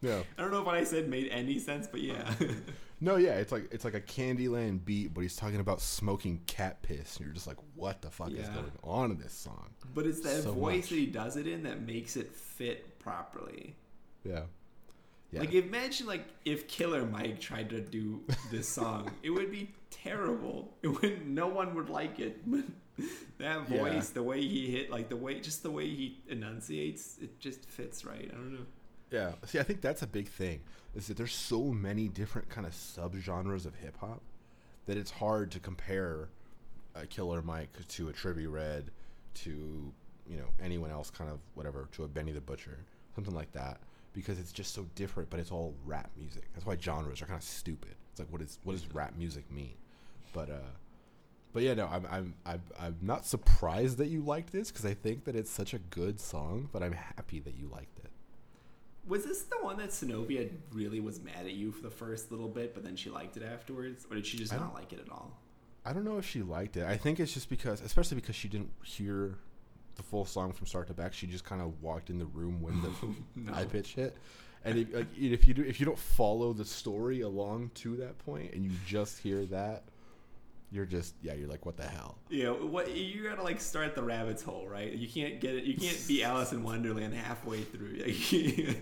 Yeah. 0.00 0.22
I 0.36 0.42
don't 0.42 0.52
know 0.52 0.60
if 0.60 0.66
what 0.66 0.76
I 0.76 0.84
said 0.84 1.08
made 1.08 1.28
any 1.30 1.58
sense, 1.58 1.88
but 1.88 2.00
yeah. 2.02 2.32
No, 3.00 3.14
yeah, 3.14 3.34
it's 3.34 3.52
like 3.52 3.68
it's 3.72 3.84
like 3.84 3.94
a 3.94 4.00
Candyland 4.00 4.84
beat, 4.84 5.14
but 5.14 5.20
he's 5.20 5.36
talking 5.36 5.60
about 5.60 5.80
smoking 5.80 6.40
cat 6.48 6.82
piss, 6.82 7.16
and 7.16 7.26
you're 7.26 7.32
just 7.34 7.46
like, 7.46 7.58
what 7.76 8.02
the 8.02 8.10
fuck 8.10 8.32
is 8.32 8.48
going 8.48 8.72
on 8.82 9.12
in 9.12 9.18
this 9.18 9.32
song? 9.32 9.70
but 9.94 10.04
it's 10.04 10.18
that 10.22 10.42
So 10.42 10.50
voice 10.52 10.82
much. 10.82 10.88
that 10.90 10.96
he 10.96 11.06
does 11.06 11.36
it 11.36 11.46
in 11.46 11.62
that 11.62 11.86
makes 11.86 12.16
it 12.16 12.32
fit 12.34 12.98
properly. 12.98 13.76
Yeah. 14.24 14.42
Yeah. 15.30 15.40
Like 15.40 15.52
imagine 15.52 16.06
like 16.06 16.24
if 16.44 16.68
Killer 16.68 17.04
Mike 17.04 17.38
tried 17.40 17.70
to 17.70 17.80
do 17.80 18.22
this 18.50 18.68
song, 18.74 19.10
it 19.22 19.30
would 19.30 19.50
be 19.50 19.70
terrible. 19.90 20.72
It 20.82 20.88
would 20.88 21.26
no 21.28 21.46
one 21.48 21.74
would 21.74 21.90
like 21.90 22.18
it. 22.18 22.40
But 22.50 22.64
that 23.38 23.70
Yeah. 23.70 23.78
voice, 23.78 24.08
the 24.10 24.22
way 24.22 24.40
he 24.40 24.70
hit, 24.70 24.90
like 24.90 25.08
the 25.08 25.16
way 25.16 25.38
just 25.40 25.62
the 25.62 25.70
way 25.70 25.86
he 25.86 26.18
enunciates, 26.28 27.18
it 27.20 27.38
just 27.40 27.64
fits 27.68 28.04
right. 28.04 28.28
I 28.32 28.34
don't 28.34 28.52
know. 28.54 28.66
Yeah. 29.10 29.32
See, 29.46 29.58
I 29.58 29.62
think 29.62 29.80
that's 29.80 30.02
a 30.02 30.06
big 30.06 30.28
thing. 30.28 30.60
Is 30.94 31.06
that 31.08 31.16
there's 31.16 31.34
so 31.34 31.62
many 31.64 32.08
different 32.08 32.48
kind 32.48 32.66
of 32.66 32.72
subgenres 32.72 33.66
of 33.66 33.74
hip 33.76 33.96
hop 33.98 34.22
that 34.86 34.96
it's 34.96 35.10
hard 35.10 35.50
to 35.52 35.60
compare 35.60 36.28
a 36.94 37.06
Killer 37.06 37.42
Mike 37.42 37.68
to 37.88 38.08
a 38.08 38.12
Trippie 38.12 38.50
Redd 38.50 38.90
to 39.34 39.92
you 40.28 40.36
know 40.36 40.48
anyone 40.60 40.90
else, 40.90 41.10
kind 41.10 41.30
of 41.30 41.38
whatever, 41.54 41.88
to 41.92 42.04
a 42.04 42.08
Benny 42.08 42.32
the 42.32 42.40
Butcher, 42.40 42.78
something 43.14 43.34
like 43.34 43.52
that, 43.52 43.78
because 44.12 44.38
it's 44.38 44.52
just 44.52 44.74
so 44.74 44.86
different. 44.94 45.30
But 45.30 45.40
it's 45.40 45.50
all 45.50 45.74
rap 45.84 46.10
music. 46.16 46.48
That's 46.54 46.66
why 46.66 46.76
genres 46.80 47.22
are 47.22 47.26
kind 47.26 47.38
of 47.38 47.44
stupid. 47.44 47.94
It's 48.10 48.20
like 48.20 48.30
what 48.30 48.42
is 48.42 48.58
what 48.64 48.72
does 48.74 48.86
rap 48.92 49.14
music 49.16 49.50
mean? 49.50 49.74
But 50.32 50.50
uh, 50.50 50.70
but 51.52 51.62
yeah, 51.62 51.74
no, 51.74 51.86
I'm 51.86 52.06
I'm 52.10 52.34
I'm, 52.46 52.62
I'm 52.78 52.96
not 53.02 53.26
surprised 53.26 53.98
that 53.98 54.08
you 54.08 54.22
liked 54.22 54.52
this 54.52 54.70
because 54.70 54.84
I 54.84 54.94
think 54.94 55.24
that 55.24 55.36
it's 55.36 55.50
such 55.50 55.74
a 55.74 55.78
good 55.78 56.20
song. 56.20 56.68
But 56.72 56.82
I'm 56.82 56.92
happy 56.92 57.40
that 57.40 57.54
you 57.56 57.68
liked 57.68 57.98
it. 57.98 58.10
Was 59.06 59.24
this 59.24 59.42
the 59.44 59.56
one 59.62 59.78
that 59.78 59.92
Zenobia 59.92 60.48
really 60.72 61.00
was 61.00 61.22
mad 61.22 61.46
at 61.46 61.52
you 61.54 61.72
for 61.72 61.82
the 61.82 61.90
first 61.90 62.30
little 62.30 62.48
bit, 62.48 62.74
but 62.74 62.84
then 62.84 62.94
she 62.94 63.08
liked 63.08 63.38
it 63.38 63.42
afterwards, 63.42 64.06
or 64.10 64.16
did 64.16 64.26
she 64.26 64.36
just 64.36 64.52
don't- 64.52 64.74
like 64.74 64.92
it 64.92 65.00
at 65.00 65.10
all? 65.10 65.32
I 65.86 65.94
don't 65.94 66.04
know 66.04 66.18
if 66.18 66.28
she 66.28 66.42
liked 66.42 66.76
it. 66.76 66.84
I 66.84 66.98
think 66.98 67.18
it's 67.18 67.32
just 67.32 67.48
because, 67.48 67.80
especially 67.80 68.16
because 68.16 68.36
she 68.36 68.48
didn't 68.48 68.70
hear 68.84 69.38
the 69.98 70.02
full 70.02 70.24
song 70.24 70.52
from 70.52 70.66
start 70.66 70.86
to 70.86 70.94
back. 70.94 71.12
She 71.12 71.26
just 71.26 71.44
kind 71.44 71.60
of 71.60 71.82
walked 71.82 72.08
in 72.08 72.18
the 72.18 72.24
room 72.26 72.62
when 72.62 72.80
the 72.80 72.90
No. 73.36 73.52
high 73.52 73.66
pitch 73.66 73.94
hit. 73.94 74.16
And 74.64 74.78
if, 74.78 74.94
like, 74.94 75.06
if 75.16 75.46
you 75.46 75.52
do, 75.54 75.62
if 75.62 75.78
you 75.78 75.86
don't 75.86 75.98
follow 75.98 76.52
the 76.54 76.64
story 76.64 77.20
along 77.20 77.70
to 77.76 77.96
that 77.96 78.18
point, 78.18 78.54
and 78.54 78.64
you 78.64 78.72
just 78.86 79.18
hear 79.18 79.44
that, 79.46 79.84
you're 80.70 80.84
just 80.84 81.14
yeah, 81.22 81.32
you're 81.34 81.48
like, 81.48 81.64
what 81.64 81.76
the 81.76 81.84
hell? 81.84 82.18
Know 82.30 82.54
what? 82.54 82.94
You 82.94 83.22
gotta 83.28 83.42
like 83.42 83.60
start 83.60 83.94
the 83.94 84.02
rabbit's 84.02 84.42
hole, 84.42 84.66
right? 84.68 84.92
You 84.92 85.08
can't 85.08 85.40
get 85.40 85.54
it. 85.54 85.64
You 85.64 85.76
can't 85.76 86.04
be 86.06 86.22
Alice 86.24 86.52
in 86.52 86.62
Wonderland 86.62 87.14
halfway 87.14 87.62
through. 87.62 88.02
Like, 88.04 88.32
you 88.32 88.74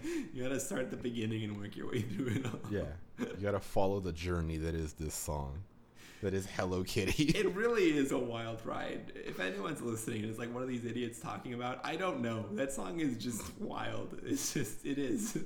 gotta 0.43 0.59
start 0.59 0.91
the 0.91 0.97
beginning 0.97 1.45
and 1.45 1.57
work 1.61 1.77
your 1.77 1.89
way 1.91 2.01
through 2.03 2.27
it 2.29 2.47
all. 2.47 2.59
Yeah, 2.71 2.83
you 3.21 3.27
gotta 3.43 3.61
follow 3.61 4.01
the 4.01 4.12
journey 4.12 4.57
that 4.57 4.75
is 4.75 4.95
this 4.95 5.14
song, 5.14 5.62
that 6.23 6.35
is 6.35 6.47
Hello 6.47 6.83
Kitty. 6.83 7.25
It 7.37 7.55
really 7.55 7.97
is 7.97 8.12
a 8.12 8.19
wild 8.19 8.64
ride. 8.64 9.12
If 9.14 9.41
anyone's 9.41 9.83
listening 9.83 10.23
and 10.23 10.31
it's 10.31 10.39
like, 10.39 10.53
what 10.53 10.62
are 10.62 10.67
these 10.67 10.85
idiots 10.85 11.21
talking 11.21 11.55
about? 11.55 11.81
I 11.85 11.97
don't 11.97 12.21
know. 12.21 12.47
That 12.53 12.73
song 12.73 13.01
is 13.01 13.17
just 13.19 13.43
wild. 13.61 14.19
It's 14.25 14.55
just, 14.55 14.85
it 14.87 14.99
is. 14.99 15.39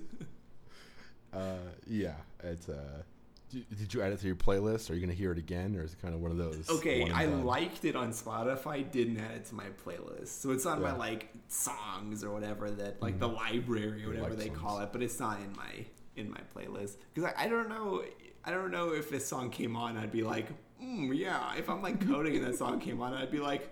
uh, 1.32 1.54
yeah, 1.86 2.14
it's 2.44 2.68
uh, 2.68 3.02
Did 3.50 3.92
you 3.92 4.02
add 4.02 4.12
it 4.12 4.20
to 4.20 4.26
your 4.26 4.36
playlist? 4.36 4.90
Are 4.90 4.94
you 4.94 5.00
going 5.00 5.10
to 5.10 5.16
hear 5.16 5.32
it 5.32 5.38
again, 5.38 5.76
or 5.76 5.82
is 5.82 5.94
it 5.94 6.00
kind 6.00 6.14
of 6.14 6.20
one 6.20 6.30
of 6.30 6.36
those? 6.36 6.70
Okay, 6.70 7.10
I 7.10 7.26
done? 7.26 7.44
liked 7.44 7.84
it 7.84 7.96
on 7.96 8.12
Spotify, 8.12 8.88
didn't 8.90 9.18
add 9.18 9.32
it 9.32 9.44
to 9.46 9.54
my 9.54 9.66
playlist. 9.84 10.28
So 10.28 10.52
it's 10.52 10.66
on 10.66 10.80
my 10.80 10.94
like 10.94 11.30
songs 11.48 12.22
or 12.22 12.30
whatever 12.30 12.70
that 12.70 13.02
like 13.02 13.18
the 13.18 13.28
library 13.28 14.04
or 14.04 14.08
whatever 14.08 14.30
like 14.30 14.38
they 14.38 14.48
call 14.48 14.78
it, 14.80 14.90
but 14.92 15.02
it's 15.02 15.18
not 15.18 15.40
in 15.40 15.52
my 15.56 15.84
in 16.16 16.30
my 16.30 16.40
playlist 16.54 16.96
because 17.14 17.32
I, 17.36 17.44
I 17.44 17.48
don't 17.48 17.68
know 17.68 18.02
I 18.44 18.50
don't 18.50 18.70
know 18.70 18.92
if 18.94 19.10
this 19.10 19.26
song 19.26 19.50
came 19.50 19.76
on 19.76 19.96
I'd 19.96 20.12
be 20.12 20.22
like 20.22 20.48
mm, 20.82 21.16
yeah 21.16 21.54
if 21.56 21.68
I'm 21.68 21.82
like 21.82 22.06
coding 22.06 22.36
and 22.36 22.44
that 22.46 22.56
song 22.56 22.80
came 22.80 23.00
on 23.00 23.12
I'd 23.14 23.30
be 23.30 23.38
like 23.40 23.68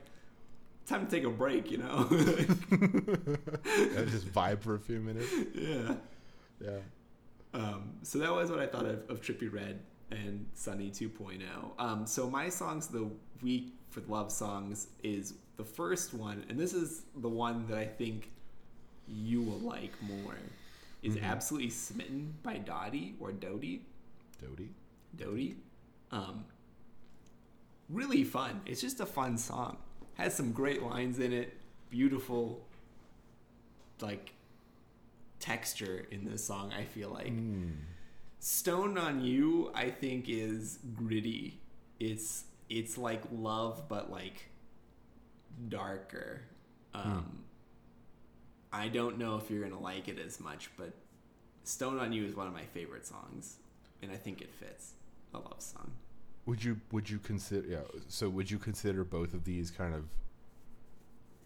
time 0.87 1.05
to 1.07 1.11
take 1.11 1.25
a 1.25 1.31
break 1.31 1.71
you 1.71 1.79
know 1.79 2.07
Yeah, 2.11 4.05
just 4.05 4.33
vibe 4.33 4.61
for 4.61 4.75
a 4.75 4.79
few 4.81 5.01
minutes. 5.01 5.31
yeah 5.55 5.95
Yeah. 6.61 6.79
Um, 7.55 7.93
so 8.03 8.19
that 8.19 8.31
was 8.33 8.51
what 8.51 8.61
I 8.61 8.66
thought 8.66 8.85
of, 8.87 9.09
of 9.09 9.21
Trippie 9.23 9.51
Redd 9.53 9.81
and 10.11 10.47
Sunny 10.55 10.91
2.0. 10.91 11.41
Um, 11.79 12.07
so 12.07 12.29
my 12.29 12.49
songs 12.51 12.87
of 12.89 12.93
the 12.93 13.11
week 13.43 13.73
for 13.91 14.01
love 14.09 14.31
songs 14.31 14.89
is 15.03 15.35
the 15.57 15.64
first 15.64 16.12
one, 16.12 16.45
and 16.51 16.59
this 16.61 16.75
is 16.75 17.05
the 17.16 17.29
one 17.29 17.66
that 17.69 17.79
I 17.79 17.87
think 17.87 18.31
you 19.09 19.41
will 19.43 19.61
like 19.61 19.93
more. 20.03 20.35
Is 21.03 21.16
Mhm. 21.16 21.23
absolutely 21.23 21.71
smitten 21.71 22.35
by 22.43 22.59
Dottie 22.59 23.14
or 23.19 23.33
Dodie. 23.33 23.83
Dodie. 24.41 24.70
Dodie. 25.16 25.57
Um, 26.11 26.45
really 27.89 28.24
fun. 28.24 28.61
It's 28.66 28.80
just 28.80 29.01
a 29.01 29.07
fun 29.07 29.36
song. 29.39 29.78
Has 30.14 30.34
some 30.34 30.53
great 30.53 30.82
lines 30.82 31.18
in 31.18 31.32
it. 31.32 31.55
Beautiful, 31.91 32.66
like 34.01 34.32
texture 35.41 36.07
in 36.11 36.24
this 36.24 36.45
song. 36.45 36.72
I 36.76 36.84
feel 36.84 37.11
like 37.11 37.28
Mm. 37.28 37.72
Stoned 38.41 38.99
on 38.99 39.22
You. 39.22 39.70
I 39.74 39.91
think 39.91 40.28
is 40.28 40.78
gritty. 40.95 41.61
It's 41.99 42.45
it's 42.68 42.99
like 42.99 43.22
love, 43.32 43.84
but 43.89 44.11
like 44.11 44.51
darker. 45.68 46.43
Um, 46.95 47.45
I 48.72 48.89
don't 48.89 49.18
know 49.18 49.36
if 49.36 49.51
you're 49.51 49.62
gonna 49.66 49.80
like 49.80 50.09
it 50.09 50.18
as 50.18 50.39
much, 50.41 50.70
but 50.76 50.93
Stoned 51.64 52.01
on 52.01 52.12
You 52.12 52.24
is 52.26 52.34
one 52.36 52.47
of 52.47 52.53
my 52.53 52.64
favorite 52.64 53.07
songs, 53.07 53.58
and 54.03 54.11
I 54.13 54.17
think 54.17 54.41
it 54.41 54.53
fits 54.53 54.93
a 55.35 55.39
love 55.39 55.61
song. 55.61 55.93
Would 56.47 56.65
you 56.65 56.81
would 56.93 57.09
you 57.11 57.19
consider 57.19 57.67
yeah? 57.69 57.79
So 58.09 58.29
would 58.29 58.51
you 58.51 58.59
consider 58.59 59.05
both 59.05 59.35
of 59.35 59.45
these 59.45 59.71
kind 59.71 59.95
of? 59.95 60.05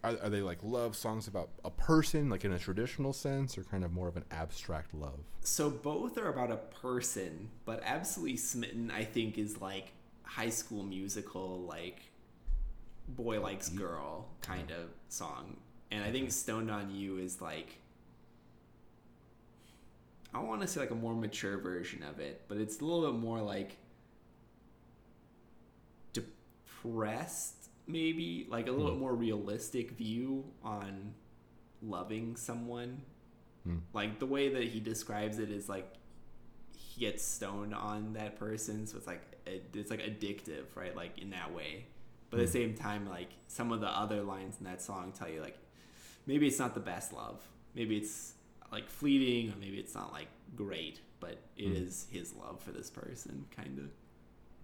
Are, 0.04 0.16
are 0.24 0.30
they 0.30 0.40
like 0.40 0.58
love 0.62 0.96
songs 0.96 1.28
about 1.28 1.50
a 1.64 1.70
person, 1.70 2.28
like 2.28 2.44
in 2.44 2.52
a 2.52 2.58
traditional 2.58 3.12
sense, 3.12 3.56
or 3.56 3.62
kind 3.62 3.84
of 3.84 3.92
more 3.92 4.08
of 4.08 4.16
an 4.16 4.24
abstract 4.32 4.94
love? 4.94 5.20
So 5.42 5.70
both 5.70 6.18
are 6.18 6.28
about 6.28 6.50
a 6.50 6.56
person, 6.56 7.50
but 7.64 7.82
Absolutely 7.84 8.36
Smitten, 8.36 8.90
I 8.90 9.04
think, 9.04 9.38
is 9.38 9.60
like 9.60 9.92
high 10.24 10.50
school 10.50 10.82
musical, 10.82 11.60
like 11.60 12.00
boy 13.08 13.40
likes 13.40 13.68
mm-hmm. 13.68 13.78
girl 13.78 14.28
kind 14.40 14.70
of 14.70 14.88
song. 15.08 15.56
And 15.90 16.02
I 16.02 16.10
think 16.10 16.32
Stoned 16.32 16.70
on 16.70 16.94
You 16.94 17.18
is 17.18 17.40
like 17.40 17.78
I 20.34 20.40
want 20.40 20.62
to 20.62 20.66
say 20.66 20.80
like 20.80 20.90
a 20.90 20.94
more 20.94 21.14
mature 21.14 21.58
version 21.58 22.02
of 22.02 22.18
it, 22.18 22.42
but 22.48 22.56
it's 22.58 22.80
a 22.80 22.84
little 22.84 23.10
bit 23.12 23.20
more 23.20 23.40
like 23.40 23.76
depressed, 26.12 27.68
maybe 27.86 28.46
like 28.48 28.68
a 28.68 28.70
little 28.70 28.86
Hmm. 28.88 28.92
bit 28.94 29.00
more 29.00 29.14
realistic 29.14 29.92
view 29.92 30.44
on 30.62 31.14
loving 31.82 32.36
someone. 32.36 33.02
Hmm. 33.64 33.78
Like 33.92 34.18
the 34.18 34.26
way 34.26 34.48
that 34.48 34.64
he 34.64 34.80
describes 34.80 35.38
it 35.38 35.50
is 35.50 35.68
like 35.68 35.92
he 36.76 37.00
gets 37.00 37.24
stoned 37.24 37.74
on 37.74 38.14
that 38.14 38.38
person, 38.38 38.86
so 38.86 38.96
it's 38.96 39.06
like 39.06 39.22
it's 39.46 39.90
like 39.90 40.00
addictive, 40.00 40.64
right? 40.74 40.94
Like 40.96 41.18
in 41.18 41.30
that 41.30 41.52
way. 41.54 41.86
But 42.30 42.40
at 42.40 42.46
the 42.46 42.48
Hmm. 42.48 42.52
same 42.52 42.74
time, 42.74 43.08
like 43.08 43.28
some 43.48 43.72
of 43.72 43.80
the 43.80 43.88
other 43.88 44.22
lines 44.22 44.56
in 44.58 44.64
that 44.64 44.80
song 44.82 45.12
tell 45.12 45.28
you 45.28 45.40
like 45.40 45.58
maybe 46.26 46.46
it's 46.46 46.58
not 46.58 46.74
the 46.74 46.80
best 46.80 47.12
love. 47.12 47.42
Maybe 47.74 47.96
it's 47.98 48.34
like 48.72 48.88
fleeting, 48.90 49.52
or 49.52 49.56
maybe 49.56 49.78
it's 49.78 49.94
not 49.94 50.12
like 50.12 50.28
great, 50.56 51.00
but 51.20 51.38
it 51.56 51.68
Hmm. 51.68 51.74
is 51.74 52.06
his 52.10 52.34
love 52.34 52.60
for 52.62 52.72
this 52.72 52.90
person, 52.90 53.46
kind 53.56 53.78
of. 53.78 53.90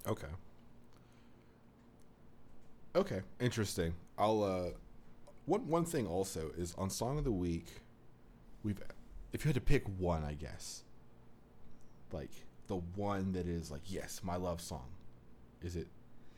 Okay. 0.07 0.29
Okay, 2.97 3.21
interesting. 3.41 3.95
I'll 4.17 4.43
uh 4.43 4.71
one 5.47 5.67
one 5.69 5.85
thing 5.85 6.07
also 6.07 6.51
is 6.57 6.75
on 6.77 6.91
song 6.91 7.19
of 7.19 7.25
the 7.25 7.33
week 7.33 7.67
we've 8.63 8.81
if 9.33 9.45
you 9.45 9.49
had 9.49 9.55
to 9.55 9.61
pick 9.61 9.85
one, 9.99 10.25
I 10.25 10.35
guess. 10.35 10.85
Like 12.13 12.31
the 12.67 12.77
one 12.77 13.33
that 13.33 13.47
is 13.47 13.71
like 13.71 13.83
yes, 13.87 14.21
my 14.23 14.37
love 14.37 14.61
song. 14.61 14.87
Is 15.63 15.77
it 15.77 15.89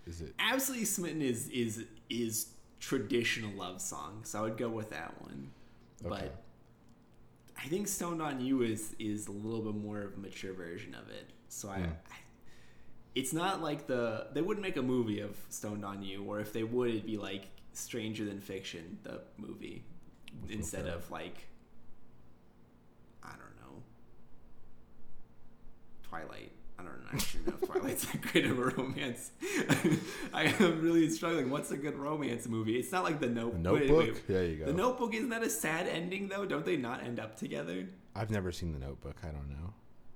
is 0.07 0.21
it 0.21 0.35
Absolutely 0.39 0.87
Smitten 0.87 1.23
is 1.23 1.49
is 1.51 1.85
is 2.09 2.49
traditional 2.81 3.53
love 3.53 3.81
song, 3.81 4.21
so 4.25 4.39
I 4.41 4.43
would 4.43 4.57
go 4.57 4.69
with 4.69 4.91
that 4.91 5.21
one. 5.23 5.51
Okay. 6.05 6.09
But 6.09 6.43
I 7.63 7.67
think 7.69 7.89
Stoned 7.89 8.23
on 8.23 8.41
You 8.41 8.63
is 8.63 8.95
is 8.99 9.27
a 9.27 9.33
little 9.33 9.61
bit 9.61 9.75
more 9.75 10.01
of 10.03 10.15
a 10.15 10.19
mature 10.19 10.53
version 10.55 10.95
of 10.95 11.09
it. 11.11 11.31
So 11.49 11.69
I, 11.69 11.79
Hmm. 11.81 11.85
I 12.11 12.17
it's 13.15 13.33
not 13.33 13.61
like 13.61 13.87
the 13.87 14.29
they 14.33 14.41
wouldn't 14.41 14.63
make 14.63 14.77
a 14.77 14.83
movie 14.83 15.21
of 15.21 15.37
Stoned 15.49 15.85
on 15.85 16.03
You, 16.03 16.25
or 16.25 16.41
if 16.41 16.53
they 16.53 16.63
would, 16.65 16.91
it'd 16.91 17.07
be 17.07 17.17
like 17.19 17.49
Stranger 17.73 18.25
Than 18.25 18.41
Fiction, 18.41 18.99
the 19.03 19.21
movie, 19.37 19.85
instead 20.49 20.87
of 20.87 21.11
like 21.11 21.37
I 23.23 23.31
don't 23.31 23.57
know 23.61 23.83
Twilight. 26.09 26.53
I 26.81 26.83
don't 26.85 27.15
actually 27.15 27.45
know 27.47 27.53
if 27.63 27.69
Twilight's 27.69 28.05
that 28.07 28.23
great 28.23 28.47
of 28.47 28.59
a 28.59 28.65
romance. 28.65 29.31
I 30.35 30.45
am 30.59 30.81
really 30.81 31.09
struggling. 31.11 31.51
What's 31.51 31.71
a 31.71 31.77
good 31.77 31.97
romance 31.97 32.49
movie? 32.49 32.77
It's 32.79 32.91
not 32.93 33.05
like 33.05 33.21
The 33.21 33.29
Note- 33.29 33.63
The 33.63 33.73
wait, 33.73 33.89
Notebook? 33.91 34.15
wait. 34.15 34.27
There 34.29 34.45
you 34.45 34.57
go. 34.57 34.65
The 34.67 34.73
Notebook 34.73 35.15
isn't 35.15 35.29
that 35.31 35.43
a 35.43 35.51
sad 35.51 35.87
ending 35.87 36.29
though? 36.29 36.47
Don't 36.47 36.65
they 36.65 36.77
not 36.77 37.03
end 37.05 37.21
up 37.21 37.37
together? 37.37 37.89
I've 38.15 38.31
never 38.31 38.51
seen 38.53 38.73
the 38.73 38.79
notebook, 38.81 39.17
I 39.23 39.27
don't 39.29 39.49
know. 39.49 39.73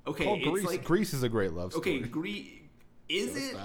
Okay, 0.06 0.26
oh, 0.26 0.50
Grease. 0.50 0.64
like 0.66 0.84
Grease 0.84 1.14
is 1.14 1.22
a 1.22 1.28
great 1.28 1.52
love 1.52 1.72
story. 1.72 1.98
okay, 1.98 2.08
Grease 2.08 2.48
is 3.08 3.36
it? 3.36 3.56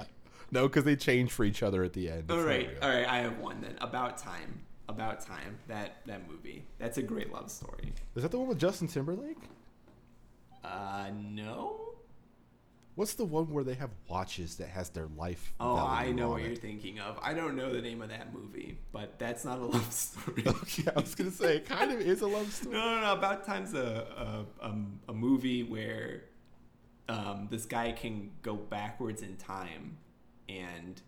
No, 0.52 0.68
because 0.68 0.84
they 0.84 0.96
change 0.96 1.32
for 1.32 1.44
each 1.44 1.64
other 1.64 1.84
at 1.84 1.94
the 1.94 2.10
end. 2.10 2.30
All 2.32 2.38
It's 2.40 2.46
right, 2.48 2.70
all 2.82 2.90
right. 2.90 3.08
I 3.08 3.20
have 3.20 3.40
one 3.40 3.62
then. 3.62 3.76
About 3.82 4.18
time. 4.18 4.62
About 4.88 5.22
time. 5.22 5.58
That 5.68 5.98
that 6.08 6.28
movie. 6.30 6.64
That's 6.80 6.98
a 6.98 7.04
great 7.04 7.32
love 7.32 7.52
story. 7.52 7.94
Is 8.16 8.24
that 8.24 8.32
the 8.32 8.40
one 8.40 8.48
with 8.48 8.58
Justin 8.60 8.88
Timberlake? 8.88 9.38
Uh, 10.64 11.10
no. 11.16 11.94
What's 13.00 13.14
the 13.14 13.24
one 13.24 13.46
where 13.52 13.64
they 13.64 13.76
have 13.76 13.92
watches 14.10 14.56
that 14.56 14.68
has 14.68 14.90
their 14.90 15.08
life? 15.16 15.54
Oh, 15.58 15.78
I 15.78 16.12
know 16.12 16.32
what 16.32 16.42
you're 16.42 16.54
thinking 16.54 17.00
of. 17.00 17.18
I 17.24 17.34
don't 17.34 17.56
know 17.56 17.72
the 17.72 17.80
name 17.80 18.02
of 18.02 18.10
that 18.10 18.34
movie, 18.34 18.78
but 18.92 19.18
that's 19.18 19.46
not 19.46 19.58
a 19.58 19.66
love 19.68 19.94
story. 19.94 20.44
Okay, 20.48 20.84
I 20.94 21.00
was 21.00 21.16
gonna 21.16 21.32
say 21.32 21.56
it 21.56 21.66
kind 21.66 21.94
of 21.94 22.02
is 22.02 22.20
a 22.20 22.28
love 22.28 22.52
story. 22.52 22.76
No, 22.76 22.96
no, 22.96 23.00
no. 23.00 23.14
About 23.14 23.46
Time's 23.46 23.74
a 23.74 24.46
a, 24.62 24.66
um, 24.66 25.00
a 25.08 25.14
movie 25.14 25.64
where 25.64 26.26
um, 27.08 27.48
this 27.50 27.66
guy 27.66 27.94
can 27.94 28.32
go 28.42 28.56
backwards 28.56 29.22
in 29.22 29.38
time, 29.38 29.98
and 30.50 31.02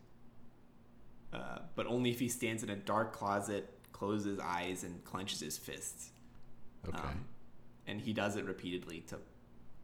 uh, 1.34 1.60
but 1.76 1.88
only 1.88 2.12
if 2.12 2.22
he 2.22 2.30
stands 2.30 2.64
in 2.64 2.70
a 2.70 2.78
dark 2.78 3.12
closet, 3.12 3.70
closes 3.92 4.28
his 4.28 4.40
eyes, 4.40 4.86
and 4.86 5.04
clenches 5.04 5.42
his 5.42 5.58
fists. 5.58 6.12
Okay. 6.88 6.98
Um, 6.98 7.26
and 7.86 8.00
he 8.00 8.14
does 8.14 8.38
it 8.38 8.46
repeatedly 8.46 9.02
to 9.10 9.18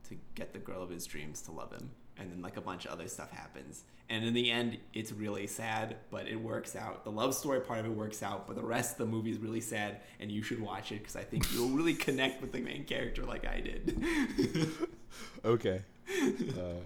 to 0.10 0.16
get 0.36 0.54
the 0.54 0.60
girl 0.60 0.82
of 0.84 0.90
his 0.90 1.06
dreams 1.06 1.42
to 1.44 1.52
love 1.52 1.72
him. 1.72 1.92
And 2.20 2.32
then 2.32 2.42
like 2.42 2.58
a 2.58 2.62
bunch 2.62 2.86
of 2.86 2.92
other 2.92 3.08
stuff 3.08 3.30
happens. 3.32 3.84
And 4.10 4.24
in 4.26 4.34
the 4.34 4.50
end, 4.50 4.78
it's 4.94 5.12
really 5.12 5.46
sad, 5.48 5.98
but 6.10 6.28
it 6.28 6.38
works 6.38 6.76
out. 6.76 7.04
The 7.04 7.12
love 7.12 7.36
story 7.36 7.60
part 7.60 7.80
of 7.80 7.86
it 7.86 7.92
works 7.92 8.24
out, 8.24 8.48
but 8.48 8.56
the 8.56 8.64
rest 8.64 8.94
of 8.94 8.98
the 9.00 9.06
movie 9.06 9.32
is 9.32 9.38
really 9.38 9.62
sad, 9.62 10.00
and 10.20 10.32
you 10.32 10.42
should 10.42 10.60
watch 10.62 10.92
it 10.92 11.00
because 11.00 11.16
I 11.16 11.24
think 11.24 11.52
you'll 11.54 11.70
really 11.70 11.94
connect 12.08 12.42
with 12.42 12.52
the 12.54 12.62
main 12.62 12.86
character 12.86 13.24
like 13.24 13.46
I 13.46 13.60
did. 13.60 14.72
okay. 15.46 15.82
Uh, 16.10 16.82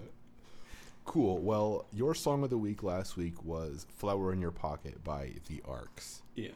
cool. 1.04 1.38
Well, 1.38 1.86
your 1.92 2.14
song 2.14 2.42
of 2.42 2.50
the 2.50 2.58
week 2.58 2.82
last 2.82 3.16
week 3.16 3.42
was 3.44 3.86
"Flower 3.96 4.32
in 4.32 4.40
Your 4.40 4.50
Pocket" 4.50 5.02
by 5.04 5.30
The 5.48 5.62
Arcs. 5.66 6.22
yeah. 6.34 6.48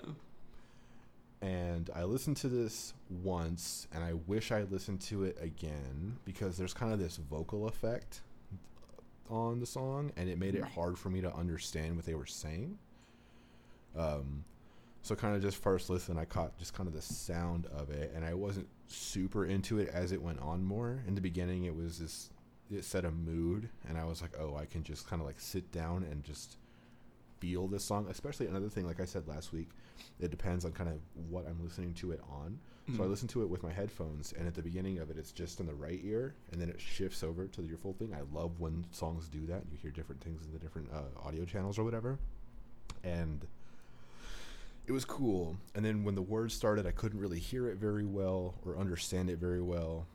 And 1.43 1.91
I 1.95 2.05
listened 2.05 2.37
to 2.39 2.49
this 2.49 2.95
once, 3.11 3.87
and 3.93 4.03
I 4.03 4.15
wish 4.27 4.53
I 4.53 4.63
listened 4.63 5.01
to 5.03 5.25
it 5.25 5.37
again 5.41 6.17
because 6.25 6.57
there's 6.57 6.75
kind 6.75 6.93
of 6.93 6.99
this 6.99 7.17
vocal 7.17 7.69
effect 7.69 8.23
on 9.29 9.61
the 9.61 9.67
song, 9.67 10.13
and 10.17 10.29
it 10.29 10.39
made 10.39 10.55
it 10.55 10.65
hard 10.65 10.99
for 10.99 11.11
me 11.11 11.21
to 11.21 11.35
understand 11.35 11.97
what 11.97 12.07
they 12.07 12.15
were 12.15 12.27
saying. 12.27 12.79
Um, 13.97 14.45
so 15.03 15.15
kind 15.15 15.37
of 15.37 15.43
just 15.43 15.63
first 15.63 15.91
listen, 15.91 16.19
I 16.19 16.25
caught 16.25 16.59
just 16.59 16.75
kind 16.75 16.89
of 16.89 16.95
the 16.95 17.03
sound 17.03 17.67
of 17.67 17.91
it, 17.91 18.13
and 18.15 18.25
I 18.25 18.35
wasn't 18.35 18.69
super 18.89 19.45
into 19.45 19.79
it 19.79 19.89
as 19.93 20.13
it 20.13 20.23
went 20.23 20.41
on 20.41 20.65
more. 20.65 21.03
In 21.07 21.15
the 21.15 21.21
beginning, 21.21 21.65
it 21.65 21.77
was 21.77 21.99
this, 21.99 22.31
it 22.71 22.85
set 22.85 23.05
a 23.05 23.11
mood, 23.11 23.69
and 23.89 23.99
I 23.99 24.05
was 24.05 24.23
like, 24.23 24.33
oh, 24.39 24.57
I 24.57 24.65
can 24.65 24.83
just 24.83 25.07
kind 25.09 25.21
of 25.21 25.27
like 25.27 25.39
sit 25.39 25.71
down 25.71 26.05
and 26.11 26.25
just 26.25 26.57
feel 27.41 27.67
this 27.67 27.85
song. 27.85 28.07
Especially 28.11 28.47
another 28.47 28.69
thing, 28.69 28.87
like 28.87 29.01
I 29.01 29.05
said 29.05 29.27
last 29.29 29.53
week, 29.53 29.69
it 30.21 30.31
depends 30.31 30.65
on 30.65 30.73
kind 30.73 30.89
of 30.89 30.97
what 31.31 31.47
I'm 31.47 31.63
listening 31.63 31.95
to 31.95 32.13
it 32.13 32.21
on. 32.31 32.59
So 32.97 33.03
I 33.03 33.07
listen 33.07 33.27
to 33.29 33.43
it 33.43 33.49
with 33.51 33.65
my 33.65 33.73
headphones, 33.73 34.33
and 34.39 34.47
at 34.47 34.55
the 34.55 34.63
beginning 34.63 35.01
of 35.01 35.11
it, 35.11 35.17
it's 35.19 35.33
just 35.33 35.59
in 35.59 35.67
the 35.67 35.75
right 35.75 36.01
ear, 36.05 36.35
and 36.53 36.61
then 36.61 36.69
it 36.69 36.81
shifts 36.81 37.25
over 37.25 37.49
to 37.49 37.63
your 37.63 37.77
full 37.79 37.95
thing. 37.95 38.15
I 38.15 38.21
love 38.33 38.61
when 38.61 38.85
songs 38.93 39.29
do 39.29 39.45
that. 39.47 39.65
You 39.73 39.77
hear 39.83 39.91
different 39.91 40.21
things 40.23 40.47
in 40.47 40.53
the 40.53 40.61
different 40.61 40.91
uh, 40.93 41.27
audio 41.27 41.45
channels 41.45 41.81
or 41.81 41.85
whatever, 41.85 42.17
and 43.03 43.45
it 44.87 44.93
was 44.93 45.05
cool. 45.05 45.57
And 45.75 45.85
then 45.85 46.05
when 46.05 46.15
the 46.15 46.23
words 46.23 46.55
started, 46.55 46.87
I 46.87 46.93
couldn't 46.93 47.19
really 47.19 47.41
hear 47.41 47.69
it 47.69 47.77
very 47.77 48.05
well 48.05 48.55
or 48.65 48.79
understand 48.79 49.31
it 49.31 49.39
very 49.39 49.63
well, 49.63 50.07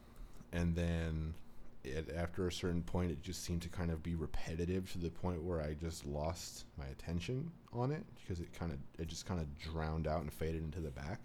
and 0.54 0.74
then 0.74 1.34
it, 1.84 2.12
after 2.16 2.48
a 2.48 2.52
certain 2.52 2.84
point, 2.84 3.12
it 3.12 3.22
just 3.24 3.44
seemed 3.44 3.62
to 3.64 3.70
kind 3.70 3.92
of 3.92 4.04
be 4.04 4.16
repetitive 4.16 4.92
to 4.92 5.00
the 5.00 5.10
point 5.10 5.42
where 5.44 5.62
I 5.62 5.74
just 5.74 6.06
lost 6.06 6.66
my 6.78 6.86
attention 6.86 7.52
on 7.74 7.92
it 7.92 8.04
because 8.16 8.40
it 8.40 8.54
kind 8.54 8.72
of 8.72 8.78
it 9.00 9.08
just 9.08 9.26
kind 9.26 9.40
of 9.40 9.58
drowned 9.58 10.08
out 10.08 10.22
and 10.22 10.32
faded 10.32 10.64
into 10.64 10.80
the 10.80 10.92
back. 10.92 11.20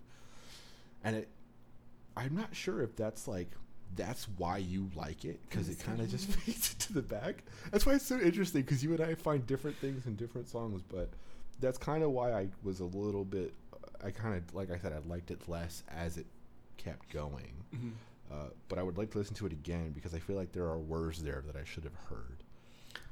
And 1.05 1.17
it, 1.17 1.29
I'm 2.17 2.35
not 2.35 2.55
sure 2.57 2.83
if 2.83 2.97
that's 2.97 3.29
like 3.29 3.51
that's 3.95 4.25
why 4.37 4.59
you 4.59 4.91
like 4.97 5.25
it 5.25 5.41
because 5.49 5.69
it 5.69 5.79
kind 5.79 6.01
of 6.01 6.11
just 6.11 6.29
fades 6.31 6.73
into 6.73 6.93
the 6.95 7.03
back. 7.03 7.45
That's 7.71 7.85
why 7.87 7.95
it's 7.95 8.07
so 8.07 8.19
interesting 8.19 8.63
because 8.63 8.83
you 8.83 8.93
and 8.93 9.01
I 9.03 9.15
find 9.15 9.47
different 9.47 9.77
things 9.77 10.07
in 10.07 10.17
different 10.17 10.49
songs, 10.49 10.83
but 10.83 11.11
that's 11.61 11.79
kind 11.79 12.03
of 12.03 12.11
why 12.11 12.33
I 12.33 12.49
was 12.63 12.81
a 12.81 12.85
little 12.85 13.25
bit. 13.25 13.55
I 14.05 14.11
kind 14.11 14.35
of 14.37 14.55
like 14.55 14.71
I 14.71 14.79
said 14.79 14.93
I 14.93 15.07
liked 15.09 15.31
it 15.31 15.49
less 15.49 15.83
as 15.95 16.17
it 16.17 16.27
kept 16.79 17.11
going. 17.11 17.53
Mhm. 17.75 17.93
Uh, 18.31 18.49
but 18.69 18.79
I 18.79 18.83
would 18.83 18.99
like 18.99 19.11
to 19.13 19.19
listen 19.19 19.35
to 19.37 19.47
it 19.47 19.53
again 19.53 19.93
because 19.93 20.15
I 20.15 20.19
feel 20.19 20.37
like 20.37 20.53
there 20.53 20.67
are 20.67 20.79
words 20.79 21.23
there 21.23 21.43
that 21.47 21.57
I 21.57 21.65
should 21.65 21.85
have 21.85 21.95
heard. 22.09 22.43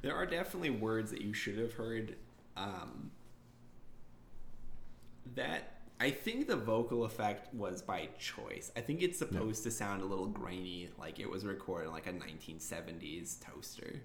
There 0.01 0.15
are 0.15 0.25
definitely 0.25 0.71
words 0.71 1.11
that 1.11 1.21
you 1.21 1.33
should 1.33 1.57
have 1.57 1.73
heard. 1.73 2.15
Um, 2.57 3.11
that 5.35 5.75
I 5.99 6.11
think 6.11 6.47
the 6.47 6.57
vocal 6.57 7.05
effect 7.05 7.53
was 7.53 7.81
by 7.81 8.09
choice. 8.19 8.71
I 8.75 8.81
think 8.81 9.01
it's 9.01 9.17
supposed 9.17 9.63
to 9.63 9.71
sound 9.71 10.01
a 10.01 10.05
little 10.05 10.27
grainy, 10.27 10.89
like 10.99 11.19
it 11.19 11.29
was 11.29 11.45
recorded 11.45 11.89
like 11.89 12.07
a 12.07 12.11
1970s 12.11 13.37
toaster. 13.39 14.01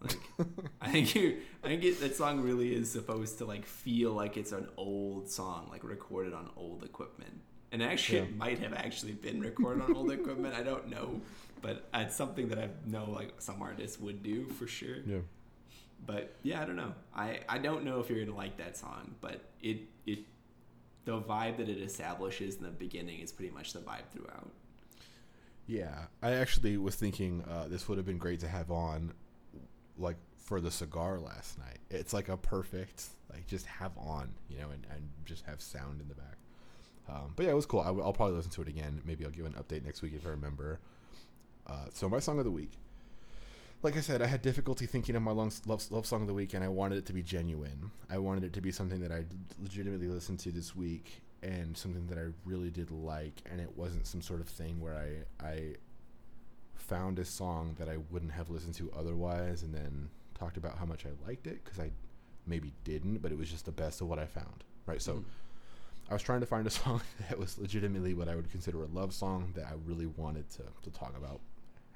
Like 0.00 0.18
I 0.80 0.90
think 0.90 1.14
you, 1.14 1.38
I 1.62 1.68
think 1.68 1.84
it, 1.84 2.00
that 2.00 2.16
song 2.16 2.40
really 2.40 2.74
is 2.74 2.90
supposed 2.90 3.38
to 3.38 3.44
like 3.44 3.66
feel 3.66 4.12
like 4.12 4.36
it's 4.36 4.52
an 4.52 4.68
old 4.76 5.30
song, 5.30 5.68
like 5.70 5.84
recorded 5.84 6.34
on 6.34 6.50
old 6.56 6.82
equipment. 6.82 7.40
And 7.70 7.82
actually, 7.82 8.20
it 8.20 8.36
might 8.36 8.58
have 8.60 8.72
actually 8.72 9.12
been 9.12 9.40
recorded 9.40 9.82
on 9.82 9.94
old 9.94 10.10
equipment. 10.10 10.54
I 10.54 10.62
don't 10.62 10.88
know, 10.88 11.20
but 11.60 11.86
it's 11.92 12.16
something 12.16 12.48
that 12.48 12.58
I 12.58 12.68
know 12.86 13.10
like 13.10 13.34
some 13.38 13.60
artists 13.60 14.00
would 14.00 14.22
do 14.22 14.46
for 14.46 14.66
sure. 14.66 14.98
Yeah. 15.06 15.18
But 16.06 16.34
yeah, 16.42 16.62
I 16.62 16.64
don't 16.64 16.76
know. 16.76 16.94
I 17.14 17.40
I 17.48 17.58
don't 17.58 17.84
know 17.84 18.00
if 18.00 18.08
you're 18.08 18.24
gonna 18.24 18.36
like 18.36 18.56
that 18.56 18.76
song, 18.76 19.14
but 19.20 19.42
it 19.60 19.80
it 20.06 20.20
the 21.04 21.20
vibe 21.20 21.58
that 21.58 21.68
it 21.68 21.78
establishes 21.78 22.56
in 22.56 22.62
the 22.62 22.70
beginning 22.70 23.20
is 23.20 23.32
pretty 23.32 23.52
much 23.52 23.72
the 23.72 23.80
vibe 23.80 24.08
throughout. 24.12 24.50
Yeah, 25.66 26.04
I 26.22 26.32
actually 26.32 26.78
was 26.78 26.94
thinking 26.94 27.44
uh, 27.50 27.68
this 27.68 27.88
would 27.88 27.98
have 27.98 28.06
been 28.06 28.18
great 28.18 28.40
to 28.40 28.48
have 28.48 28.70
on, 28.70 29.12
like 29.98 30.16
for 30.38 30.62
the 30.62 30.70
cigar 30.70 31.18
last 31.18 31.58
night. 31.58 31.80
It's 31.90 32.14
like 32.14 32.30
a 32.30 32.38
perfect 32.38 33.04
like 33.30 33.46
just 33.46 33.66
have 33.66 33.92
on, 33.98 34.32
you 34.48 34.58
know, 34.58 34.70
and, 34.70 34.86
and 34.90 35.10
just 35.24 35.44
have 35.44 35.60
sound 35.60 36.00
in 36.00 36.08
the 36.08 36.14
back. 36.14 36.37
Um, 37.08 37.32
but 37.36 37.46
yeah, 37.46 37.52
it 37.52 37.56
was 37.56 37.66
cool. 37.66 37.80
I, 37.80 37.90
will 37.90 38.12
probably 38.12 38.36
listen 38.36 38.50
to 38.52 38.62
it 38.62 38.68
again. 38.68 39.00
Maybe 39.04 39.24
I'll 39.24 39.30
give 39.30 39.46
an 39.46 39.54
update 39.54 39.84
next 39.84 40.02
week 40.02 40.12
if 40.14 40.26
I 40.26 40.30
remember. 40.30 40.78
Uh, 41.66 41.86
so 41.92 42.08
my 42.08 42.18
song 42.18 42.38
of 42.38 42.44
the 42.44 42.50
week. 42.50 42.72
Like 43.82 43.96
I 43.96 44.00
said, 44.00 44.20
I 44.22 44.26
had 44.26 44.42
difficulty 44.42 44.86
thinking 44.86 45.14
of 45.14 45.22
my 45.22 45.30
long, 45.30 45.52
love, 45.64 45.88
love 45.92 46.04
song 46.04 46.22
of 46.22 46.26
the 46.26 46.34
week, 46.34 46.52
and 46.52 46.64
I 46.64 46.68
wanted 46.68 46.98
it 46.98 47.06
to 47.06 47.12
be 47.12 47.22
genuine. 47.22 47.92
I 48.10 48.18
wanted 48.18 48.42
it 48.42 48.52
to 48.54 48.60
be 48.60 48.72
something 48.72 49.00
that 49.00 49.12
I 49.12 49.24
legitimately 49.62 50.08
listened 50.08 50.40
to 50.40 50.50
this 50.50 50.74
week, 50.74 51.22
and 51.44 51.76
something 51.76 52.08
that 52.08 52.18
I 52.18 52.24
really 52.44 52.70
did 52.70 52.90
like, 52.90 53.40
and 53.50 53.60
it 53.60 53.70
wasn't 53.76 54.06
some 54.06 54.20
sort 54.20 54.40
of 54.40 54.48
thing 54.48 54.80
where 54.80 54.96
I 54.96 55.46
I 55.46 55.74
found 56.74 57.18
a 57.20 57.24
song 57.24 57.76
that 57.78 57.88
I 57.88 57.98
wouldn't 58.10 58.32
have 58.32 58.50
listened 58.50 58.74
to 58.74 58.90
otherwise, 58.98 59.62
and 59.62 59.72
then 59.72 60.10
talked 60.36 60.56
about 60.56 60.76
how 60.76 60.84
much 60.84 61.06
I 61.06 61.10
liked 61.26 61.46
it 61.46 61.62
because 61.64 61.78
I 61.78 61.90
maybe 62.46 62.72
didn't, 62.82 63.18
but 63.18 63.30
it 63.30 63.38
was 63.38 63.48
just 63.48 63.64
the 63.64 63.72
best 63.72 64.00
of 64.00 64.08
what 64.08 64.18
I 64.18 64.26
found. 64.26 64.64
Right, 64.86 65.00
so. 65.00 65.14
Mhm. 65.14 65.24
I 66.10 66.14
was 66.14 66.22
trying 66.22 66.40
to 66.40 66.46
find 66.46 66.66
a 66.66 66.70
song 66.82 67.00
that 67.28 67.38
was 67.38 67.58
legitimately 67.58 68.14
what 68.14 68.28
I 68.28 68.34
would 68.36 68.50
consider 68.50 68.82
a 68.82 68.86
love 68.86 69.12
song 69.12 69.52
that 69.54 69.66
I 69.66 69.74
really 69.84 70.06
wanted 70.06 70.48
to, 70.50 70.62
to 70.82 70.90
talk 70.90 71.16
about 71.16 71.40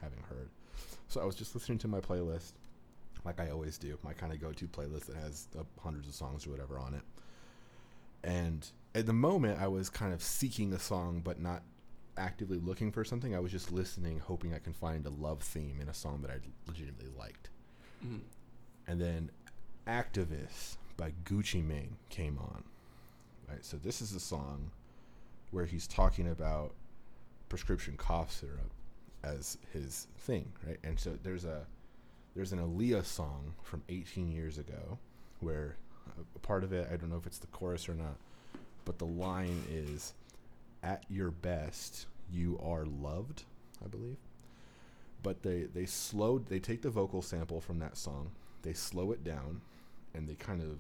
having 0.00 0.22
heard. 0.28 0.48
So 1.08 1.20
I 1.20 1.24
was 1.24 1.34
just 1.34 1.54
listening 1.54 1.78
to 1.78 1.88
my 1.88 2.00
playlist, 2.00 2.52
like 3.24 3.40
I 3.40 3.50
always 3.50 3.78
do, 3.78 3.98
my 4.02 4.12
kind 4.12 4.32
of 4.32 4.40
go 4.40 4.52
to 4.52 4.66
playlist 4.66 5.06
that 5.06 5.16
has 5.16 5.46
uh, 5.58 5.62
hundreds 5.82 6.08
of 6.08 6.14
songs 6.14 6.46
or 6.46 6.50
whatever 6.50 6.78
on 6.78 6.94
it. 6.94 7.02
And 8.24 8.66
at 8.94 9.06
the 9.06 9.12
moment, 9.12 9.60
I 9.60 9.68
was 9.68 9.88
kind 9.90 10.12
of 10.12 10.22
seeking 10.22 10.72
a 10.72 10.78
song, 10.78 11.20
but 11.24 11.40
not 11.40 11.62
actively 12.16 12.58
looking 12.58 12.92
for 12.92 13.04
something. 13.04 13.34
I 13.34 13.40
was 13.40 13.50
just 13.50 13.72
listening, 13.72 14.18
hoping 14.20 14.54
I 14.54 14.58
can 14.58 14.72
find 14.72 15.06
a 15.06 15.10
love 15.10 15.40
theme 15.42 15.78
in 15.80 15.88
a 15.88 15.94
song 15.94 16.22
that 16.22 16.30
I 16.30 16.38
legitimately 16.66 17.08
liked. 17.18 17.48
Mhm. 18.04 18.20
And 18.86 19.00
then 19.00 19.30
Activist 19.86 20.76
by 20.96 21.12
Gucci 21.24 21.64
Mane 21.64 21.96
came 22.10 22.38
on. 22.38 22.64
Right? 23.52 23.64
So 23.64 23.76
this 23.76 24.00
is 24.00 24.14
a 24.14 24.20
song 24.20 24.70
where 25.50 25.66
he's 25.66 25.86
talking 25.86 26.28
about 26.30 26.72
prescription 27.48 27.96
cough 27.98 28.32
syrup 28.32 28.70
as 29.22 29.58
his 29.72 30.06
thing, 30.18 30.50
right? 30.66 30.78
And 30.82 30.98
so 30.98 31.18
there's 31.22 31.44
a 31.44 31.66
there's 32.34 32.52
an 32.52 32.60
Aaliyah 32.60 33.04
song 33.04 33.52
from 33.62 33.82
18 33.90 34.32
years 34.32 34.56
ago 34.56 34.98
where 35.40 35.76
uh, 36.08 36.22
a 36.34 36.38
part 36.38 36.64
of 36.64 36.72
it, 36.72 36.88
I 36.90 36.96
don't 36.96 37.10
know 37.10 37.18
if 37.18 37.26
it's 37.26 37.38
the 37.38 37.46
chorus 37.48 37.90
or 37.90 37.94
not, 37.94 38.16
but 38.86 38.98
the 38.98 39.04
line 39.04 39.62
is 39.70 40.14
at 40.82 41.04
your 41.10 41.30
best 41.30 42.06
you 42.32 42.58
are 42.64 42.86
loved, 42.86 43.42
I 43.84 43.88
believe. 43.88 44.16
But 45.22 45.42
they 45.42 45.64
they 45.64 45.84
slowed 45.84 46.46
they 46.46 46.58
take 46.58 46.80
the 46.80 46.90
vocal 46.90 47.20
sample 47.20 47.60
from 47.60 47.78
that 47.80 47.98
song, 47.98 48.30
they 48.62 48.72
slow 48.72 49.12
it 49.12 49.22
down 49.22 49.60
and 50.14 50.26
they 50.26 50.34
kind 50.34 50.62
of 50.62 50.78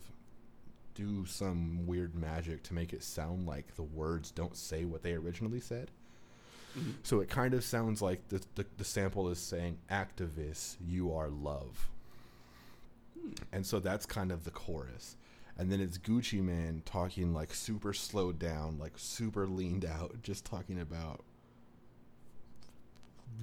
do 0.94 1.24
some 1.26 1.86
weird 1.86 2.14
magic 2.14 2.62
to 2.64 2.74
make 2.74 2.92
it 2.92 3.02
sound 3.02 3.46
like 3.46 3.74
the 3.76 3.82
words 3.82 4.30
don't 4.30 4.56
say 4.56 4.84
what 4.84 5.02
they 5.02 5.12
originally 5.12 5.60
said. 5.60 5.90
Mhm. 6.78 6.94
So 7.02 7.20
it 7.20 7.28
kind 7.28 7.54
of 7.54 7.64
sounds 7.64 8.00
like 8.00 8.28
the, 8.28 8.42
the, 8.54 8.66
the 8.78 8.84
sample 8.84 9.28
is 9.28 9.38
saying, 9.38 9.78
Activists, 9.90 10.76
you 10.80 11.12
are 11.14 11.28
love. 11.28 11.88
And 13.52 13.64
so 13.66 13.78
that's 13.78 14.06
kind 14.06 14.32
of 14.32 14.44
the 14.44 14.50
chorus. 14.50 15.16
And 15.56 15.70
then 15.70 15.80
it's 15.80 15.98
Gucci 15.98 16.42
Mane 16.42 16.82
talking 16.84 17.34
like 17.34 17.54
super 17.54 17.92
slowed 17.92 18.38
down, 18.38 18.78
like 18.78 18.92
super 18.96 19.46
leaned 19.46 19.84
out, 19.84 20.16
just 20.22 20.44
talking 20.44 20.80
about 20.80 21.20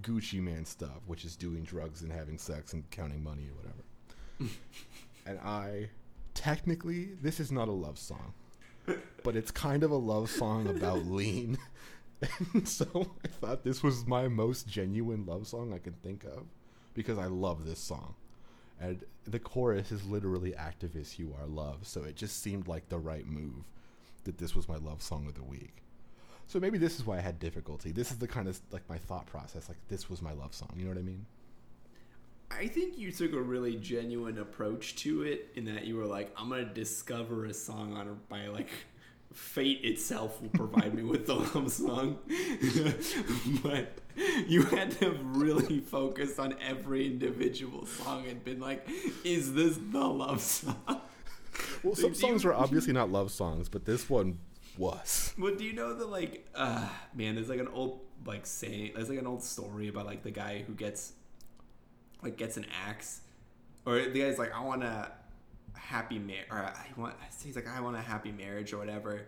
Gucci 0.01 0.41
Mane 0.41 0.65
stuff, 0.65 1.01
which 1.05 1.23
is 1.23 1.35
doing 1.35 1.63
drugs 1.63 2.01
and 2.01 2.11
having 2.11 2.37
sex 2.37 2.73
and 2.73 2.89
counting 2.91 3.23
money 3.23 3.47
or 3.49 3.53
whatever. 3.55 4.53
and 5.25 5.39
I, 5.39 5.89
technically, 6.33 7.09
this 7.21 7.39
is 7.39 7.51
not 7.51 7.67
a 7.67 7.73
love 7.73 7.97
song, 7.97 8.33
but 9.23 9.35
it's 9.35 9.51
kind 9.51 9.83
of 9.83 9.91
a 9.91 9.97
love 9.97 10.29
song 10.29 10.67
about 10.67 11.05
lean. 11.05 11.57
And 12.53 12.67
so 12.67 13.11
I 13.23 13.27
thought 13.27 13.63
this 13.63 13.81
was 13.81 14.05
my 14.05 14.27
most 14.27 14.67
genuine 14.67 15.25
love 15.25 15.47
song 15.47 15.73
I 15.73 15.79
can 15.79 15.93
think 15.93 16.23
of 16.23 16.43
because 16.93 17.17
I 17.17 17.25
love 17.25 17.65
this 17.65 17.79
song. 17.79 18.15
And 18.81 19.03
the 19.25 19.39
chorus 19.39 19.91
is 19.91 20.05
literally 20.05 20.51
activist 20.51 21.19
you 21.19 21.35
are 21.39 21.45
love. 21.45 21.79
So 21.83 22.03
it 22.03 22.15
just 22.15 22.41
seemed 22.41 22.67
like 22.67 22.89
the 22.89 22.97
right 22.97 23.27
move 23.27 23.65
that 24.23 24.37
this 24.37 24.55
was 24.55 24.69
my 24.69 24.77
love 24.77 25.01
song 25.01 25.27
of 25.27 25.35
the 25.35 25.43
week. 25.43 25.83
So 26.47 26.59
maybe 26.59 26.77
this 26.77 26.97
is 26.97 27.05
why 27.05 27.17
I 27.17 27.21
had 27.21 27.39
difficulty. 27.39 27.91
This 27.91 28.11
is 28.11 28.17
the 28.17 28.27
kind 28.27 28.47
of 28.47 28.59
like 28.71 28.87
my 28.89 28.97
thought 28.97 29.27
process. 29.27 29.69
Like 29.69 29.77
this 29.87 30.09
was 30.09 30.21
my 30.21 30.31
love 30.31 30.53
song. 30.53 30.69
You 30.75 30.85
know 30.85 30.91
what 30.91 30.97
I 30.97 31.03
mean? 31.03 31.25
I 32.51 32.67
think 32.67 32.97
you 32.97 33.11
took 33.11 33.33
a 33.33 33.41
really 33.41 33.75
genuine 33.75 34.37
approach 34.39 34.95
to 34.97 35.21
it 35.23 35.49
in 35.55 35.65
that 35.65 35.85
you 35.85 35.95
were 35.95 36.05
like, 36.05 36.31
I'm 36.37 36.49
gonna 36.49 36.65
discover 36.65 37.45
a 37.45 37.53
song 37.53 37.95
on 37.95 38.19
by 38.27 38.47
like 38.47 38.69
fate 39.33 39.81
itself 39.83 40.41
will 40.41 40.49
provide 40.49 40.93
me 40.93 41.03
with 41.03 41.27
the 41.27 41.35
love 41.35 41.71
song. 41.71 42.17
but 43.63 43.99
you 44.47 44.63
had 44.63 44.91
to 44.99 45.11
really 45.23 45.79
focus 45.79 46.39
on 46.39 46.55
every 46.61 47.05
individual 47.05 47.85
song 47.85 48.25
and 48.27 48.43
been 48.43 48.59
like, 48.59 48.87
is 49.23 49.53
this 49.53 49.77
the 49.91 50.05
love 50.05 50.41
song? 50.41 51.01
Well, 51.83 51.95
some 51.95 52.09
you- 52.09 52.15
songs 52.15 52.45
are 52.45 52.53
obviously 52.55 52.93
not 52.93 53.11
love 53.11 53.31
songs, 53.31 53.69
but 53.69 53.85
this 53.85 54.09
one 54.09 54.39
was. 54.77 55.33
Well, 55.37 55.55
do 55.55 55.63
you 55.63 55.73
know 55.73 55.93
the 55.93 56.05
like, 56.05 56.47
uh, 56.55 56.87
man? 57.13 57.35
There's 57.35 57.49
like 57.49 57.59
an 57.59 57.67
old 57.67 58.01
like 58.25 58.45
saying. 58.45 58.91
There's 58.95 59.09
like 59.09 59.19
an 59.19 59.27
old 59.27 59.43
story 59.43 59.87
about 59.87 60.05
like 60.05 60.23
the 60.23 60.31
guy 60.31 60.63
who 60.65 60.73
gets, 60.73 61.13
like, 62.23 62.37
gets 62.37 62.57
an 62.57 62.65
axe, 62.87 63.21
or 63.85 63.99
the 63.99 64.19
guy's 64.21 64.37
like, 64.37 64.53
I 64.53 64.61
want 64.63 64.83
a 64.83 65.11
happy 65.73 66.19
marriage, 66.19 66.47
or 66.51 66.57
I 66.57 66.85
want. 66.97 67.15
He's 67.43 67.55
like, 67.55 67.67
I 67.67 67.79
want 67.81 67.95
a 67.95 68.01
happy 68.01 68.31
marriage 68.31 68.73
or 68.73 68.77
whatever. 68.77 69.21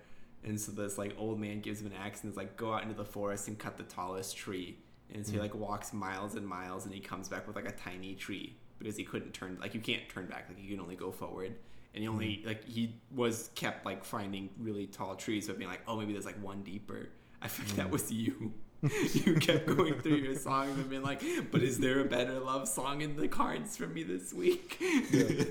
And 0.43 0.59
so 0.59 0.72
this 0.72 0.97
like 0.97 1.15
old 1.18 1.39
man 1.39 1.61
gives 1.61 1.81
him 1.81 1.88
an 1.88 1.93
axe 2.03 2.23
and 2.23 2.31
is 2.31 2.38
like, 2.38 2.57
go 2.57 2.73
out 2.73 2.84
into 2.84 2.95
the 2.95 3.05
forest 3.05 3.47
and 3.47 3.57
cut 3.57 3.77
the 3.77 3.84
tallest 3.84 4.35
tree. 4.35 4.77
And 5.13 5.26
so 5.26 5.34
he 5.34 5.38
Mm. 5.38 5.41
like 5.41 5.55
walks 5.55 5.93
miles 5.93 6.35
and 6.35 6.47
miles 6.47 6.85
and 6.85 6.93
he 6.93 6.99
comes 7.01 7.27
back 7.30 7.45
with 7.45 7.55
like 7.55 7.68
a 7.68 7.72
tiny 7.73 8.15
tree 8.15 8.55
because 8.80 8.95
he 8.95 9.03
couldn't 9.03 9.34
turn 9.34 9.57
like 9.61 9.73
you 9.76 9.80
can't 9.81 10.07
turn 10.09 10.26
back 10.26 10.45
like 10.49 10.57
you 10.59 10.69
can 10.72 10.80
only 10.80 10.95
go 10.95 11.11
forward 11.11 11.53
and 11.93 12.01
he 12.01 12.07
only 12.07 12.41
like 12.45 12.63
he 12.68 12.95
was 13.13 13.49
kept 13.53 13.85
like 13.85 14.03
finding 14.05 14.49
really 14.57 14.88
tall 14.88 15.15
trees 15.15 15.47
but 15.47 15.57
being 15.59 15.69
like 15.69 15.81
oh 15.88 15.97
maybe 15.97 16.13
there's 16.13 16.26
like 16.26 16.41
one 16.41 16.63
deeper 16.63 17.09
I 17.41 17.47
think 17.49 17.76
that 17.76 17.91
was 17.91 18.11
you. 18.11 18.53
you 19.14 19.36
kept 19.36 19.68
going 19.68 19.99
through 20.02 20.16
your 20.16 20.36
songs 20.36 20.76
and 20.76 20.90
being 20.90 21.03
like, 21.03 21.22
"But 21.52 21.62
is 21.62 21.78
there 21.78 21.99
a 21.99 22.06
better 22.06 22.40
love 22.40 22.68
song 22.68 23.02
in 23.02 23.16
the 23.16 23.28
cards 23.28 23.78
for 23.78 23.86
me 23.86 24.02
this 24.02 24.34
week?" 24.34 24.82
Yeah. 25.12 25.45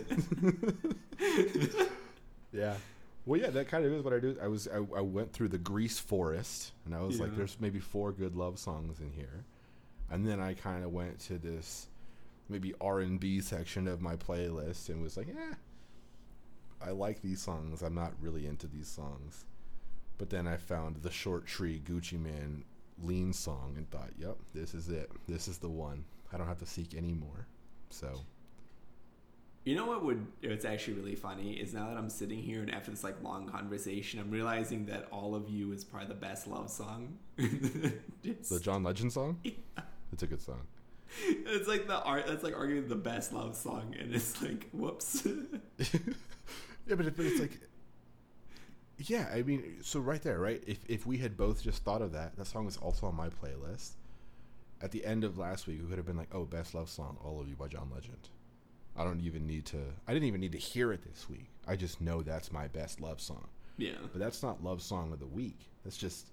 yeah. 2.53 2.75
Well, 3.27 3.41
yeah, 3.41 3.51
that 3.51 3.69
kind 3.69 3.85
of 3.85 3.93
is 3.93 4.03
what 4.03 4.13
I 4.13 4.19
do. 4.19 4.37
I 4.43 4.49
was 4.49 4.67
I, 4.67 4.79
I 4.79 5.01
went 5.01 5.33
through 5.33 5.49
the 5.49 5.59
Grease 5.59 6.01
forest, 6.01 6.73
and 6.85 6.95
I 6.95 7.03
was 7.03 7.21
like, 7.21 7.37
"There's 7.37 7.57
maybe 7.61 7.79
four 7.79 8.11
good 8.11 8.35
love 8.35 8.59
songs 8.59 8.99
in 8.99 9.13
here," 9.13 9.45
and 10.11 10.27
then 10.27 10.41
I 10.41 10.55
kind 10.55 10.83
of 10.83 10.91
went 10.91 11.21
to 11.21 11.39
this 11.39 11.87
maybe 12.49 12.75
R 12.81 12.99
and 12.99 13.21
B 13.21 13.41
section 13.41 13.87
of 13.87 14.01
my 14.01 14.17
playlist 14.17 14.89
and 14.89 15.01
was 15.03 15.17
like, 15.17 15.29
"Yeah, 15.29 15.55
I 16.85 16.91
like 16.91 17.23
these 17.23 17.41
songs. 17.41 17.83
I'm 17.83 17.95
not 17.95 18.13
really 18.21 18.47
into 18.47 18.67
these 18.67 18.89
songs," 18.89 19.45
but 20.19 20.31
then 20.31 20.49
I 20.49 20.57
found 20.57 20.97
the 20.97 21.13
Short 21.13 21.47
Tree 21.47 21.81
Gucci 21.87 22.21
Mane 22.21 22.65
lean 23.03 23.33
song 23.33 23.75
and 23.77 23.91
thought, 23.91 24.11
"Yep, 24.19 24.37
this 24.55 24.75
is 24.75 24.89
it. 24.89 25.11
This 25.29 25.49
is 25.49 25.59
the 25.59 25.69
one. 25.69 26.05
I 26.33 26.37
don't 26.39 26.47
have 26.47 26.59
to 26.59 26.67
seek 26.67 26.95
anymore. 26.95 27.47
So 27.91 28.21
You 29.65 29.75
know 29.77 29.87
what 29.87 30.05
would 30.05 30.27
it's 30.43 30.65
actually 30.65 30.95
really 30.95 31.15
funny 31.17 31.55
is 31.55 31.75
now 31.75 31.89
that 31.89 31.97
I'm 31.99 32.09
sitting 32.09 32.41
here 32.43 32.61
and 32.61 32.73
after 32.73 32.91
this 32.91 33.05
like 33.05 33.23
long 33.23 33.47
conversation, 33.49 34.19
I'm 34.21 34.31
realizing 34.31 34.87
that 34.87 35.09
all 35.11 35.35
of 35.35 35.49
you 35.51 35.73
is 35.73 35.85
probably 35.85 36.09
the 36.09 36.15
best 36.15 36.47
love 36.47 36.71
song. 36.71 37.19
Just- 38.23 38.49
the 38.51 38.61
John 38.61 38.83
Legend 38.83 39.13
song. 39.13 39.41
It's 40.13 40.23
a 40.23 40.27
good 40.27 40.41
song. 40.41 40.63
it's 41.29 41.69
like 41.69 41.87
the 41.89 42.01
art. 42.03 42.27
That's 42.27 42.43
like 42.45 42.57
arguing 42.57 42.89
the 42.89 42.95
best 42.97 43.33
love 43.33 43.55
song, 43.57 43.95
and 43.99 44.15
it's 44.15 44.41
like 44.41 44.69
whoops. 44.73 45.27
yeah, 45.79 46.95
but, 46.95 47.07
it, 47.07 47.17
but 47.17 47.27
it's 47.27 47.41
like, 47.41 47.59
yeah, 49.09 49.29
I 49.33 49.43
mean, 49.43 49.77
so 49.83 50.01
right 50.01 50.23
there, 50.23 50.39
right? 50.39 50.63
If 50.67 50.79
if 50.89 51.07
we 51.07 51.19
had 51.19 51.37
both 51.37 51.63
just 51.63 51.83
thought 51.85 52.03
of 52.03 52.13
that, 52.13 52.37
that 52.37 52.47
song 52.47 52.67
is 52.67 52.77
also 52.77 53.07
on 53.07 53.15
my 53.17 53.29
playlist. 53.29 53.93
At 54.83 54.91
the 54.93 55.05
end 55.05 55.25
of 55.25 55.37
last 55.39 55.67
week, 55.67 55.81
we 55.83 55.89
could 55.89 55.99
have 55.99 56.07
been 56.07 56.17
like, 56.17 56.35
"Oh, 56.35 56.45
best 56.45 56.75
love 56.75 56.89
song, 56.89 57.19
all 57.23 57.41
of 57.41 57.49
you 57.49 57.55
by 57.57 57.69
John 57.69 57.91
Legend." 57.93 58.29
I 58.97 59.05
don't 59.05 59.21
even 59.21 59.47
need 59.47 59.65
to. 59.67 59.79
I 60.09 60.13
didn't 60.13 60.27
even 60.29 60.41
need 60.41 60.53
to 60.53 60.59
hear 60.59 60.93
it 60.93 61.03
this 61.03 61.29
week. 61.29 61.47
I 61.67 61.77
just 61.77 62.01
know 62.01 62.23
that's 62.23 62.51
my 62.53 62.67
best 62.69 63.01
love 63.01 63.21
song. 63.21 63.47
yeah, 63.79 63.93
But 64.13 64.19
that's 64.19 64.43
not 64.43 64.63
love 64.65 64.83
song 64.83 65.13
of 65.13 65.21
the 65.21 65.27
week. 65.27 65.59
That's 65.85 65.97
just 65.97 66.29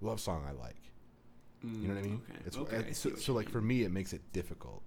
love 0.00 0.20
song 0.20 0.44
I 0.48 0.52
like. 0.52 0.76
You 1.62 1.88
know 1.88 1.94
what 1.94 2.00
I 2.04 2.06
mean? 2.06 2.18
Mm, 2.18 2.30
Okay. 2.30 2.42
It's, 2.46 2.56
okay. 2.58 2.76
I 2.76 2.80
it's- 2.80 2.98
see 2.98 3.10
so, 3.10 3.16
so 3.16 3.32
like 3.32 3.48
for 3.48 3.60
me, 3.62 3.84
it 3.84 3.90
makes 3.92 4.12
it 4.12 4.20
difficult 4.32 4.82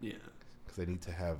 yeah. 0.00 0.14
because 0.64 0.78
I 0.78 0.84
need 0.86 1.02
to 1.02 1.12
have 1.12 1.36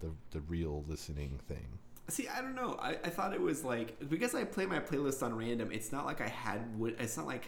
the 0.00 0.10
the 0.30 0.40
real 0.42 0.84
listening 0.88 1.38
thing. 1.46 1.78
See, 2.08 2.28
I 2.28 2.40
don't 2.40 2.54
know. 2.54 2.78
I, 2.80 2.90
I 2.90 3.10
thought 3.10 3.34
it 3.34 3.40
was 3.40 3.64
like 3.64 4.08
because 4.08 4.34
I 4.34 4.44
play 4.44 4.66
my 4.66 4.78
playlist 4.78 5.22
on 5.22 5.36
random. 5.36 5.72
It's 5.72 5.90
not 5.90 6.06
like 6.06 6.20
I 6.20 6.28
had 6.28 6.78
would. 6.78 6.96
It's 7.00 7.16
not 7.16 7.26
like 7.26 7.46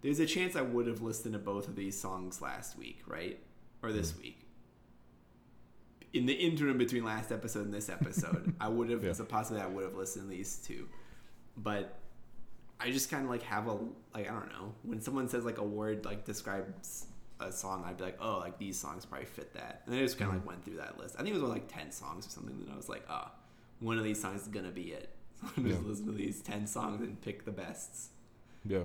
there's 0.00 0.18
a 0.18 0.26
chance 0.26 0.56
I 0.56 0.62
would 0.62 0.88
have 0.88 1.00
listened 1.00 1.34
to 1.34 1.38
both 1.38 1.68
of 1.68 1.76
these 1.76 1.98
songs 1.98 2.42
last 2.42 2.76
week, 2.76 3.02
right, 3.06 3.38
or 3.82 3.92
this 3.92 4.10
hmm. 4.10 4.22
week. 4.22 4.38
In 6.12 6.26
the 6.26 6.32
interim 6.32 6.76
between 6.76 7.04
last 7.04 7.30
episode 7.30 7.64
and 7.64 7.72
this 7.72 7.88
episode, 7.88 8.52
I 8.60 8.68
would 8.68 8.90
have. 8.90 9.00
Yeah. 9.00 9.06
There's 9.06 9.20
a 9.20 9.24
possibility 9.24 9.64
I 9.64 9.72
would 9.72 9.84
have 9.84 9.94
listened 9.94 10.28
to 10.28 10.36
these 10.36 10.56
two, 10.56 10.88
but 11.56 11.98
I 12.80 12.90
just 12.90 13.10
kind 13.10 13.24
of 13.24 13.30
like 13.30 13.42
have 13.44 13.68
a 13.68 13.74
like 14.12 14.28
I 14.28 14.32
don't 14.32 14.48
know 14.48 14.74
when 14.82 15.00
someone 15.00 15.28
says 15.28 15.44
like 15.44 15.58
a 15.58 15.64
word 15.64 16.04
like 16.04 16.24
describes 16.24 17.06
a 17.38 17.52
song, 17.52 17.84
I'd 17.86 17.96
be 17.96 18.04
like, 18.04 18.18
oh, 18.20 18.38
like 18.38 18.58
these 18.58 18.78
songs 18.78 19.04
probably 19.04 19.26
fit 19.26 19.54
that, 19.54 19.82
and 19.86 19.94
I 19.94 20.00
just 20.00 20.18
kind 20.18 20.30
of 20.30 20.34
hmm. 20.34 20.40
like 20.40 20.48
went 20.48 20.64
through 20.64 20.78
that 20.78 20.98
list. 20.98 21.14
I 21.14 21.22
think 21.22 21.30
it 21.30 21.34
was 21.34 21.44
only 21.44 21.60
like 21.60 21.72
ten 21.72 21.92
songs 21.92 22.26
or 22.26 22.30
something. 22.30 22.58
That 22.64 22.72
I 22.72 22.76
was 22.76 22.88
like, 22.88 23.04
oh, 23.08 23.28
one 23.82 23.98
of 23.98 24.04
these 24.04 24.20
songs 24.20 24.42
is 24.42 24.48
gonna 24.48 24.70
be 24.70 24.92
it. 24.92 25.10
So 25.42 25.48
I'm 25.56 25.64
just 25.66 25.82
Yeah. 25.82 25.88
listen 25.88 26.06
to 26.06 26.12
these 26.12 26.40
ten 26.40 26.66
songs 26.66 27.00
and 27.02 27.20
pick 27.20 27.44
the 27.44 27.50
bests. 27.50 28.10
Yeah. 28.64 28.84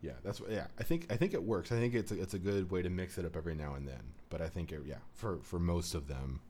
Yeah, 0.00 0.12
that's 0.24 0.40
what. 0.40 0.50
Yeah, 0.50 0.66
I 0.78 0.82
think 0.82 1.06
I 1.12 1.16
think 1.16 1.34
it 1.34 1.42
works. 1.42 1.70
I 1.72 1.76
think 1.76 1.94
it's 1.94 2.12
a, 2.12 2.20
it's 2.20 2.34
a 2.34 2.38
good 2.38 2.70
way 2.70 2.82
to 2.82 2.88
mix 2.90 3.16
it 3.18 3.24
up 3.24 3.36
every 3.36 3.54
now 3.54 3.74
and 3.74 3.86
then. 3.86 4.00
But 4.30 4.40
I 4.40 4.48
think 4.48 4.72
it, 4.72 4.80
yeah, 4.86 4.96
for 5.12 5.38
for 5.42 5.58
most 5.58 5.94
of 5.94 6.08
them, 6.08 6.40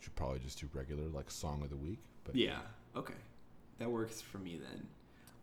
should 0.00 0.14
probably 0.16 0.38
just 0.40 0.60
do 0.60 0.68
regular 0.74 1.04
like 1.04 1.30
song 1.30 1.62
of 1.62 1.70
the 1.70 1.76
week. 1.76 1.98
But 2.24 2.36
Yeah, 2.36 2.58
okay, 2.96 3.14
that 3.78 3.90
works 3.90 4.20
for 4.20 4.38
me 4.38 4.58
then. 4.62 4.86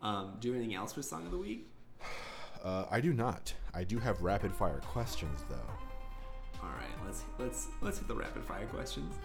Um, 0.02 0.38
do 0.40 0.54
anything 0.54 0.74
else 0.76 0.94
for 0.94 1.02
song 1.04 1.26
of 1.26 1.32
the 1.32 1.38
week? 1.38 1.68
uh, 2.64 2.86
I 2.90 3.02
do 3.02 3.14
not. 3.14 3.54
I 3.74 3.84
do 3.84 3.98
have 4.00 4.22
rapid 4.22 4.54
fire 4.54 4.82
questions 4.84 5.44
though. 5.50 6.60
All 6.64 6.70
right, 6.70 7.06
let's 7.06 7.24
let's 7.40 7.68
let's 7.82 7.98
hit 8.00 8.08
the 8.08 8.16
rapid 8.16 8.44
fire 8.44 8.66
questions. 8.68 9.16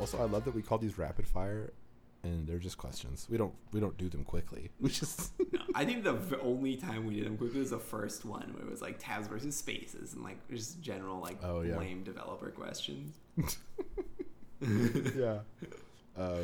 Also, 0.00 0.18
I 0.20 0.24
love 0.24 0.44
that 0.44 0.54
we 0.54 0.62
call 0.62 0.78
these 0.78 0.98
rapid 0.98 1.26
fire, 1.26 1.72
and 2.24 2.46
they're 2.46 2.58
just 2.58 2.78
questions. 2.78 3.26
We 3.30 3.36
don't 3.38 3.54
we 3.72 3.80
don't 3.80 3.96
do 3.96 4.08
them 4.08 4.24
quickly. 4.24 4.70
We 4.80 4.90
just 4.90 5.32
No, 5.52 5.60
I 5.74 5.84
think 5.84 6.02
the 6.04 6.14
v- 6.14 6.36
only 6.42 6.76
time 6.76 7.06
we 7.06 7.14
did 7.16 7.26
them 7.26 7.36
quickly 7.36 7.60
was 7.60 7.70
the 7.70 7.78
first 7.78 8.24
one, 8.24 8.52
where 8.54 8.64
it 8.64 8.70
was 8.70 8.82
like 8.82 8.96
tabs 8.98 9.28
versus 9.28 9.56
spaces 9.56 10.14
and 10.14 10.22
like 10.24 10.36
just 10.48 10.80
general 10.80 11.20
like 11.20 11.38
Oh, 11.44 11.60
yeah. 11.62 11.78
lame 11.78 12.02
developer 12.02 12.50
questions. 12.50 13.14
yeah. 15.16 15.38
Uh, 16.16 16.42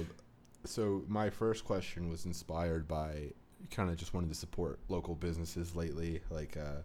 so 0.65 1.03
my 1.09 1.31
first 1.31 1.65
question 1.65 2.09
was 2.09 2.27
inspired 2.27 2.87
by 2.87 3.33
kind 3.71 3.91
of 3.91 3.97
just 3.97 4.15
wanted 4.15 4.29
to 4.29 4.35
support 4.35 4.79
local 4.89 5.15
businesses 5.15 5.75
lately, 5.75 6.21
like 6.31 6.57
uh, 6.57 6.83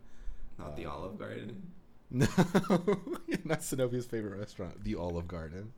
Not 0.60 0.76
the 0.76 0.86
Uh, 0.86 0.92
Olive 0.92 1.18
Garden. 1.20 1.72
no, 2.12 2.28
not 3.44 3.64
Zenobia's 3.64 4.06
favorite 4.06 4.38
restaurant, 4.38 4.84
the 4.84 4.96
Olive 4.96 5.28
Garden, 5.28 5.74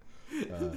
uh, 0.54 0.76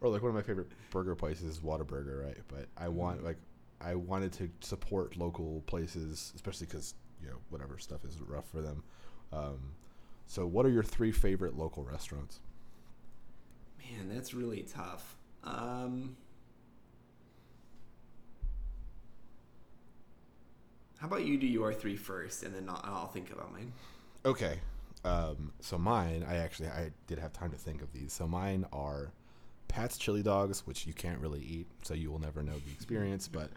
or 0.00 0.08
like 0.08 0.22
one 0.22 0.30
of 0.30 0.34
my 0.34 0.42
favorite 0.42 0.68
burger 0.90 1.14
places 1.14 1.44
is 1.44 1.58
Whataburger, 1.60 2.24
right? 2.24 2.38
But 2.48 2.66
I 2.76 2.88
want 2.88 3.24
like 3.24 3.38
I 3.80 3.94
wanted 3.94 4.32
to 4.34 4.50
support 4.60 5.16
local 5.16 5.62
places, 5.66 6.32
especially 6.34 6.66
because 6.66 6.94
you 7.22 7.28
know 7.28 7.36
whatever 7.48 7.78
stuff 7.78 8.04
is 8.04 8.16
rough 8.20 8.48
for 8.50 8.60
them. 8.60 8.82
Um, 9.32 9.74
so, 10.26 10.46
what 10.46 10.66
are 10.66 10.70
your 10.70 10.82
three 10.82 11.12
favorite 11.12 11.56
local 11.56 11.84
restaurants? 11.84 12.40
Man, 13.78 14.08
that's 14.08 14.34
really 14.34 14.62
tough. 14.62 15.16
Um, 15.42 16.16
how 20.98 21.06
about 21.06 21.24
you 21.24 21.38
do 21.38 21.46
your 21.46 21.72
three 21.72 21.96
first, 21.96 22.42
and 22.42 22.54
then 22.54 22.68
I'll, 22.68 22.80
I'll 22.84 23.08
think 23.08 23.32
about 23.32 23.52
mine. 23.52 23.72
Okay. 24.24 24.60
Um, 25.04 25.52
so 25.60 25.78
mine, 25.78 26.24
I 26.28 26.36
actually 26.36 26.68
I 26.68 26.90
did 27.06 27.18
have 27.18 27.32
time 27.32 27.50
to 27.50 27.56
think 27.56 27.82
of 27.82 27.92
these. 27.92 28.12
So 28.12 28.26
mine 28.26 28.66
are 28.72 29.12
Pat's 29.68 29.96
chili 29.96 30.22
dogs, 30.22 30.66
which 30.66 30.86
you 30.86 30.92
can't 30.92 31.20
really 31.20 31.40
eat, 31.40 31.66
so 31.82 31.94
you 31.94 32.10
will 32.10 32.18
never 32.18 32.42
know 32.42 32.54
the 32.54 32.72
experience. 32.72 33.28
But 33.28 33.50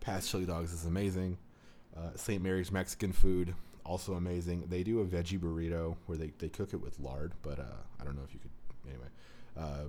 Pat's 0.00 0.30
chili 0.30 0.44
dogs 0.44 0.72
is 0.72 0.84
amazing. 0.84 1.38
Uh, 1.96 2.10
St. 2.16 2.42
Mary's 2.42 2.70
Mexican 2.70 3.12
food, 3.12 3.54
also 3.84 4.14
amazing. 4.14 4.64
They 4.68 4.82
do 4.82 5.00
a 5.00 5.04
veggie 5.04 5.38
burrito 5.38 5.96
where 6.06 6.18
they, 6.18 6.32
they 6.38 6.48
cook 6.48 6.72
it 6.72 6.80
with 6.80 6.98
lard, 7.00 7.32
but 7.42 7.58
uh, 7.58 7.82
I 8.00 8.04
don't 8.04 8.16
know 8.16 8.22
if 8.26 8.32
you 8.34 8.40
could. 8.40 8.50
Anyway, 8.88 9.06
uh, 9.56 9.88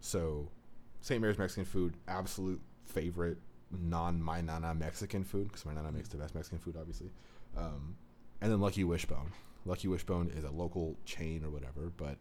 so 0.00 0.48
St. 1.00 1.20
Mary's 1.20 1.38
Mexican 1.38 1.64
food, 1.64 1.94
absolute 2.08 2.60
favorite 2.84 3.38
non 3.70 4.20
my 4.20 4.40
nana 4.40 4.74
Mexican 4.74 5.24
food 5.24 5.48
because 5.48 5.64
my 5.64 5.74
nana 5.74 5.92
makes 5.92 6.08
the 6.08 6.16
best 6.16 6.34
Mexican 6.34 6.58
food, 6.58 6.76
obviously. 6.78 7.10
Um, 7.56 7.96
and 8.40 8.50
then 8.50 8.60
Lucky 8.60 8.84
Wishbone. 8.84 9.32
Lucky 9.64 9.88
Wishbone 9.88 10.30
is 10.36 10.44
a 10.44 10.50
local 10.50 10.96
chain 11.04 11.44
or 11.44 11.50
whatever, 11.50 11.92
but 11.96 12.16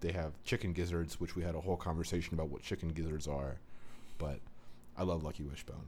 they 0.00 0.12
have 0.12 0.32
chicken 0.44 0.72
gizzards, 0.72 1.20
which 1.20 1.36
we 1.36 1.42
had 1.42 1.54
a 1.54 1.60
whole 1.60 1.76
conversation 1.76 2.34
about 2.34 2.48
what 2.48 2.62
chicken 2.62 2.88
gizzards 2.88 3.28
are. 3.28 3.56
But 4.18 4.40
I 4.96 5.02
love 5.02 5.22
Lucky 5.22 5.42
Wishbone. 5.42 5.86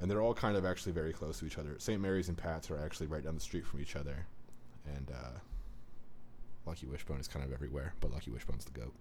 And 0.00 0.10
they're 0.10 0.22
all 0.22 0.34
kind 0.34 0.56
of 0.56 0.64
actually 0.64 0.92
very 0.92 1.12
close 1.12 1.38
to 1.38 1.46
each 1.46 1.58
other. 1.58 1.76
St. 1.78 2.00
Mary's 2.00 2.28
and 2.28 2.36
Pat's 2.36 2.70
are 2.70 2.82
actually 2.82 3.06
right 3.06 3.22
down 3.22 3.34
the 3.34 3.40
street 3.40 3.66
from 3.66 3.80
each 3.80 3.96
other. 3.96 4.26
And 4.96 5.10
uh, 5.10 5.38
Lucky 6.66 6.86
Wishbone 6.86 7.20
is 7.20 7.28
kind 7.28 7.44
of 7.44 7.52
everywhere, 7.52 7.94
but 8.00 8.10
Lucky 8.10 8.30
Wishbone's 8.30 8.64
the 8.64 8.78
goat. 8.78 8.94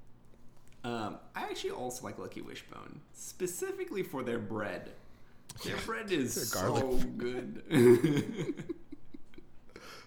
Um, 0.84 1.18
I 1.36 1.44
actually 1.44 1.72
also 1.72 2.04
like 2.04 2.20
Lucky 2.20 2.42
Wishbone, 2.42 3.00
specifically 3.14 4.04
for 4.04 4.22
their 4.22 4.40
bread. 4.40 4.92
Their 5.64 5.78
bread 5.86 6.12
is 6.12 6.50
so 6.50 7.00
good. 7.18 7.64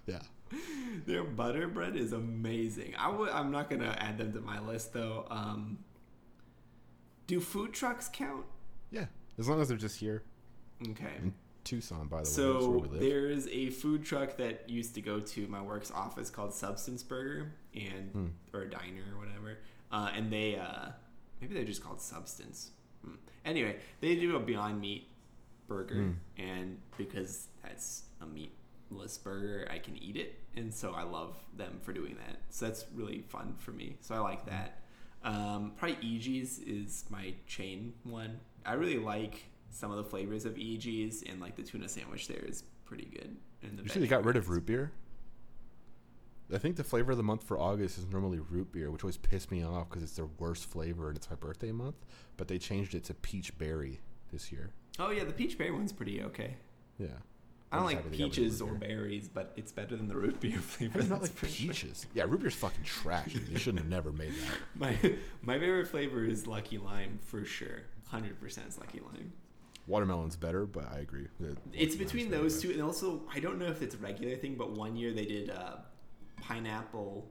Yeah. 0.07 0.21
their 1.07 1.25
butter 1.25 1.67
bread 1.69 1.97
is 1.97 2.13
amazing. 2.13 2.95
I 2.97 3.09
would. 3.11 3.31
I'm 3.31 3.51
not 3.51 3.69
gonna 3.69 3.97
add 3.99 4.19
them 4.19 4.33
to 4.33 4.41
my 4.41 4.61
list 4.61 4.93
though. 4.93 5.27
Um, 5.31 5.79
do 7.27 7.41
food 7.41 7.73
trucks 7.73 8.09
count? 8.13 8.47
Yeah. 8.91 9.07
As 9.39 9.49
long 9.49 9.61
as 9.61 9.69
they're 9.69 9.77
just 9.77 9.99
here 9.99 10.23
Okay. 10.91 11.11
in 11.21 11.35
Tucson, 11.65 12.07
by 12.07 12.19
the 12.19 12.23
way. 12.23 12.25
So 12.29 12.69
we 12.71 12.89
live. 12.89 13.01
there's 13.01 13.49
a 13.49 13.71
food 13.71 14.05
truck 14.05 14.37
that 14.37 14.71
used 14.71 14.95
to 14.95 15.01
go 15.01 15.19
to 15.21 15.47
my 15.49 15.61
work's 15.61 15.91
office 15.91 16.31
called 16.31 16.55
Substance 16.55 17.03
Burger 17.03 17.53
and 17.75 18.11
Hmm. 18.13 18.27
or 18.55 18.63
a 18.63 18.71
diner 18.71 19.03
or 19.13 19.19
whatever, 19.19 19.59
uh, 19.91 20.11
and 20.15 20.33
they 20.33 20.57
uh, 20.57 20.91
maybe 21.41 21.55
they're 21.55 21.65
just 21.65 21.83
called 21.83 22.01
Substance. 22.01 22.71
Hmm. 23.05 23.15
Anyway, 23.45 23.79
they 24.01 24.15
do 24.15 24.37
a 24.37 24.41
Beyond 24.41 24.81
Meat 24.81 25.09
burger, 25.67 25.95
Hmm. 26.05 26.41
and 26.41 26.79
because 26.97 27.49
that's 27.63 28.05
a 28.21 28.27
meatless 28.91 29.19
burger, 29.19 29.69
I 29.71 29.79
can 29.79 29.97
eat 29.97 30.17
it, 30.17 30.39
and 30.55 30.73
so 30.73 30.93
I 30.93 31.03
love 31.03 31.37
them 31.57 31.79
for 31.83 31.93
doing 31.93 32.17
that. 32.27 32.39
So 32.51 32.67
that's 32.67 32.85
really 32.95 33.23
fun 33.29 33.55
for 33.59 33.73
me. 33.73 33.97
So 34.01 34.15
I 34.15 34.19
like 34.19 34.47
that. 34.47 34.83
Um, 35.25 35.73
probably 35.77 35.97
EG's 36.03 36.61
is 36.61 37.05
my 37.11 37.35
chain 37.47 37.95
one. 38.05 38.41
I 38.65 38.75
really 38.75 38.99
like 38.99 39.45
some 39.71 39.91
of 39.91 39.97
the 39.97 40.05
flavors 40.05 40.45
of 40.45 40.57
EG's, 40.59 41.23
and 41.23 41.41
like 41.41 41.57
the 41.57 41.63
tuna 41.63 41.89
sandwich 41.89 42.29
there 42.29 42.45
is 42.45 42.65
pretty 42.85 43.07
good. 43.07 43.37
And 43.63 43.79
the 43.79 43.83
You 43.83 44.01
they 44.01 44.07
got 44.07 44.25
rid 44.25 44.37
of 44.37 44.49
root 44.49 44.67
beer. 44.67 44.93
I 46.55 46.59
think 46.59 46.77
the 46.77 46.85
flavor 46.85 47.11
of 47.11 47.17
the 47.17 47.25
month 47.25 47.43
for 47.43 47.59
August 47.59 47.99
is 47.99 48.07
normally 48.07 48.39
root 48.39 48.71
beer, 48.71 48.93
which 48.93 49.03
always 49.03 49.17
pissed 49.17 49.51
me 49.51 49.65
off 49.65 49.89
because 49.89 50.05
it's 50.05 50.13
their 50.13 50.29
worst 50.39 50.67
flavor 50.67 51.09
and 51.09 51.17
it's 51.17 51.29
my 51.29 51.35
birthday 51.35 51.73
month. 51.73 51.97
But 52.37 52.47
they 52.47 52.59
changed 52.59 52.95
it 52.95 53.03
to 53.05 53.15
peach 53.15 53.57
berry 53.59 54.01
this 54.33 54.53
year. 54.53 54.71
Oh 55.01 55.11
yeah, 55.11 55.25
the 55.25 55.33
peach 55.33 55.59
berry 55.59 55.73
one's 55.73 55.93
pretty 55.93 56.23
okay. 56.23 56.57
Yeah, 56.99 57.09
I 57.73 57.77
don't 57.77 57.87
like 57.87 57.97
excited 57.97 58.13
they 58.13 58.19
got 58.19 58.23
rid 58.23 58.31
of 58.31 58.35
peaches 58.37 58.61
or 58.63 58.73
berries, 58.75 59.29
but 59.29 59.53
it's 59.57 59.73
better 59.73 59.97
than 59.97 60.07
the 60.09 60.17
root 60.17 60.41
beer 60.41 60.59
flavor. 60.61 61.03
do 61.03 61.09
not 61.09 61.23
like 61.23 61.33
for 61.33 61.47
sure. 61.47 61.69
peaches. 61.73 62.07
Yeah, 62.15 62.25
root 62.29 62.41
beer's 62.41 62.55
fucking 62.55 62.85
trash. 62.85 63.35
They 63.35 63.59
shouldn't 63.59 63.81
have 63.81 63.89
never 63.91 64.13
made 64.13 64.33
that. 64.33 64.57
My 64.77 64.97
my 65.43 65.59
favorite 65.59 65.89
flavor 65.89 66.25
is 66.25 66.47
Lucky 66.47 66.79
Lime 66.79 67.19
for 67.23 67.45
sure. 67.45 67.83
Hundred 68.09 68.41
percent 68.41 68.69
is 68.69 68.79
Lucky 68.79 69.01
Lime. 69.01 69.33
Watermelon's 69.89 70.37
better, 70.37 70.67
but 70.67 70.93
I 70.93 70.99
agree. 70.99 71.27
It's 71.73 71.95
between 71.97 72.31
those 72.31 72.61
two, 72.61 72.71
and 72.71 72.83
also 72.83 73.23
I 73.33 73.41
don't 73.41 73.59
know 73.59 73.67
if 73.67 73.83
it's 73.83 73.95
a 73.95 73.99
regular 73.99 74.37
thing, 74.37 74.55
but 74.57 74.71
one 74.73 74.97
year 74.97 75.13
they 75.13 75.25
did 75.27 75.51
uh, 75.51 75.77
pineapple 76.41 77.31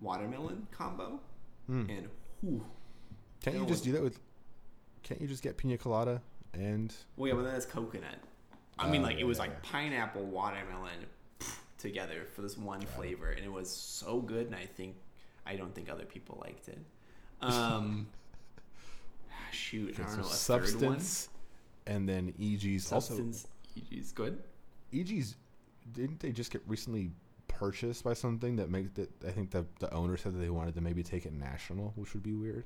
watermelon 0.00 0.66
combo, 0.70 1.20
Hmm. 1.66 1.88
and 1.88 2.08
whew, 2.40 2.64
Can't 3.42 3.56
you 3.56 3.66
just 3.66 3.84
do 3.84 3.92
that 3.92 4.02
with? 4.02 4.18
Can't 5.02 5.20
you 5.20 5.26
just 5.26 5.42
get 5.42 5.56
pina 5.56 5.78
colada 5.78 6.20
and? 6.52 6.94
well, 7.16 7.28
yeah, 7.28 7.34
but 7.34 7.42
then 7.44 7.52
that's 7.52 7.66
coconut. 7.66 8.16
I 8.78 8.88
mean, 8.88 9.02
Oh, 9.02 9.04
like 9.04 9.16
yeah, 9.16 9.22
it 9.22 9.24
was 9.24 9.38
yeah, 9.38 9.44
like 9.44 9.62
pineapple 9.62 10.24
watermelon 10.24 11.06
together 11.78 12.26
for 12.34 12.42
this 12.42 12.56
one 12.56 12.86
flavor, 12.86 13.30
and 13.30 13.44
it 13.44 13.52
was 13.52 13.70
so 13.70 14.20
good. 14.20 14.46
And 14.46 14.54
I 14.54 14.66
think 14.66 14.96
I 15.46 15.56
don't 15.56 15.74
think 15.74 15.90
other 15.90 16.04
people 16.04 16.38
liked 16.44 16.68
it. 16.68 16.78
Um, 17.40 18.08
shoot, 19.50 19.94
I 19.98 20.02
don't 20.02 20.10
so 20.10 20.16
know 20.16 20.22
a 20.30 20.40
third 20.40 20.80
one. 20.82 21.00
substance, 21.00 21.28
and 21.86 22.08
then 22.08 22.32
eegee's 22.38 22.92
also 22.92 23.14
Substance 23.14 23.46
is 23.90 24.12
good. 24.12 24.42
eegee's 24.92 25.36
didn't 25.92 26.20
they 26.20 26.32
just 26.32 26.50
get 26.50 26.62
recently 26.66 27.10
purchased 27.48 28.02
by 28.04 28.12
something 28.12 28.56
that 28.56 28.70
make 28.70 28.94
that 28.94 29.10
I 29.26 29.30
think 29.30 29.50
the 29.50 29.64
the 29.80 29.92
owner 29.94 30.16
said 30.16 30.34
that 30.34 30.38
they 30.38 30.50
wanted 30.50 30.74
to 30.74 30.80
maybe 30.80 31.02
take 31.02 31.26
it 31.26 31.32
national, 31.32 31.92
which 31.96 32.12
would 32.14 32.22
be 32.22 32.34
weird. 32.34 32.64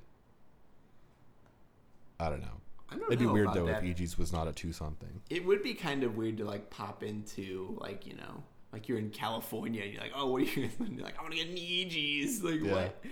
I 2.19 2.29
don't 2.29 2.41
know. 2.41 2.61
I 2.91 2.95
don't 2.97 3.05
It'd 3.07 3.19
be 3.19 3.27
weird 3.27 3.53
though 3.55 3.67
that. 3.67 3.85
if 3.85 3.97
eegee's 3.97 4.19
was 4.19 4.33
not 4.33 4.49
a 4.49 4.53
two 4.53 4.73
something. 4.73 5.21
It 5.31 5.45
would 5.45 5.63
be 5.63 5.75
kind 5.75 6.03
of 6.03 6.17
weird 6.17 6.37
to 6.39 6.45
like 6.45 6.71
pop 6.71 7.03
into 7.03 7.77
like 7.81 8.07
you 8.07 8.15
know 8.17 8.43
like 8.73 8.89
you're 8.89 8.99
in 8.99 9.11
California 9.11 9.83
and 9.83 9.93
you're 9.93 10.03
like 10.03 10.13
oh 10.15 10.27
what 10.31 10.43
are 10.43 10.45
you 10.45 10.69
gonna 10.79 10.91
you're 10.91 11.05
like 11.05 11.19
I 11.19 11.23
want 11.23 11.33
to 11.35 11.39
get 11.39 11.49
an 11.49 11.57
eegee's 11.57 12.43
like 12.43 12.61
Yeah. 12.63 12.73
what 12.73 13.05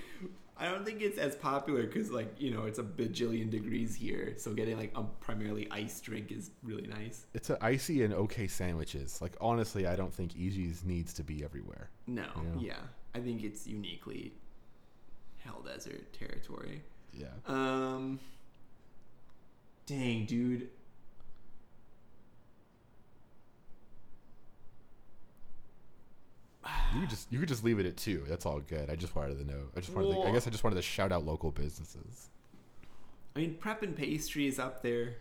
I 0.61 0.65
don't 0.69 0.85
think 0.85 1.01
it's 1.03 1.19
as 1.19 1.37
popular 1.37 1.85
because 1.85 2.11
like 2.11 2.35
you 2.41 2.51
know 2.51 2.65
it's 2.65 2.81
a 2.81 2.83
bajillion 2.83 3.49
degrees 3.51 3.95
here 3.95 4.35
so 4.39 4.53
getting 4.53 4.77
like 4.77 4.91
a 4.97 5.05
primarily 5.21 5.69
iced 5.71 6.03
drink 6.03 6.33
is 6.33 6.51
really 6.65 6.87
nice 6.89 7.27
It's 7.35 7.51
a 7.51 7.65
icy 7.65 8.03
and 8.03 8.13
okay 8.15 8.49
sandwiches. 8.49 9.21
Like 9.23 9.37
honestly, 9.41 9.87
I 9.87 9.95
don't 9.95 10.13
think 10.13 10.33
eegee's 10.35 10.85
needs 10.85 11.13
to 11.15 11.23
be 11.23 11.45
everywhere. 11.45 11.91
no 12.09 12.27
Yeah. 12.57 12.61
yeah 12.71 12.79
I 13.15 13.21
think 13.21 13.45
it's 13.45 13.67
uniquely 13.67 14.33
Hell 15.39 15.63
Desert 15.65 16.13
territory 16.13 16.83
Yeah. 17.13 17.27
um 17.47 18.19
dang 19.89 20.27
dude 20.27 20.69
You 26.95 27.01
could 27.01 27.11
just 27.11 27.33
you 27.33 27.39
could 27.39 27.49
just 27.49 27.65
leave 27.65 27.79
it 27.79 27.87
at 27.87 27.97
two. 27.97 28.25
That's 28.29 28.47
all 28.47 28.61
good. 28.61 28.91
I 28.91 28.97
just 28.97 29.15
wanted 29.15 29.39
to 29.39 29.45
know. 29.45 29.61
I 29.77 29.81
just 29.81 29.95
wanted. 29.95 30.15
to, 30.15 30.23
I 30.23 30.33
guess 30.33 30.47
I 30.47 30.51
just 30.51 30.65
wanted 30.65 30.77
to 30.77 30.83
shout 30.83 31.13
out 31.13 31.25
local 31.25 31.51
businesses. 31.51 32.31
I 33.37 33.41
mean 33.41 33.55
prep 33.55 33.83
and 33.83 33.95
pastry 33.95 34.47
is 34.47 34.59
up 34.59 34.83
there 34.83 35.17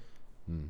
Hmm. 0.48 0.68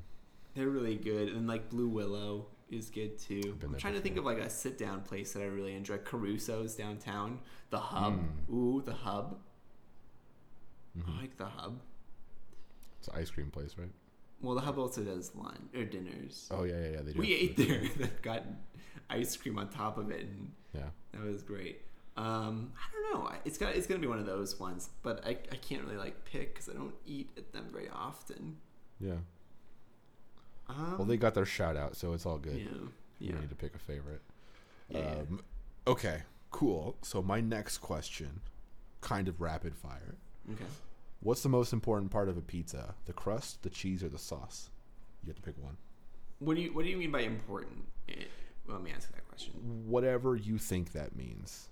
They're 0.55 0.69
really 0.69 0.95
good, 0.95 1.29
and 1.29 1.47
like 1.47 1.69
Blue 1.69 1.87
Willow 1.87 2.47
is 2.71 2.89
good 2.89 3.19
too. 3.19 3.57
I'm 3.63 3.75
trying 3.75 3.93
to 3.93 4.01
think 4.01 4.17
of 4.17 4.25
like 4.25 4.39
a 4.39 4.49
sit 4.49 4.77
down 4.77 5.01
place 5.01 5.33
that 5.33 5.43
I 5.43 5.45
really 5.45 5.75
enjoy. 5.75 5.99
Caruso's 5.99 6.75
downtown, 6.75 7.39
the 7.69 7.77
Hub. 7.79 8.19
Mm. 8.19 8.53
Ooh, 8.53 8.81
the 8.83 8.93
Hub. 8.93 9.37
Mhm. 10.97 11.15
I 11.15 11.21
like 11.21 11.37
the 11.37 11.45
Hub. 11.45 11.79
It's 12.99 13.07
an 13.07 13.15
ice 13.15 13.29
cream 13.29 13.51
place, 13.51 13.75
right? 13.77 13.91
Well, 14.41 14.55
the 14.55 14.61
Hub 14.61 14.77
also 14.77 15.01
does 15.03 15.33
lunch 15.35 15.59
or 15.75 15.83
dinners. 15.85 16.47
Oh 16.51 16.63
yeah, 16.63 16.79
yeah, 16.79 16.89
yeah. 16.89 17.01
They 17.01 17.13
do. 17.13 17.19
we 17.19 17.33
ate 17.33 17.57
there. 17.57 17.81
that 17.97 18.21
got 18.31 18.43
ice 19.09 19.35
cream 19.35 19.57
on 19.57 19.69
top 19.69 19.97
of 19.97 20.11
it, 20.11 20.21
and 20.21 20.51
Yeah. 20.73 20.89
that 21.13 21.21
was 21.23 21.41
great. 21.43 21.81
Um, 22.17 22.71
I 22.75 23.13
don't 23.13 23.23
know. 23.23 23.31
It's 23.45 23.57
got 23.57 23.75
it's 23.75 23.87
gonna 23.87 23.99
be 23.99 24.07
one 24.07 24.19
of 24.19 24.25
those 24.25 24.59
ones, 24.59 24.89
but 25.03 25.25
I, 25.25 25.31
I 25.51 25.55
can't 25.55 25.83
really 25.83 25.97
like 25.97 26.25
pick 26.25 26.53
because 26.53 26.69
I 26.69 26.73
don't 26.73 26.95
eat 27.05 27.29
at 27.37 27.51
them 27.53 27.67
very 27.71 27.89
often. 27.89 28.57
Yeah. 28.99 29.17
Um, 30.69 30.97
Well, 30.97 31.05
they 31.07 31.17
got 31.17 31.33
their 31.33 31.45
shout 31.45 31.77
out, 31.77 31.95
so 31.95 32.13
it's 32.13 32.25
all 32.25 32.37
good. 32.37 32.57
yeah 32.57 32.63
You 33.19 33.33
yeah 33.33 33.39
need 33.39 33.49
to 33.49 33.55
pick 33.55 33.73
a 33.75 33.79
favorite. 33.79 34.21
Yeah, 34.89 34.99
yeah. 34.99 35.11
Um, 35.29 35.41
okay, 35.85 36.23
cool. 36.51 36.97
So 37.01 37.21
my 37.21 37.39
next 37.41 37.77
question, 37.79 38.41
kind 39.01 39.27
of 39.27 39.39
rapid 39.41 39.75
fire. 39.75 40.15
okay. 40.51 40.65
What's 41.19 41.43
the 41.43 41.49
most 41.49 41.73
important 41.73 42.11
part 42.11 42.29
of 42.29 42.37
a 42.37 42.41
pizza? 42.41 42.95
The 43.05 43.13
crust, 43.13 43.63
the 43.63 43.69
cheese, 43.69 44.03
or 44.03 44.09
the 44.09 44.19
sauce? 44.19 44.69
You 45.23 45.29
have 45.29 45.35
to 45.37 45.41
pick 45.41 45.57
one. 45.61 45.77
What 46.39 46.55
do 46.55 46.61
you 46.61 46.73
What 46.73 46.85
do 46.85 46.91
you 46.91 46.97
mean 46.97 47.11
by 47.11 47.21
important? 47.21 47.85
Let 48.67 48.81
me 48.81 48.91
answer 48.91 49.09
that 49.13 49.27
question. 49.27 49.53
Whatever 49.87 50.35
you 50.35 50.57
think 50.57 50.91
that 50.91 51.15
means. 51.15 51.69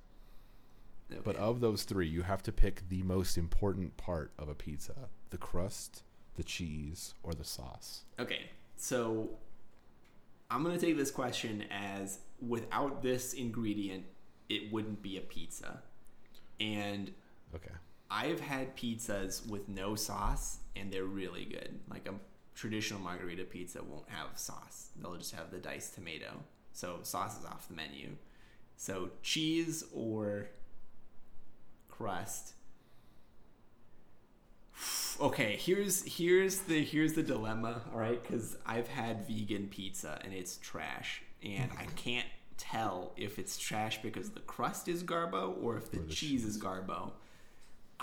But 1.24 1.36
of 1.36 1.60
those 1.60 1.84
three, 1.84 2.08
you 2.08 2.24
have 2.24 2.42
to 2.44 2.52
pick 2.52 2.90
the 2.90 3.04
most 3.04 3.38
important 3.38 3.96
part 3.98 4.32
of 4.40 4.50
a 4.50 4.56
pizza: 4.56 5.10
the 5.30 5.38
crust, 5.38 6.04
the 6.36 6.44
cheese, 6.44 7.14
or 7.22 7.34
the 7.34 7.44
sauce. 7.44 8.06
Okay, 8.20 8.50
so 8.76 9.30
I'm 10.50 10.64
gonna 10.64 10.80
take 10.80 10.98
this 10.98 11.12
question 11.12 11.66
as 11.70 12.20
without 12.42 13.04
this 13.04 13.34
ingredient, 13.34 14.06
it 14.50 14.72
wouldn't 14.72 15.02
be 15.02 15.18
a 15.18 15.22
pizza. 15.22 15.84
And 16.60 17.12
Okay. 17.54 17.72
I've 18.10 18.40
had 18.40 18.76
pizzas 18.76 19.48
with 19.50 19.68
no 19.68 19.96
sauce, 19.96 20.60
and 20.76 20.92
they're 20.92 21.06
really 21.06 21.46
good. 21.46 21.80
Like 21.90 22.08
a 22.08 22.14
traditional 22.54 23.02
margherita 23.02 23.44
pizza 23.44 23.84
won't 23.84 24.10
have 24.10 24.38
sauce; 24.38 24.90
they'll 25.02 25.16
just 25.16 25.36
have 25.36 25.52
the 25.52 25.58
diced 25.58 25.96
tomato. 25.96 26.44
So 26.72 27.00
sauce 27.04 27.40
is 27.40 27.46
off 27.46 27.68
the 27.68 27.74
menu. 27.74 28.18
So 28.78 29.10
cheese 29.22 29.84
or 29.94 30.50
crust. 31.90 32.54
Okay, 35.20 35.56
here's 35.58 36.04
here's 36.04 36.60
the 36.60 36.84
here's 36.84 37.14
the 37.14 37.24
dilemma. 37.24 37.82
All 37.94 38.00
right, 38.00 38.22
because 38.22 38.58
I've 38.66 38.90
had 38.90 39.26
vegan 39.28 39.68
pizza 39.68 40.20
and 40.24 40.34
it's 40.34 40.58
trash, 40.58 41.22
and 41.42 41.72
I 41.80 41.86
can't 41.96 42.28
tell 42.58 43.14
if 43.16 43.40
it's 43.40 43.58
trash 43.58 44.02
because 44.02 44.32
the 44.32 44.42
crust 44.42 44.88
is 44.88 45.04
garbo 45.04 45.62
or 45.64 45.78
if 45.78 45.92
the, 45.92 46.00
Or 46.00 46.04
the 46.04 46.14
cheese 46.14 46.44
is 46.44 46.62
garbo. 46.62 47.12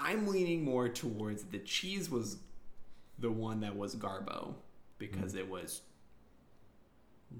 I'm 0.04 0.26
leaning 0.26 0.64
more 0.64 0.88
towards 0.88 1.44
the 1.44 1.58
cheese 1.58 2.10
was 2.10 2.38
the 3.18 3.30
one 3.30 3.60
that 3.60 3.76
was 3.76 3.94
garbo 3.94 4.54
because 4.98 5.34
it 5.34 5.48
was 5.48 5.82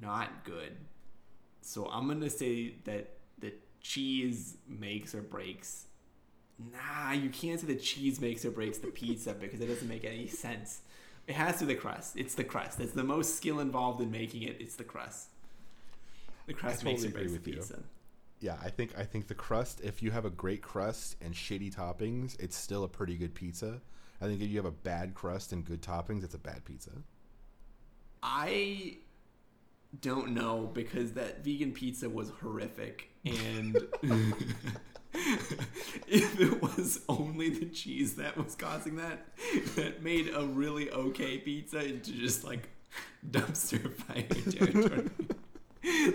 not 0.01 0.44
good. 0.44 0.76
So 1.60 1.89
I'm 1.90 2.06
gonna 2.06 2.30
say 2.30 2.74
that 2.84 3.10
the 3.40 3.52
cheese 3.80 4.56
makes 4.68 5.14
or 5.14 5.22
breaks. 5.22 5.86
Nah, 6.72 7.12
you 7.12 7.30
can't 7.30 7.59
say 7.59 7.66
the 7.66 7.74
cheese 7.74 8.20
makes 8.20 8.44
or 8.44 8.51
breaks 8.51 8.78
the 8.78 8.89
pizza 8.89 9.34
because 9.40 9.60
it 9.60 9.66
doesn't 9.66 9.89
make 9.89 10.05
any 10.05 10.28
sense. 10.28 10.82
It 11.26 11.34
has 11.34 11.59
to 11.59 11.66
be 11.66 11.74
the 11.74 11.80
crust. 11.80 12.16
It's 12.16 12.34
the 12.34 12.44
crust. 12.44 12.80
It's 12.80 12.93
the 12.93 13.05
most 13.05 13.36
skill 13.36 13.60
involved 13.60 14.01
in 14.01 14.10
making 14.10 14.43
it. 14.43 14.56
It's 14.60 14.76
the 14.76 14.84
crust. 14.84 15.28
The 16.47 16.55
crust 16.55 16.84
makes 16.84 17.05
or 17.05 17.10
breaks 17.10 17.32
the 17.32 17.39
you. 17.51 17.56
pizza. 17.56 17.78
Yeah, 18.43 18.56
I 18.62 18.70
think 18.70 18.98
I 18.98 19.05
think 19.05 19.28
the 19.28 19.35
crust. 19.35 19.81
If 19.85 20.02
you 20.02 20.10
have 20.10 20.24
a 20.24 20.31
great 20.31 20.62
crust 20.62 21.16
and 21.20 21.32
shitty 21.32 21.74
toppings, 21.74 22.39
it's 22.40 22.56
still 22.56 22.82
a 22.82 22.89
pretty 22.89 23.16
good 23.16 23.35
pizza. 23.35 23.81
I 24.20 24.27
think 24.27 24.43
if 24.43 24.51
you 24.51 24.56
have 24.56 24.66
a 24.66 24.70
bad 24.70 25.14
crust 25.14 25.52
and 25.52 25.64
good 25.64 25.81
toppings, 25.81 26.24
it's 26.24 26.35
a 26.35 26.39
bad 26.39 26.64
pizza. 26.64 26.90
I 28.23 28.98
don't 30.01 30.31
know 30.31 30.70
because 30.73 31.12
that 31.12 31.44
vegan 31.44 31.73
pizza 31.73 32.09
was 32.09 32.31
horrific 32.40 33.10
and 33.24 33.77
if 36.09 36.40
it 36.40 36.62
was 36.62 37.01
only 37.09 37.51
the 37.51 37.66
cheese 37.66 38.14
that 38.14 38.36
was 38.43 38.55
causing 38.55 38.97
that 38.97 39.27
that 39.77 40.02
made 40.02 40.31
a 40.35 40.47
really 40.47 40.90
okay 40.90 41.36
pizza 41.36 41.85
into 41.85 42.12
just 42.12 42.43
like 42.43 42.70
dumpster 43.31 43.93
fire 43.93 44.23
territory 44.51 45.10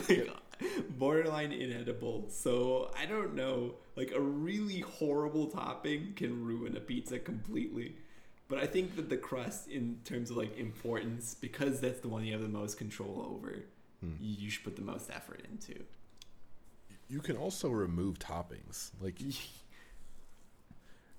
like 0.09 0.46
borderline 0.97 1.51
inedible 1.51 2.25
so 2.29 2.91
i 2.97 3.05
don't 3.05 3.35
know 3.35 3.75
like 3.95 4.11
a 4.11 4.19
really 4.19 4.79
horrible 4.79 5.47
topping 5.47 6.13
can 6.15 6.45
ruin 6.45 6.75
a 6.75 6.79
pizza 6.79 7.19
completely 7.19 7.95
but 8.49 8.59
I 8.59 8.65
think 8.65 8.95
that 8.95 9.09
the 9.09 9.17
crust, 9.17 9.67
in 9.67 9.99
terms 10.05 10.31
of 10.31 10.37
like 10.37 10.57
importance, 10.57 11.35
because 11.35 11.81
that's 11.81 11.99
the 11.99 12.07
one 12.07 12.23
you 12.23 12.31
have 12.31 12.41
the 12.41 12.47
most 12.47 12.77
control 12.77 13.29
over, 13.35 13.65
Hmm. 14.01 14.11
you, 14.19 14.49
should 14.49 14.63
put 14.63 14.75
the 14.75 14.83
most 14.83 15.09
effort 15.11 15.41
into. 15.49 15.83
You 17.09 17.19
can 17.19 17.35
also 17.35 17.69
remove 17.69 18.19
toppings. 18.19 18.91
Like 19.01 19.19
it's 19.21 19.39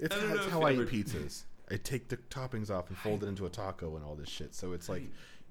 I 0.00 0.08
don't 0.08 0.36
that's 0.36 0.48
how 0.48 0.62
I 0.62 0.72
eat 0.72 0.88
pizzas. 0.88 1.42
I 1.70 1.76
take 1.76 2.08
the 2.08 2.16
toppings 2.16 2.70
off 2.70 2.88
and 2.88 2.96
fold 2.96 3.24
it 3.24 3.26
into 3.26 3.46
a 3.46 3.50
taco 3.50 3.96
and 3.96 4.04
all 4.04 4.14
this 4.14 4.28
shit. 4.28 4.54
So 4.54 4.72
it's 4.72 4.88
like, 4.88 5.02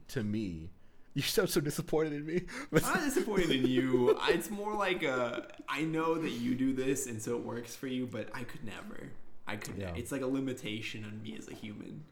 to 0.10 0.24
me, 0.24 0.70
you 1.18 1.24
sound 1.24 1.50
so 1.50 1.60
disappointed 1.60 2.14
in 2.14 2.28
me. 2.28 2.44
I'm 2.72 2.82
not 2.84 3.00
disappointed 3.04 3.50
in 3.50 3.66
you. 3.66 4.16
It's 4.30 4.52
more 4.52 4.76
like 4.76 5.02
a, 5.02 5.48
I 5.68 5.82
know 5.82 6.14
that 6.14 6.30
you 6.30 6.54
do 6.54 6.74
this 6.74 7.08
and 7.08 7.20
so 7.20 7.36
it 7.36 7.44
works 7.44 7.76
for 7.76 7.88
you, 7.88 8.06
but 8.06 8.30
I 8.36 8.44
could 8.44 8.64
never. 8.64 9.10
I 9.48 9.56
could. 9.56 9.78
Yeah. 9.80 9.94
It's 9.96 10.12
like 10.12 10.22
a 10.22 10.28
limitation 10.28 11.04
on 11.06 11.20
me 11.24 11.36
as 11.36 11.48
a 11.48 11.56
human. 11.56 12.04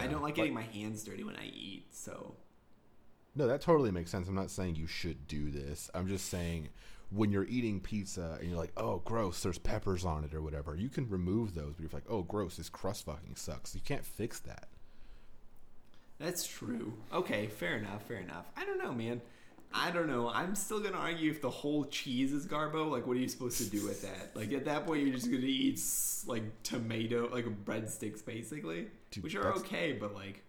I 0.00 0.06
don't 0.06 0.22
like 0.22 0.32
but- 0.34 0.36
getting 0.36 0.54
my 0.54 0.62
hands 0.62 1.04
dirty 1.04 1.24
when 1.24 1.36
I 1.36 1.44
eat. 1.44 1.88
So 1.90 2.36
No, 3.34 3.46
that 3.46 3.60
totally 3.60 3.90
makes 3.90 4.12
sense. 4.12 4.28
I'm 4.28 4.34
not 4.34 4.50
saying 4.50 4.76
you 4.76 4.86
should 4.86 5.28
do 5.28 5.50
this. 5.50 5.90
I'm 5.92 6.08
just 6.08 6.30
saying 6.30 6.70
when 7.10 7.30
you're 7.30 7.44
eating 7.44 7.80
pizza 7.80 8.38
and 8.40 8.48
you're 8.48 8.58
like, 8.58 8.72
oh, 8.78 9.02
gross, 9.04 9.42
there's 9.42 9.58
peppers 9.58 10.06
on 10.06 10.24
it 10.24 10.32
or 10.32 10.40
whatever, 10.40 10.74
you 10.74 10.88
can 10.88 11.06
remove 11.10 11.54
those. 11.54 11.74
But 11.74 11.82
you're 11.82 11.90
like, 11.92 12.08
oh, 12.08 12.22
gross, 12.22 12.56
this 12.56 12.70
crust 12.70 13.04
fucking 13.04 13.36
sucks. 13.36 13.74
You 13.74 13.82
can't 13.84 14.06
fix 14.06 14.40
that. 14.40 14.68
That's 16.18 16.46
true. 16.46 16.94
Okay, 17.12 17.46
fair 17.46 17.76
enough. 17.76 18.02
Fair 18.06 18.18
enough. 18.18 18.46
I 18.56 18.64
don't 18.64 18.78
know, 18.78 18.92
man. 18.92 19.20
I 19.74 19.90
don't 19.90 20.06
know. 20.06 20.28
I'm 20.28 20.54
still 20.54 20.80
gonna 20.80 20.96
argue 20.96 21.30
if 21.30 21.42
the 21.42 21.50
whole 21.50 21.84
cheese 21.86 22.32
is 22.32 22.46
garbo. 22.46 22.90
Like, 22.90 23.06
what 23.06 23.16
are 23.16 23.20
you 23.20 23.28
supposed 23.28 23.58
to 23.58 23.64
do 23.68 23.84
with 23.84 24.02
that? 24.02 24.34
Like, 24.34 24.52
at 24.52 24.64
that 24.64 24.86
point, 24.86 25.02
you're 25.04 25.14
just 25.14 25.30
gonna 25.30 25.42
eat 25.44 25.74
s- 25.74 26.24
like 26.26 26.44
tomato, 26.62 27.28
like 27.32 27.44
breadsticks, 27.64 28.24
basically, 28.24 28.88
Dude, 29.10 29.24
which 29.24 29.34
are 29.34 29.52
okay, 29.54 29.92
but 29.92 30.14
like, 30.14 30.42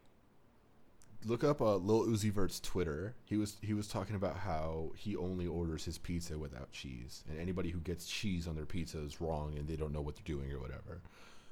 Look 1.26 1.44
up 1.44 1.61
uh, 1.61 1.76
Lil 1.77 2.06
Uzi 2.06 2.31
Vert's 2.31 2.60
Twitter. 2.60 3.15
He 3.26 3.35
was 3.38 3.57
he 3.61 3.73
was 3.73 3.88
talking 3.88 4.15
about 4.15 4.38
how 4.38 4.91
he 4.95 5.15
only 5.18 5.48
orders 5.48 5.84
his 5.84 5.98
pizza 5.98 6.38
without 6.38 6.72
cheese, 6.72 7.23
and 7.27 7.38
anybody 7.39 7.69
who 7.72 7.80
gets 7.80 8.07
cheese 8.07 8.48
on 8.48 8.56
their 8.56 8.65
pizza 8.68 8.99
is 8.99 9.19
wrong, 9.19 9.57
and 9.57 9.68
they 9.68 9.76
don't 9.76 9.91
know 9.91 9.99
what 10.02 10.15
they're 10.15 10.23
doing 10.38 10.52
or 10.53 10.60
whatever. 10.60 11.02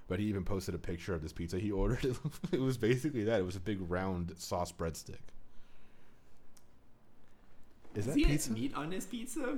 But 0.07 0.19
he 0.19 0.26
even 0.26 0.44
posted 0.44 0.76
a 0.76 0.77
picture 0.77 1.14
of 1.15 1.23
this 1.23 1.34
pizza 1.34 1.57
he 1.57 1.72
ordered. 1.72 2.15
it 2.52 2.61
was 2.61 2.77
basically 2.77 3.23
that. 3.23 3.40
It 3.40 3.45
was 3.45 3.56
a 3.56 3.60
big 3.60 3.80
round 3.90 4.34
sauce 4.38 4.72
breadstick. 4.72 5.18
Is 7.95 8.06
does 8.06 8.14
that 8.14 8.15
he 8.18 8.26
pizza? 8.26 8.52
meat 8.52 8.73
on 8.76 8.91
his 8.91 9.06
pizza? 9.06 9.57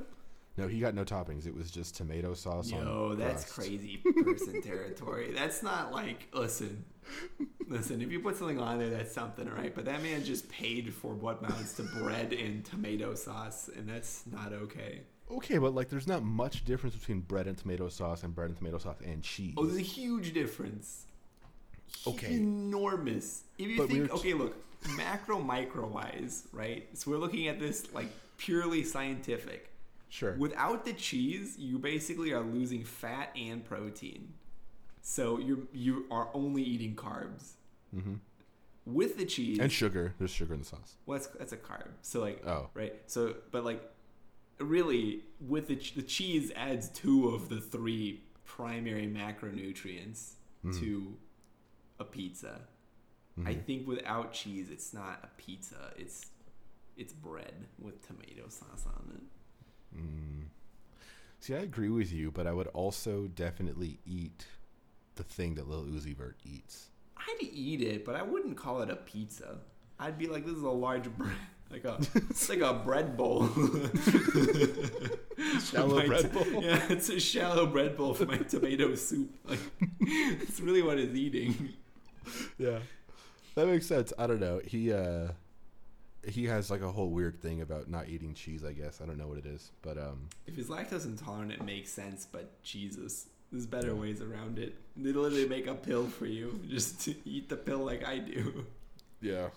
No, 0.57 0.67
he 0.67 0.79
got 0.79 0.95
no 0.95 1.03
toppings. 1.03 1.45
It 1.45 1.55
was 1.55 1.69
just 1.69 1.95
tomato 1.95 2.33
sauce 2.33 2.73
on 2.73 2.79
Yo, 2.79 3.15
that's 3.15 3.43
crust. 3.43 3.69
crazy 3.69 3.97
person 3.97 4.61
territory. 4.63 5.31
That's 5.31 5.61
not 5.61 5.91
like 5.91 6.27
listen, 6.33 6.83
listen. 7.67 8.01
If 8.01 8.11
you 8.11 8.19
put 8.19 8.37
something 8.37 8.59
on 8.59 8.79
there, 8.79 8.89
that's 8.89 9.13
something, 9.13 9.47
right? 9.49 9.73
But 9.73 9.85
that 9.85 10.01
man 10.01 10.23
just 10.23 10.49
paid 10.49 10.91
for 10.93 11.13
what 11.13 11.39
amounts 11.43 11.73
to 11.73 11.83
bread 11.83 12.33
and 12.33 12.65
tomato 12.65 13.13
sauce, 13.13 13.69
and 13.75 13.87
that's 13.87 14.23
not 14.31 14.51
okay. 14.51 15.01
Okay, 15.29 15.57
but 15.57 15.75
like, 15.75 15.89
there's 15.89 16.07
not 16.07 16.23
much 16.23 16.63
difference 16.65 16.95
between 16.95 17.19
bread 17.19 17.47
and 17.47 17.57
tomato 17.57 17.89
sauce 17.89 18.23
and 18.23 18.33
bread 18.33 18.47
and 18.49 18.57
tomato 18.57 18.77
sauce 18.77 18.97
and 19.03 19.21
cheese. 19.23 19.53
Oh, 19.57 19.65
there's 19.65 19.77
a 19.77 19.81
huge 19.81 20.33
difference. 20.33 21.05
Okay. 22.05 22.35
enormous. 22.35 23.43
If 23.57 23.67
you 23.69 23.77
But 23.77 23.87
think, 23.89 23.99
we're- 24.03 24.13
okay, 24.19 24.33
look, 24.33 24.55
macro, 24.95 25.39
micro 25.39 25.87
wise, 25.87 26.47
right? 26.53 26.87
So 26.97 27.11
we're 27.11 27.17
looking 27.17 27.47
at 27.47 27.59
this 27.59 27.91
like 27.93 28.07
purely 28.37 28.83
scientific. 28.83 29.69
sure. 30.09 30.35
Without 30.37 30.85
the 30.85 30.93
cheese, 30.93 31.57
you 31.57 31.77
basically 31.79 32.31
are 32.31 32.41
losing 32.43 32.83
fat 32.83 33.29
and 33.35 33.65
protein. 33.65 34.33
So 35.01 35.39
you 35.39 35.67
you 35.73 36.05
are 36.11 36.29
only 36.33 36.63
eating 36.63 36.95
carbs. 36.95 37.51
hmm 37.93 38.15
With 38.85 39.17
the 39.17 39.25
cheese, 39.25 39.59
And 39.59 39.71
sugar. 39.71 40.13
There's 40.17 40.31
sugar 40.31 40.53
in 40.53 40.59
the 40.61 40.65
sauce. 40.65 40.95
well, 41.05 41.17
that's, 41.19 41.29
that's 41.37 41.51
a 41.53 41.57
carb. 41.57 41.89
So 42.01 42.21
like, 42.21 42.45
Oh. 42.47 42.69
right. 42.73 42.93
So, 43.07 43.35
but 43.51 43.65
like, 43.65 43.81
really, 44.59 45.23
with 45.39 45.67
the 45.67 45.75
ch- 45.75 45.93
the 45.95 46.01
cheese 46.01 46.51
adds 46.55 46.89
two 46.89 47.29
of 47.29 47.49
the 47.49 47.59
three 47.61 48.23
primary 48.45 49.07
macronutrients 49.07 50.33
Mhm. 50.63 50.79
to 50.79 51.17
a 51.99 52.03
pizza. 52.05 52.67
I 53.45 53.53
think 53.53 53.87
without 53.87 54.33
cheese, 54.33 54.71
it's 54.71 54.93
not 54.95 55.19
a 55.23 55.27
pizza. 55.39 55.93
It's 55.97 56.25
it's 56.95 57.13
bread 57.13 57.67
with 57.77 58.01
tomato 58.07 58.49
sauce 58.49 58.87
on 58.87 59.11
it. 59.93 59.97
Mm. 59.99 60.47
See, 61.39 61.53
I 61.53 61.59
agree 61.59 61.89
with 61.89 62.11
you, 62.11 62.31
but 62.31 62.47
I 62.47 62.53
would 62.53 62.65
also 62.69 63.27
definitely 63.27 63.99
eat 64.07 64.47
the 65.13 65.23
thing 65.23 65.53
that 65.53 65.67
Lil 65.69 65.85
Uzi 65.85 66.15
Vert 66.15 66.37
eats. 66.43 66.89
I'd 67.15 67.43
eat 67.43 67.81
it, 67.81 68.03
but 68.03 68.15
I 68.15 68.23
wouldn't 68.23 68.57
call 68.57 68.81
it 68.81 68.89
a 68.89 68.95
pizza. 68.95 69.59
I'd 69.99 70.17
be 70.17 70.25
like, 70.25 70.43
this 70.43 70.55
is 70.57 70.63
a 70.63 70.69
large 70.69 71.07
bread, 71.17 71.37
like 71.71 71.83
a 71.85 71.97
it's 72.29 72.49
like 72.49 72.61
a 72.61 72.73
bread 72.73 73.17
bowl. 73.17 73.47
Shallow 75.63 76.05
bread 76.07 76.21
t- 76.21 76.27
bowl. 76.29 76.63
Yeah, 76.63 76.81
it's 76.89 77.09
a 77.09 77.19
shallow 77.19 77.67
bread 77.67 77.95
bowl 77.95 78.13
for 78.13 78.25
my 78.25 78.37
tomato 78.37 78.95
soup. 78.95 79.29
Like, 79.45 79.59
it's 80.01 80.59
really 80.59 80.81
what 80.81 80.97
it's 80.97 81.13
eating. 81.15 81.73
Yeah, 82.57 82.79
that 83.55 83.67
makes 83.67 83.85
sense. 83.85 84.11
I 84.17 84.27
don't 84.27 84.39
know. 84.39 84.59
He 84.65 84.91
uh, 84.91 85.29
he 86.27 86.45
has 86.45 86.71
like 86.71 86.81
a 86.81 86.91
whole 86.91 87.09
weird 87.09 87.41
thing 87.41 87.61
about 87.61 87.89
not 87.89 88.09
eating 88.09 88.33
cheese. 88.33 88.63
I 88.65 88.73
guess 88.73 88.99
I 89.01 89.05
don't 89.05 89.17
know 89.17 89.27
what 89.27 89.37
it 89.37 89.45
is, 89.45 89.71
but 89.81 89.97
um, 89.97 90.27
If 90.47 90.55
he's 90.55 90.67
lactose 90.67 91.05
intolerant, 91.05 91.51
it 91.51 91.63
makes 91.63 91.91
sense. 91.91 92.25
But 92.29 92.61
Jesus, 92.63 93.27
there's 93.51 93.65
better 93.65 93.95
ways 93.95 94.21
around 94.21 94.57
it. 94.59 94.75
They 94.95 95.11
literally 95.11 95.47
make 95.47 95.67
a 95.67 95.75
pill 95.75 96.07
for 96.07 96.25
you. 96.25 96.59
Just 96.67 97.01
to 97.01 97.15
eat 97.25 97.47
the 97.49 97.57
pill 97.57 97.79
like 97.79 98.05
I 98.05 98.17
do. 98.19 98.65
yeah. 99.21 99.49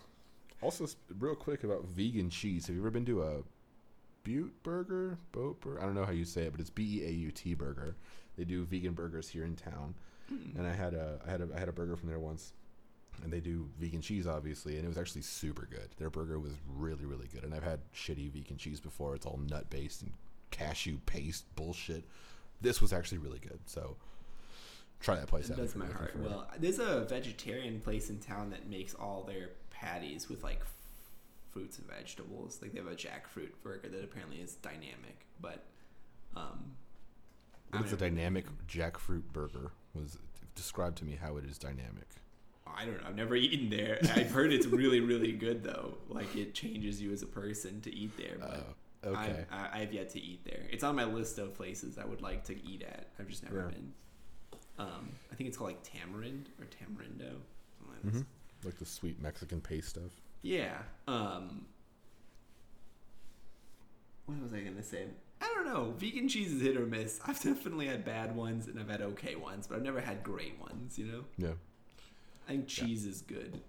Also, 0.63 0.87
real 1.19 1.35
quick 1.35 1.65
about 1.65 1.85
vegan 1.87 2.29
cheese. 2.31 2.67
Have 2.67 2.77
you 2.77 2.83
ever 2.83 2.91
been 2.91 3.07
to 3.07 3.23
a 3.23 3.43
Butte 4.25 4.63
Burger? 4.63 5.19
Boat 5.33 5.61
Burger? 5.61 5.81
I 5.81 5.85
don't 5.87 5.95
know 5.95 6.05
how 6.05 6.13
you 6.13 6.25
say 6.25 6.43
it, 6.43 6.53
but 6.53 6.61
it's 6.61 6.71
B 6.71 7.01
E 7.01 7.07
A 7.07 7.11
U 7.11 7.31
T 7.31 7.55
Burger. 7.55 7.97
They 8.37 8.45
do 8.45 8.65
vegan 8.65 8.93
burgers 8.93 9.29
here 9.29 9.45
in 9.45 9.57
town, 9.57 9.95
mm. 10.33 10.57
and 10.59 10.67
I 10.67 10.73
had 10.73 10.95
a 10.95 11.19
I 11.27 11.31
had 11.31 11.41
a 11.41 11.49
I 11.55 11.59
had 11.59 11.69
a 11.69 11.73
burger 11.73 11.97
from 11.97 12.09
there 12.09 12.19
once, 12.19 12.53
and 13.23 13.33
they 13.33 13.41
do 13.41 13.69
vegan 13.79 14.01
cheese 14.01 14.27
obviously, 14.27 14.77
and 14.77 14.85
it 14.85 14.89
was 14.89 14.99
actually 14.99 15.23
super 15.23 15.67
good. 15.71 15.89
Their 15.99 16.11
burger 16.11 16.39
was 16.39 16.53
really 16.77 17.07
really 17.07 17.29
good, 17.33 17.45
and 17.45 17.55
I've 17.55 17.65
had 17.65 17.81
shitty 17.95 18.31
vegan 18.31 18.57
cheese 18.57 18.81
before. 18.81 19.15
It's 19.15 19.27
all 19.27 19.41
nut 19.49 19.71
based 19.71 20.03
and 20.03 20.13
cashew 20.51 20.99
paste 21.07 21.45
bullshit. 21.57 22.05
This 22.61 22.83
was 22.83 22.93
actually 22.93 23.19
really 23.19 23.39
good, 23.39 23.61
so 23.67 23.97
try 25.01 25.17
that 25.17 25.29
place 25.29 25.49
It 25.49 25.59
out. 25.59 25.65
if 25.65 25.77
my 25.77 25.87
heart. 25.87 26.15
Well, 26.19 26.47
there's 26.59 26.79
a 26.79 27.07
vegetarian 27.09 27.81
place 27.81 28.11
in 28.11 28.19
town 28.19 28.51
that 28.51 28.69
makes 28.69 28.95
all 28.95 29.23
their 29.23 29.51
patties 29.81 30.29
with 30.29 30.43
like 30.43 30.61
f- 30.61 30.73
fruits 31.53 31.79
and 31.79 31.87
vegetables. 31.89 32.59
Like 32.63 32.73
they 32.73 32.79
have 32.79 32.89
a 32.89 32.95
jackfruit 32.95 33.51
burger 33.63 33.89
that 33.89 34.05
apparently 34.05 34.39
is 34.39 34.55
dynamic, 34.57 35.27
but 35.41 35.65
um, 36.37 36.73
I 37.73 37.79
What's 37.79 37.93
a 37.93 37.97
dynamic 37.97 38.47
jackfruit 38.69 39.23
burger? 39.33 39.71
Was 39.95 40.19
describe 40.55 40.97
to 40.97 41.05
me 41.05 41.17
how 41.21 41.37
it 41.37 41.45
is 41.45 41.59
dynamic. 41.59 42.07
I 42.67 42.85
don't 42.85 43.01
know. 43.03 43.09
I've 43.09 43.17
never 43.17 43.35
eaten 43.47 43.71
there. 43.71 43.99
I've 44.15 44.31
heard 44.31 44.53
it's 44.53 44.67
really, 44.67 45.01
really 45.01 45.33
good 45.33 45.63
though. 45.65 45.95
Like 46.09 46.35
it 46.37 46.55
changes 46.55 47.01
you 47.01 47.13
as 47.13 47.23
a 47.23 47.27
person 47.27 47.81
to 47.83 47.95
eat 47.95 48.17
there. 48.17 48.37
But 48.39 48.67
Oh, 49.03 49.11
okay. 49.13 49.47
I, 49.51 49.57
I, 49.57 49.81
I've 49.81 49.95
yet 49.95 50.11
to 50.11 50.21
eat 50.21 50.45
there. 50.45 50.67
It's 50.71 50.85
on 50.85 50.95
my 50.95 51.05
list 51.05 51.39
of 51.39 51.55
places 51.55 51.97
I 51.97 52.05
would 52.05 52.21
like 52.21 52.45
to 52.45 52.65
eat 52.67 52.83
at. 52.83 53.07
I've 53.19 53.29
just 53.29 53.43
never 53.43 53.61
Yeah. 53.61 53.75
been. 53.75 53.93
Um, 54.79 55.09
I 55.33 55.35
think 55.37 55.49
it's 55.49 55.57
called 55.57 55.71
like 55.71 55.83
Tamarind 55.83 56.49
or 56.59 56.67
Tamarindo. 56.67 57.33
Something 57.79 57.95
like 58.05 58.13
this. 58.13 58.23
Like 58.65 58.79
the 58.79 58.87
sweet 58.87 59.21
Mexican 59.21 59.61
paste 59.61 59.91
stuff. 59.91 60.21
Yeah. 60.43 60.79
Um 61.09 61.67
What 64.27 64.41
was 64.43 64.53
I 64.53 64.61
gonna 64.61 64.83
say? 64.83 65.07
I 65.41 65.51
don't 65.55 65.67
know. 65.67 65.95
Vegan 65.97 66.29
cheese 66.29 66.53
is 66.53 66.61
hit 66.63 66.77
or 66.77 66.87
miss. 66.87 67.19
I've 67.27 67.41
definitely 67.41 67.87
had 67.87 68.05
bad 68.05 68.37
ones 68.37 68.67
and 68.67 68.79
I've 68.79 68.91
had 68.91 69.01
okay 69.03 69.37
ones, 69.37 69.67
but 69.67 69.77
I've 69.77 69.83
never 69.83 70.01
had 70.01 70.23
great 70.23 70.61
ones, 70.61 70.99
you 70.99 71.07
know? 71.07 71.25
Yeah. 71.39 71.55
I 72.47 72.53
think 72.53 72.67
cheese 72.69 73.07
is 73.07 73.23
good. 73.23 73.61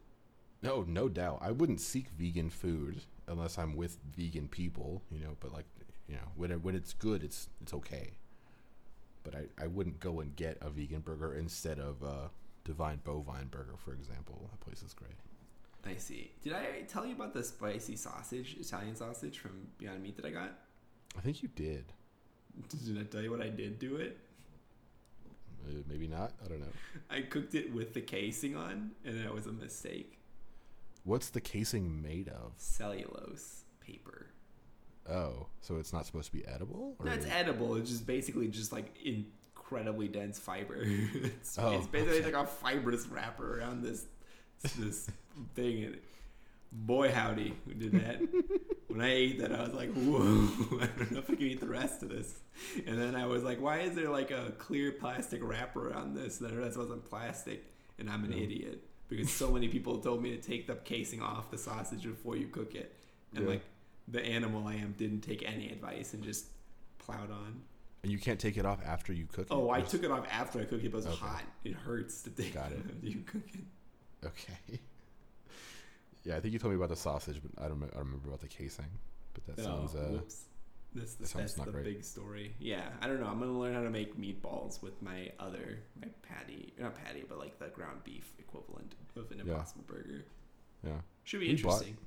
No, 0.61 0.83
no 0.87 1.07
doubt. 1.07 1.39
I 1.41 1.51
wouldn't 1.51 1.79
seek 1.81 2.09
vegan 2.09 2.49
food 2.49 3.01
unless 3.27 3.57
I'm 3.57 3.75
with 3.75 3.97
vegan 4.15 4.47
people, 4.47 5.01
you 5.11 5.19
know. 5.19 5.35
But 5.39 5.53
like, 5.53 5.65
you 6.07 6.15
know, 6.15 6.27
when 6.35 6.51
it, 6.51 6.63
when 6.63 6.75
it's 6.75 6.93
good, 6.93 7.23
it's 7.23 7.49
it's 7.61 7.73
okay. 7.73 8.11
But 9.23 9.35
I, 9.35 9.63
I 9.63 9.67
wouldn't 9.67 9.99
go 9.99 10.19
and 10.19 10.35
get 10.35 10.57
a 10.61 10.69
vegan 10.69 11.01
burger 11.01 11.33
instead 11.35 11.79
of 11.79 12.03
uh, 12.03 12.27
Divine 12.63 12.99
Bovine 13.03 13.47
Burger, 13.49 13.75
for 13.77 13.93
example. 13.93 14.49
That 14.51 14.59
place 14.59 14.83
is 14.83 14.93
great. 14.93 15.15
I 15.85 15.95
see. 15.97 16.31
Did 16.43 16.53
I 16.53 16.81
tell 16.87 17.05
you 17.05 17.13
about 17.13 17.33
the 17.33 17.43
spicy 17.43 17.95
sausage, 17.95 18.55
Italian 18.59 18.95
sausage 18.95 19.39
from 19.39 19.67
Beyond 19.77 20.03
Meat 20.03 20.15
that 20.17 20.25
I 20.25 20.29
got? 20.29 20.51
I 21.17 21.21
think 21.21 21.41
you 21.41 21.49
did. 21.55 21.85
Did 22.85 22.99
I 22.99 23.03
tell 23.03 23.21
you 23.21 23.31
what 23.31 23.41
I 23.41 23.49
did 23.49 23.79
to 23.79 23.97
it? 23.97 24.17
Uh, 25.67 25.73
maybe 25.87 26.07
not. 26.07 26.33
I 26.43 26.49
don't 26.49 26.59
know. 26.59 26.67
I 27.09 27.21
cooked 27.21 27.55
it 27.55 27.73
with 27.73 27.93
the 27.93 28.01
casing 28.01 28.55
on, 28.55 28.91
and 29.05 29.23
that 29.23 29.33
was 29.33 29.45
a 29.45 29.51
mistake. 29.51 30.19
What's 31.03 31.29
the 31.29 31.41
casing 31.41 32.01
made 32.01 32.27
of? 32.29 32.53
Cellulose 32.57 33.63
paper. 33.79 34.27
Oh, 35.09 35.47
so 35.61 35.77
it's 35.77 35.93
not 35.93 36.05
supposed 36.05 36.27
to 36.27 36.37
be 36.37 36.45
edible? 36.45 36.95
No, 37.03 37.11
it's 37.11 37.25
edible. 37.25 37.75
It's 37.75 37.89
just 37.89 38.05
basically 38.05 38.47
just 38.47 38.71
like 38.71 38.93
incredibly 39.71 40.07
dense 40.07 40.37
fiber. 40.39 40.77
it's, 40.83 41.57
Oh, 41.57 41.77
it's 41.77 41.87
basically 41.87 42.17
okay. 42.19 42.31
like 42.33 42.43
a 42.43 42.47
fibrous 42.47 43.07
wrapper 43.07 43.59
around 43.59 43.83
this 43.83 44.05
this 44.77 45.09
thing. 45.55 45.83
And 45.85 45.97
boy, 46.71 47.11
howdy, 47.11 47.53
who 47.65 47.73
did 47.73 47.93
that? 47.93 48.21
when 48.87 49.01
I 49.01 49.11
ate 49.13 49.39
that, 49.39 49.53
I 49.53 49.63
was 49.63 49.73
like, 49.73 49.91
whoa, 49.93 50.21
I 50.81 50.87
don't 50.97 51.11
know 51.11 51.19
if 51.19 51.29
I 51.29 51.35
can 51.35 51.41
eat 51.47 51.59
the 51.61 51.67
rest 51.67 52.03
of 52.03 52.09
this. 52.09 52.37
And 52.85 52.99
then 53.01 53.15
I 53.15 53.25
was 53.25 53.43
like, 53.43 53.61
why 53.61 53.79
is 53.79 53.95
there 53.95 54.09
like 54.09 54.31
a 54.31 54.51
clear 54.57 54.91
plastic 54.91 55.41
wrapper 55.43 55.89
around 55.89 56.15
this? 56.15 56.41
And 56.41 56.49
the 56.49 56.57
rest 56.57 56.77
wasn't 56.77 57.05
plastic. 57.05 57.65
and 57.97 58.09
I'm 58.09 58.23
an 58.25 58.31
Yeah. 58.33 58.43
idiot 58.43 58.83
because 59.09 59.31
so 59.31 59.51
many 59.51 59.67
people 59.67 59.99
told 59.99 60.23
me 60.23 60.31
to 60.35 60.41
take 60.41 60.65
the 60.67 60.75
casing 60.75 61.21
off 61.21 61.51
the 61.51 61.57
sausage 61.57 62.03
before 62.03 62.35
you 62.35 62.47
cook 62.47 62.73
it, 62.75 62.95
and 63.35 63.43
Yeah. 63.43 63.51
like 63.51 63.61
the 64.07 64.23
animal 64.25 64.67
I 64.67 64.75
am 64.75 64.93
didn't 64.97 65.21
take 65.21 65.43
any 65.47 65.69
advice 65.69 66.13
and 66.13 66.23
just 66.23 66.45
plowed 66.97 67.29
on. 67.29 67.61
And 68.03 68.11
you 68.11 68.17
can't 68.17 68.39
take 68.39 68.57
it 68.57 68.65
off 68.65 68.79
after 68.85 69.13
you 69.13 69.27
cook 69.27 69.45
it. 69.45 69.51
Oh, 69.51 69.69
I 69.69 69.81
took 69.81 70.03
it 70.03 70.09
off 70.11 70.25
after 70.31 70.59
I 70.59 70.63
cooked 70.63 70.83
it, 70.83 70.91
but 70.91 70.99
it 70.99 71.05
was 71.05 71.07
Okay. 71.07 71.15
hot. 71.17 71.43
It 71.63 71.73
hurts 71.75 72.23
to 72.23 72.29
take 72.31 72.53
Got 72.53 72.71
it 72.71 72.79
you 73.03 73.21
cook 73.25 73.43
it. 73.53 74.25
Okay. 74.25 74.79
yeah, 76.23 76.35
I 76.37 76.39
think 76.39 76.53
you 76.53 76.59
told 76.59 76.71
me 76.73 76.77
about 76.77 76.89
the 76.89 76.95
sausage, 76.95 77.39
but 77.41 77.63
I 77.63 77.67
don't. 77.67 77.83
I 77.83 77.87
don't 77.87 78.05
remember 78.05 78.27
about 78.29 78.41
the 78.41 78.47
casing. 78.47 78.85
But 79.33 79.45
that 79.55 79.63
sounds. 79.63 79.95
oh, 79.95 79.99
Uh, 79.99 80.07
whoops. 80.13 80.45
This, 80.93 81.13
that 81.15 81.29
that's 81.29 81.53
the 81.53 81.71
great. 81.71 81.85
big 81.85 82.03
story. 82.03 82.53
Yeah, 82.59 82.89
I 83.01 83.07
don't 83.07 83.21
know. 83.21 83.27
I'm 83.27 83.39
gonna 83.39 83.57
learn 83.57 83.73
how 83.73 83.81
to 83.81 83.89
make 83.89 84.19
meatballs 84.19 84.81
with 84.81 85.01
my 85.01 85.31
other 85.39 85.79
my 86.01 86.07
patty, 86.21 86.73
not 86.77 86.95
patty, 86.95 87.23
but 87.29 87.37
like 87.37 87.57
the 87.59 87.67
ground 87.69 88.03
beef 88.03 88.33
equivalent 88.39 88.95
of 89.15 89.31
an 89.31 89.37
Yeah. 89.45 89.53
Impossible 89.53 89.85
Burger. 89.87 90.25
yeah. 90.85 90.99
Should 91.23 91.39
be 91.39 91.47
We 91.55 91.61
bought- 91.61 91.83
interesting. 91.85 91.97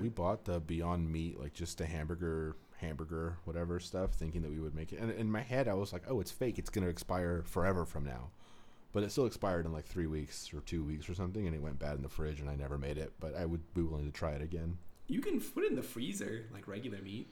We 0.00 0.08
bought 0.10 0.44
the 0.44 0.60
Beyond 0.60 1.10
Meat, 1.10 1.40
like 1.40 1.54
just 1.54 1.80
a 1.80 1.86
hamburger, 1.86 2.54
hamburger, 2.78 3.36
whatever 3.44 3.78
stuff, 3.80 4.12
thinking 4.12 4.42
that 4.42 4.50
we 4.50 4.58
would 4.60 4.74
make 4.74 4.92
it. 4.92 4.98
And 5.00 5.10
in 5.12 5.30
my 5.30 5.42
head, 5.42 5.68
I 5.68 5.74
was 5.74 5.92
like, 5.92 6.02
"Oh, 6.08 6.20
it's 6.20 6.30
fake. 6.30 6.58
It's 6.58 6.70
gonna 6.70 6.88
expire 6.88 7.42
forever 7.44 7.84
from 7.84 8.04
now." 8.04 8.30
But 8.92 9.02
it 9.02 9.12
still 9.12 9.26
expired 9.26 9.66
in 9.66 9.72
like 9.72 9.84
three 9.84 10.06
weeks 10.06 10.52
or 10.54 10.60
two 10.60 10.82
weeks 10.82 11.08
or 11.08 11.14
something, 11.14 11.46
and 11.46 11.54
it 11.54 11.60
went 11.62 11.78
bad 11.78 11.96
in 11.96 12.02
the 12.02 12.08
fridge, 12.08 12.40
and 12.40 12.48
I 12.48 12.56
never 12.56 12.78
made 12.78 12.96
it. 12.98 13.12
But 13.20 13.36
I 13.36 13.44
would 13.44 13.74
be 13.74 13.82
willing 13.82 14.06
to 14.06 14.12
try 14.12 14.32
it 14.32 14.42
again. 14.42 14.78
you 15.10 15.20
can 15.20 15.40
put 15.40 15.64
it 15.64 15.70
in 15.70 15.76
the 15.76 15.82
freezer 15.82 16.44
like 16.52 16.66
regular 16.68 16.98
meat. 17.02 17.28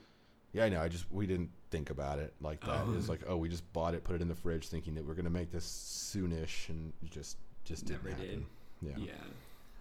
Yeah, 0.53 0.63
I 0.65 0.69
know. 0.69 0.81
I 0.81 0.87
just 0.87 1.11
we 1.11 1.27
didn't 1.27 1.51
think 1.71 1.89
about 1.89 2.19
it 2.19 2.33
like 2.41 2.61
that. 2.61 2.85
Oh. 2.87 2.93
It's 2.97 3.09
like, 3.09 3.21
oh, 3.27 3.37
we 3.37 3.49
just 3.49 3.71
bought 3.73 3.93
it, 3.93 4.03
put 4.03 4.15
it 4.15 4.21
in 4.21 4.27
the 4.27 4.35
fridge, 4.35 4.67
thinking 4.69 4.95
that 4.95 5.05
we're 5.05 5.13
gonna 5.15 5.29
make 5.29 5.51
this 5.51 5.65
soonish, 5.67 6.69
and 6.69 6.93
just 7.09 7.37
just 7.63 7.85
didn't 7.85 8.03
Never 8.03 8.15
happen. 8.15 8.45
did. 8.81 8.97
Yeah. 8.99 9.05
Yeah, 9.05 9.23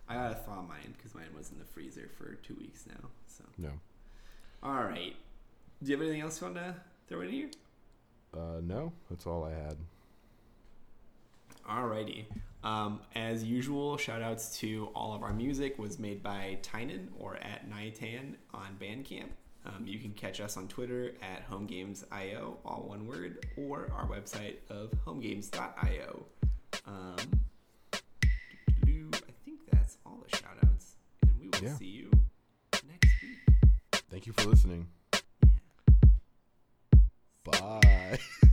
I 0.09 0.15
gotta 0.15 0.35
thaw 0.35 0.63
mine 0.63 0.95
because 0.97 1.15
mine 1.15 1.29
was 1.37 1.51
in 1.53 1.59
the 1.59 1.65
freezer 1.65 2.09
for 2.19 2.35
two 2.37 2.55
weeks 2.57 2.85
now. 2.87 3.09
So 3.29 3.45
No. 3.59 3.71
all 4.63 4.83
right. 4.85 5.15
Do 5.83 5.91
you 5.91 5.97
have 5.97 6.03
anything 6.07 6.23
else 6.23 6.41
you 6.41 6.47
want 6.47 6.57
to 6.57 6.75
throw 7.09 7.21
in 7.21 7.31
here? 7.31 7.51
Uh, 8.35 8.61
no, 8.63 8.93
that's 9.11 9.27
all 9.27 9.45
I 9.45 9.51
had. 9.53 9.77
Alrighty. 11.69 12.25
Um, 12.65 13.01
as 13.15 13.45
usual, 13.45 13.97
shout 13.97 14.23
outs 14.23 14.59
to 14.61 14.89
all 14.95 15.15
of 15.15 15.23
our 15.23 15.33
music 15.33 15.79
was 15.79 15.99
made 15.99 16.23
by 16.23 16.59
Tynan 16.63 17.09
or 17.19 17.37
at 17.37 17.69
Nitan 17.71 18.35
on 18.55 18.77
Bandcamp. 18.81 19.29
Um, 19.65 19.85
you 19.85 19.99
can 19.99 20.13
catch 20.13 20.41
us 20.41 20.57
on 20.57 20.69
Twitter 20.69 21.15
at 21.23 21.49
homegames.io, 21.51 22.57
all 22.65 22.85
one 22.89 23.07
word, 23.07 23.45
or 23.57 23.91
our 23.97 24.07
website 24.07 24.57
of 24.71 24.91
homegames.io. 25.05 26.25
Um, 26.87 27.17
I 27.93 29.33
think 29.45 29.61
that's 29.73 29.99
all 30.07 30.23
the 30.29 30.37
shout 30.37 30.57
outs. 30.65 30.97
And 31.23 31.33
we 31.41 31.49
will 31.49 31.61
Yeah. 31.63 31.75
see 31.77 31.87
you 31.87 32.11
next 32.87 33.11
week. 33.23 33.39
Thank 34.09 34.27
you 34.27 34.33
for 34.33 34.45
listening. 34.49 34.87
Bye. 37.47 38.19